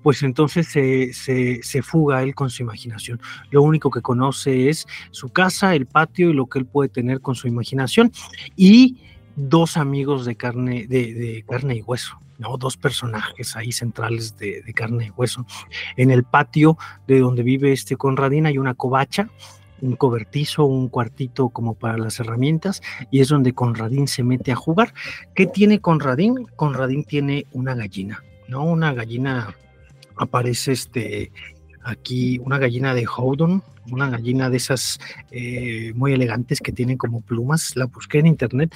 pues 0.04 0.22
entonces 0.22 0.68
se, 0.68 1.12
se, 1.12 1.62
se 1.64 1.82
fuga 1.82 2.22
él 2.22 2.36
con 2.36 2.52
su 2.52 2.62
imaginación. 2.62 3.20
Lo 3.50 3.64
único 3.64 3.90
que 3.90 4.02
conoce 4.02 4.70
es 4.70 4.88
su 5.10 5.30
casa, 5.30 5.74
el 5.74 5.88
patio 5.88 6.30
y 6.30 6.34
lo 6.34 6.46
que 6.46 6.60
él 6.60 6.66
puede 6.66 6.90
tener 6.90 7.20
con 7.20 7.34
su 7.34 7.48
imaginación 7.48 8.12
y 8.56 8.98
dos 9.50 9.78
amigos 9.78 10.26
de 10.26 10.36
carne, 10.36 10.88
de, 10.88 11.14
de 11.14 11.46
carne 11.48 11.76
y 11.76 11.82
hueso. 11.82 12.20
¿no? 12.42 12.58
Dos 12.58 12.76
personajes 12.76 13.56
ahí 13.56 13.72
centrales 13.72 14.36
de, 14.38 14.64
carne 14.74 15.06
y 15.06 15.10
hueso. 15.12 15.46
En 15.96 16.12
el 16.12 16.24
patio 16.24 16.78
de 17.08 17.20
donde 17.20 17.44
vive 17.44 17.72
este 17.72 17.96
Conradín 17.96 18.48
hay 18.48 18.58
una 18.58 18.74
covacha, 18.74 19.30
un 19.80 19.96
cobertizo, 19.96 20.66
un 20.66 20.90
cuartito 20.90 21.50
como 21.50 21.76
para 21.76 21.98
las 21.98 22.20
herramientas, 22.20 22.82
y 23.12 23.22
es 23.22 23.30
donde 23.30 23.54
Conradín 23.54 24.08
se 24.08 24.24
mete 24.24 24.52
a 24.52 24.56
jugar. 24.56 24.94
¿Qué 25.36 25.46
tiene 25.46 25.80
Conradín? 25.80 26.48
Conradín 26.56 27.04
tiene 27.04 27.46
una 27.52 27.76
gallina, 27.76 28.24
¿no? 28.48 28.64
Una 28.64 28.94
gallina 28.94 29.56
aparece 30.18 30.72
este 30.74 31.32
aquí 31.84 32.40
una 32.40 32.58
gallina 32.58 32.94
de 32.94 33.06
Howdon, 33.06 33.64
una 33.92 34.10
gallina 34.10 34.50
de 34.50 34.58
esas 34.58 35.00
eh, 35.32 35.94
muy 35.96 36.14
elegantes 36.14 36.60
que 36.60 36.72
tienen 36.72 36.98
como 36.98 37.22
plumas, 37.22 37.76
la 37.76 37.86
busqué 37.86 38.20
en 38.20 38.28
internet, 38.28 38.74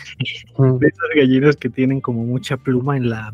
de 0.58 0.88
esas 0.88 1.10
gallinas 1.16 1.56
que 1.58 1.70
tienen 1.70 2.02
como 2.02 2.24
mucha 2.24 2.58
pluma 2.58 2.98
en 2.98 3.10
la, 3.10 3.34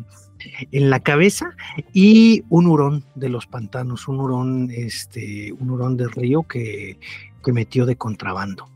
en 0.70 0.90
la 0.90 1.00
cabeza 1.00 1.54
y 1.92 2.44
un 2.48 2.66
hurón 2.66 3.04
de 3.14 3.28
los 3.28 3.46
pantanos, 3.46 4.08
un 4.08 4.20
hurón, 4.20 4.70
este, 4.70 5.52
un 5.52 5.70
hurón 5.70 5.96
del 5.96 6.10
río 6.10 6.42
que, 6.42 6.98
que 7.44 7.52
metió 7.52 7.86
de 7.86 7.96
contrabando. 7.96 8.68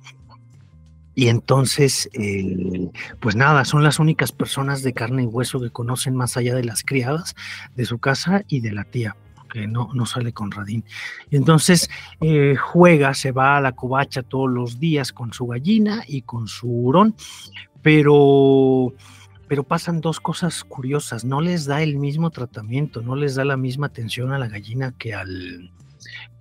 Y 1.19 1.29
entonces, 1.29 2.11
eh, 2.13 2.91
pues 3.21 3.37
nada, 3.37 3.65
son 3.65 3.83
las 3.83 3.99
únicas 3.99 4.33
personas 4.33 4.83
de 4.83 4.93
carne 4.93 5.23
y 5.23 5.27
hueso 5.27 5.59
que 5.59 5.71
conocen 5.71 6.15
más 6.15 6.37
allá 6.37 6.55
de 6.55 6.65
las 6.65 6.83
criadas 6.83 7.35
de 7.75 7.87
su 7.87 7.99
casa 7.99 8.45
y 8.49 8.61
de 8.61 8.73
la 8.73 8.85
tía 8.85 9.17
que 9.57 9.67
no, 9.67 9.89
no 9.95 10.05
sale 10.05 10.35
con 10.35 10.51
Radín. 10.51 10.85
Y 11.31 11.37
entonces 11.37 11.89
eh, 12.21 12.57
juega, 12.57 13.15
se 13.15 13.33
va 13.33 13.57
a 13.57 13.61
la 13.63 13.73
covacha 13.73 14.23
todos 14.23 14.51
los 14.51 14.79
días 14.79 15.13
con 15.13 15.33
su 15.33 15.47
gallina 15.47 16.05
y 16.07 16.23
con 16.23 16.47
su 16.47 16.69
hurón, 16.69 17.15
pero, 17.81 18.93
pero 19.49 19.63
pasan 19.63 20.03
dos 20.03 20.21
cosas 20.21 20.63
curiosas, 20.63 21.25
no 21.25 21.41
les 21.41 21.65
da 21.65 21.83
el 21.83 21.97
mismo 21.97 22.31
tratamiento, 22.31 23.01
no 23.01 23.17
les 23.17 23.35
da 23.35 23.47
la 23.47 23.57
misma 23.57 23.87
atención 23.87 24.31
a 24.33 24.39
la 24.39 24.49
gallina 24.49 24.93
que 24.99 25.15
al, 25.15 25.73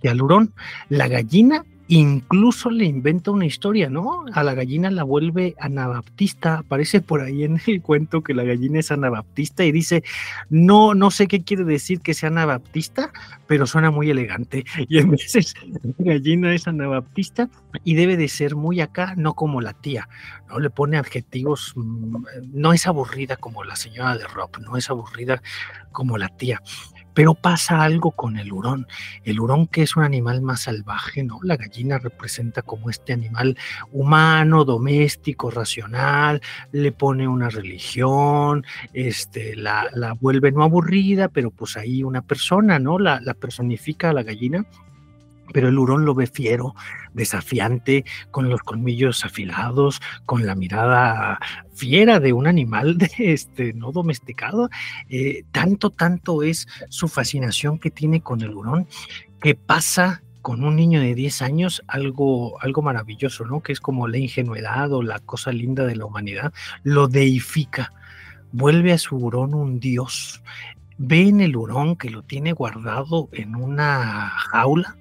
que 0.02 0.10
al 0.10 0.20
hurón. 0.20 0.52
La 0.90 1.08
gallina 1.08 1.64
incluso 1.88 2.70
le 2.70 2.84
inventa 2.84 3.30
una 3.30 3.46
historia, 3.46 3.88
¿no? 3.88 4.24
A 4.32 4.42
la 4.42 4.54
gallina 4.54 4.90
la 4.90 5.04
vuelve 5.04 5.54
anabaptista, 5.60 6.58
aparece 6.58 7.00
por 7.00 7.20
ahí 7.20 7.44
en 7.44 7.60
el 7.66 7.80
cuento 7.80 8.22
que 8.22 8.34
la 8.34 8.44
gallina 8.44 8.80
es 8.80 8.90
anabaptista 8.90 9.64
y 9.64 9.72
dice, 9.72 10.02
no, 10.50 10.94
no 10.94 11.10
sé 11.10 11.28
qué 11.28 11.42
quiere 11.42 11.64
decir 11.64 12.00
que 12.00 12.14
sea 12.14 12.28
anabaptista, 12.28 13.12
pero 13.46 13.66
suena 13.66 13.90
muy 13.90 14.10
elegante. 14.10 14.64
Y 14.88 14.98
entonces 14.98 15.54
la 15.98 16.12
gallina 16.12 16.54
es 16.54 16.66
anabaptista 16.68 17.48
y 17.84 17.94
debe 17.94 18.16
de 18.16 18.28
ser 18.28 18.56
muy 18.56 18.80
acá, 18.80 19.14
no 19.16 19.34
como 19.34 19.60
la 19.60 19.72
tía, 19.72 20.08
¿no? 20.48 20.58
Le 20.58 20.70
pone 20.70 20.96
adjetivos, 20.96 21.72
mm, 21.76 22.16
no 22.52 22.72
es 22.72 22.86
aburrida 22.86 23.36
como 23.36 23.64
la 23.64 23.76
señora 23.76 24.16
de 24.16 24.26
Rob, 24.26 24.50
no 24.60 24.76
es 24.76 24.90
aburrida 24.90 25.42
como 25.92 26.18
la 26.18 26.28
tía. 26.28 26.60
Pero 27.16 27.34
pasa 27.34 27.82
algo 27.82 28.10
con 28.10 28.36
el 28.36 28.52
hurón. 28.52 28.86
El 29.24 29.40
hurón 29.40 29.66
que 29.68 29.82
es 29.82 29.96
un 29.96 30.02
animal 30.02 30.42
más 30.42 30.60
salvaje, 30.64 31.24
¿no? 31.24 31.38
La 31.42 31.56
gallina 31.56 31.98
representa 31.98 32.60
como 32.60 32.90
este 32.90 33.14
animal 33.14 33.56
humano, 33.90 34.66
doméstico, 34.66 35.50
racional, 35.50 36.42
le 36.72 36.92
pone 36.92 37.26
una 37.26 37.48
religión, 37.48 38.66
este, 38.92 39.56
la, 39.56 39.88
la 39.94 40.12
vuelve 40.12 40.52
no 40.52 40.62
aburrida, 40.62 41.28
pero 41.28 41.50
pues 41.50 41.78
ahí 41.78 42.04
una 42.04 42.20
persona, 42.20 42.78
¿no? 42.78 42.98
La, 42.98 43.18
la 43.22 43.32
personifica 43.32 44.10
a 44.10 44.12
la 44.12 44.22
gallina 44.22 44.66
pero 45.56 45.70
el 45.70 45.78
hurón 45.78 46.04
lo 46.04 46.14
ve 46.14 46.26
fiero, 46.26 46.74
desafiante, 47.14 48.04
con 48.30 48.50
los 48.50 48.60
colmillos 48.60 49.24
afilados, 49.24 50.02
con 50.26 50.44
la 50.44 50.54
mirada 50.54 51.40
fiera 51.72 52.20
de 52.20 52.34
un 52.34 52.46
animal 52.46 52.98
este, 53.18 53.72
no 53.72 53.90
domesticado. 53.90 54.68
Eh, 55.08 55.44
tanto, 55.52 55.88
tanto 55.88 56.42
es 56.42 56.68
su 56.90 57.08
fascinación 57.08 57.78
que 57.78 57.90
tiene 57.90 58.20
con 58.20 58.42
el 58.42 58.50
hurón 58.50 58.86
que 59.40 59.54
pasa 59.54 60.20
con 60.42 60.62
un 60.62 60.76
niño 60.76 61.00
de 61.00 61.14
10 61.14 61.40
años 61.40 61.82
algo, 61.88 62.60
algo 62.60 62.82
maravilloso, 62.82 63.46
¿no? 63.46 63.62
Que 63.62 63.72
es 63.72 63.80
como 63.80 64.08
la 64.08 64.18
ingenuidad 64.18 64.92
o 64.92 65.02
la 65.02 65.20
cosa 65.20 65.52
linda 65.52 65.86
de 65.86 65.96
la 65.96 66.04
humanidad, 66.04 66.52
lo 66.82 67.08
deifica, 67.08 67.94
vuelve 68.52 68.92
a 68.92 68.98
su 68.98 69.16
hurón 69.16 69.54
un 69.54 69.80
dios, 69.80 70.42
ve 70.98 71.28
en 71.28 71.40
el 71.40 71.56
hurón 71.56 71.96
que 71.96 72.10
lo 72.10 72.22
tiene 72.24 72.52
guardado 72.52 73.30
en 73.32 73.56
una 73.56 74.28
jaula, 74.50 74.98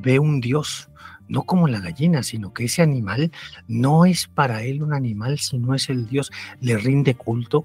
ve 0.00 0.18
un 0.18 0.40
dios, 0.40 0.88
no 1.28 1.42
como 1.44 1.68
la 1.68 1.80
gallina, 1.80 2.22
sino 2.22 2.52
que 2.52 2.64
ese 2.64 2.82
animal 2.82 3.30
no 3.68 4.04
es 4.04 4.26
para 4.26 4.62
él 4.62 4.82
un 4.82 4.92
animal, 4.92 5.38
sino 5.38 5.74
es 5.74 5.88
el 5.88 6.06
dios, 6.06 6.32
le 6.60 6.76
rinde 6.76 7.14
culto, 7.14 7.64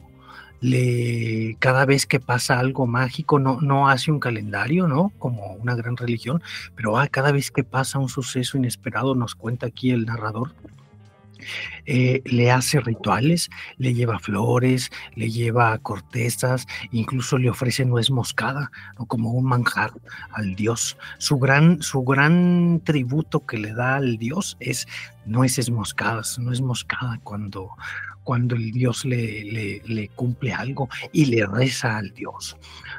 le, 0.62 1.58
cada 1.60 1.86
vez 1.86 2.06
que 2.06 2.20
pasa 2.20 2.60
algo 2.60 2.88
mágico, 2.88 3.40
no, 3.40 3.60
no 3.62 3.90
hace 3.90 4.12
un 4.12 4.20
calendario, 4.20 4.88
¿no? 4.88 5.12
Como 5.20 5.54
una 5.54 5.76
gran 5.76 5.98
religión, 5.98 6.42
pero 6.76 6.98
ah, 6.98 7.08
cada 7.08 7.32
vez 7.32 7.52
que 7.52 7.64
pasa 7.64 8.00
un 8.00 8.10
suceso 8.10 8.58
inesperado, 8.58 9.16
nos 9.16 9.36
cuenta 9.36 9.68
aquí 9.68 9.92
el 9.92 10.06
narrador, 10.06 10.54
eh, 11.86 12.22
le 12.26 12.52
hace 12.52 12.80
rituales, 12.80 13.50
le 13.78 13.94
lleva 13.94 14.20
flores, 14.20 14.92
le 15.16 15.30
lleva 15.30 15.78
cortezas, 15.80 16.68
incluso 16.92 17.38
le 17.38 17.50
ofrece 17.50 17.86
nuez 17.86 18.10
moscada, 18.12 18.72
¿no? 18.98 19.06
como 19.06 19.32
un 19.32 19.46
manjar 19.46 19.92
al 20.32 20.56
dios. 20.56 20.98
Su 21.18 21.38
gran, 21.38 21.82
su 21.82 22.04
gran 22.04 22.82
tributo 22.84 23.46
que 23.46 23.58
le 23.58 23.74
da 23.74 23.96
al 23.96 24.18
dios 24.18 24.58
es 24.60 24.88
nueces 25.26 25.70
moscadas, 25.70 26.38
nuez 26.40 26.62
moscada 26.62 27.20
cuando, 27.24 27.72
cuando 28.26 28.56
el 28.56 28.72
Dios 28.72 29.06
le, 29.06 29.82
le, 29.86 30.10
cumple 30.10 30.52
algo 30.54 30.90
y 31.14 31.26
le 31.26 31.46
reza 31.46 31.98
al 31.98 32.14
Dios, 32.14 32.58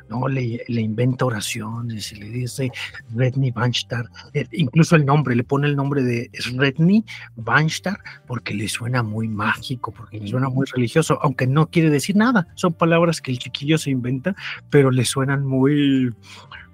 ¿no? 0.08 0.28
Le, 0.28 0.64
inventa 0.68 1.24
oraciones 1.24 2.16
le 2.18 2.28
dice 2.30 2.70
Redni 3.14 3.50
Vanstar, 3.50 4.08
eh, 4.34 4.46
incluso 4.52 4.96
el 4.96 5.04
nombre, 5.04 5.34
le 5.34 5.44
pone 5.44 5.66
el 5.66 5.76
nombre 5.76 6.02
de 6.02 6.30
Redni 6.54 7.04
Vanstar 7.36 7.98
porque 8.26 8.54
le 8.54 8.68
suena 8.68 9.02
muy 9.02 9.28
mágico, 9.28 9.92
porque 9.92 10.20
le 10.20 10.28
suena 10.28 10.48
muy 10.48 10.66
religioso, 10.66 11.18
aunque 11.22 11.46
no 11.46 11.68
quiere 11.68 11.90
decir 11.90 12.16
nada, 12.16 12.48
son 12.54 12.72
palabras 12.72 13.20
que 13.20 13.30
el 13.30 13.38
chiquillo 13.38 13.78
se 13.78 13.90
inventa, 13.90 14.34
pero 14.70 14.90
le 14.90 15.04
suenan 15.04 15.44
muy 15.44 16.12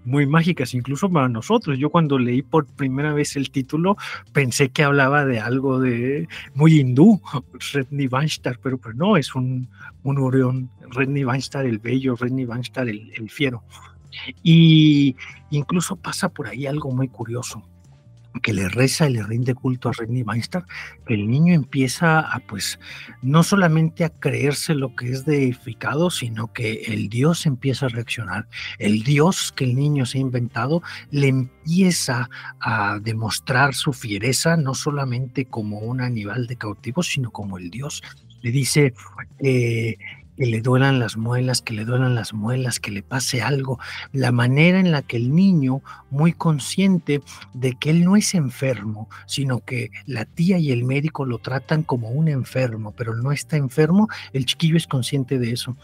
muy 0.04 0.26
mágicas, 0.26 0.74
incluso 0.74 1.10
para 1.10 1.28
nosotros. 1.28 1.78
Yo 1.78 1.90
cuando 1.90 2.18
leí 2.18 2.42
por 2.42 2.66
primera 2.66 3.12
vez 3.12 3.36
el 3.36 3.50
título 3.50 3.96
pensé 4.32 4.70
que 4.70 4.82
hablaba 4.82 5.24
de 5.24 5.40
algo 5.40 5.80
de 5.80 6.28
muy 6.54 6.80
hindú, 6.80 7.20
Redni 7.72 8.06
Vanstar, 8.06 8.58
pero 8.62 8.78
pues 8.78 8.96
no, 8.96 9.16
es 9.16 9.34
un, 9.34 9.68
un 10.02 10.18
Orión, 10.18 10.70
Redni 10.90 11.24
Vanstar 11.24 11.66
el 11.66 11.78
bello, 11.78 12.16
Redni 12.16 12.44
Vanstar 12.44 12.88
el, 12.88 13.30
fiero. 13.30 13.62
Y 14.42 15.16
incluso 15.50 15.96
pasa 15.96 16.28
por 16.28 16.46
ahí 16.46 16.66
algo 16.66 16.90
muy 16.90 17.08
curioso. 17.08 17.62
Que 18.40 18.52
le 18.52 18.68
reza 18.68 19.08
y 19.08 19.14
le 19.14 19.22
rinde 19.22 19.54
culto 19.54 19.88
a 19.88 19.92
Renny 19.92 20.22
Weinstein, 20.22 20.64
el 21.08 21.28
niño 21.28 21.54
empieza 21.54 22.20
a, 22.20 22.40
pues, 22.40 22.78
no 23.20 23.42
solamente 23.42 24.04
a 24.04 24.08
creerse 24.10 24.74
lo 24.74 24.94
que 24.96 25.10
es 25.10 25.24
deificado, 25.24 26.10
sino 26.10 26.52
que 26.52 26.82
el 26.86 27.08
Dios 27.08 27.46
empieza 27.46 27.86
a 27.86 27.88
reaccionar. 27.90 28.48
El 28.78 29.02
Dios 29.02 29.52
que 29.54 29.64
el 29.64 29.74
niño 29.74 30.06
se 30.06 30.18
ha 30.18 30.20
inventado 30.22 30.82
le 31.10 31.28
empieza 31.28 32.30
a 32.60 32.98
demostrar 33.00 33.74
su 33.74 33.92
fiereza, 33.92 34.56
no 34.56 34.74
solamente 34.74 35.46
como 35.46 35.80
un 35.80 36.00
animal 36.00 36.46
de 36.46 36.56
cautivo, 36.56 37.02
sino 37.02 37.30
como 37.30 37.58
el 37.58 37.70
Dios. 37.70 38.02
Le 38.40 38.50
dice, 38.50 38.94
eh, 39.38 39.96
que 40.36 40.46
le 40.46 40.60
duelan 40.60 40.98
las 40.98 41.16
muelas, 41.16 41.62
que 41.62 41.74
le 41.74 41.84
duelan 41.84 42.14
las 42.14 42.32
muelas, 42.32 42.80
que 42.80 42.90
le 42.90 43.02
pase 43.02 43.42
algo. 43.42 43.78
La 44.12 44.32
manera 44.32 44.80
en 44.80 44.90
la 44.90 45.02
que 45.02 45.16
el 45.16 45.34
niño, 45.34 45.82
muy 46.10 46.32
consciente 46.32 47.22
de 47.54 47.74
que 47.74 47.90
él 47.90 48.04
no 48.04 48.16
es 48.16 48.34
enfermo, 48.34 49.08
sino 49.26 49.60
que 49.60 49.90
la 50.06 50.24
tía 50.24 50.58
y 50.58 50.72
el 50.72 50.84
médico 50.84 51.24
lo 51.24 51.38
tratan 51.38 51.82
como 51.82 52.10
un 52.10 52.28
enfermo, 52.28 52.94
pero 52.96 53.14
no 53.14 53.32
está 53.32 53.56
enfermo, 53.56 54.08
el 54.32 54.46
chiquillo 54.46 54.76
es 54.76 54.86
consciente 54.86 55.38
de 55.38 55.52
eso 55.52 55.76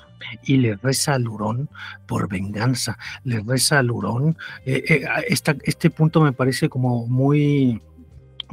y 0.44 0.56
le 0.56 0.76
reza 0.76 1.14
al 1.14 1.28
hurón 1.28 1.68
por 2.06 2.28
venganza, 2.28 2.98
le 3.24 3.40
reza 3.40 3.78
al 3.78 3.90
hurón. 3.90 4.36
Eh, 4.64 4.84
eh, 4.88 5.06
este 5.28 5.90
punto 5.90 6.20
me 6.20 6.32
parece 6.32 6.68
como 6.68 7.06
muy 7.06 7.80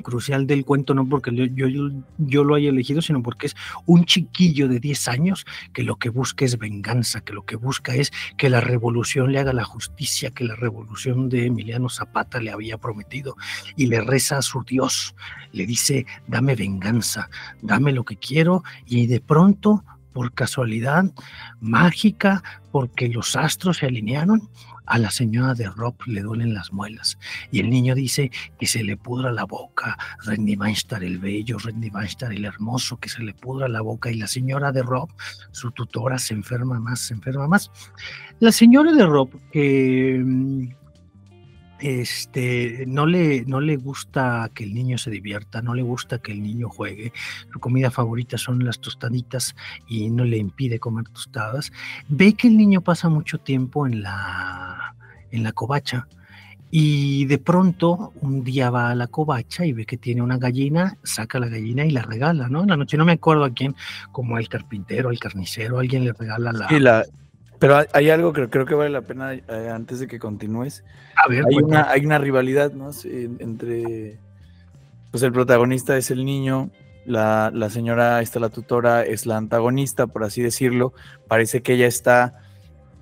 crucial 0.04 0.48
del 0.48 0.66
cuento, 0.66 0.94
no 0.94 1.08
porque 1.08 1.32
yo, 1.34 1.68
yo, 2.18 2.44
lo 2.44 2.56
haya 2.56 2.70
elegido, 2.70 3.02
sino 3.02 3.24
porque 3.24 3.48
es 3.48 3.56
un 3.86 4.06
chiquillo 4.06 4.68
de 4.68 4.80
10 4.80 5.08
años 5.08 5.46
que 5.74 5.84
lo 5.84 5.96
que 5.98 6.10
busca 6.10 6.46
es 6.46 6.58
venganza, 6.58 7.22
que 7.22 7.34
lo 7.34 7.46
que 7.46 7.56
busca 7.56 7.96
es 7.96 8.12
que 8.38 8.50
la 8.50 8.62
revolución 8.62 9.32
le 9.32 9.40
haga 9.40 9.54
la 9.54 9.64
justicia 9.64 10.32
que 10.32 10.44
la 10.44 10.56
revolución 10.56 11.30
de 11.30 11.48
Emiliano 11.48 11.90
Zapata 11.90 12.40
le 12.40 12.52
había 12.52 12.78
prometido 12.78 13.36
y 13.76 13.88
le 13.88 14.02
reza 14.02 14.38
a 14.38 14.42
su 14.42 14.64
Dios, 14.64 15.16
le 15.52 15.66
dice, 15.66 16.06
dame 16.28 16.56
venganza, 16.56 17.30
dame 17.62 17.92
lo 17.92 18.04
que 18.04 18.18
quiero 18.18 18.64
y 18.86 19.08
de 19.08 19.22
pronto 19.22 19.84
por 20.14 20.34
casualidad 20.34 21.06
mágica, 21.60 22.42
porque 22.72 23.10
los 23.10 23.36
astros 23.36 23.78
se 23.78 23.88
alinearon, 23.88 24.50
a 24.86 24.98
la 24.98 25.12
señora 25.12 25.53
de 25.53 25.70
Rob 25.70 25.95
le 26.06 26.22
duelen 26.22 26.53
las 26.53 26.72
muelas 26.72 27.18
y 27.52 27.60
el 27.60 27.70
niño 27.70 27.95
dice 27.95 28.32
que 28.60 28.68
se 28.68 28.84
le 28.84 28.98
pudra 28.98 29.32
la 29.32 29.45
boca, 29.45 29.98
Randy 30.24 30.56
Weinstein 30.56 31.03
el 31.03 31.20
bello, 31.20 31.57
Randy 31.57 31.90
Weinstein 31.90 32.32
el 32.32 32.45
hermoso, 32.45 32.98
que 32.98 33.10
se 33.10 33.24
le 33.24 33.34
pudra 33.34 33.68
la 33.68 33.82
boca 33.82 34.12
y 34.12 34.16
la 34.16 34.28
señora 34.28 34.72
de 34.72 34.84
Rob, 34.84 35.10
su 35.52 35.72
tutora, 35.72 36.18
se 36.18 36.34
enferma 36.34 36.80
más, 36.80 36.99
se 36.99 37.14
enferma 37.14 37.48
más. 37.48 37.72
La 38.40 38.52
señora 38.52 38.91
de 38.91 39.06
Rob, 39.06 39.30
que 39.52 40.22
mm, 40.24 40.68
este, 41.86 42.86
no 42.88 43.06
le, 43.06 43.45
no 43.45 43.62
le 43.62 43.78
gusta 43.78 44.49
que 44.56 44.64
el 44.64 44.74
niño 44.74 44.98
se 44.98 45.12
divierta, 45.12 45.62
no 45.62 45.76
le 45.76 45.84
gusta 45.84 46.18
que 46.18 46.32
el 46.32 46.41
niño 46.41 46.68
juegue. 46.68 47.14
Su 47.53 47.60
comida 47.60 47.91
favorita 47.91 48.40
son 48.40 48.66
las 48.66 48.80
tostaditas 48.80 49.56
y 49.88 50.10
no 50.10 50.24
le 50.24 50.38
impide 50.38 50.80
comer 50.80 51.07
tostadas. 51.10 51.72
Ve 52.07 52.34
que 52.34 52.48
el 52.48 52.57
niño 52.57 52.82
pasa 52.82 53.07
mucho 53.07 53.38
tiempo 53.38 53.86
en 53.86 54.02
la, 54.02 54.95
en 55.30 55.44
la 55.44 55.52
covacha 55.52 56.07
y 56.72 57.26
de 57.26 57.38
pronto 57.38 58.14
un 58.20 58.44
día 58.44 58.72
va 58.72 58.90
a 58.90 58.95
la 58.95 59.06
covacha 59.06 59.64
y 59.64 59.72
ve 59.72 59.86
que 59.86 59.98
tiene 59.98 60.24
una 60.24 60.40
gallina, 60.40 60.98
saca 61.03 61.40
la 61.40 61.49
gallina 61.49 61.86
y 61.86 61.91
la 61.91 62.02
regala, 62.02 62.49
¿no? 62.49 62.64
En 62.64 62.70
la 62.70 62.78
noche 62.78 62.98
no 62.98 63.06
me 63.06 63.12
acuerdo 63.12 63.44
a 63.44 63.52
quién, 63.52 63.76
como 64.12 64.40
el 64.40 64.49
carpintero, 64.49 65.12
el 65.12 65.20
carnicero, 65.20 65.78
alguien 65.78 66.03
le 66.03 66.14
regala 66.14 66.52
la... 66.52 66.68
la 66.80 67.06
pero 67.60 67.84
hay, 67.91 68.10
algo 68.10 68.34
que 68.34 68.49
creo 68.49 68.65
que 68.65 68.76
vale 68.76 68.90
la 68.90 69.02
pena 69.02 69.34
eh, 69.34 69.44
antes 69.73 69.99
de 69.99 70.07
que 70.07 70.19
continúes. 70.19 70.84
hay, 71.27 71.56
una, 71.56 71.90
hay 71.90 72.06
una 72.06 72.18
rivalidad, 72.18 72.73
¿no? 72.73 72.91
entre, 73.03 74.18
pues 75.11 75.23
el 75.23 75.32
protagonista 75.32 75.98
es 75.98 76.11
el 76.11 76.26
niño, 76.26 76.69
la, 77.06 77.52
señora, 77.69 78.22
esta 78.22 78.40
la 78.40 78.49
tutora, 78.49 79.03
es 79.03 79.26
la 79.26 79.38
antagonista, 79.38 80.07
por 80.07 80.23
así 80.23 80.41
decirlo. 80.41 80.94
Parece 81.27 81.61
que 81.61 81.73
ella 81.73 81.88
está 81.88 82.41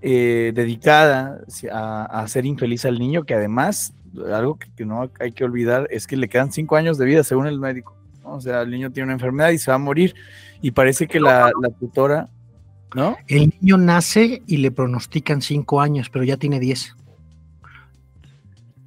eh, 0.01 0.51
dedicada 0.53 1.41
a, 1.71 2.05
a, 2.05 2.21
hacer 2.21 2.45
infeliz 2.45 2.85
al 2.85 2.99
niño, 2.99 3.23
que 3.23 3.33
además, 3.33 3.93
algo 4.31 4.59
que, 4.75 4.85
no 4.85 5.09
hay 5.19 5.31
que 5.31 5.43
olvidar 5.43 5.87
es 5.89 6.05
que 6.05 6.17
le 6.17 6.29
quedan 6.29 6.51
cinco 6.51 6.75
años 6.75 6.97
de 6.97 7.05
vida, 7.05 7.23
según 7.23 7.47
el 7.47 7.59
médico. 7.59 7.95
O 8.23 8.39
sea, 8.39 8.61
el 8.61 8.71
niño 8.71 8.91
tiene 8.91 9.05
una 9.05 9.13
enfermedad 9.13 9.49
y 9.49 9.57
se 9.57 9.71
va 9.71 9.75
a 9.75 9.79
morir. 9.79 10.15
Y 10.61 10.71
parece 10.71 11.07
que 11.07 11.19
la, 11.19 11.51
la 11.61 11.69
tutora 11.69 12.29
¿No? 12.95 13.17
El 13.27 13.53
niño 13.59 13.77
nace 13.77 14.43
y 14.45 14.57
le 14.57 14.71
pronostican 14.71 15.41
cinco 15.41 15.81
años, 15.81 16.09
pero 16.09 16.23
ya 16.23 16.37
tiene 16.37 16.59
diez. 16.59 16.95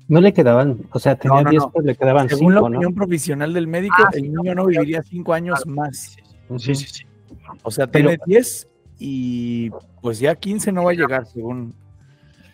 No 0.09 0.21
le 0.21 0.33
quedaban, 0.33 0.79
o 0.93 0.99
sea, 1.01 1.17
tenía 1.17 1.43
diez, 1.51 1.65
pero 1.73 1.85
le 1.85 1.97
quedaban 1.97 2.29
Según 2.29 2.55
la 2.55 2.63
opinión 2.63 2.95
profesional 2.95 3.53
del 3.53 3.67
médico, 3.67 3.97
ah, 3.99 4.11
el 4.13 4.33
niño 4.33 4.55
no 4.55 4.67
viviría 4.67 5.03
cinco 5.03 5.33
años 5.33 5.67
más. 5.67 6.17
Sí, 6.59 6.75
sí, 6.75 6.87
sí. 6.87 7.07
O 7.63 7.71
sea, 7.73 7.89
tiene 7.89 8.17
diez 8.25 8.69
y 8.99 9.71
pues 10.01 10.21
ya 10.21 10.37
quince 10.37 10.71
no 10.71 10.85
va 10.85 10.93
a 10.93 10.95
llegar, 10.95 11.27
según. 11.27 11.75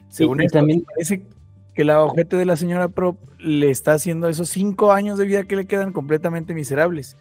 Según 0.09 0.41
esto, 0.41 0.59
también 0.59 0.83
parece 0.83 1.27
que 1.75 1.85
la 1.85 2.03
objeto 2.03 2.37
de 2.37 2.45
la 2.45 2.57
señora 2.57 2.89
Prop 2.89 3.19
le 3.39 3.71
está 3.71 3.95
haciendo 3.95 4.29
esos 4.29 4.49
cinco 4.49 4.93
años 4.93 5.19
de 5.19 5.27
vida 5.27 5.45
que 5.45 5.57
le 5.57 5.67
quedan 5.67 5.93
completamente 5.93 6.55
miserables. 6.55 7.17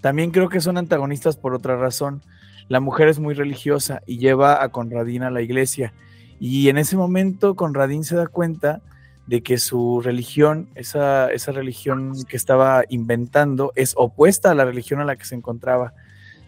También 0.00 0.30
creo 0.30 0.48
que 0.48 0.60
son 0.60 0.76
antagonistas 0.76 1.36
por 1.36 1.54
otra 1.54 1.76
razón 1.76 2.22
la 2.68 2.80
mujer 2.80 3.08
es 3.08 3.18
muy 3.18 3.34
religiosa 3.34 4.02
y 4.06 4.18
lleva 4.18 4.62
a 4.62 4.68
Conradín 4.70 5.22
a 5.22 5.30
la 5.30 5.42
iglesia. 5.42 5.92
Y 6.40 6.68
en 6.68 6.78
ese 6.78 6.96
momento 6.96 7.54
Conradín 7.54 8.04
se 8.04 8.16
da 8.16 8.26
cuenta 8.26 8.80
de 9.26 9.42
que 9.42 9.58
su 9.58 10.00
religión, 10.02 10.68
esa, 10.74 11.30
esa 11.32 11.52
religión 11.52 12.12
que 12.28 12.36
estaba 12.36 12.84
inventando, 12.88 13.72
es 13.74 13.94
opuesta 13.96 14.50
a 14.50 14.54
la 14.54 14.64
religión 14.64 15.00
a 15.00 15.04
la 15.04 15.16
que 15.16 15.24
se 15.24 15.34
encontraba. 15.34 15.94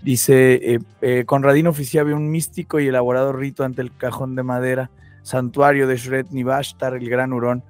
Dice, 0.02 0.74
eh, 0.74 0.78
eh, 1.01 1.24
Conradín 1.26 1.66
oficiaba 1.66 2.14
un 2.14 2.30
místico 2.30 2.80
y 2.80 2.88
elaborado 2.88 3.32
rito 3.32 3.64
ante 3.64 3.82
el 3.82 3.97
cajón 3.97 4.36
de 4.36 4.43
madera, 4.43 4.90
santuario 5.22 5.86
de 5.86 5.97
Shred 5.97 6.26
Nivashtar, 6.30 6.94
el 6.94 7.09
gran 7.09 7.32
hurón. 7.32 7.64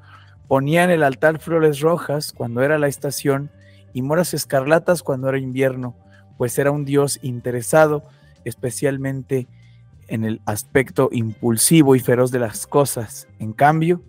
Ponía 0.49 0.85
en 0.85 0.91
el 0.91 1.03
altar 1.03 1.39
flores 1.39 1.81
rojas 1.81 2.33
cuando 2.33 2.63
era 2.63 2.79
la 2.79 2.89
estación 2.89 3.51
y 3.93 4.03
moras 4.03 4.35
escarlatas 4.35 5.03
cuando 5.03 5.29
era 5.29 5.39
invierno, 5.39 5.97
pues 6.37 6.59
era 6.59 6.71
un 6.71 6.85
dios 6.85 7.19
interesado 7.23 8.05
especialmente 8.47 9.49
en 10.09 10.25
el 10.25 10.41
aspecto 10.47 11.09
impulsivo 11.13 11.97
y 11.97 12.01
feroz 12.01 12.31
de 12.31 12.39
las 12.39 12.67
cosas. 12.67 13.29
En 13.39 13.53
cambio, 13.53 14.03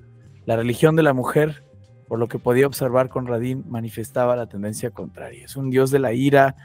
la 0.45 0.55
religión 0.55 0.95
de 0.95 1.03
la 1.03 1.13
mujer, 1.13 1.63
por 2.07 2.19
lo 2.19 2.27
que 2.27 2.39
podía 2.39 2.67
observar 2.67 3.09
con 3.09 3.25
Radín, 3.25 3.65
manifestaba 3.67 4.35
la 4.35 4.47
tendencia 4.47 4.91
contraria. 4.91 5.45
Es 5.45 5.55
un 5.55 5.71
dios 5.71 5.89
de 5.89 5.99
la 5.99 6.13
ira, 6.13 6.55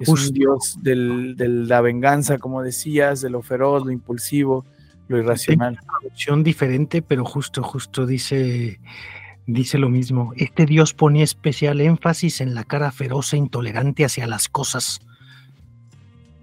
es 0.00 0.08
un 0.08 0.32
dios 0.32 0.78
de 0.82 0.94
la 0.94 1.80
venganza, 1.80 2.38
como 2.38 2.62
decías, 2.62 3.22
de 3.22 3.30
lo 3.30 3.42
feroz, 3.42 3.84
lo 3.84 3.90
impulsivo, 3.90 4.66
lo 5.08 5.18
irracional. 5.18 5.72
Una 5.72 5.98
traducción 6.00 6.44
diferente, 6.44 7.00
pero 7.00 7.24
justo, 7.24 7.62
justo 7.62 8.04
dice, 8.04 8.78
dice 9.46 9.78
lo 9.78 9.88
mismo. 9.88 10.34
Este 10.36 10.66
dios 10.66 10.92
ponía 10.92 11.24
especial 11.24 11.80
énfasis 11.80 12.42
en 12.42 12.54
la 12.54 12.64
cara 12.64 12.92
feroz 12.92 13.32
e 13.32 13.38
intolerante 13.38 14.04
hacia 14.04 14.26
las 14.26 14.48
cosas 14.48 15.00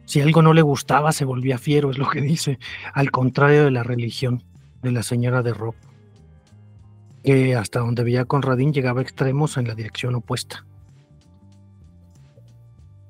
si 0.09 0.21
algo 0.21 0.41
no 0.41 0.53
le 0.53 0.63
gustaba, 0.63 1.11
se 1.11 1.23
volvía 1.23 1.59
fiero, 1.59 1.91
es 1.91 1.99
lo 1.99 2.09
que 2.09 2.19
dice, 2.19 2.57
al 2.95 3.11
contrario 3.11 3.63
de 3.63 3.69
la 3.69 3.83
religión 3.83 4.43
de 4.81 4.91
la 4.91 5.03
señora 5.03 5.43
de 5.43 5.53
Rob, 5.53 5.75
que 7.23 7.55
hasta 7.55 7.81
donde 7.81 8.03
veía 8.03 8.25
Conradín 8.25 8.73
llegaba 8.73 9.01
a 9.01 9.03
extremos 9.03 9.55
en 9.57 9.67
la 9.67 9.75
dirección 9.75 10.15
opuesta. 10.15 10.65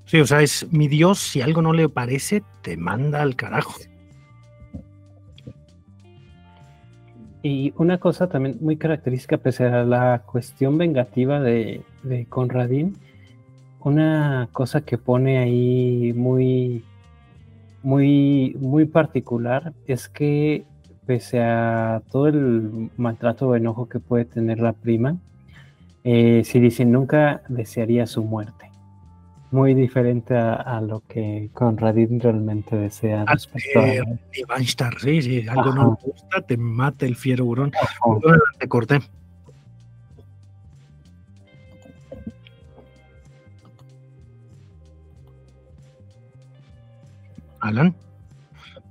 Sí, 0.08 0.20
o 0.20 0.28
sea, 0.28 0.42
es 0.42 0.68
mi 0.74 0.90
Dios, 0.90 1.20
si 1.20 1.40
algo 1.40 1.62
no 1.62 1.72
le 1.72 1.88
parece, 1.88 2.44
te 2.64 2.76
manda 2.76 3.22
al 3.22 3.38
carajo. 3.38 3.76
Y 7.44 7.74
una 7.78 7.98
cosa 7.98 8.28
también 8.28 8.58
muy 8.60 8.76
característica, 8.76 9.38
pese 9.38 9.64
a 9.68 9.86
la 9.86 10.24
cuestión 10.26 10.78
vengativa 10.78 11.40
de, 11.40 11.82
de 12.04 12.26
Conradín, 12.26 12.98
una 13.80 14.50
cosa 14.52 14.82
que 14.82 14.98
pone 14.98 15.38
ahí 15.38 16.12
muy 16.12 16.84
muy, 17.84 18.56
muy 18.60 18.86
particular 18.86 19.74
es 19.88 20.10
que 20.10 20.66
pese 21.06 21.42
a 21.42 22.02
todo 22.12 22.28
el 22.28 22.92
maltrato 22.98 23.48
o 23.48 23.56
enojo 23.56 23.90
que 23.90 24.00
puede 24.00 24.26
tener 24.26 24.60
la 24.60 24.74
prima, 24.74 25.18
eh, 26.04 26.44
si 26.46 26.60
dicen 26.60 26.92
nunca 26.92 27.42
desearía 27.50 28.06
su 28.06 28.24
muerte. 28.24 28.70
Muy 29.52 29.74
diferente 29.74 30.36
a, 30.38 30.80
lo 30.80 31.00
que 31.08 31.50
Conradin 31.54 32.20
realmente 32.20 32.76
desea 32.76 33.24
ah, 33.26 33.34
respecto 33.34 33.80
a... 33.80 34.60
sí, 35.00 35.22
sí, 35.24 35.48
algo 35.48 35.74
no 35.74 35.98
te 36.00 36.12
gusta, 36.12 36.42
te 36.42 36.58
mata 36.58 37.08
el 37.08 37.16
fiero 37.16 37.46
hurón. 37.46 37.72
Te 38.60 38.68
corté. 38.68 39.00
Alan, 47.60 47.96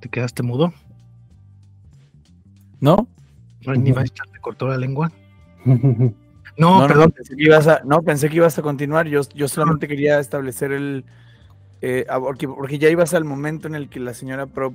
¿te 0.00 0.08
quedaste 0.08 0.42
mudo? 0.42 0.72
¿No? 2.80 3.08
¿Ni 3.66 3.92
te 3.92 4.40
cortó 4.40 4.68
la 4.68 4.76
lengua? 4.76 5.12
No, 6.56 6.84
perdón. 6.88 7.12
pensé 7.12 7.36
que 7.36 7.44
ibas 7.44 7.68
a, 7.68 7.82
no, 7.84 8.02
pensé 8.02 8.28
que 8.28 8.34
ibas 8.34 8.58
a 8.58 8.62
continuar. 8.62 9.06
Yo, 9.06 9.20
yo 9.32 9.46
solamente 9.46 9.86
quería 9.86 10.18
establecer 10.18 10.72
el. 10.72 11.04
eh, 11.82 12.04
porque, 12.18 12.48
porque 12.48 12.80
ya 12.80 12.88
ibas 12.88 13.14
al 13.14 13.24
momento 13.24 13.68
en 13.68 13.76
el 13.76 13.88
que 13.88 14.00
la 14.00 14.12
señora 14.12 14.46
Prop 14.46 14.74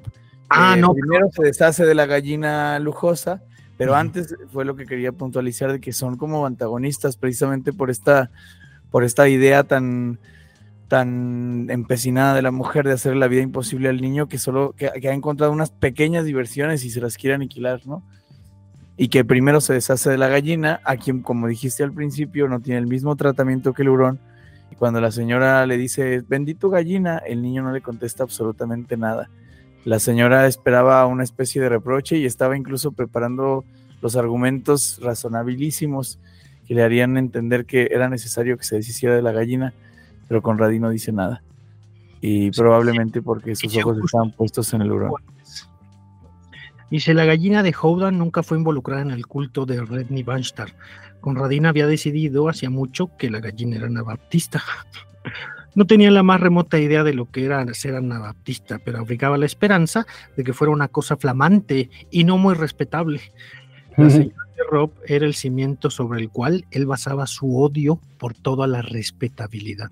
Ah, 0.56 0.76
eh, 0.78 0.80
no, 0.82 0.94
primero 0.94 1.30
se 1.32 1.44
deshace 1.44 1.84
de 1.84 1.96
la 1.96 2.06
gallina 2.06 2.78
lujosa, 2.80 3.42
pero 3.76 3.96
antes 3.96 4.36
fue 4.52 4.66
lo 4.66 4.76
que 4.76 4.86
quería 4.86 5.12
puntualizar 5.12 5.72
de 5.72 5.80
que 5.80 5.94
son 5.94 6.16
como 6.16 6.46
antagonistas 6.46 7.18
precisamente 7.18 7.74
por 7.74 7.90
esta, 7.90 8.30
por 8.92 9.04
esta 9.04 9.28
idea 9.28 9.64
tan, 9.64 10.20
tan 10.88 11.68
empecinada 11.70 12.36
de 12.36 12.42
la 12.42 12.52
mujer 12.52 12.86
de 12.86 12.94
hacer 12.94 13.16
la 13.16 13.28
vida 13.28 13.42
imposible 13.42 13.90
al 13.90 14.02
niño 14.02 14.28
que 14.28 14.38
solo 14.38 14.74
que, 14.78 14.92
que 15.02 15.10
ha 15.10 15.14
encontrado 15.14 15.52
unas 15.52 15.72
pequeñas 15.72 16.26
diversiones 16.26 16.86
y 16.86 16.90
se 16.90 17.02
las 17.02 17.18
quiere 17.18 17.36
aniquilar, 17.36 17.82
¿no? 17.86 18.04
Y 18.96 19.08
que 19.08 19.26
primero 19.26 19.60
se 19.60 19.74
deshace 19.74 20.10
de 20.12 20.18
la 20.18 20.28
gallina, 20.28 20.80
a 20.84 20.98
quien, 20.98 21.22
como 21.22 21.48
dijiste 21.48 21.84
al 21.84 21.92
principio, 21.92 22.48
no 22.48 22.60
tiene 22.60 22.80
el 22.80 22.88
mismo 22.88 23.16
tratamiento 23.16 23.74
que 23.74 23.82
el 23.82 23.90
hurón. 23.90 24.20
Y 24.72 24.76
cuando 24.76 25.02
la 25.02 25.12
señora 25.12 25.66
le 25.66 25.78
dice, 25.78 26.24
bendito 26.28 26.70
gallina, 26.70 27.18
el 27.18 27.42
niño 27.42 27.64
no 27.64 27.72
le 27.72 27.82
contesta 27.82 28.24
absolutamente 28.24 28.96
nada. 28.98 29.30
La 29.86 30.00
señora 30.00 30.48
esperaba 30.48 31.06
una 31.08 31.24
especie 31.24 31.62
de 31.62 31.70
reproche 31.70 32.18
y 32.18 32.26
estaba 32.26 32.56
incluso 32.56 32.92
preparando 32.92 33.66
los 34.02 34.16
argumentos 34.16 35.00
razonabilísimos 35.02 36.20
que 36.68 36.76
le 36.76 36.84
harían 36.84 37.18
entender 37.18 37.66
que 37.66 37.90
era 37.92 38.10
necesario 38.10 38.58
que 38.58 38.64
se 38.64 38.76
deshiciera 38.76 39.16
de 39.16 39.22
la 39.22 39.32
gallina, 39.32 39.74
pero 40.34 40.42
Conradí 40.42 40.80
no 40.80 40.90
dice 40.90 41.12
nada. 41.12 41.44
Y 42.20 42.50
probablemente 42.50 43.22
porque 43.22 43.56
sus 43.56 43.78
ojos 43.78 44.00
estaban 44.04 44.32
puestos 44.32 44.74
en 44.74 44.82
el 44.82 44.92
hurón. 44.92 45.12
Dice, 46.90 47.14
la 47.14 47.24
gallina 47.24 47.62
de 47.62 47.76
Howdan 47.80 48.18
nunca 48.18 48.42
fue 48.42 48.58
involucrada 48.58 49.04
en 49.04 49.12
el 49.12 49.28
culto 49.28 49.68
de 49.68 49.86
Redney 49.86 50.24
Banstar. 50.24 50.76
Conradin 51.22 51.68
había 51.68 51.86
decidido 51.86 52.50
hacía 52.50 52.72
mucho 52.72 53.16
que 53.16 53.30
la 53.30 53.42
gallina 53.42 53.76
era 53.78 53.86
anabaptista. 53.86 54.64
No 55.76 55.86
tenía 55.86 56.12
la 56.12 56.22
más 56.22 56.40
remota 56.40 56.78
idea 56.78 57.04
de 57.04 57.16
lo 57.16 57.32
que 57.32 57.46
era 57.46 57.66
ser 57.74 57.96
anabaptista, 57.96 58.78
pero 58.86 59.00
abrigaba 59.00 59.40
la 59.40 59.48
esperanza 59.48 60.06
de 60.38 60.44
que 60.44 60.54
fuera 60.54 60.72
una 60.72 60.88
cosa 60.88 61.18
flamante 61.18 61.90
y 62.12 62.26
no 62.26 62.38
muy 62.38 62.54
respetable. 62.54 63.22
La 63.98 64.08
señora 64.08 64.46
de 64.56 64.64
Rob 64.70 64.92
era 65.08 65.26
el 65.26 65.34
cimiento 65.34 65.90
sobre 65.90 66.22
el 66.22 66.30
cual 66.30 66.66
él 66.70 66.86
basaba 66.86 67.26
su 67.26 67.58
odio 67.58 68.00
por 68.20 68.36
toda 68.36 68.68
la 68.68 68.84
respetabilidad. 68.84 69.90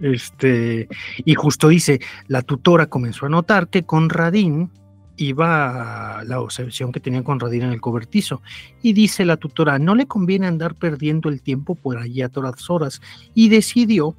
Este, 0.00 0.88
y 1.24 1.34
justo 1.34 1.68
dice, 1.68 2.00
la 2.26 2.42
tutora 2.42 2.86
comenzó 2.86 3.26
a 3.26 3.30
notar 3.30 3.68
que 3.68 3.84
Conradín 3.84 4.70
iba 5.16 6.18
a 6.18 6.24
la 6.24 6.40
obsesión 6.40 6.90
que 6.90 7.00
tenía 7.00 7.22
Conradín 7.22 7.62
en 7.62 7.72
el 7.72 7.80
cobertizo. 7.80 8.42
Y 8.82 8.92
dice 8.92 9.24
la 9.24 9.36
tutora, 9.36 9.78
no 9.78 9.94
le 9.94 10.06
conviene 10.06 10.46
andar 10.46 10.74
perdiendo 10.74 11.28
el 11.28 11.42
tiempo 11.42 11.74
por 11.74 11.98
allí 11.98 12.22
a 12.22 12.28
todas 12.28 12.68
horas. 12.68 13.00
Y 13.34 13.48
decidió 13.48 14.16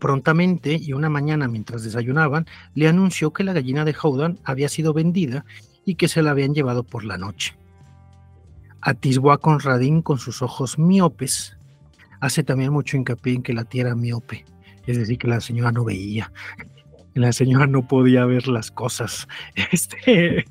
prontamente, 0.00 0.78
y 0.80 0.92
una 0.92 1.08
mañana 1.08 1.48
mientras 1.48 1.82
desayunaban, 1.82 2.46
le 2.74 2.88
anunció 2.88 3.32
que 3.32 3.44
la 3.44 3.52
gallina 3.52 3.84
de 3.84 3.94
Howdan 4.00 4.38
había 4.44 4.68
sido 4.68 4.92
vendida 4.92 5.44
y 5.84 5.96
que 5.96 6.08
se 6.08 6.22
la 6.22 6.30
habían 6.30 6.54
llevado 6.54 6.84
por 6.84 7.04
la 7.04 7.18
noche. 7.18 7.56
Atisbó 8.80 9.32
a 9.32 9.38
Conradín 9.38 10.00
con 10.02 10.18
sus 10.18 10.42
ojos 10.42 10.78
miopes. 10.78 11.56
Hace 12.20 12.42
también 12.42 12.72
mucho 12.72 12.96
hincapié 12.96 13.34
en 13.34 13.42
que 13.42 13.52
la 13.52 13.64
tía 13.64 13.82
era 13.82 13.94
miope, 13.94 14.44
es 14.86 14.98
decir, 14.98 15.18
que 15.18 15.28
la 15.28 15.40
señora 15.40 15.72
no 15.72 15.84
veía. 15.84 16.32
La 17.14 17.32
señora 17.32 17.66
no 17.66 17.86
podía 17.86 18.24
ver 18.24 18.46
las 18.46 18.70
cosas 18.70 19.26
este, 19.72 20.44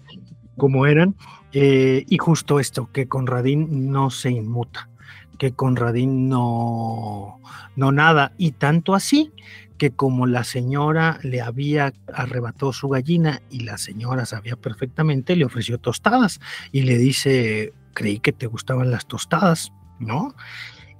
como 0.58 0.86
eran. 0.86 1.16
Eh, 1.54 2.06
y 2.08 2.18
justo 2.18 2.60
esto, 2.60 2.92
que 2.92 3.08
Conradín 3.08 3.92
no 3.92 4.10
se 4.12 4.30
inmuta, 4.30 4.90
que 5.38 5.54
Conradín 5.54 6.30
no, 6.30 7.40
no 7.76 7.92
nada. 7.92 8.34
Y 8.38 8.52
tanto 8.52 8.94
así 8.94 9.32
que 9.80 9.92
como 9.92 10.28
la 10.28 10.44
señora 10.44 11.20
le 11.24 11.42
había 11.42 11.94
arrebatado 12.14 12.74
su 12.74 12.90
gallina 12.90 13.42
y 13.50 13.62
la 13.62 13.78
señora 13.78 14.26
sabía 14.26 14.58
perfectamente, 14.58 15.36
le 15.36 15.46
ofreció 15.46 15.80
tostadas 15.80 16.42
y 16.72 16.82
le 16.82 16.98
dice, 16.98 17.74
creí 17.94 18.20
que 18.20 18.34
te 18.34 18.46
gustaban 18.46 18.92
las 18.92 19.08
tostadas, 19.08 19.72
¿no? 19.98 20.36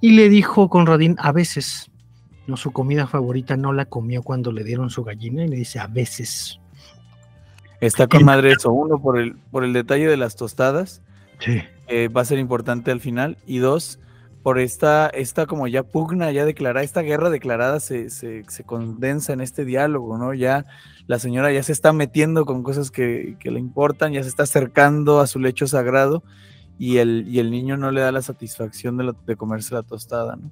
Y 0.00 0.12
le 0.12 0.28
dijo 0.28 0.68
Conradín, 0.68 1.16
a 1.18 1.32
veces, 1.32 1.90
no 2.46 2.56
su 2.56 2.72
comida 2.72 3.06
favorita 3.06 3.56
no 3.56 3.72
la 3.72 3.84
comió 3.84 4.22
cuando 4.22 4.52
le 4.52 4.64
dieron 4.64 4.90
su 4.90 5.04
gallina 5.04 5.44
y 5.44 5.48
le 5.48 5.56
dice, 5.56 5.78
a 5.78 5.86
veces. 5.86 6.58
Está 7.80 8.06
con 8.06 8.24
madre 8.24 8.52
eso, 8.52 8.72
uno 8.72 9.00
por 9.00 9.18
el, 9.18 9.36
por 9.50 9.64
el 9.64 9.72
detalle 9.72 10.06
de 10.06 10.16
las 10.16 10.36
tostadas, 10.36 11.02
Sí. 11.38 11.62
va 12.08 12.20
a 12.20 12.24
ser 12.26 12.38
importante 12.38 12.90
al 12.90 13.00
final, 13.00 13.38
y 13.46 13.58
dos, 13.58 13.98
por 14.42 14.58
esta, 14.58 15.08
esta 15.08 15.46
como 15.46 15.66
ya 15.68 15.82
pugna, 15.82 16.30
ya 16.32 16.44
declarada, 16.44 16.84
esta 16.84 17.00
guerra 17.02 17.30
declarada 17.30 17.80
se, 17.80 18.10
se, 18.10 18.44
se 18.48 18.64
condensa 18.64 19.32
en 19.32 19.40
este 19.40 19.64
diálogo, 19.64 20.18
¿no? 20.18 20.34
Ya 20.34 20.66
la 21.06 21.18
señora 21.18 21.52
ya 21.52 21.62
se 21.62 21.72
está 21.72 21.92
metiendo 21.92 22.44
con 22.46 22.62
cosas 22.62 22.90
que, 22.90 23.36
que 23.40 23.50
le 23.50 23.58
importan, 23.60 24.12
ya 24.12 24.22
se 24.22 24.28
está 24.28 24.42
acercando 24.44 25.20
a 25.20 25.26
su 25.26 25.40
lecho 25.40 25.66
sagrado, 25.66 26.22
y 26.80 26.96
el, 26.96 27.26
y 27.28 27.38
el 27.40 27.50
niño 27.50 27.76
no 27.76 27.90
le 27.90 28.00
da 28.00 28.10
la 28.10 28.22
satisfacción 28.22 28.96
de, 28.96 29.04
la- 29.04 29.16
de 29.26 29.36
comerse 29.36 29.74
la 29.74 29.82
tostada, 29.82 30.36
¿no? 30.36 30.50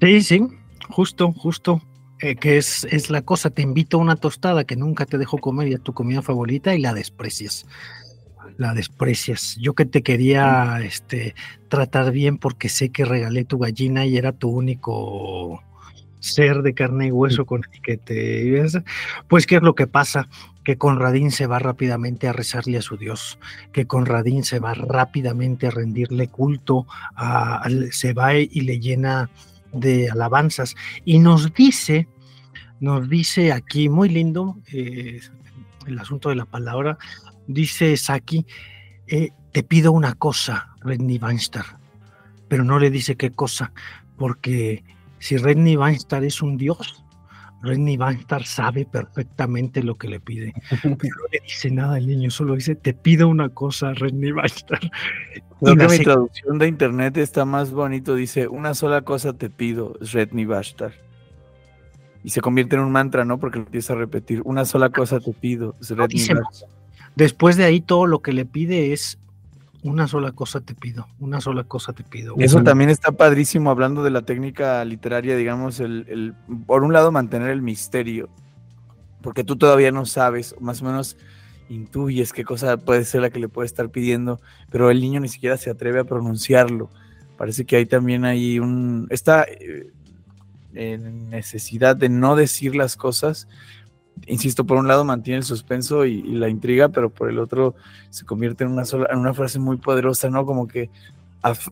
Sí, 0.00 0.20
sí, 0.22 0.46
justo, 0.88 1.32
justo. 1.32 1.80
eh, 2.20 2.36
que 2.36 2.58
es, 2.58 2.84
es 2.90 3.10
la 3.10 3.22
cosa, 3.22 3.50
te 3.50 3.62
invito 3.62 3.96
a 3.96 4.00
una 4.00 4.16
tostada 4.16 4.64
que 4.64 4.76
nunca 4.76 5.04
te 5.06 5.18
dejo 5.18 5.38
comer 5.38 5.68
y 5.68 5.72
es 5.74 5.82
tu 5.82 5.92
comida 5.94 6.22
favorita 6.22 6.74
y 6.74 6.80
la 6.80 6.92
desprecias. 6.94 7.66
La 8.58 8.72
desprecias. 8.74 9.56
Yo 9.60 9.74
que 9.74 9.84
te 9.86 10.02
quería 10.02 10.80
este, 10.82 11.34
tratar 11.68 12.12
bien 12.12 12.36
porque 12.38 12.68
sé 12.68 12.90
que 12.90 13.04
regalé 13.04 13.44
tu 13.44 13.58
gallina 13.58 14.04
y 14.06 14.16
era 14.18 14.32
tu 14.32 14.48
único 14.50 15.62
ser 16.20 16.62
de 16.62 16.72
carne 16.74 17.08
y 17.08 17.10
hueso 17.10 17.44
con 17.46 17.62
el 17.64 17.80
que 17.82 17.96
te. 17.96 18.64
Pues, 19.28 19.46
¿qué 19.46 19.56
es 19.56 19.62
lo 19.62 19.74
que 19.74 19.86
pasa? 19.86 20.28
Que 20.64 20.78
Conradín 20.78 21.30
se 21.30 21.46
va 21.46 21.58
rápidamente 21.58 22.26
a 22.26 22.32
rezarle 22.32 22.78
a 22.78 22.82
su 22.82 22.96
Dios, 22.96 23.38
que 23.72 23.86
Conradín 23.86 24.44
se 24.44 24.58
va 24.58 24.74
rápidamente 24.74 25.66
a 25.66 25.70
rendirle 25.70 26.28
culto, 26.28 26.86
se 27.90 28.12
va 28.14 28.34
y 28.34 28.60
le 28.62 28.80
llena 28.80 29.30
de 29.72 30.10
alabanzas. 30.10 30.74
Y 31.04 31.18
nos 31.18 31.52
dice, 31.52 32.08
nos 32.80 33.08
dice 33.08 33.52
aquí, 33.52 33.88
muy 33.88 34.08
lindo, 34.08 34.58
eh, 34.72 35.20
el 35.86 35.98
asunto 35.98 36.30
de 36.30 36.36
la 36.36 36.46
palabra, 36.46 36.98
dice 37.46 37.96
Saki, 37.96 38.46
eh, 39.06 39.30
te 39.52 39.62
pido 39.62 39.92
una 39.92 40.14
cosa, 40.14 40.74
Redney 40.80 41.18
Weinstar, 41.18 41.78
pero 42.48 42.64
no 42.64 42.78
le 42.78 42.90
dice 42.90 43.16
qué 43.16 43.30
cosa, 43.30 43.72
porque 44.16 44.84
si 45.18 45.36
Redney 45.36 45.76
Weinstar 45.76 46.24
es 46.24 46.42
un 46.42 46.56
dios, 46.56 47.03
Redney 47.64 47.96
Weinstar 47.96 48.44
sabe 48.44 48.84
perfectamente 48.84 49.82
lo 49.82 49.96
que 49.96 50.08
le 50.08 50.20
pide, 50.20 50.52
pero 50.82 50.92
no 51.16 51.24
le 51.32 51.40
dice 51.42 51.70
nada 51.70 51.96
al 51.96 52.06
niño, 52.06 52.30
solo 52.30 52.54
dice, 52.54 52.74
te 52.74 52.94
pido 52.94 53.28
una 53.28 53.48
cosa, 53.48 53.92
Redney 53.94 54.32
Weinstar. 54.32 54.80
Creo 55.60 55.76
que 55.76 55.84
mi 55.84 55.96
se- 55.96 56.04
traducción 56.04 56.58
de 56.58 56.68
internet 56.68 57.16
está 57.16 57.44
más 57.44 57.70
bonito, 57.72 58.14
dice, 58.14 58.48
una 58.48 58.74
sola 58.74 59.02
cosa 59.02 59.32
te 59.32 59.50
pido, 59.50 59.96
Sretni 60.02 60.44
Bashtar. 60.44 60.92
Y 62.22 62.30
se 62.30 62.40
convierte 62.40 62.76
en 62.76 62.82
un 62.82 62.92
mantra, 62.92 63.24
¿no? 63.24 63.38
Porque 63.38 63.58
empieza 63.58 63.92
a 63.92 63.96
repetir, 63.96 64.40
una 64.44 64.64
sola 64.64 64.90
cosa 64.90 65.20
te 65.20 65.32
pido, 65.32 65.74
Bashtar. 65.96 66.42
Después 67.16 67.56
de 67.56 67.64
ahí 67.64 67.80
todo 67.80 68.06
lo 68.06 68.20
que 68.22 68.32
le 68.32 68.44
pide 68.44 68.92
es 68.92 69.18
una 69.84 70.08
sola 70.08 70.32
cosa 70.32 70.60
te 70.60 70.74
pido, 70.74 71.06
una 71.20 71.40
sola 71.40 71.62
cosa 71.64 71.92
te 71.92 72.02
pido. 72.02 72.34
Eso 72.38 72.56
también 72.64 72.90
está 72.90 73.12
padrísimo 73.12 73.70
hablando 73.70 74.02
de 74.02 74.10
la 74.10 74.22
técnica 74.22 74.84
literaria, 74.84 75.36
digamos, 75.36 75.78
el, 75.78 76.06
el- 76.08 76.34
por 76.66 76.82
un 76.82 76.92
lado 76.92 77.12
mantener 77.12 77.50
el 77.50 77.62
misterio, 77.62 78.28
porque 79.22 79.44
tú 79.44 79.56
todavía 79.56 79.92
no 79.92 80.06
sabes, 80.06 80.54
más 80.60 80.82
o 80.82 80.86
menos 80.86 81.16
intuyes 81.68 82.32
qué 82.32 82.44
cosa 82.44 82.76
puede 82.78 83.04
ser 83.04 83.20
la 83.22 83.30
que 83.30 83.38
le 83.38 83.48
puede 83.48 83.66
estar 83.66 83.88
pidiendo, 83.90 84.40
pero 84.70 84.90
el 84.90 85.00
niño 85.00 85.20
ni 85.20 85.28
siquiera 85.28 85.56
se 85.56 85.70
atreve 85.70 86.00
a 86.00 86.04
pronunciarlo. 86.04 86.90
Parece 87.36 87.64
que 87.64 87.76
hay 87.76 87.86
también 87.86 88.24
ahí 88.24 88.58
un 88.58 89.06
esta 89.10 89.44
eh, 90.74 90.98
necesidad 90.98 91.96
de 91.96 92.08
no 92.08 92.36
decir 92.36 92.74
las 92.74 92.96
cosas. 92.96 93.48
Insisto, 94.26 94.64
por 94.64 94.78
un 94.78 94.88
lado 94.88 95.04
mantiene 95.04 95.38
el 95.38 95.44
suspenso 95.44 96.04
y, 96.04 96.22
la 96.22 96.48
intriga, 96.48 96.88
pero 96.88 97.10
por 97.10 97.28
el 97.28 97.38
otro 97.38 97.74
se 98.10 98.24
convierte 98.24 98.64
en 98.64 98.70
una 98.70 98.84
sola, 98.84 99.08
en 99.10 99.18
una 99.18 99.34
frase 99.34 99.58
muy 99.58 99.76
poderosa, 99.76 100.30
¿no? 100.30 100.46
Como 100.46 100.66
que 100.66 100.90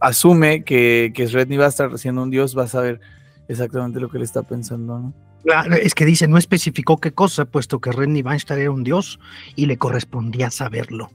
asume 0.01 0.65
que, 0.65 1.13
que 1.15 1.27
Sretni 1.27 1.57
va 1.57 1.67
a 1.67 1.69
estar 1.69 1.99
siendo 1.99 2.23
un 2.23 2.31
dios, 2.31 2.57
va 2.57 2.65
a 2.65 2.69
saber 2.69 3.01
exactamente 3.49 4.01
lo 4.01 4.11
que 4.11 4.19
le 4.19 4.25
está 4.25 4.43
pensando, 4.43 4.99
¿no? 4.99 5.15
Claro, 5.43 5.75
es 5.75 5.95
que 5.95 6.05
dice, 6.05 6.29
no 6.29 6.39
especificó 6.39 6.99
qué 6.99 7.13
cosa, 7.13 7.45
puesto 7.47 7.81
que 7.81 7.91
Renny 7.91 8.23
Weinstein 8.23 8.61
era 8.61 8.71
un 8.71 8.85
dios 8.85 9.19
y 9.57 9.67
le 9.67 9.77
correspondía 9.77 10.51
saberlo. 10.51 11.11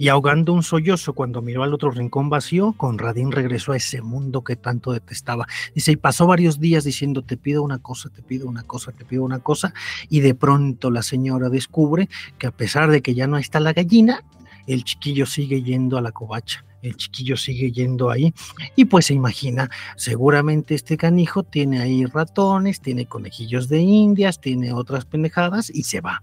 Y 0.00 0.08
ahogando 0.08 0.54
un 0.54 0.62
sollozo 0.62 1.12
cuando 1.12 1.42
miró 1.42 1.62
al 1.62 1.74
otro 1.74 1.90
rincón 1.90 2.30
vacío, 2.30 2.72
Conradín 2.72 3.32
regresó 3.32 3.72
a 3.72 3.76
ese 3.76 4.00
mundo 4.00 4.42
que 4.42 4.56
tanto 4.56 4.92
detestaba. 4.92 5.46
Dice, 5.74 5.92
y 5.92 5.96
pasó 5.96 6.26
varios 6.26 6.58
días 6.58 6.84
diciendo, 6.84 7.20
te 7.20 7.36
pido 7.36 7.62
una 7.62 7.80
cosa, 7.80 8.08
te 8.08 8.22
pido 8.22 8.48
una 8.48 8.62
cosa, 8.62 8.92
te 8.92 9.04
pido 9.04 9.24
una 9.24 9.40
cosa, 9.40 9.74
y 10.08 10.20
de 10.20 10.34
pronto 10.34 10.90
la 10.90 11.02
señora 11.02 11.50
descubre 11.50 12.08
que 12.38 12.46
a 12.46 12.50
pesar 12.50 12.90
de 12.90 13.02
que 13.02 13.12
ya 13.14 13.26
no 13.26 13.36
está 13.36 13.60
la 13.60 13.74
gallina, 13.74 14.24
el 14.66 14.84
chiquillo 14.84 15.26
sigue 15.26 15.62
yendo 15.62 15.98
a 15.98 16.00
la 16.00 16.12
covacha 16.12 16.64
el 16.82 16.96
chiquillo 16.96 17.36
sigue 17.36 17.70
yendo 17.72 18.08
ahí 18.08 18.32
y 18.74 18.86
pues 18.86 19.04
se 19.04 19.12
imagina, 19.12 19.68
seguramente 19.96 20.74
este 20.74 20.96
canijo 20.96 21.42
tiene 21.42 21.82
ahí 21.82 22.06
ratones, 22.06 22.80
tiene 22.80 23.04
conejillos 23.04 23.68
de 23.68 23.80
indias, 23.80 24.40
tiene 24.40 24.72
otras 24.72 25.04
pendejadas 25.04 25.68
y 25.68 25.82
se 25.82 26.00
va. 26.00 26.22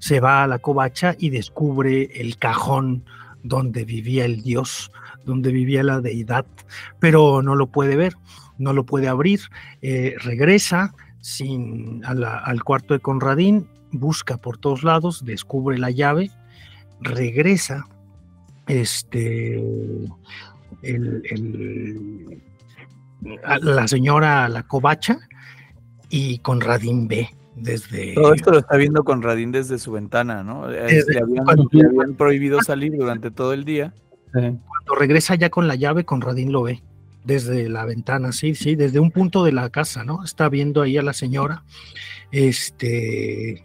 Se 0.00 0.18
va 0.18 0.42
a 0.42 0.48
la 0.48 0.58
covacha 0.58 1.14
y 1.18 1.30
descubre 1.30 2.10
el 2.20 2.36
cajón 2.36 3.04
donde 3.44 3.84
vivía 3.84 4.24
el 4.24 4.42
dios, 4.42 4.90
donde 5.24 5.52
vivía 5.52 5.82
la 5.82 6.00
deidad, 6.00 6.44
pero 6.98 7.42
no 7.42 7.54
lo 7.54 7.68
puede 7.68 7.96
ver, 7.96 8.16
no 8.58 8.72
lo 8.72 8.84
puede 8.84 9.08
abrir, 9.08 9.40
eh, 9.82 10.16
regresa 10.22 10.94
sin, 11.20 12.02
al 12.04 12.64
cuarto 12.64 12.94
de 12.94 13.00
Conradín, 13.00 13.68
busca 13.92 14.36
por 14.36 14.58
todos 14.58 14.82
lados, 14.82 15.24
descubre 15.24 15.78
la 15.78 15.90
llave, 15.90 16.30
regresa 17.00 17.86
este, 18.66 19.62
la 23.60 23.88
señora 23.88 24.48
La 24.48 24.62
Covacha 24.62 25.18
y 26.08 26.38
Conradín 26.38 27.08
B. 27.08 27.28
Desde, 27.56 28.14
Todo 28.14 28.32
esto 28.32 28.52
lo 28.52 28.58
está 28.58 28.76
viendo 28.76 29.04
Conradín 29.04 29.52
desde 29.52 29.78
su 29.78 29.92
ventana, 29.92 30.42
¿no? 30.42 30.68
le, 30.68 30.80
habían, 31.20 32.14
prohibido 32.16 32.62
salir 32.62 32.96
durante 32.96 33.30
todo 33.30 33.52
el 33.52 33.64
día. 33.64 33.92
Cuando 34.32 34.94
regresa 34.98 35.34
ya 35.34 35.50
con 35.50 35.66
la 35.66 35.74
llave, 35.74 36.04
Conradín 36.04 36.52
lo 36.52 36.62
ve 36.62 36.82
desde 37.24 37.68
la 37.68 37.84
ventana, 37.84 38.32
sí, 38.32 38.54
sí, 38.54 38.76
desde 38.76 38.98
un 38.98 39.10
punto 39.10 39.44
de 39.44 39.52
la 39.52 39.68
casa, 39.68 40.04
¿no? 40.04 40.24
Está 40.24 40.48
viendo 40.48 40.80
ahí 40.80 40.96
a 40.96 41.02
la 41.02 41.12
señora, 41.12 41.64
este, 42.30 43.62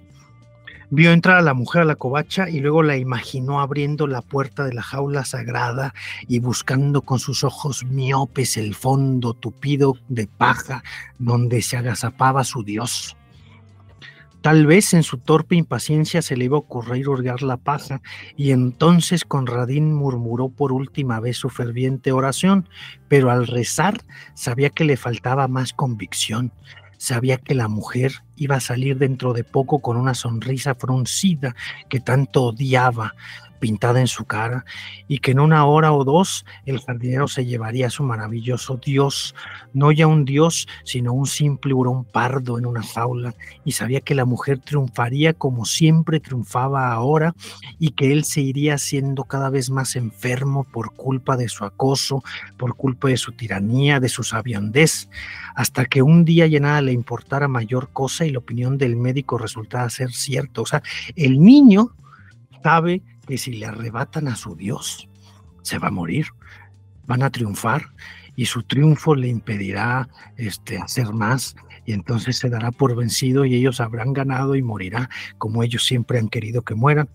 Vio 0.91 1.11
entrar 1.11 1.37
a 1.37 1.41
la 1.41 1.53
mujer 1.53 1.81
a 1.81 1.85
la 1.85 1.95
covacha 1.95 2.47
y 2.47 2.59
luego 2.59 2.83
la 2.83 2.95
imaginó 2.95 3.59
abriendo 3.59 4.05
la 4.05 4.21
puerta 4.21 4.63
de 4.63 4.73
la 4.73 4.83
jaula 4.83 5.25
sagrada 5.25 5.93
y 6.27 6.39
buscando 6.39 7.01
con 7.01 7.17
sus 7.17 7.43
ojos 7.43 7.83
miopes 7.85 8.55
el 8.55 8.75
fondo 8.75 9.33
tupido 9.33 9.97
de 10.09 10.27
paja 10.27 10.83
donde 11.17 11.61
se 11.63 11.77
agazapaba 11.77 12.43
su 12.43 12.63
dios. 12.63 13.17
Tal 14.45 14.67
vez 14.67 14.93
en 14.93 15.01
su 15.01 15.17
torpe 15.17 15.55
impaciencia 15.55 16.21
se 16.21 16.37
le 16.37 16.45
iba 16.45 16.55
a 16.55 16.59
ocurrir 16.59 17.09
hurgar 17.09 17.41
la 17.41 17.57
paja, 17.57 18.03
y 18.37 18.51
entonces 18.51 19.25
Conradín 19.25 19.91
murmuró 19.91 20.49
por 20.49 20.71
última 20.71 21.19
vez 21.19 21.37
su 21.37 21.49
ferviente 21.49 22.11
oración, 22.11 22.69
pero 23.07 23.31
al 23.31 23.47
rezar 23.47 24.03
sabía 24.35 24.69
que 24.69 24.83
le 24.83 24.97
faltaba 24.97 25.47
más 25.47 25.73
convicción, 25.73 26.53
sabía 26.99 27.37
que 27.37 27.55
la 27.55 27.67
mujer 27.67 28.23
iba 28.35 28.57
a 28.57 28.59
salir 28.59 28.99
dentro 28.99 29.33
de 29.33 29.43
poco 29.43 29.79
con 29.79 29.97
una 29.97 30.13
sonrisa 30.13 30.75
fruncida 30.75 31.55
que 31.89 31.99
tanto 31.99 32.43
odiaba 32.43 33.15
pintada 33.59 33.99
en 33.99 34.07
su 34.07 34.25
cara 34.25 34.65
y 35.07 35.19
que 35.19 35.31
en 35.31 35.39
una 35.39 35.65
hora 35.65 35.93
o 35.93 36.03
dos 36.03 36.45
el 36.65 36.79
jardinero 36.79 37.27
se 37.27 37.45
llevaría 37.45 37.87
a 37.87 37.89
su 37.89 38.03
maravilloso 38.03 38.77
Dios, 38.77 39.35
no 39.73 39.91
ya 39.91 40.07
un 40.07 40.25
Dios, 40.25 40.67
sino 40.83 41.13
un 41.13 41.25
simple 41.25 41.73
hurón 41.73 42.05
pardo 42.05 42.57
en 42.57 42.65
una 42.65 42.83
jaula, 42.83 43.33
y 43.63 43.71
sabía 43.73 44.01
que 44.01 44.15
la 44.15 44.25
mujer 44.25 44.59
triunfaría 44.59 45.33
como 45.33 45.65
siempre 45.65 46.19
triunfaba 46.19 46.91
ahora 46.91 47.33
y 47.79 47.91
que 47.91 48.11
él 48.11 48.23
se 48.23 48.41
iría 48.41 48.77
siendo 48.77 49.23
cada 49.23 49.49
vez 49.49 49.69
más 49.69 49.95
enfermo 49.95 50.63
por 50.63 50.93
culpa 50.95 51.37
de 51.37 51.49
su 51.49 51.65
acoso, 51.65 52.23
por 52.57 52.75
culpa 52.75 53.09
de 53.09 53.17
su 53.17 53.31
tiranía, 53.31 53.99
de 53.99 54.09
su 54.09 54.23
sabiondez, 54.23 55.09
hasta 55.55 55.85
que 55.85 56.01
un 56.01 56.25
día 56.25 56.47
ya 56.47 56.59
nada 56.59 56.81
le 56.81 56.91
importara 56.91 57.47
mayor 57.47 57.89
cosa 57.91 58.25
y 58.25 58.31
la 58.31 58.39
opinión 58.39 58.77
del 58.77 58.95
médico 58.95 59.37
resultara 59.37 59.89
ser 59.89 60.11
cierto. 60.11 60.63
O 60.63 60.65
sea, 60.65 60.81
el 61.15 61.41
niño 61.41 61.95
sabe 62.63 63.01
que 63.25 63.37
si 63.37 63.53
le 63.53 63.65
arrebatan 63.65 64.27
a 64.27 64.35
su 64.35 64.55
Dios, 64.55 65.09
se 65.61 65.79
va 65.79 65.87
a 65.89 65.91
morir, 65.91 66.27
van 67.05 67.23
a 67.23 67.29
triunfar 67.29 67.87
y 68.35 68.45
su 68.45 68.63
triunfo 68.63 69.15
le 69.15 69.27
impedirá 69.27 70.09
este, 70.37 70.77
hacer 70.77 71.13
más 71.13 71.55
y 71.85 71.93
entonces 71.93 72.37
se 72.37 72.49
dará 72.49 72.71
por 72.71 72.95
vencido 72.95 73.45
y 73.45 73.55
ellos 73.55 73.79
habrán 73.79 74.13
ganado 74.13 74.55
y 74.55 74.61
morirá 74.61 75.09
como 75.37 75.63
ellos 75.63 75.85
siempre 75.85 76.19
han 76.19 76.29
querido 76.29 76.63
que 76.63 76.75
mueran. 76.75 77.09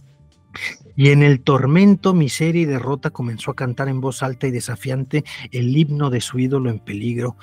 Y 0.96 1.10
en 1.10 1.22
el 1.22 1.40
tormento, 1.40 2.12
miseria 2.12 2.62
y 2.62 2.66
derrota 2.66 3.10
comenzó 3.10 3.52
a 3.52 3.56
cantar 3.56 3.88
en 3.88 4.00
voz 4.00 4.22
alta 4.22 4.46
y 4.46 4.50
desafiante 4.50 5.24
el 5.52 5.76
himno 5.76 6.10
de 6.10 6.20
su 6.20 6.38
ídolo 6.38 6.70
en 6.70 6.80
peligro. 6.80 7.36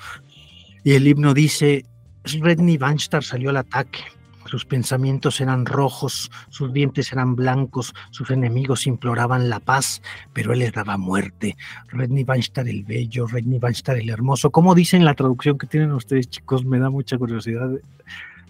Y 0.84 0.92
el 0.92 1.06
himno 1.06 1.34
dice, 1.34 1.84
Redney 2.24 2.76
Vanstar 2.76 3.24
salió 3.24 3.50
al 3.50 3.56
ataque, 3.56 4.00
sus 4.48 4.64
pensamientos 4.64 5.40
eran 5.40 5.66
rojos, 5.66 6.30
sus 6.48 6.72
dientes 6.72 7.12
eran 7.12 7.36
blancos, 7.36 7.94
sus 8.10 8.30
enemigos 8.30 8.86
imploraban 8.86 9.48
la 9.48 9.60
paz, 9.60 10.02
pero 10.32 10.52
él 10.52 10.60
les 10.60 10.72
daba 10.72 10.96
muerte. 10.96 11.56
Redney 11.88 12.24
Weinstein 12.24 12.68
el 12.68 12.84
bello, 12.84 13.26
Redney 13.26 13.58
Weinstein 13.58 14.00
el 14.00 14.10
hermoso. 14.10 14.50
¿Cómo 14.50 14.74
dicen 14.74 15.04
la 15.04 15.14
traducción 15.14 15.58
que 15.58 15.66
tienen 15.66 15.92
ustedes, 15.92 16.28
chicos? 16.30 16.64
Me 16.64 16.78
da 16.78 16.90
mucha 16.90 17.18
curiosidad 17.18 17.68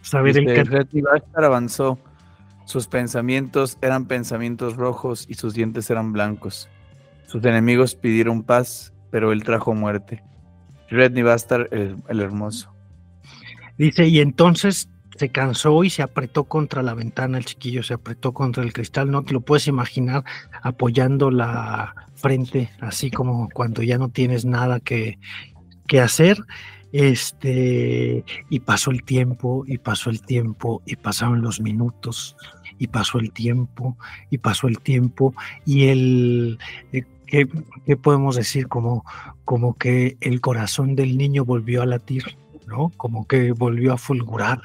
saber 0.03 0.39
el 0.39 0.49
el 0.49 0.67
Redney 0.67 1.03
Weinstein 1.03 1.45
avanzó. 1.45 1.99
Sus 2.65 2.87
pensamientos 2.87 3.79
eran 3.81 4.07
pensamientos 4.07 4.77
rojos 4.77 5.25
y 5.29 5.35
sus 5.35 5.55
dientes 5.55 5.89
eran 5.91 6.13
blancos. 6.13 6.69
Sus 7.27 7.45
enemigos 7.45 7.95
pidieron 7.95 8.43
paz, 8.43 8.93
pero 9.11 9.33
él 9.33 9.43
trajo 9.43 9.75
muerte. 9.75 10.23
Redney 10.91 11.23
Bastard, 11.23 11.69
el, 11.73 11.97
el 12.09 12.21
hermoso. 12.21 12.73
Dice, 13.79 14.07
y 14.07 14.21
entonces 14.21 14.91
se 15.19 15.31
cansó 15.31 15.83
y 15.83 15.91
se 15.91 16.03
apretó 16.03 16.45
contra 16.45 16.83
la 16.83 16.95
ventana, 16.95 17.39
el 17.39 17.45
chiquillo 17.45 17.83
se 17.83 17.95
apretó 17.95 18.33
contra 18.33 18.63
el 18.63 18.73
cristal, 18.73 19.11
no 19.11 19.25
te 19.25 19.33
lo 19.33 19.41
puedes 19.41 19.67
imaginar 19.67 20.25
apoyando 20.63 21.31
la 21.31 21.95
frente, 22.15 22.71
así 22.81 23.11
como 23.11 23.49
cuando 23.51 23.83
ya 23.83 23.99
no 23.99 24.11
tienes 24.11 24.45
nada 24.45 24.81
que, 24.81 25.19
que 25.87 26.01
hacer. 26.01 26.39
Este, 26.91 28.25
y 28.49 28.61
pasó 28.61 28.91
el 28.91 29.03
tiempo, 29.03 29.65
y 29.67 29.77
pasó 29.77 30.09
el 30.09 30.23
tiempo, 30.23 30.83
y 30.87 30.97
pasaron 30.97 31.43
los 31.43 31.61
minutos, 31.61 32.35
y 32.79 32.87
pasó 32.87 33.19
el 33.19 33.31
tiempo, 33.31 33.99
y 34.31 34.39
pasó 34.39 34.69
el 34.69 34.79
tiempo, 34.79 35.35
y 35.67 35.89
el, 35.89 36.59
eh, 36.93 37.05
¿qué, 37.27 37.47
qué 37.85 37.97
podemos 37.99 38.37
decir? 38.37 38.69
Como, 38.69 39.05
como 39.45 39.77
que 39.77 40.17
el 40.21 40.41
corazón 40.41 40.95
del 40.95 41.19
niño 41.19 41.45
volvió 41.45 41.83
a 41.83 41.87
latir 41.87 42.38
como 42.97 43.27
que 43.27 43.53
volvió 43.53 43.93
a 43.93 43.99
fulgurar 43.99 44.61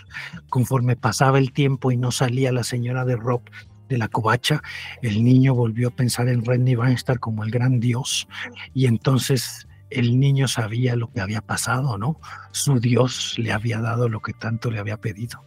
conforme 0.49 0.95
pasaba 0.95 1.39
el 1.39 1.51
tiempo 1.53 1.91
y 1.91 1.97
no 1.97 2.11
salía 2.11 2.51
la 2.51 2.63
señora 2.63 3.05
de 3.05 3.15
Rob 3.15 3.41
de 3.89 3.97
la 3.97 4.07
covacha, 4.07 4.61
el 5.01 5.23
niño 5.23 5.53
volvió 5.53 5.89
a 5.89 5.91
pensar 5.91 6.27
en 6.27 6.45
Renny 6.45 6.75
Weinstein 6.75 7.17
como 7.19 7.43
el 7.43 7.51
gran 7.51 7.79
dios 7.79 8.27
y 8.73 8.85
entonces 8.85 9.67
el 9.89 10.19
niño 10.19 10.47
sabía 10.47 10.95
lo 10.95 11.11
que 11.11 11.21
había 11.21 11.41
pasado, 11.41 11.97
¿no? 11.97 12.19
Su 12.51 12.79
Dios 12.79 13.35
le 13.37 13.51
había 13.51 13.79
dado 13.79 14.09
lo 14.09 14.21
que 14.21 14.33
tanto 14.33 14.71
le 14.71 14.79
había 14.79 14.97
pedido. 14.97 15.45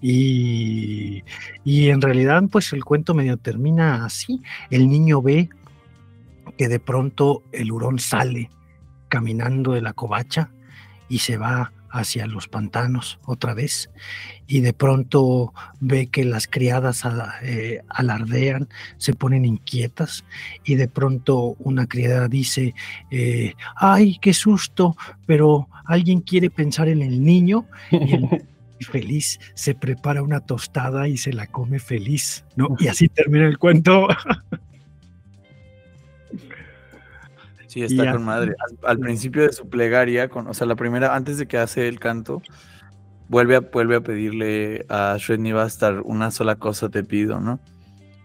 Y, 0.00 1.22
y 1.64 1.90
en 1.90 2.02
realidad, 2.02 2.42
pues 2.50 2.72
el 2.72 2.84
cuento 2.84 3.14
medio 3.14 3.36
termina 3.36 4.04
así. 4.04 4.42
El 4.70 4.88
niño 4.88 5.22
ve 5.22 5.48
que 6.58 6.68
de 6.68 6.80
pronto 6.80 7.42
el 7.52 7.70
hurón 7.70 7.98
sale 7.98 8.50
caminando 9.08 9.72
de 9.72 9.82
la 9.82 9.92
covacha 9.92 10.50
y 11.08 11.18
se 11.18 11.36
va 11.36 11.72
hacia 11.94 12.26
los 12.26 12.48
pantanos 12.48 13.20
otra 13.24 13.54
vez 13.54 13.88
y 14.48 14.60
de 14.60 14.72
pronto 14.72 15.54
ve 15.80 16.08
que 16.08 16.24
las 16.24 16.48
criadas 16.48 17.04
eh, 17.42 17.82
alardean, 17.88 18.68
se 18.98 19.14
ponen 19.14 19.44
inquietas 19.44 20.24
y 20.64 20.74
de 20.74 20.88
pronto 20.88 21.54
una 21.60 21.86
criada 21.86 22.26
dice, 22.26 22.74
eh, 23.12 23.54
ay, 23.76 24.18
qué 24.20 24.34
susto, 24.34 24.96
pero 25.24 25.68
alguien 25.84 26.20
quiere 26.20 26.50
pensar 26.50 26.88
en 26.88 27.00
el 27.00 27.22
niño 27.22 27.66
y 27.92 28.14
el 28.14 28.28
feliz 28.90 29.38
se 29.54 29.76
prepara 29.76 30.22
una 30.22 30.40
tostada 30.40 31.06
y 31.06 31.16
se 31.16 31.32
la 31.32 31.46
come 31.46 31.78
feliz, 31.78 32.44
¿no? 32.56 32.76
Y 32.80 32.88
así 32.88 33.08
termina 33.08 33.46
el 33.46 33.58
cuento. 33.58 34.08
Sí, 37.74 37.82
está 37.82 38.12
con 38.12 38.22
madre. 38.22 38.54
Al, 38.84 39.00
principio 39.00 39.42
de 39.42 39.52
su 39.52 39.68
plegaria, 39.68 40.28
con, 40.28 40.46
o 40.46 40.54
sea, 40.54 40.64
la 40.64 40.76
primera, 40.76 41.16
antes 41.16 41.38
de 41.38 41.48
que 41.48 41.58
hace 41.58 41.88
el 41.88 41.98
canto, 41.98 42.40
vuelve 43.28 43.56
a, 43.56 43.60
vuelve 43.62 43.96
a 43.96 44.00
pedirle 44.00 44.86
a 44.88 45.16
Shredney 45.18 45.50
Bastar 45.50 46.00
una 46.02 46.30
sola 46.30 46.54
cosa 46.54 46.88
te 46.88 47.02
pido, 47.02 47.40
¿no? 47.40 47.58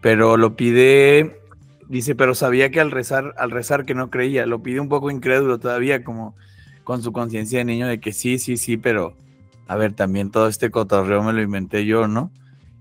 Pero 0.04 0.38
lo 0.38 0.56
pide, 0.56 1.42
dice, 1.88 2.14
pero 2.14 2.36
sabía 2.36 2.70
que 2.70 2.80
al 2.80 2.92
rezar, 2.92 3.34
al 3.40 3.50
rezar 3.50 3.86
que 3.86 3.96
no 3.96 4.12
creía, 4.12 4.46
lo 4.46 4.62
pide 4.62 4.82
un 4.82 4.88
poco 4.88 5.10
incrédulo 5.10 5.58
todavía, 5.58 6.04
como 6.04 6.36
con 6.84 7.02
su 7.02 7.12
conciencia 7.12 7.58
de 7.58 7.66
niño 7.66 7.88
de 7.88 8.00
que 8.00 8.14
sí, 8.14 8.38
sí, 8.38 8.56
sí, 8.56 8.78
pero 8.78 9.18
a 9.66 9.78
ver, 9.78 9.94
también 9.94 10.30
todo 10.30 10.48
este 10.48 10.70
cotorreo 10.70 11.24
me 11.24 11.34
lo 11.34 11.42
inventé 11.42 11.88
yo, 11.88 12.08
¿no? 12.08 12.32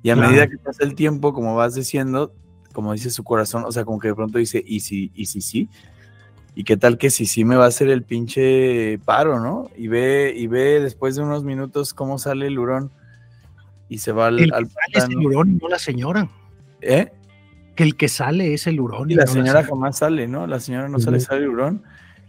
Y 0.02 0.10
a 0.10 0.16
medida 0.16 0.48
que 0.48 0.58
pasa 0.58 0.84
el 0.84 0.94
tiempo, 0.94 1.32
como 1.32 1.56
vas 1.56 1.74
diciendo, 1.74 2.34
como 2.74 2.92
dice 2.92 3.08
su 3.08 3.24
corazón, 3.24 3.64
o 3.64 3.72
sea, 3.72 3.86
como 3.86 3.98
que 3.98 4.08
de 4.08 4.14
pronto 4.14 4.36
dice, 4.36 4.62
y 4.66 4.80
si, 4.80 5.10
y 5.14 5.24
si 5.24 5.40
sí, 5.40 5.70
y 6.58 6.64
qué 6.64 6.76
tal 6.76 6.98
que 6.98 7.08
si 7.10 7.24
sí 7.24 7.44
me 7.44 7.54
va 7.54 7.66
a 7.66 7.68
hacer 7.68 7.88
el 7.88 8.02
pinche 8.02 8.98
paro, 9.04 9.38
¿no? 9.38 9.70
Y 9.76 9.86
ve, 9.86 10.34
y 10.36 10.48
ve 10.48 10.80
después 10.80 11.14
de 11.14 11.22
unos 11.22 11.44
minutos 11.44 11.94
cómo 11.94 12.18
sale 12.18 12.48
el 12.48 12.58
hurón 12.58 12.90
y 13.88 13.98
se 13.98 14.10
va 14.10 14.26
al, 14.26 14.40
el, 14.40 14.52
al 14.52 14.68
el 14.92 15.16
hurón, 15.24 15.60
no 15.62 15.68
la 15.68 15.78
señora. 15.78 16.28
¿Eh? 16.80 17.12
que 17.76 17.84
el 17.84 17.94
que 17.94 18.08
sale 18.08 18.54
es 18.54 18.66
el 18.66 18.80
hurón. 18.80 19.08
Y 19.08 19.14
la 19.14 19.28
señora 19.28 19.62
jamás 19.62 19.98
sale, 19.98 20.26
¿no? 20.26 20.48
La 20.48 20.58
señora 20.58 20.88
no 20.88 20.98
sale, 20.98 21.20
sale 21.20 21.44
el 21.44 21.50
hurón. 21.50 21.84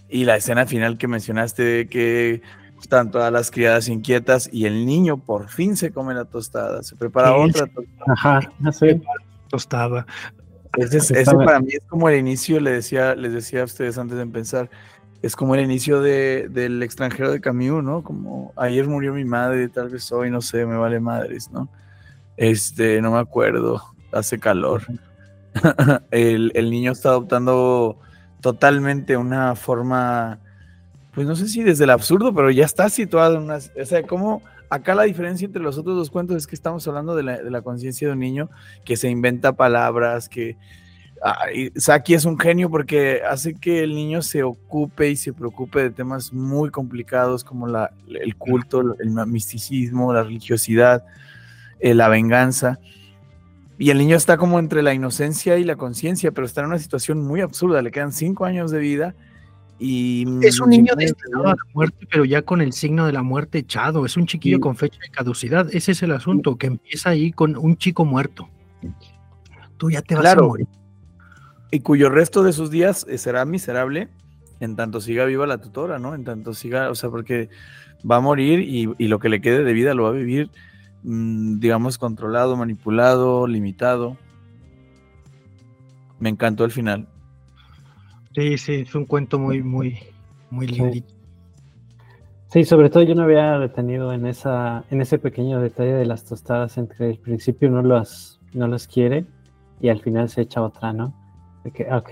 Y 0.07 0.25
la 0.25 0.35
escena 0.35 0.67
final 0.67 0.99
que 0.99 1.07
mencionaste 1.07 1.63
de 1.63 1.87
que 1.87 2.43
están 2.79 3.09
todas 3.09 3.33
las 3.33 3.49
criadas 3.49 3.87
inquietas 3.87 4.47
y 4.53 4.65
el 4.67 4.85
niño 4.85 5.17
por 5.17 5.49
fin 5.49 5.75
se 5.75 5.91
come 5.91 6.13
la 6.13 6.25
tostada, 6.25 6.83
se 6.83 6.95
prepara 6.95 7.35
otra 7.35 7.65
tostada. 7.65 8.13
Ajá, 8.13 8.51
así. 8.63 9.01
Tostada. 9.47 10.05
Ese, 10.77 11.25
para 11.25 11.59
mí 11.59 11.69
es 11.71 11.83
como 11.87 12.09
el 12.09 12.19
inicio, 12.19 12.59
le 12.59 12.71
decía, 12.71 13.15
les 13.15 13.33
decía 13.33 13.61
a 13.61 13.65
ustedes 13.65 13.97
antes 13.97 14.17
de 14.17 14.23
empezar, 14.23 14.69
es 15.21 15.35
como 15.35 15.55
el 15.55 15.61
inicio 15.61 16.01
de, 16.01 16.47
del 16.49 16.81
extranjero 16.83 17.31
de 17.31 17.41
Camus, 17.41 17.83
¿no? 17.83 18.03
Como 18.03 18.53
ayer 18.55 18.87
murió 18.87 19.13
mi 19.13 19.25
madre, 19.25 19.67
tal 19.67 19.89
vez 19.89 20.11
hoy, 20.11 20.29
no 20.29 20.41
sé, 20.41 20.65
me 20.65 20.77
vale 20.77 20.99
madres, 20.99 21.49
¿no? 21.51 21.69
Este, 22.37 23.01
no 23.01 23.11
me 23.11 23.19
acuerdo, 23.19 23.83
hace 24.11 24.39
calor. 24.39 24.83
el, 26.11 26.51
el 26.55 26.69
niño 26.69 26.91
está 26.91 27.09
adoptando 27.09 27.99
totalmente 28.41 29.17
una 29.17 29.55
forma 29.55 30.39
pues 31.13 31.27
no 31.27 31.35
sé 31.35 31.47
si 31.47 31.63
desde 31.63 31.83
el 31.83 31.89
absurdo, 31.89 32.33
pero 32.33 32.51
ya 32.51 32.63
está 32.63 32.89
situado 32.89 33.35
en 33.35 33.43
una... 33.43 33.57
O 33.57 33.85
sea, 33.85 34.03
como 34.03 34.41
acá 34.69 34.95
la 34.95 35.03
diferencia 35.03 35.45
entre 35.45 35.61
los 35.61 35.77
otros 35.77 35.95
dos 35.95 36.09
cuentos 36.09 36.37
es 36.37 36.47
que 36.47 36.55
estamos 36.55 36.87
hablando 36.87 37.15
de 37.15 37.23
la, 37.23 37.61
conciencia 37.61 38.07
de 38.07 38.13
un 38.13 38.19
niño 38.19 38.49
que 38.85 38.97
se 38.97 39.09
inventa 39.09 39.53
palabras, 39.53 40.29
que... 40.29 40.57
Saki 41.75 42.13
es 42.13 42.23
un 42.23 42.39
genio 42.39 42.69
porque 42.69 43.19
hace 43.29 43.53
que 43.53 43.83
el 43.83 43.93
niño 43.93 44.21
se 44.21 44.41
ocupe 44.41 45.09
y 45.09 45.17
se 45.17 45.33
preocupe 45.33 45.81
de 45.81 45.89
temas 45.89 46.31
muy 46.31 46.69
complicados 46.69 47.43
como 47.43 47.67
el 47.67 48.35
culto, 48.37 48.95
el 48.97 49.09
misticismo, 49.27 50.13
la 50.13 50.23
religiosidad, 50.23 51.03
eh, 51.81 51.93
la 51.93 52.07
venganza. 52.07 52.79
Y 53.77 53.89
el 53.89 53.97
niño 53.97 54.15
está 54.15 54.37
como 54.37 54.59
entre 54.59 54.81
la 54.81 54.93
inocencia 54.93 55.57
y 55.57 55.65
la 55.65 55.75
conciencia, 55.75 56.31
pero 56.31 56.47
está 56.47 56.61
en 56.61 56.67
una 56.67 56.79
situación 56.79 57.21
muy 57.21 57.41
absurda. 57.41 57.81
Le 57.81 57.91
quedan 57.91 58.13
cinco 58.13 58.45
años 58.45 58.71
de 58.71 58.79
vida 58.79 59.13
es 59.79 60.59
un 60.59 60.69
niño 60.69 60.93
destinado 60.95 61.47
a 61.47 61.51
la 61.51 61.73
muerte, 61.73 62.05
pero 62.11 62.25
ya 62.25 62.41
con 62.41 62.61
el 62.61 62.73
signo 62.73 63.05
de 63.05 63.13
la 63.13 63.23
muerte 63.23 63.59
echado. 63.59 64.05
Es 64.05 64.17
un 64.17 64.25
chiquillo 64.25 64.59
con 64.59 64.75
fecha 64.75 64.99
de 65.01 65.09
caducidad. 65.09 65.73
Ese 65.73 65.93
es 65.93 66.03
el 66.03 66.11
asunto, 66.11 66.57
que 66.57 66.67
empieza 66.67 67.11
ahí 67.11 67.31
con 67.31 67.55
un 67.55 67.77
chico 67.77 68.03
muerto. 68.03 68.49
Tú 69.77 69.89
ya 69.89 70.01
te 70.01 70.15
vas 70.15 70.25
a 70.25 70.41
morir. 70.41 70.67
Y 71.71 71.79
cuyo 71.81 72.09
resto 72.09 72.43
de 72.43 72.51
sus 72.51 72.71
días 72.71 73.05
eh, 73.07 73.17
será 73.17 73.45
miserable 73.45 74.09
en 74.59 74.75
tanto 74.75 74.99
siga 75.01 75.25
viva 75.25 75.47
la 75.47 75.59
tutora, 75.59 75.99
¿no? 75.99 76.15
En 76.15 76.23
tanto 76.23 76.53
siga, 76.53 76.89
o 76.89 76.95
sea, 76.95 77.09
porque 77.09 77.49
va 78.09 78.17
a 78.17 78.21
morir 78.21 78.59
y, 78.59 79.07
lo 79.07 79.19
que 79.19 79.29
le 79.29 79.41
quede 79.41 79.63
de 79.63 79.73
vida 79.73 79.93
lo 79.93 80.03
va 80.03 80.09
a 80.09 80.13
vivir, 80.13 80.49
mm, 81.03 81.59
digamos, 81.59 81.97
controlado, 81.97 82.57
manipulado, 82.57 83.47
limitado. 83.47 84.17
Me 86.19 86.29
encantó 86.29 86.65
el 86.65 86.71
final. 86.71 87.07
Sí, 88.35 88.57
sí, 88.57 88.73
es 88.75 88.95
un 88.95 89.05
cuento 89.05 89.39
muy, 89.39 89.61
muy, 89.63 89.99
muy 90.49 90.67
lindo. 90.67 91.05
Sí. 92.51 92.63
sobre 92.63 92.89
todo 92.89 93.03
yo 93.03 93.15
no 93.15 93.23
había 93.23 93.57
detenido 93.59 94.13
en 94.13 94.25
esa, 94.25 94.83
en 94.89 95.01
ese 95.01 95.19
pequeño 95.19 95.59
detalle 95.59 95.93
de 95.93 96.05
las 96.05 96.25
tostadas 96.25 96.77
entre 96.77 97.11
el 97.11 97.17
principio 97.17 97.69
no 97.69 97.81
las, 97.81 98.39
no 98.53 98.67
las 98.67 98.87
quiere 98.87 99.25
y 99.81 99.89
al 99.89 100.01
final 100.01 100.29
se 100.29 100.41
echa 100.41 100.61
otra, 100.61 100.93
¿no? 100.93 101.13
De 101.63 101.71
que, 101.71 101.91
ok, 101.91 102.09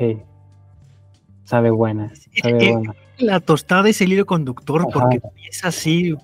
sabe 1.43 1.69
buena, 1.69 2.11
sabe 2.41 2.71
buena. 2.73 2.95
La 3.19 3.39
tostada 3.39 3.89
es 3.89 3.99
el 4.01 4.13
hilo 4.13 4.25
conductor 4.25 4.87
porque 4.93 5.21
es 5.49 5.65
así, 5.65 6.15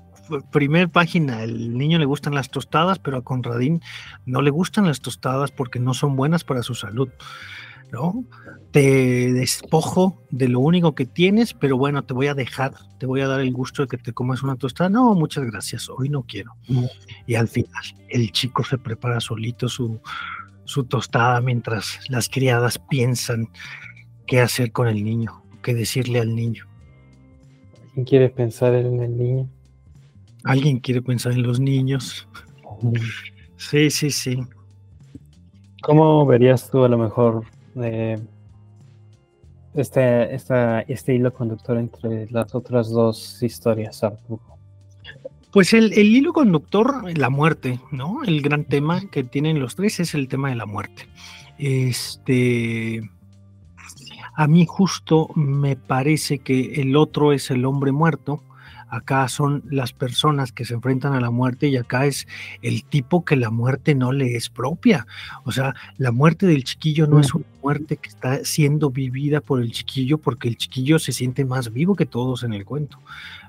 primer 0.51 0.89
página, 0.89 1.43
el 1.43 1.77
niño 1.77 1.99
le 1.99 2.05
gustan 2.05 2.35
las 2.35 2.49
tostadas, 2.49 2.99
pero 2.99 3.17
a 3.17 3.23
Conradín 3.23 3.81
no 4.25 4.41
le 4.41 4.51
gustan 4.51 4.85
las 4.85 5.01
tostadas 5.01 5.51
porque 5.51 5.79
no 5.79 5.93
son 5.93 6.15
buenas 6.15 6.43
para 6.43 6.63
su 6.63 6.75
salud. 6.75 7.09
¿No? 7.93 8.25
Te 8.71 9.31
despojo 9.31 10.25
de 10.31 10.49
lo 10.49 10.59
único 10.59 10.95
que 10.95 11.05
tienes, 11.05 11.53
pero 11.53 11.77
bueno, 11.77 12.03
te 12.03 12.15
voy 12.15 12.25
a 12.25 12.33
dejar, 12.33 12.73
te 12.97 13.05
voy 13.05 13.21
a 13.21 13.27
dar 13.27 13.39
el 13.39 13.53
gusto 13.53 13.83
de 13.83 13.87
que 13.87 13.97
te 13.97 14.13
comas 14.13 14.41
una 14.41 14.55
tostada. 14.55 14.89
No, 14.89 15.13
muchas 15.13 15.45
gracias, 15.45 15.87
hoy 15.89 16.09
no 16.09 16.23
quiero. 16.23 16.55
Y 17.27 17.35
al 17.35 17.47
final, 17.47 17.83
el 18.09 18.31
chico 18.31 18.63
se 18.63 18.79
prepara 18.79 19.19
solito 19.21 19.69
su, 19.69 20.01
su 20.65 20.85
tostada 20.85 21.39
mientras 21.39 21.99
las 22.09 22.27
criadas 22.27 22.79
piensan 22.89 23.47
qué 24.25 24.41
hacer 24.41 24.71
con 24.71 24.87
el 24.87 25.03
niño, 25.03 25.43
qué 25.61 25.75
decirle 25.75 26.19
al 26.19 26.35
niño. 26.35 26.65
¿Quién 27.93 28.05
quiere 28.05 28.29
pensar 28.29 28.73
en 28.73 29.01
el 29.01 29.15
niño? 29.15 29.47
Alguien 30.43 30.79
quiere 30.79 31.03
pensar 31.03 31.33
en 31.33 31.43
los 31.43 31.59
niños. 31.59 32.27
Sí, 33.57 33.91
sí, 33.91 34.09
sí. 34.09 34.39
¿Cómo 35.83 36.25
verías 36.25 36.71
tú 36.71 36.83
a 36.83 36.89
lo 36.89 36.97
mejor 36.97 37.45
este, 39.73 40.35
este 40.35 41.13
hilo 41.13 41.33
conductor 41.33 41.77
entre 41.77 42.29
las 42.31 42.53
otras 42.55 42.89
dos 42.89 43.41
historias, 43.41 44.03
Arturo? 44.03 44.41
Pues 45.51 45.73
el, 45.73 45.93
el, 45.93 46.07
hilo 46.15 46.33
conductor, 46.33 47.15
la 47.17 47.29
muerte, 47.29 47.79
¿no? 47.91 48.23
El 48.23 48.41
gran 48.41 48.65
tema 48.65 49.01
que 49.11 49.23
tienen 49.23 49.59
los 49.59 49.75
tres 49.75 49.99
es 49.99 50.15
el 50.15 50.27
tema 50.27 50.49
de 50.49 50.55
la 50.55 50.65
muerte. 50.65 51.07
Este, 51.59 53.01
a 54.35 54.47
mí 54.47 54.65
justo 54.67 55.29
me 55.35 55.75
parece 55.75 56.39
que 56.39 56.81
el 56.81 56.95
otro 56.95 57.33
es 57.33 57.51
el 57.51 57.65
hombre 57.65 57.91
muerto, 57.91 58.41
acá 58.93 59.27
son 59.27 59.63
las 59.69 59.91
personas 59.91 60.51
que 60.51 60.65
se 60.65 60.75
enfrentan 60.75 61.13
a 61.13 61.19
la 61.19 61.31
muerte 61.31 61.67
y 61.67 61.77
acá 61.77 62.05
es 62.05 62.27
el 62.61 62.83
tipo 62.85 63.25
que 63.25 63.35
la 63.35 63.49
muerte 63.49 63.95
no 63.95 64.11
le 64.11 64.35
es 64.35 64.49
propia. 64.49 65.07
O 65.45 65.51
sea, 65.51 65.73
la 65.97 66.11
muerte 66.11 66.45
del 66.45 66.63
chiquillo 66.63 67.07
no 67.07 67.19
es 67.19 67.33
una 67.33 67.45
muerte 67.63 67.97
que 67.97 68.09
está 68.09 68.45
siendo 68.45 68.91
vivida 68.91 69.41
por 69.41 69.61
el 69.61 69.71
chiquillo 69.71 70.19
porque 70.19 70.47
el 70.47 70.57
chiquillo 70.57 70.99
se 70.99 71.11
siente 71.11 71.43
más 71.43 71.73
vivo 71.73 71.95
que 71.95 72.05
todos 72.05 72.43
en 72.43 72.53
el 72.53 72.65
cuento. 72.65 72.99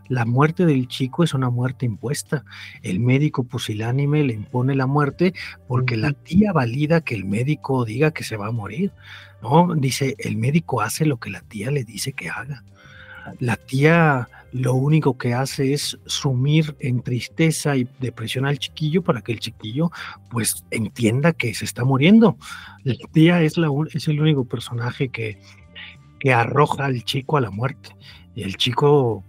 La 0.08 0.24
muerte 0.24 0.64
del 0.64 0.88
chico 0.88 1.24
es 1.24 1.34
una 1.34 1.50
muerte 1.50 1.84
impuesta. 1.84 2.44
El 2.82 3.00
médico 3.00 3.44
pusilánime 3.44 4.24
le 4.24 4.32
impone 4.32 4.74
la 4.74 4.86
muerte 4.86 5.34
porque 5.68 5.98
la 5.98 6.12
tía 6.12 6.52
valida 6.52 7.02
que 7.02 7.14
el 7.14 7.26
médico 7.26 7.84
diga 7.84 8.12
que 8.12 8.24
se 8.24 8.38
va 8.38 8.46
a 8.46 8.52
morir. 8.52 8.92
No, 9.42 9.74
dice, 9.74 10.14
el 10.18 10.38
médico 10.38 10.80
hace 10.80 11.04
lo 11.04 11.18
que 11.18 11.28
la 11.28 11.42
tía 11.42 11.70
le 11.70 11.84
dice 11.84 12.14
que 12.14 12.30
haga. 12.30 12.64
La 13.40 13.56
tía 13.56 14.28
lo 14.55 14.74
único 14.74 15.18
que 15.18 15.35
hace 15.35 15.72
es 15.72 15.98
sumir 16.06 16.76
en 16.78 17.02
tristeza 17.02 17.76
y 17.76 17.89
depresión 17.98 18.47
al 18.47 18.60
chiquillo 18.60 19.02
para 19.02 19.20
que 19.20 19.32
el 19.32 19.40
chiquillo 19.40 19.90
pues 20.31 20.64
entienda 20.70 21.32
que 21.32 21.52
se 21.55 21.64
está 21.64 21.85
muriendo. 21.85 22.39
La 22.85 22.94
tía 23.10 23.43
es, 23.43 23.59
la, 23.59 23.68
es 23.93 24.06
el 24.06 24.20
único 24.20 24.44
personaje 24.44 25.09
que, 25.09 25.40
que 26.20 26.32
arroja 26.32 26.85
al 26.85 27.02
chico 27.02 27.36
a 27.36 27.40
la 27.40 27.51
muerte. 27.51 27.97
Y 28.36 28.44
el 28.44 28.56
chico 28.56 29.24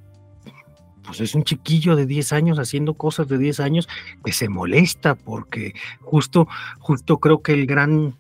pues 1.04 1.20
es 1.22 1.34
un 1.34 1.44
chiquillo 1.44 1.96
de 1.96 2.06
10 2.06 2.32
años 2.32 2.60
haciendo 2.60 2.94
cosas 2.94 3.28
de 3.28 3.40
10 3.40 3.62
años 3.62 3.90
que 4.24 4.32
se 4.32 4.48
molesta 4.48 5.16
porque 5.16 5.74
justo, 6.02 6.48
justo 6.78 7.18
creo 7.18 7.42
que 7.42 7.54
el 7.54 7.66
gran 7.66 8.16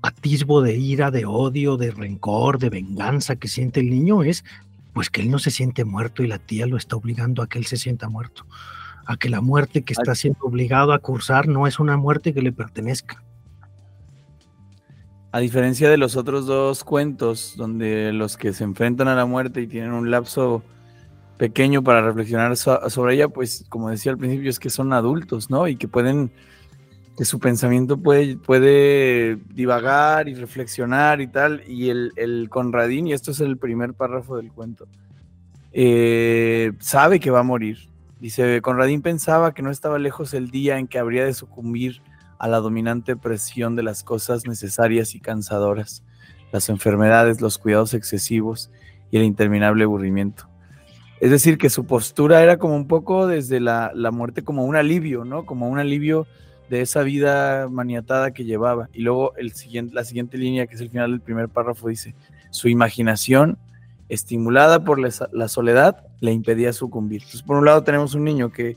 atisbo 0.00 0.62
de 0.62 0.76
ira, 0.76 1.10
de 1.10 1.26
odio, 1.26 1.76
de 1.76 1.90
rencor, 1.90 2.58
de 2.58 2.70
venganza 2.70 3.36
que 3.36 3.48
siente 3.48 3.80
el 3.80 3.90
niño 3.90 4.22
es 4.22 4.44
pues 4.96 5.10
que 5.10 5.20
él 5.20 5.30
no 5.30 5.38
se 5.38 5.50
siente 5.50 5.84
muerto 5.84 6.22
y 6.22 6.26
la 6.26 6.38
tía 6.38 6.66
lo 6.66 6.78
está 6.78 6.96
obligando 6.96 7.42
a 7.42 7.48
que 7.48 7.58
él 7.58 7.66
se 7.66 7.76
sienta 7.76 8.08
muerto, 8.08 8.46
a 9.04 9.18
que 9.18 9.28
la 9.28 9.42
muerte 9.42 9.82
que 9.82 9.92
está 9.92 10.14
siendo 10.14 10.38
obligado 10.40 10.94
a 10.94 11.00
cursar 11.00 11.48
no 11.48 11.66
es 11.66 11.78
una 11.78 11.98
muerte 11.98 12.32
que 12.32 12.40
le 12.40 12.50
pertenezca. 12.50 13.22
A 15.32 15.38
diferencia 15.40 15.90
de 15.90 15.98
los 15.98 16.16
otros 16.16 16.46
dos 16.46 16.82
cuentos, 16.82 17.56
donde 17.58 18.10
los 18.14 18.38
que 18.38 18.54
se 18.54 18.64
enfrentan 18.64 19.08
a 19.08 19.14
la 19.14 19.26
muerte 19.26 19.60
y 19.60 19.66
tienen 19.66 19.92
un 19.92 20.10
lapso 20.10 20.62
pequeño 21.36 21.82
para 21.82 22.00
reflexionar 22.00 22.56
sobre 22.56 23.16
ella, 23.16 23.28
pues 23.28 23.66
como 23.68 23.90
decía 23.90 24.12
al 24.12 24.18
principio, 24.18 24.48
es 24.48 24.58
que 24.58 24.70
son 24.70 24.94
adultos, 24.94 25.50
¿no? 25.50 25.68
Y 25.68 25.76
que 25.76 25.88
pueden 25.88 26.32
que 27.16 27.24
su 27.24 27.38
pensamiento 27.38 27.96
puede, 27.96 28.36
puede 28.36 29.36
divagar 29.54 30.28
y 30.28 30.34
reflexionar 30.34 31.20
y 31.20 31.26
tal, 31.26 31.62
y 31.66 31.88
el, 31.88 32.12
el 32.16 32.48
Conradín, 32.50 33.06
y 33.06 33.14
esto 33.14 33.30
es 33.30 33.40
el 33.40 33.56
primer 33.56 33.94
párrafo 33.94 34.36
del 34.36 34.52
cuento, 34.52 34.86
eh, 35.72 36.72
sabe 36.78 37.18
que 37.18 37.30
va 37.30 37.40
a 37.40 37.44
morir. 37.44 37.88
Dice, 38.20 38.60
Conradín 38.60 39.00
pensaba 39.00 39.54
que 39.54 39.62
no 39.62 39.70
estaba 39.70 39.98
lejos 39.98 40.34
el 40.34 40.50
día 40.50 40.78
en 40.78 40.88
que 40.88 40.98
habría 40.98 41.24
de 41.24 41.32
sucumbir 41.32 42.02
a 42.38 42.48
la 42.48 42.58
dominante 42.58 43.16
presión 43.16 43.76
de 43.76 43.82
las 43.82 44.04
cosas 44.04 44.46
necesarias 44.46 45.14
y 45.14 45.20
cansadoras, 45.20 46.02
las 46.52 46.68
enfermedades, 46.68 47.40
los 47.40 47.56
cuidados 47.56 47.94
excesivos 47.94 48.70
y 49.10 49.16
el 49.16 49.24
interminable 49.24 49.84
aburrimiento. 49.84 50.48
Es 51.20 51.30
decir, 51.30 51.56
que 51.56 51.70
su 51.70 51.86
postura 51.86 52.42
era 52.42 52.58
como 52.58 52.76
un 52.76 52.88
poco 52.88 53.26
desde 53.26 53.58
la, 53.58 53.90
la 53.94 54.10
muerte 54.10 54.44
como 54.44 54.64
un 54.64 54.76
alivio, 54.76 55.24
¿no? 55.24 55.46
Como 55.46 55.68
un 55.68 55.78
alivio 55.78 56.26
de 56.68 56.80
esa 56.80 57.02
vida 57.02 57.68
maniatada 57.68 58.32
que 58.32 58.44
llevaba. 58.44 58.88
Y 58.92 59.02
luego 59.02 59.34
el 59.36 59.52
siguiente, 59.52 59.94
la 59.94 60.04
siguiente 60.04 60.38
línea, 60.38 60.66
que 60.66 60.74
es 60.74 60.80
el 60.80 60.90
final 60.90 61.10
del 61.10 61.20
primer 61.20 61.48
párrafo, 61.48 61.88
dice, 61.88 62.14
su 62.50 62.68
imaginación, 62.68 63.58
estimulada 64.08 64.84
por 64.84 64.98
la 65.00 65.48
soledad, 65.48 66.06
le 66.20 66.32
impedía 66.32 66.72
sucumbir. 66.72 67.22
Entonces, 67.22 67.42
por 67.42 67.56
un 67.56 67.64
lado 67.64 67.82
tenemos 67.82 68.14
un 68.14 68.24
niño 68.24 68.52
que, 68.52 68.76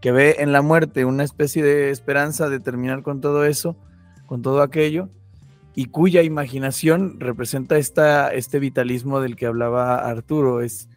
que 0.00 0.12
ve 0.12 0.36
en 0.38 0.52
la 0.52 0.62
muerte 0.62 1.04
una 1.04 1.24
especie 1.24 1.62
de 1.62 1.90
esperanza 1.90 2.48
de 2.48 2.60
terminar 2.60 3.02
con 3.02 3.20
todo 3.20 3.44
eso, 3.44 3.76
con 4.26 4.42
todo 4.42 4.62
aquello, 4.62 5.08
y 5.74 5.86
cuya 5.86 6.22
imaginación 6.22 7.20
representa 7.20 7.76
esta, 7.76 8.32
este 8.32 8.58
vitalismo 8.58 9.20
del 9.20 9.36
que 9.36 9.46
hablaba 9.46 9.96
Arturo. 9.96 10.62
Es, 10.62 10.88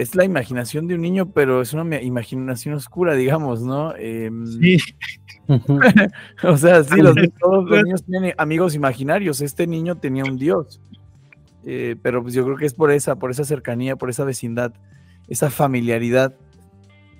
es 0.00 0.14
la 0.14 0.24
imaginación 0.24 0.86
de 0.86 0.94
un 0.94 1.02
niño, 1.02 1.30
pero 1.30 1.60
es 1.60 1.74
una 1.74 2.00
imaginación 2.00 2.74
oscura, 2.74 3.14
digamos, 3.14 3.62
¿no? 3.62 3.94
Em, 3.96 4.46
sí. 4.46 4.78
o 6.42 6.56
sea, 6.56 6.82
sí, 6.84 7.02
los, 7.02 7.14
todos 7.40 7.68
los 7.68 7.82
niños 7.82 8.04
tienen 8.04 8.32
amigos 8.38 8.74
imaginarios. 8.74 9.42
Este 9.42 9.66
niño 9.66 9.98
tenía 9.98 10.24
un 10.24 10.38
dios. 10.38 10.80
Eh, 11.66 11.96
pero 12.02 12.22
pues 12.22 12.32
yo 12.32 12.44
creo 12.44 12.56
que 12.56 12.64
es 12.64 12.72
por 12.72 12.90
esa, 12.90 13.16
por 13.16 13.30
esa 13.30 13.44
cercanía, 13.44 13.96
por 13.96 14.08
esa 14.08 14.24
vecindad, 14.24 14.72
esa 15.28 15.50
familiaridad 15.50 16.34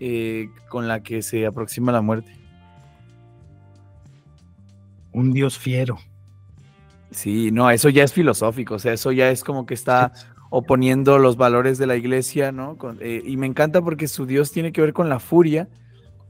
eh, 0.00 0.48
con 0.70 0.88
la 0.88 1.02
que 1.02 1.20
se 1.20 1.44
aproxima 1.44 1.92
la 1.92 2.00
muerte. 2.00 2.34
Un 5.12 5.32
dios 5.32 5.58
fiero. 5.58 5.98
Sí, 7.10 7.50
no, 7.50 7.70
eso 7.70 7.90
ya 7.90 8.04
es 8.04 8.12
filosófico, 8.12 8.76
o 8.76 8.78
sea, 8.78 8.92
eso 8.92 9.10
ya 9.10 9.30
es 9.30 9.42
como 9.42 9.66
que 9.66 9.74
está 9.74 10.12
oponiendo 10.50 11.18
los 11.18 11.36
valores 11.36 11.78
de 11.78 11.86
la 11.86 11.96
iglesia, 11.96 12.50
¿no? 12.50 12.76
Eh, 13.00 13.22
y 13.24 13.36
me 13.36 13.46
encanta 13.46 13.80
porque 13.80 14.08
su 14.08 14.26
Dios 14.26 14.50
tiene 14.50 14.72
que 14.72 14.80
ver 14.80 14.92
con 14.92 15.08
la 15.08 15.20
furia, 15.20 15.68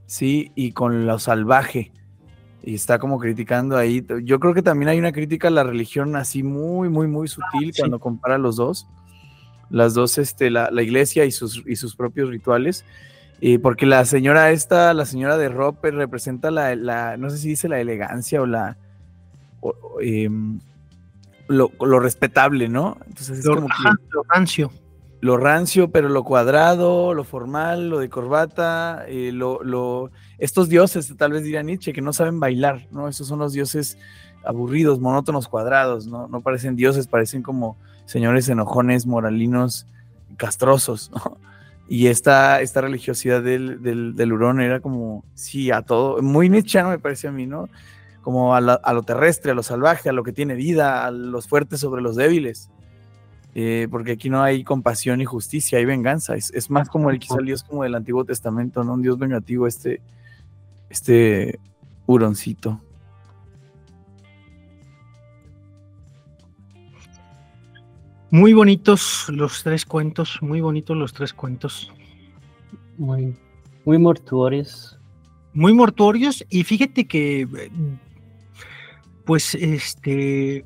¿sí? 0.06 0.52
Y 0.54 0.72
con 0.72 1.06
lo 1.06 1.18
salvaje. 1.18 1.90
Y 2.62 2.74
está 2.74 2.98
como 2.98 3.18
criticando 3.18 3.78
ahí. 3.78 4.04
Yo 4.22 4.38
creo 4.38 4.52
que 4.52 4.60
también 4.60 4.90
hay 4.90 4.98
una 4.98 5.12
crítica 5.12 5.48
a 5.48 5.50
la 5.50 5.64
religión 5.64 6.14
así 6.16 6.42
muy, 6.42 6.90
muy, 6.90 7.08
muy 7.08 7.28
sutil 7.28 7.72
cuando 7.76 7.98
compara 7.98 8.36
los 8.36 8.56
dos. 8.56 8.86
Las 9.70 9.94
dos, 9.94 10.18
este, 10.18 10.50
la, 10.50 10.70
iglesia 10.82 11.24
y 11.24 11.30
sus, 11.30 11.62
y 11.66 11.76
sus 11.76 11.96
propios 11.96 12.28
rituales. 12.28 12.84
y 13.40 13.56
porque 13.56 13.86
la 13.86 14.04
señora 14.04 14.50
esta, 14.50 14.92
la 14.92 15.06
señora 15.06 15.38
de 15.38 15.48
Roper, 15.48 15.94
representa 15.94 16.50
la, 16.50 17.16
no 17.16 17.30
sé 17.30 17.38
si 17.38 17.48
dice 17.48 17.68
la 17.68 17.80
elegancia 17.80 18.42
o 18.42 18.46
la... 18.46 18.76
Em, 20.02 20.60
lo, 21.50 22.00
respetable, 22.00 22.68
¿no? 22.68 22.96
Entonces 23.06 23.40
es 23.40 23.44
lo, 23.44 23.56
como 23.56 23.68
lo 24.10 24.22
rancio. 24.28 24.70
Lo 25.20 25.36
rancio, 25.36 25.90
pero 25.90 26.08
lo 26.08 26.24
cuadrado, 26.24 27.12
lo 27.12 27.24
formal, 27.24 27.90
lo 27.90 27.98
de 27.98 28.08
corbata, 28.08 29.04
eh, 29.06 29.32
lo, 29.32 30.10
estos 30.38 30.70
dioses, 30.70 31.14
tal 31.18 31.32
vez 31.32 31.42
diría 31.42 31.62
Nietzsche, 31.62 31.92
que 31.92 32.00
no 32.00 32.14
saben 32.14 32.40
bailar, 32.40 32.86
¿no? 32.90 33.06
Esos 33.06 33.26
son 33.26 33.40
los 33.40 33.52
dioses 33.52 33.98
aburridos, 34.44 34.98
monótonos, 34.98 35.48
cuadrados, 35.48 36.06
¿no? 36.06 36.26
No 36.28 36.40
parecen 36.40 36.74
dioses, 36.74 37.06
parecen 37.06 37.42
como 37.42 37.76
señores 38.06 38.48
enojones, 38.48 39.06
moralinos, 39.06 39.86
castrosos, 40.38 41.10
¿no? 41.10 41.36
Y 41.86 42.06
esta, 42.06 42.60
esta 42.60 42.80
religiosidad 42.80 43.42
del, 43.42 43.82
del, 43.82 44.14
del 44.14 44.32
hurón 44.32 44.60
era 44.60 44.78
como, 44.78 45.24
sí, 45.34 45.72
a 45.72 45.82
todo, 45.82 46.22
muy 46.22 46.48
Nietzsche, 46.48 46.82
me 46.84 47.00
parece 47.00 47.26
a 47.26 47.32
mí, 47.32 47.46
¿no? 47.46 47.68
Como 48.22 48.54
a, 48.54 48.60
lo 48.60 49.02
terrestre, 49.02 49.52
a 49.52 49.54
lo 49.54 49.62
salvaje, 49.62 50.08
a 50.08 50.12
lo 50.12 50.22
que 50.22 50.32
tiene 50.32 50.54
vida, 50.54 51.06
a 51.06 51.10
los 51.10 51.48
fuertes 51.48 51.80
sobre 51.80 52.02
los 52.02 52.16
débiles. 52.16 52.70
Eh, 53.54 53.88
porque 53.90 54.12
aquí 54.12 54.30
no 54.30 54.42
hay 54.42 54.62
compasión 54.62 55.20
y 55.20 55.24
justicia, 55.24 55.78
hay 55.78 55.84
venganza. 55.84 56.36
Es, 56.36 56.70
más 56.70 56.88
como 56.88 57.10
el 57.10 57.18
quizá 57.18 57.36
el 57.38 57.46
Dios 57.46 57.64
como 57.64 57.82
del 57.82 57.94
Antiguo 57.94 58.24
Testamento, 58.24 58.84
¿no? 58.84 58.94
Un 58.94 59.02
Dios 59.02 59.18
vengativo, 59.18 59.66
este, 59.66 60.00
este 60.88 61.58
huroncito. 62.06 62.80
Muy 68.32 68.52
bonitos 68.52 69.26
los 69.28 69.64
tres 69.64 69.84
cuentos, 69.84 70.38
muy 70.40 70.60
bonitos 70.60 70.96
los 70.96 71.12
tres 71.12 71.32
cuentos. 71.32 71.92
Muy, 72.96 73.36
muy 73.84 73.98
mortuorios. 73.98 75.00
Muy 75.52 75.74
mortuorios 75.74 76.44
y 76.48 76.62
fíjate 76.62 77.08
que 77.08 77.48
pues 79.30 79.54
este, 79.54 80.64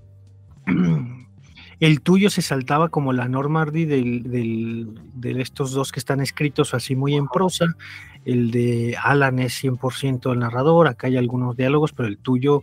el 1.81 2.01
tuyo 2.01 2.31
se 2.31 2.41
saltaba 2.41 2.89
como 2.89 3.13
la 3.13 3.29
norma 3.29 3.67
de 3.67 4.87
estos 5.23 5.73
dos 5.73 5.93
que 5.93 6.01
están 6.01 6.23
escritos 6.23 6.73
así 6.73 6.97
muy 6.97 7.15
en 7.15 7.29
prosa. 7.29 7.77
El 8.25 8.51
de 8.51 8.97
Alan 9.03 9.39
es 9.39 9.63
100% 9.63 10.33
el 10.33 10.39
narrador, 10.39 10.89
acá 10.89 11.09
hay 11.09 11.19
algunos 11.19 11.59
diálogos, 11.59 11.93
pero 11.93 12.09
el 12.09 12.17
tuyo, 12.17 12.63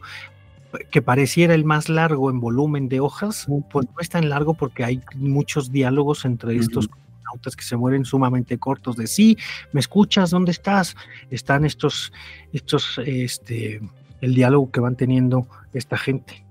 que 0.89 1.03
pareciera 1.03 1.53
el 1.53 1.65
más 1.65 1.87
largo 1.87 2.31
en 2.31 2.39
volumen 2.39 2.89
de 2.89 2.99
hojas, 2.99 3.45
pues 3.69 3.85
no 3.85 3.99
es 3.99 4.09
tan 4.09 4.27
largo 4.27 4.55
porque 4.55 4.83
hay 4.83 5.01
muchos 5.13 5.71
diálogos 5.71 6.25
entre 6.25 6.55
estos 6.55 6.89
autos 7.31 7.55
que 7.55 7.63
se 7.63 7.77
mueren 7.77 8.05
sumamente 8.05 8.57
cortos 8.57 8.95
de 8.95 9.05
sí, 9.05 9.37
me 9.71 9.81
escuchas, 9.81 10.31
¿dónde 10.31 10.49
estás? 10.49 10.95
Están 11.29 11.63
estos, 11.63 12.11
estos, 12.53 12.99
este, 13.05 13.81
el 14.21 14.35
diálogo 14.35 14.71
que 14.71 14.79
van 14.79 14.95
teniendo 14.95 15.47
esta 15.73 15.97
gente. 15.97 16.45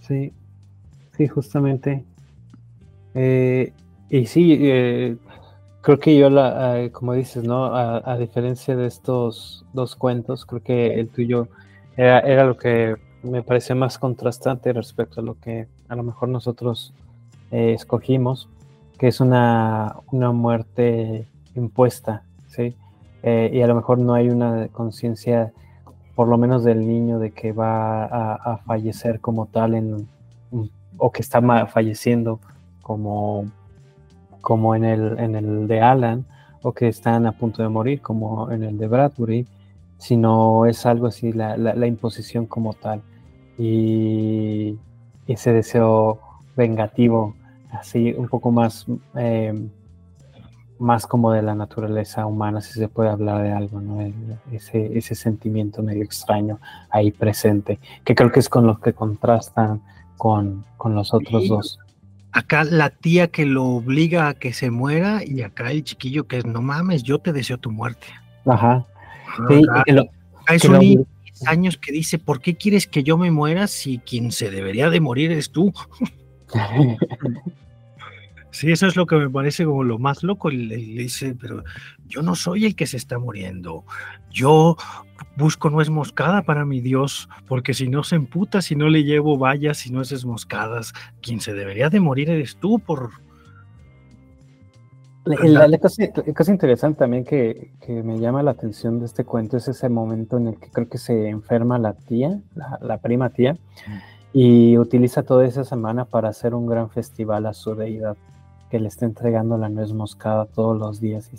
Sí, 0.00 0.32
sí, 1.16 1.28
justamente. 1.28 2.04
Eh, 3.14 3.72
y 4.08 4.26
sí, 4.26 4.56
eh, 4.58 5.16
creo 5.82 5.98
que 5.98 6.16
yo, 6.16 6.30
la, 6.30 6.80
eh, 6.80 6.90
como 6.90 7.12
dices, 7.12 7.44
¿no? 7.44 7.74
A, 7.74 8.16
diferencia 8.16 8.74
de 8.74 8.86
estos 8.86 9.66
dos 9.72 9.96
cuentos, 9.96 10.46
creo 10.46 10.62
que 10.62 10.98
el 10.98 11.08
tuyo 11.08 11.48
era, 11.96 12.44
lo 12.44 12.56
que 12.56 12.96
me 13.22 13.42
parecía 13.42 13.74
más 13.74 13.98
contrastante 13.98 14.72
respecto 14.72 15.20
a 15.20 15.24
lo 15.24 15.38
que 15.38 15.66
a 15.88 15.96
lo 15.96 16.04
mejor 16.04 16.28
nosotros 16.28 16.94
escogimos, 17.50 18.48
que 18.98 19.08
es 19.08 19.20
una, 19.20 19.96
una 20.12 20.32
muerte 20.32 21.26
impuesta, 21.54 22.22
¿sí? 22.46 22.76
y 23.24 23.60
a 23.60 23.66
lo 23.66 23.74
mejor 23.74 23.98
no 23.98 24.14
hay 24.14 24.28
una 24.28 24.68
conciencia 24.68 25.52
por 26.18 26.26
lo 26.26 26.36
menos 26.36 26.64
del 26.64 26.84
niño 26.84 27.20
de 27.20 27.30
que 27.30 27.52
va 27.52 28.04
a, 28.34 28.56
fallecer 28.66 29.20
como 29.20 29.46
tal 29.46 29.76
en, 29.76 30.08
o 30.96 31.12
que 31.12 31.22
está 31.22 31.40
falleciendo 31.68 32.40
como, 32.82 33.48
como 34.40 34.74
en, 34.74 34.84
el, 34.84 35.16
en 35.20 35.36
el 35.36 35.68
de 35.68 35.80
Alan 35.80 36.26
o 36.62 36.72
que 36.72 36.88
están 36.88 37.24
a 37.24 37.30
punto 37.30 37.62
de 37.62 37.68
morir 37.68 38.02
como 38.02 38.50
en 38.50 38.64
el 38.64 38.78
de 38.78 38.88
Bradbury, 38.88 39.46
sino 39.96 40.66
es 40.66 40.86
algo 40.86 41.06
así, 41.06 41.32
la, 41.32 41.56
la, 41.56 41.86
imposición 41.86 42.46
como 42.46 42.72
tal. 42.72 43.00
Y 43.56 44.76
ese 45.28 45.52
deseo 45.52 46.18
vengativo, 46.56 47.36
así 47.70 48.12
un 48.12 48.26
poco 48.26 48.50
más 48.50 48.86
eh, 49.14 49.54
más 50.78 51.06
como 51.06 51.32
de 51.32 51.42
la 51.42 51.54
naturaleza 51.54 52.26
humana, 52.26 52.60
si 52.60 52.72
se 52.72 52.88
puede 52.88 53.10
hablar 53.10 53.42
de 53.42 53.52
algo, 53.52 53.80
¿no? 53.80 54.00
ese, 54.52 54.96
ese 54.96 55.14
sentimiento 55.14 55.82
medio 55.82 56.02
extraño 56.02 56.60
ahí 56.90 57.10
presente, 57.10 57.78
que 58.04 58.14
creo 58.14 58.30
que 58.30 58.40
es 58.40 58.48
con 58.48 58.66
lo 58.66 58.80
que 58.80 58.92
contrastan 58.92 59.82
con, 60.16 60.64
con 60.76 60.94
los 60.94 61.12
otros 61.14 61.48
dos. 61.48 61.78
Acá 62.32 62.64
la 62.64 62.90
tía 62.90 63.28
que 63.28 63.46
lo 63.46 63.64
obliga 63.64 64.28
a 64.28 64.34
que 64.34 64.52
se 64.52 64.70
muera 64.70 65.22
y 65.24 65.42
acá 65.42 65.70
el 65.70 65.82
chiquillo 65.82 66.26
que 66.26 66.38
es, 66.38 66.46
no 66.46 66.62
mames, 66.62 67.02
yo 67.02 67.18
te 67.18 67.32
deseo 67.32 67.58
tu 67.58 67.70
muerte. 67.70 68.06
Ajá. 68.46 68.84
acá, 69.74 70.54
es 70.54 70.64
un 70.64 70.78
niño 70.78 71.00
de 71.00 71.48
años 71.48 71.78
que 71.78 71.92
dice, 71.92 72.18
¿por 72.18 72.40
qué 72.40 72.56
quieres 72.56 72.86
que 72.86 73.02
yo 73.02 73.16
me 73.16 73.30
muera 73.30 73.66
si 73.66 73.98
quien 73.98 74.32
se 74.32 74.50
debería 74.50 74.90
de 74.90 75.00
morir 75.00 75.32
es 75.32 75.50
tú? 75.50 75.72
Sí, 78.58 78.72
eso 78.72 78.88
es 78.88 78.96
lo 78.96 79.06
que 79.06 79.14
me 79.14 79.30
parece 79.30 79.64
como 79.64 79.84
lo 79.84 80.00
más 80.00 80.24
loco. 80.24 80.50
Le, 80.50 80.74
dice, 80.74 81.36
pero 81.40 81.62
yo 82.08 82.22
no 82.22 82.34
soy 82.34 82.64
el 82.64 82.74
que 82.74 82.88
se 82.88 82.96
está 82.96 83.16
muriendo. 83.16 83.84
Yo 84.32 84.76
busco 85.36 85.70
nuez 85.70 85.90
moscada 85.90 86.42
para 86.42 86.64
mi 86.64 86.80
Dios, 86.80 87.28
porque 87.46 87.72
si 87.72 87.86
no 87.86 88.02
se 88.02 88.16
emputa, 88.16 88.60
si 88.60 88.74
no 88.74 88.88
le 88.88 89.04
llevo 89.04 89.38
vallas 89.38 89.86
y 89.86 89.92
nueces 89.92 90.24
moscadas, 90.24 90.92
quien 91.22 91.40
se 91.40 91.54
debería 91.54 91.88
de 91.88 92.00
morir 92.00 92.30
eres 92.30 92.56
tú 92.56 92.80
por... 92.80 93.10
La, 95.24 95.78
cosa, 95.78 96.50
interesante 96.50 96.98
también 96.98 97.24
que, 97.24 97.70
me 97.86 98.18
llama 98.18 98.42
la 98.42 98.50
atención 98.50 98.98
de 98.98 99.06
este 99.06 99.22
cuento 99.22 99.56
es 99.56 99.68
ese 99.68 99.88
momento 99.88 100.36
en 100.36 100.48
el 100.48 100.58
que 100.58 100.68
creo 100.68 100.88
que 100.88 100.98
se 100.98 101.28
enferma 101.28 101.78
la 101.78 101.92
tía, 101.92 102.40
la, 102.80 102.98
prima 102.98 103.30
tía, 103.30 103.56
y 104.32 104.76
utiliza 104.78 105.22
toda 105.22 105.46
esa 105.46 105.62
semana 105.62 106.06
para 106.06 106.30
hacer 106.30 106.56
un 106.56 106.66
gran 106.66 106.90
festival 106.90 107.46
a 107.46 107.54
su 107.54 107.76
deidad 107.76 108.16
que 108.68 108.78
le 108.78 108.88
está 108.88 109.06
entregando 109.06 109.58
la 109.58 109.68
nuez 109.68 109.92
moscada 109.92 110.46
todos 110.46 110.78
los 110.78 111.00
días. 111.00 111.30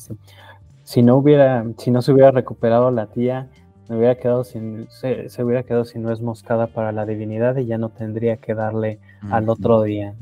Si 0.84 1.02
no 1.02 1.18
hubiera, 1.18 1.66
si 1.78 1.92
no 1.92 2.02
se 2.02 2.12
hubiera 2.12 2.32
recuperado 2.32 2.92
la 2.92 3.08
tía, 3.08 3.48
me 3.90 3.98
hubiera 3.98 4.16
quedado 4.16 4.44
sin, 4.44 4.88
se, 4.90 5.28
hubiera 5.44 5.64
quedado 5.64 5.84
sin 5.86 6.04
nuez 6.04 6.22
moscada 6.22 6.68
para 6.68 6.92
la 6.92 7.06
divinidad 7.06 7.58
y 7.58 7.66
ya 7.66 7.78
no 7.78 7.90
tendría 7.90 8.38
que 8.38 8.54
darle 8.54 9.00
al 9.30 9.50
otro 9.50 9.82
día. 9.84 10.16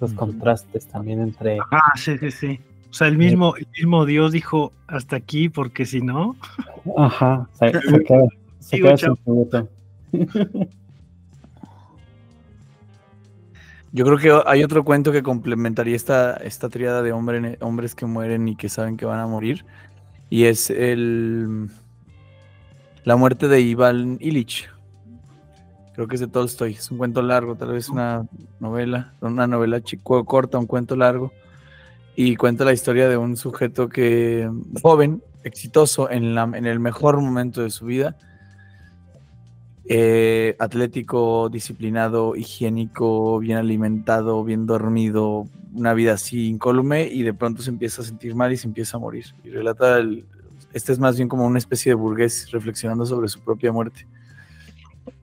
Los 0.00 0.12
contrastes 0.12 0.86
también 0.88 1.20
entre. 1.20 1.58
Ah, 1.70 1.92
sí, 1.96 2.18
sí, 2.18 2.30
sí. 2.30 2.60
O 2.90 2.92
sea, 2.92 3.08
el 3.08 3.16
mismo, 3.16 3.56
el 3.56 3.66
mismo 3.76 4.04
Dios 4.04 4.32
dijo 4.32 4.72
hasta 4.86 5.16
aquí, 5.16 5.48
porque 5.48 5.86
si 5.86 6.00
no. 6.00 6.36
Ajá, 6.96 7.48
se, 7.52 7.72
queda, 8.06 8.26
se 8.58 8.80
queda 8.80 8.96
sin 8.96 9.16
Yo 13.96 14.04
creo 14.04 14.18
que 14.18 14.42
hay 14.44 14.62
otro 14.62 14.84
cuento 14.84 15.10
que 15.10 15.22
complementaría 15.22 15.96
esta, 15.96 16.34
esta 16.34 16.68
triada 16.68 17.00
de 17.00 17.12
hombres 17.12 17.94
que 17.94 18.04
mueren 18.04 18.46
y 18.46 18.54
que 18.54 18.68
saben 18.68 18.98
que 18.98 19.06
van 19.06 19.20
a 19.20 19.26
morir. 19.26 19.64
Y 20.28 20.44
es 20.44 20.68
el 20.68 21.70
la 23.04 23.16
muerte 23.16 23.48
de 23.48 23.62
Iván 23.62 24.18
Illich. 24.20 24.68
Creo 25.94 26.06
que 26.08 26.16
es 26.16 26.20
de 26.20 26.28
Tolstoy. 26.28 26.72
Es 26.74 26.90
un 26.90 26.98
cuento 26.98 27.22
largo, 27.22 27.54
tal 27.54 27.72
vez 27.72 27.88
una 27.88 28.26
novela, 28.60 29.14
una 29.22 29.46
novela 29.46 29.80
chico, 29.80 30.26
corta, 30.26 30.58
un 30.58 30.66
cuento 30.66 30.94
largo. 30.94 31.32
Y 32.16 32.36
cuenta 32.36 32.66
la 32.66 32.74
historia 32.74 33.08
de 33.08 33.16
un 33.16 33.34
sujeto 33.38 33.88
que, 33.88 34.46
joven, 34.82 35.22
exitoso, 35.42 36.10
en, 36.10 36.34
la, 36.34 36.42
en 36.42 36.66
el 36.66 36.80
mejor 36.80 37.18
momento 37.18 37.62
de 37.62 37.70
su 37.70 37.86
vida, 37.86 38.14
eh, 39.88 40.56
atlético, 40.58 41.48
disciplinado, 41.48 42.34
higiénico, 42.34 43.38
bien 43.38 43.58
alimentado, 43.58 44.42
bien 44.42 44.66
dormido, 44.66 45.48
una 45.72 45.94
vida 45.94 46.14
así 46.14 46.48
incólume 46.48 47.06
y 47.06 47.22
de 47.22 47.34
pronto 47.34 47.62
se 47.62 47.70
empieza 47.70 48.02
a 48.02 48.04
sentir 48.04 48.34
mal 48.34 48.52
y 48.52 48.56
se 48.56 48.66
empieza 48.66 48.96
a 48.96 49.00
morir. 49.00 49.26
Y 49.44 49.50
relata, 49.50 50.00
este 50.72 50.92
es 50.92 50.98
más 50.98 51.16
bien 51.16 51.28
como 51.28 51.46
una 51.46 51.58
especie 51.58 51.90
de 51.90 51.94
burgués 51.94 52.50
reflexionando 52.50 53.06
sobre 53.06 53.28
su 53.28 53.40
propia 53.40 53.70
muerte. 53.70 54.06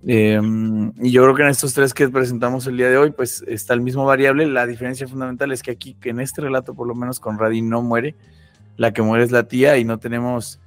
Em, 0.06 0.92
y 1.02 1.12
yo 1.12 1.24
creo 1.24 1.36
que 1.36 1.44
en 1.44 1.50
estos 1.50 1.74
tres 1.74 1.94
que 1.94 2.08
presentamos 2.10 2.68
el 2.68 2.78
día 2.78 2.90
de 2.90 2.98
hoy, 2.98 3.12
pues 3.12 3.44
está 3.48 3.74
el 3.74 3.82
mismo 3.82 4.06
variable. 4.06 4.46
La 4.46 4.66
diferencia 4.66 5.08
fundamental 5.08 5.52
es 5.52 5.62
que 5.62 5.72
aquí, 5.72 5.96
que 5.96 6.10
en 6.10 6.20
este 6.20 6.42
relato, 6.42 6.74
por 6.74 6.88
lo 6.88 6.96
menos 6.96 7.20
con 7.20 7.38
Radin 7.38 7.70
no 7.70 7.82
muere, 7.82 8.16
la 8.78 8.94
que 8.94 9.02
muere 9.02 9.24
es 9.24 9.32
la 9.32 9.48
tía 9.48 9.78
y 9.78 9.84
no 9.84 10.00
tenemos 10.00 10.60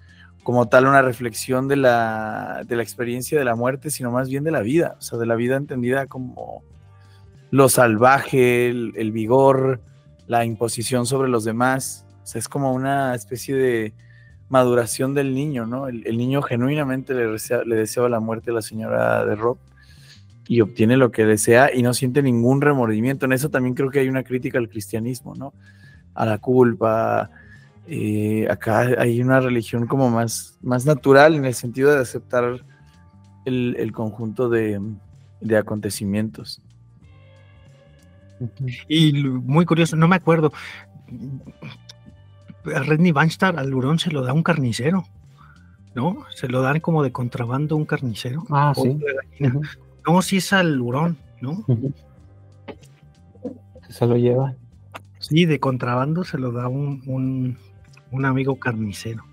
como 0.46 0.68
tal 0.68 0.86
una 0.86 1.02
reflexión 1.02 1.66
de 1.66 1.74
la, 1.74 2.62
de 2.68 2.76
la 2.76 2.84
experiencia 2.84 3.36
de 3.36 3.44
la 3.44 3.56
muerte, 3.56 3.90
sino 3.90 4.12
más 4.12 4.28
bien 4.28 4.44
de 4.44 4.52
la 4.52 4.60
vida, 4.60 4.94
o 4.96 5.02
sea, 5.02 5.18
de 5.18 5.26
la 5.26 5.34
vida 5.34 5.56
entendida 5.56 6.06
como 6.06 6.62
lo 7.50 7.68
salvaje, 7.68 8.68
el, 8.68 9.10
vigor, 9.10 9.80
la 10.28 10.44
imposición 10.44 11.04
sobre 11.04 11.28
los 11.28 11.42
demás, 11.42 12.06
o 12.22 12.26
sea, 12.26 12.38
es 12.38 12.48
como 12.48 12.72
una 12.72 13.12
especie 13.16 13.56
de 13.56 13.92
maduración 14.48 15.14
del 15.14 15.34
niño, 15.34 15.66
¿no? 15.66 15.88
El, 15.88 16.16
niño 16.16 16.42
genuinamente 16.42 17.12
le, 17.12 17.26
le 17.26 17.74
deseaba 17.74 18.08
la 18.08 18.20
muerte 18.20 18.52
a 18.52 18.54
la 18.54 18.62
señora 18.62 19.26
de 19.26 19.34
Rob 19.34 19.58
y 20.46 20.60
obtiene 20.60 20.96
lo 20.96 21.10
que 21.10 21.26
desea 21.26 21.74
y 21.74 21.82
no 21.82 21.92
siente 21.92 22.22
ningún 22.22 22.60
remordimiento. 22.60 23.26
En 23.26 23.32
eso 23.32 23.48
también 23.48 23.74
creo 23.74 23.90
que 23.90 23.98
hay 23.98 24.08
una 24.08 24.22
crítica 24.22 24.58
al 24.58 24.68
cristianismo, 24.68 25.34
¿no? 25.34 25.54
A 26.14 26.24
la 26.24 26.38
culpa, 26.38 27.32
eh, 27.88 28.48
acá 28.50 28.80
hay 28.98 29.20
una 29.20 29.40
religión 29.40 29.86
como 29.86 30.10
más, 30.10 30.58
más 30.60 30.84
natural 30.86 31.36
en 31.36 31.44
el 31.44 31.54
sentido 31.54 31.92
de 31.92 32.00
aceptar 32.00 32.64
el, 33.44 33.92
conjunto 33.92 34.48
de, 34.48 34.80
acontecimientos. 35.56 36.60
Y 38.88 39.22
muy 39.22 39.64
curioso, 39.64 39.96
no 39.96 40.08
me 40.08 40.16
acuerdo. 40.16 40.52
A 42.74 42.80
Redney 42.80 43.12
Vanstar 43.12 43.58
al 43.58 43.72
hurón 43.72 44.00
se 44.00 44.10
lo 44.10 44.22
da 44.22 44.32
un 44.32 44.42
carnicero, 44.42 45.04
¿no? 45.94 46.26
Se 46.34 46.48
lo 46.48 46.62
dan 46.62 46.80
como 46.80 47.04
de 47.04 47.12
contrabando 47.12 47.76
un 47.76 47.86
carnicero. 47.86 48.44
Ah, 48.50 48.74
sí. 48.74 48.98
No, 50.04 50.22
sí 50.22 50.38
es 50.38 50.52
al 50.52 50.80
hurón, 50.80 51.16
¿no? 51.40 51.64
Se 53.88 54.06
lo 54.06 54.16
lleva. 54.16 54.56
Sí, 55.20 55.44
de 55.46 55.60
contrabando 55.60 56.24
se 56.24 56.38
lo 56.38 56.50
da 56.50 56.68
un, 56.68 57.02
un 57.06 57.56
amigo 58.24 58.58
carnicero. 58.58 59.24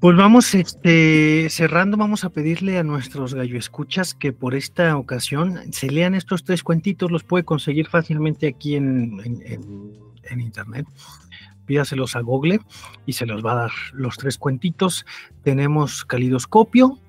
Pues 0.00 0.16
vamos 0.16 0.54
este, 0.54 1.48
cerrando, 1.50 1.96
vamos 1.96 2.22
a 2.22 2.30
pedirle 2.30 2.78
a 2.78 2.84
nuestros 2.84 3.34
gallo 3.34 3.58
escuchas 3.58 4.14
que 4.14 4.32
por 4.32 4.54
esta 4.54 4.96
ocasión 4.96 5.72
se 5.72 5.90
lean 5.90 6.14
estos 6.14 6.44
tres 6.44 6.62
cuentitos, 6.62 7.10
los 7.10 7.24
puede 7.24 7.42
conseguir 7.42 7.88
fácilmente 7.88 8.46
aquí 8.46 8.76
en, 8.76 9.18
en, 10.30 10.40
internet. 10.40 10.86
Pídaselos 11.66 12.14
a 12.14 12.20
Google 12.20 12.60
y 13.06 13.14
se 13.14 13.26
los 13.26 13.44
va 13.44 13.52
a 13.52 13.62
dar 13.62 13.70
los 13.92 14.16
tres 14.16 14.38
cuentitos. 14.38 15.04
Tenemos 15.42 16.04
Calidoscopio, 16.04 17.00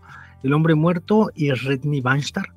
El 0.42 0.54
hombre 0.54 0.74
muerto 0.74 1.30
y 1.36 1.52
Redney 1.52 2.02
Banstar. 2.02 2.54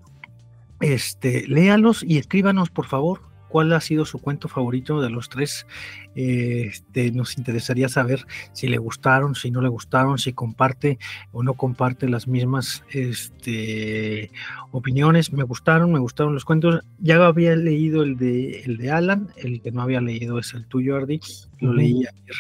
Este, 0.81 1.47
léalos 1.47 2.03
y 2.03 2.17
escríbanos, 2.17 2.71
por 2.71 2.87
favor, 2.87 3.21
cuál 3.53 3.71
ha 3.75 3.83
sido 3.83 4.07
su 4.07 4.19
cuento 4.19 4.49
favorito 4.49 5.03
de 5.03 5.11
los 5.11 5.29
tres. 5.29 5.67
Este, 6.15 7.13
nos 7.13 7.37
interesaría 7.37 7.91
saber 7.91 8.27
si 8.55 8.67
le 8.67 8.79
gustaron, 8.79 9.35
si 9.35 9.51
no 9.51 9.61
le 9.61 9.69
gustaron, 9.69 10.17
si 10.17 10.33
comparte 10.33 10.99
o 11.33 11.43
no 11.43 11.53
comparte 11.53 12.09
las 12.09 12.27
mismas 12.27 12.83
este, 12.89 14.31
opiniones. 14.71 15.35
Me 15.35 15.45
gustaron, 15.45 15.93
me 15.93 15.99
gustaron 15.99 16.33
los 16.33 16.47
cuentos. 16.47 16.81
Ya 16.99 17.25
había 17.25 17.55
leído 17.55 18.03
el 18.03 18.17
de, 18.17 18.63
el 18.63 18.79
de 18.79 18.91
Alan, 18.91 19.29
el 19.37 19.61
que 19.61 19.71
no 19.71 19.83
había 19.83 20.01
leído 20.01 20.39
es 20.39 20.55
el 20.55 20.67
tuyo, 20.67 20.97
Ardi. 20.97 21.21
Lo 21.61 21.75
leí 21.75 22.07
ayer 22.07 22.37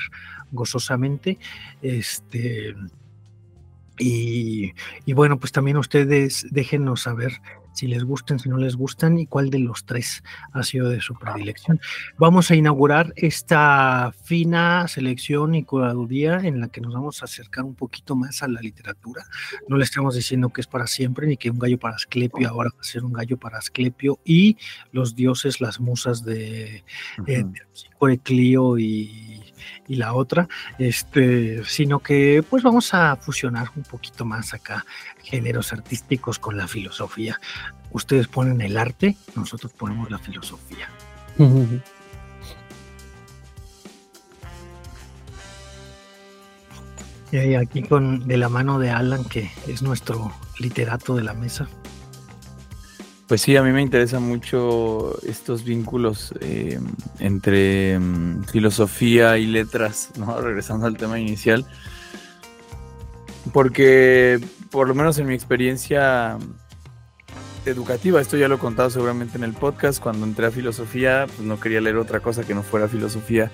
gozosamente. 0.50 1.38
Este. 1.82 2.74
Y, 3.98 4.72
y, 5.04 5.12
bueno, 5.12 5.38
pues 5.38 5.52
también 5.52 5.76
ustedes 5.76 6.46
déjenos 6.50 7.02
saber 7.02 7.32
si 7.72 7.86
les 7.86 8.04
gustan, 8.04 8.38
si 8.38 8.48
no 8.48 8.56
les 8.56 8.76
gustan 8.76 9.18
y 9.18 9.26
cuál 9.26 9.50
de 9.50 9.58
los 9.58 9.84
tres 9.84 10.22
ha 10.52 10.62
sido 10.62 10.88
de 10.88 11.00
su 11.00 11.14
predilección. 11.14 11.80
Vamos 12.18 12.50
a 12.50 12.54
inaugurar 12.54 13.12
esta 13.16 14.12
fina 14.24 14.86
selección 14.88 15.54
y 15.54 15.64
curaduría 15.64 16.38
en 16.38 16.60
la 16.60 16.68
que 16.68 16.80
nos 16.80 16.94
vamos 16.94 17.22
a 17.22 17.24
acercar 17.24 17.64
un 17.64 17.74
poquito 17.74 18.16
más 18.16 18.42
a 18.42 18.48
la 18.48 18.60
literatura. 18.60 19.24
No 19.68 19.76
le 19.76 19.84
estamos 19.84 20.14
diciendo 20.14 20.50
que 20.50 20.60
es 20.60 20.66
para 20.66 20.86
siempre 20.86 21.26
ni 21.26 21.36
que 21.36 21.50
un 21.50 21.58
gallo 21.58 21.78
para 21.78 21.96
Asclepio 21.96 22.48
ahora 22.48 22.70
va 22.74 22.80
a 22.80 22.84
ser 22.84 23.04
un 23.04 23.12
gallo 23.12 23.36
para 23.38 23.58
Asclepio 23.58 24.18
y 24.24 24.56
los 24.92 25.14
dioses, 25.14 25.60
las 25.60 25.80
musas 25.80 26.24
de, 26.24 26.84
uh 27.18 27.52
y 28.78 29.21
y 29.92 29.96
la 29.96 30.14
otra, 30.14 30.48
este, 30.78 31.62
sino 31.66 31.98
que 31.98 32.42
pues 32.48 32.62
vamos 32.62 32.94
a 32.94 33.14
fusionar 33.16 33.68
un 33.76 33.82
poquito 33.82 34.24
más 34.24 34.54
acá 34.54 34.86
géneros 35.22 35.70
artísticos 35.74 36.38
con 36.38 36.56
la 36.56 36.66
filosofía. 36.66 37.38
Ustedes 37.90 38.26
ponen 38.26 38.62
el 38.62 38.78
arte, 38.78 39.16
nosotros 39.36 39.70
ponemos 39.74 40.10
la 40.10 40.18
filosofía. 40.18 40.88
Y 47.32 47.54
aquí 47.54 47.82
con 47.82 48.26
de 48.26 48.38
la 48.38 48.48
mano 48.48 48.78
de 48.78 48.90
Alan, 48.90 49.24
que 49.24 49.50
es 49.66 49.82
nuestro 49.82 50.32
literato 50.58 51.14
de 51.14 51.22
la 51.22 51.34
mesa. 51.34 51.68
Pues 53.26 53.40
sí, 53.40 53.56
a 53.56 53.62
mí 53.62 53.70
me 53.72 53.82
interesan 53.82 54.22
mucho 54.22 55.18
estos 55.22 55.64
vínculos 55.64 56.34
eh, 56.40 56.78
entre 57.18 57.98
mm, 57.98 58.44
filosofía 58.44 59.38
y 59.38 59.46
letras, 59.46 60.10
¿no? 60.18 60.40
Regresando 60.40 60.86
al 60.86 60.96
tema 60.96 61.18
inicial. 61.18 61.66
Porque, 63.52 64.40
por 64.70 64.88
lo 64.88 64.94
menos 64.94 65.18
en 65.18 65.26
mi 65.26 65.34
experiencia 65.34 66.38
educativa, 67.66 68.20
esto 68.20 68.36
ya 68.36 68.48
lo 68.48 68.56
he 68.56 68.58
contado 68.58 68.90
seguramente 68.90 69.36
en 69.36 69.44
el 69.44 69.52
podcast, 69.52 70.00
cuando 70.00 70.26
entré 70.26 70.46
a 70.46 70.50
filosofía, 70.50 71.26
pues 71.26 71.40
no 71.40 71.58
quería 71.60 71.80
leer 71.80 71.96
otra 71.96 72.20
cosa 72.20 72.44
que 72.44 72.54
no 72.54 72.62
fuera 72.62 72.88
filosofía, 72.88 73.50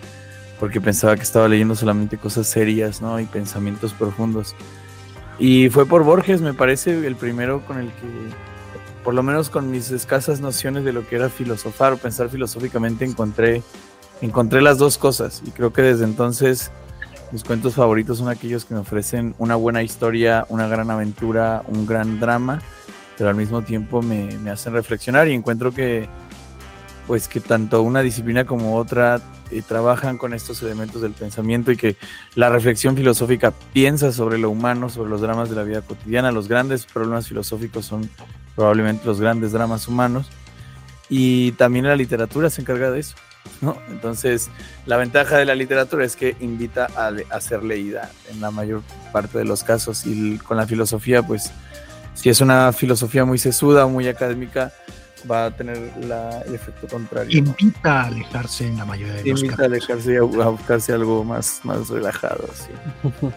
porque 0.61 0.81
pensaba 0.81 1.17
que 1.17 1.23
estaba 1.23 1.49
leyendo 1.49 1.75
solamente 1.75 2.19
cosas 2.19 2.47
serias, 2.47 3.01
¿no? 3.01 3.19
Y 3.21 3.25
pensamientos 3.25 3.93
profundos. 3.93 4.55
Y 5.39 5.69
fue 5.71 5.87
por 5.87 6.05
Borges, 6.05 6.41
me 6.41 6.55
parece, 6.55 7.07
el 7.07 7.17
primero 7.17 7.65
con 7.65 7.79
el 7.79 7.87
que 7.93 8.48
por 9.09 9.15
lo 9.15 9.23
menos 9.23 9.49
con 9.49 9.71
mis 9.71 9.91
escasas 9.91 10.43
nociones 10.43 10.85
de 10.85 10.93
lo 10.93 11.09
que 11.09 11.17
era 11.17 11.31
filosofar 11.31 11.95
o 11.95 11.97
pensar 11.97 12.29
filosóficamente, 12.29 13.07
encontré, 13.07 13.63
encontré 14.21 14.61
las 14.61 14.77
dos 14.77 14.99
cosas. 14.99 15.43
Y 15.47 15.51
creo 15.51 15.73
que 15.73 15.81
desde 15.81 16.05
entonces 16.05 16.71
mis 17.33 17.43
cuentos 17.43 17.75
favoritos 17.75 18.19
son 18.19 18.29
aquellos 18.29 18.67
que 18.67 18.75
me 18.75 18.81
ofrecen 18.81 19.35
una 19.39 19.57
buena 19.57 19.83
historia, 19.83 20.45
una 20.51 20.69
gran 20.69 20.91
aventura, 20.91 21.63
un 21.69 21.87
gran 21.87 22.21
drama, 22.21 22.61
pero 23.17 23.31
al 23.31 23.37
mismo 23.37 23.63
tiempo 23.63 24.03
me, 24.03 24.27
me 24.41 24.51
hacen 24.51 24.75
reflexionar 24.75 25.27
y 25.27 25.33
encuentro 25.33 25.73
que 25.73 26.07
pues 27.09 27.27
que 27.27 27.41
tanto 27.41 27.81
una 27.81 28.03
disciplina 28.03 28.45
como 28.45 28.77
otra 28.77 29.23
eh, 29.51 29.63
trabajan 29.67 30.19
con 30.19 30.35
estos 30.35 30.63
elementos 30.63 31.01
del 31.01 31.13
pensamiento 31.13 31.73
y 31.73 31.77
que 31.79 31.97
la 32.35 32.51
reflexión 32.51 32.95
filosófica 32.97 33.55
piensa 33.73 34.13
sobre 34.13 34.37
lo 34.37 34.51
humano, 34.51 34.91
sobre 34.91 35.09
los 35.09 35.23
dramas 35.23 35.49
de 35.49 35.57
la 35.57 35.63
vida 35.63 35.81
cotidiana. 35.81 36.31
Los 36.33 36.49
grandes 36.49 36.85
problemas 36.85 37.27
filosóficos 37.27 37.87
son 37.87 38.11
probablemente 38.55 39.07
los 39.07 39.23
grandes 39.23 39.53
dramas 39.53 39.89
humanos 39.89 40.29
y 41.09 41.53
también 41.53 41.87
la 41.87 41.97
literatura 41.97 42.51
se 42.51 42.61
encarga 42.61 42.91
de 42.91 43.01
eso. 43.01 43.17
Entonces, 43.89 44.51
la 44.85 44.99
ventaja 44.99 45.39
de 45.39 45.47
la 45.47 45.55
literatura 45.55 46.05
es 46.05 46.15
que 46.15 46.37
invita 46.41 46.89
a, 46.95 47.11
a, 47.35 47.41
ser 47.41 47.65
leída 47.65 48.11
en 48.31 48.43
la 48.43 48.51
mayor 48.51 48.83
parte 49.13 49.39
de 49.39 49.47
los 49.47 49.65
casos 49.65 50.05
y 50.05 50.37
con 50.37 50.59
la 50.59 50.67
filosofía, 50.67 51.23
pues, 51.23 51.53
si 52.13 52.29
es 52.29 52.43
una 52.43 52.71
filosofía 52.75 53.25
muy 53.25 53.39
sesuda 53.39 53.87
muy 53.87 54.09
académica, 54.09 54.75
va 55.31 55.47
a 55.47 55.51
tener 55.51 55.77
el 55.77 56.55
efecto 56.55 56.87
contrario. 56.87 57.39
Invita 57.39 58.03
a 58.03 58.07
alejarse 58.07 58.67
en 58.67 58.79
la 58.79 58.85
mayoría 58.85 59.15
de 59.15 59.31
los 59.31 59.43
Invita 59.43 59.63
a 59.63 59.67
alejarse 59.67 60.15
y 60.15 60.17
a, 60.17 60.23
buscarse 60.23 60.93
algo 60.93 61.25
más, 61.25 61.61
más 61.65 61.89
relajado. 61.89 62.49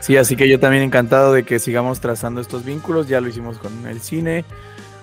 Sí. 0.00 0.16
así 0.16 0.34
que 0.34 0.48
yo 0.48 0.58
también 0.58 0.82
encantado 0.82 1.32
de 1.32 1.44
que 1.44 1.60
sigamos 1.60 2.00
trazando 2.00 2.40
estos 2.40 2.64
vínculos. 2.64 3.06
Ya 3.06 3.20
lo 3.20 3.28
hicimos 3.28 3.58
con 3.58 3.86
el 3.86 4.00
cine, 4.00 4.44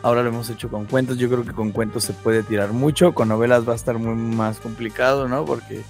ahora 0.04 0.24
lo 0.24 0.28
hemos 0.28 0.50
hecho 0.50 0.68
con 0.68 0.84
cuentos. 0.84 1.18
Yo 1.18 1.30
creo 1.30 1.46
que 1.46 1.54
con 1.54 1.72
cuentos 1.72 2.04
se 2.04 2.12
puede 2.12 2.44
tirar 2.44 2.74
mucho, 2.74 3.14
con 3.14 3.30
novelas 3.30 3.66
va 3.66 3.72
a 3.72 3.76
estar 3.78 3.98
muy 3.98 4.14
más 4.16 4.60
complicado, 4.60 5.30
¿no? 5.30 5.46
Porque 5.46 5.84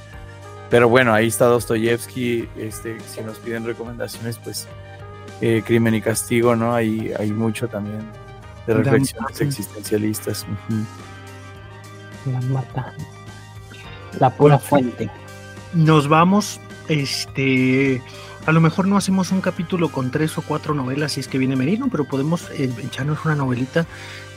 Pero 0.70 0.90
bueno, 0.90 1.12
ahí 1.12 1.26
está 1.26 1.46
Dostoyevsky. 1.46 2.50
Este, 2.56 3.00
si 3.00 3.22
nos 3.22 3.40
piden 3.40 3.66
recomendaciones, 3.66 4.38
pues 4.38 4.68
eh, 5.42 5.64
Crimen 5.66 5.96
y 5.96 6.02
Castigo, 6.02 6.56
¿no? 6.56 6.76
Hay, 6.76 7.12
hay 7.18 7.32
mucho 7.32 7.68
también 7.68 8.12
de 8.70 8.84
reflexiones 8.84 9.42
existencialistas. 9.42 10.46
La 12.26 12.42
mata. 12.42 12.94
La 14.20 14.30
pura 14.30 14.60
fuente. 14.60 15.10
Nos 15.74 16.08
vamos. 16.08 16.60
Este. 16.88 18.02
A 18.46 18.52
lo 18.52 18.62
mejor 18.62 18.88
no 18.88 18.98
hacemos 18.98 19.32
un 19.32 19.42
capítulo 19.42 19.90
con 19.90 20.12
tres 20.12 20.38
o 20.38 20.42
cuatro 20.42 20.74
novelas 20.74 21.14
si 21.14 21.20
es 21.20 21.28
que 21.28 21.38
viene 21.38 21.56
Merino, 21.56 21.88
pero 21.90 22.06
podemos 22.06 22.50
eh, 22.52 22.72
echarnos 22.84 23.24
una 23.26 23.36
novelita. 23.36 23.86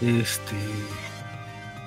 Este 0.00 0.56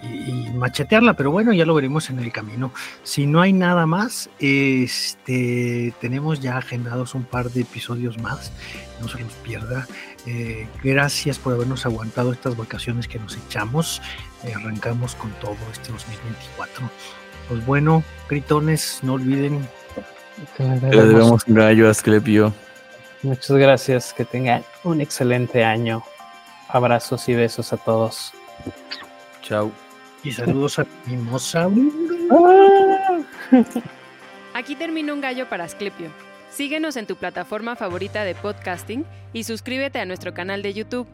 y, 0.06 0.50
machetearla, 0.52 1.14
pero 1.14 1.32
bueno, 1.32 1.54
ya 1.54 1.66
lo 1.66 1.74
veremos 1.74 2.10
en 2.10 2.20
el 2.20 2.32
camino. 2.32 2.72
Si 3.04 3.26
no 3.26 3.42
hay 3.42 3.54
nada 3.54 3.86
más, 3.86 4.30
este, 4.40 5.94
tenemos 6.00 6.40
ya 6.40 6.58
agendados 6.58 7.16
un 7.16 7.24
par 7.24 7.52
de 7.52 7.62
episodios 7.62 8.18
más, 8.20 8.52
no 9.02 9.08
se 9.08 9.20
los 9.20 9.34
pierda. 9.34 9.88
Eh, 10.26 10.68
gracias 10.84 11.38
por 11.38 11.54
habernos 11.54 11.86
aguantado 11.86 12.34
estas 12.34 12.58
vacaciones 12.58 13.08
que 13.08 13.20
nos 13.20 13.38
echamos. 13.38 14.02
Eh, 14.44 14.54
arrancamos 14.54 15.16
con 15.16 15.32
todo 15.34 15.58
este 15.72 15.92
2024. 15.92 16.90
Pues 17.48 17.66
bueno, 17.66 18.04
gritones, 18.28 19.00
no 19.04 19.14
olviden. 19.14 19.68
Le 20.58 20.90
debemos 20.90 21.44
un 21.48 21.56
gallo 21.56 21.88
a 21.88 21.92
Asclepio. 21.92 22.54
Muchas 23.22 23.58
gracias, 23.58 24.14
que 24.14 24.26
tengan 24.26 24.64
un 24.84 25.02
excelente 25.02 25.64
año. 25.64 26.04
Abrazos 26.70 27.28
y 27.30 27.36
besos 27.36 27.72
a 27.74 27.78
todos. 27.78 28.34
Chao. 29.42 29.72
Y 30.24 30.32
saludos 30.32 30.80
a 30.80 30.86
Mimosa. 31.06 31.70
Aquí 34.54 34.76
termina 34.76 35.14
un 35.14 35.22
gallo 35.22 35.48
para 35.48 35.66
Asclepio. 35.66 36.10
Síguenos 36.56 36.96
en 36.96 37.06
tu 37.06 37.18
plataforma 37.18 37.76
favorita 37.76 38.24
de 38.24 38.34
podcasting 38.34 39.06
y 39.34 39.44
suscríbete 39.44 40.00
a 40.00 40.06
nuestro 40.06 40.34
canal 40.34 40.62
de 40.62 40.74
YouTube. 40.74 41.06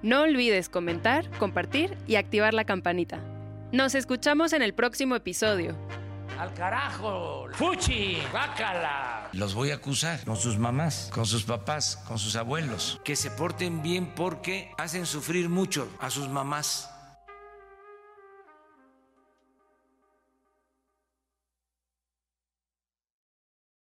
No 0.00 0.22
olvides 0.22 0.70
comentar, 0.70 1.28
compartir 1.38 1.98
y 2.06 2.16
activar 2.16 2.54
la 2.54 2.64
campanita. 2.64 3.20
Nos 3.72 3.94
escuchamos 3.94 4.54
en 4.54 4.62
el 4.62 4.72
próximo 4.72 5.14
episodio. 5.14 5.76
¡Al 6.38 6.54
carajo! 6.54 7.46
¡Fuchi! 7.52 8.16
¡Bácala! 8.32 9.28
Los 9.34 9.52
voy 9.52 9.70
a 9.70 9.74
acusar 9.74 10.24
con 10.24 10.36
sus 10.38 10.56
mamás, 10.56 11.10
con 11.12 11.26
sus 11.26 11.44
papás, 11.44 12.02
con 12.08 12.18
sus 12.18 12.34
abuelos. 12.34 12.98
Que 13.04 13.16
se 13.16 13.30
porten 13.30 13.82
bien 13.82 14.14
porque 14.14 14.70
hacen 14.78 15.04
sufrir 15.04 15.50
mucho 15.50 15.90
a 16.00 16.08
sus 16.08 16.30
mamás 16.30 16.95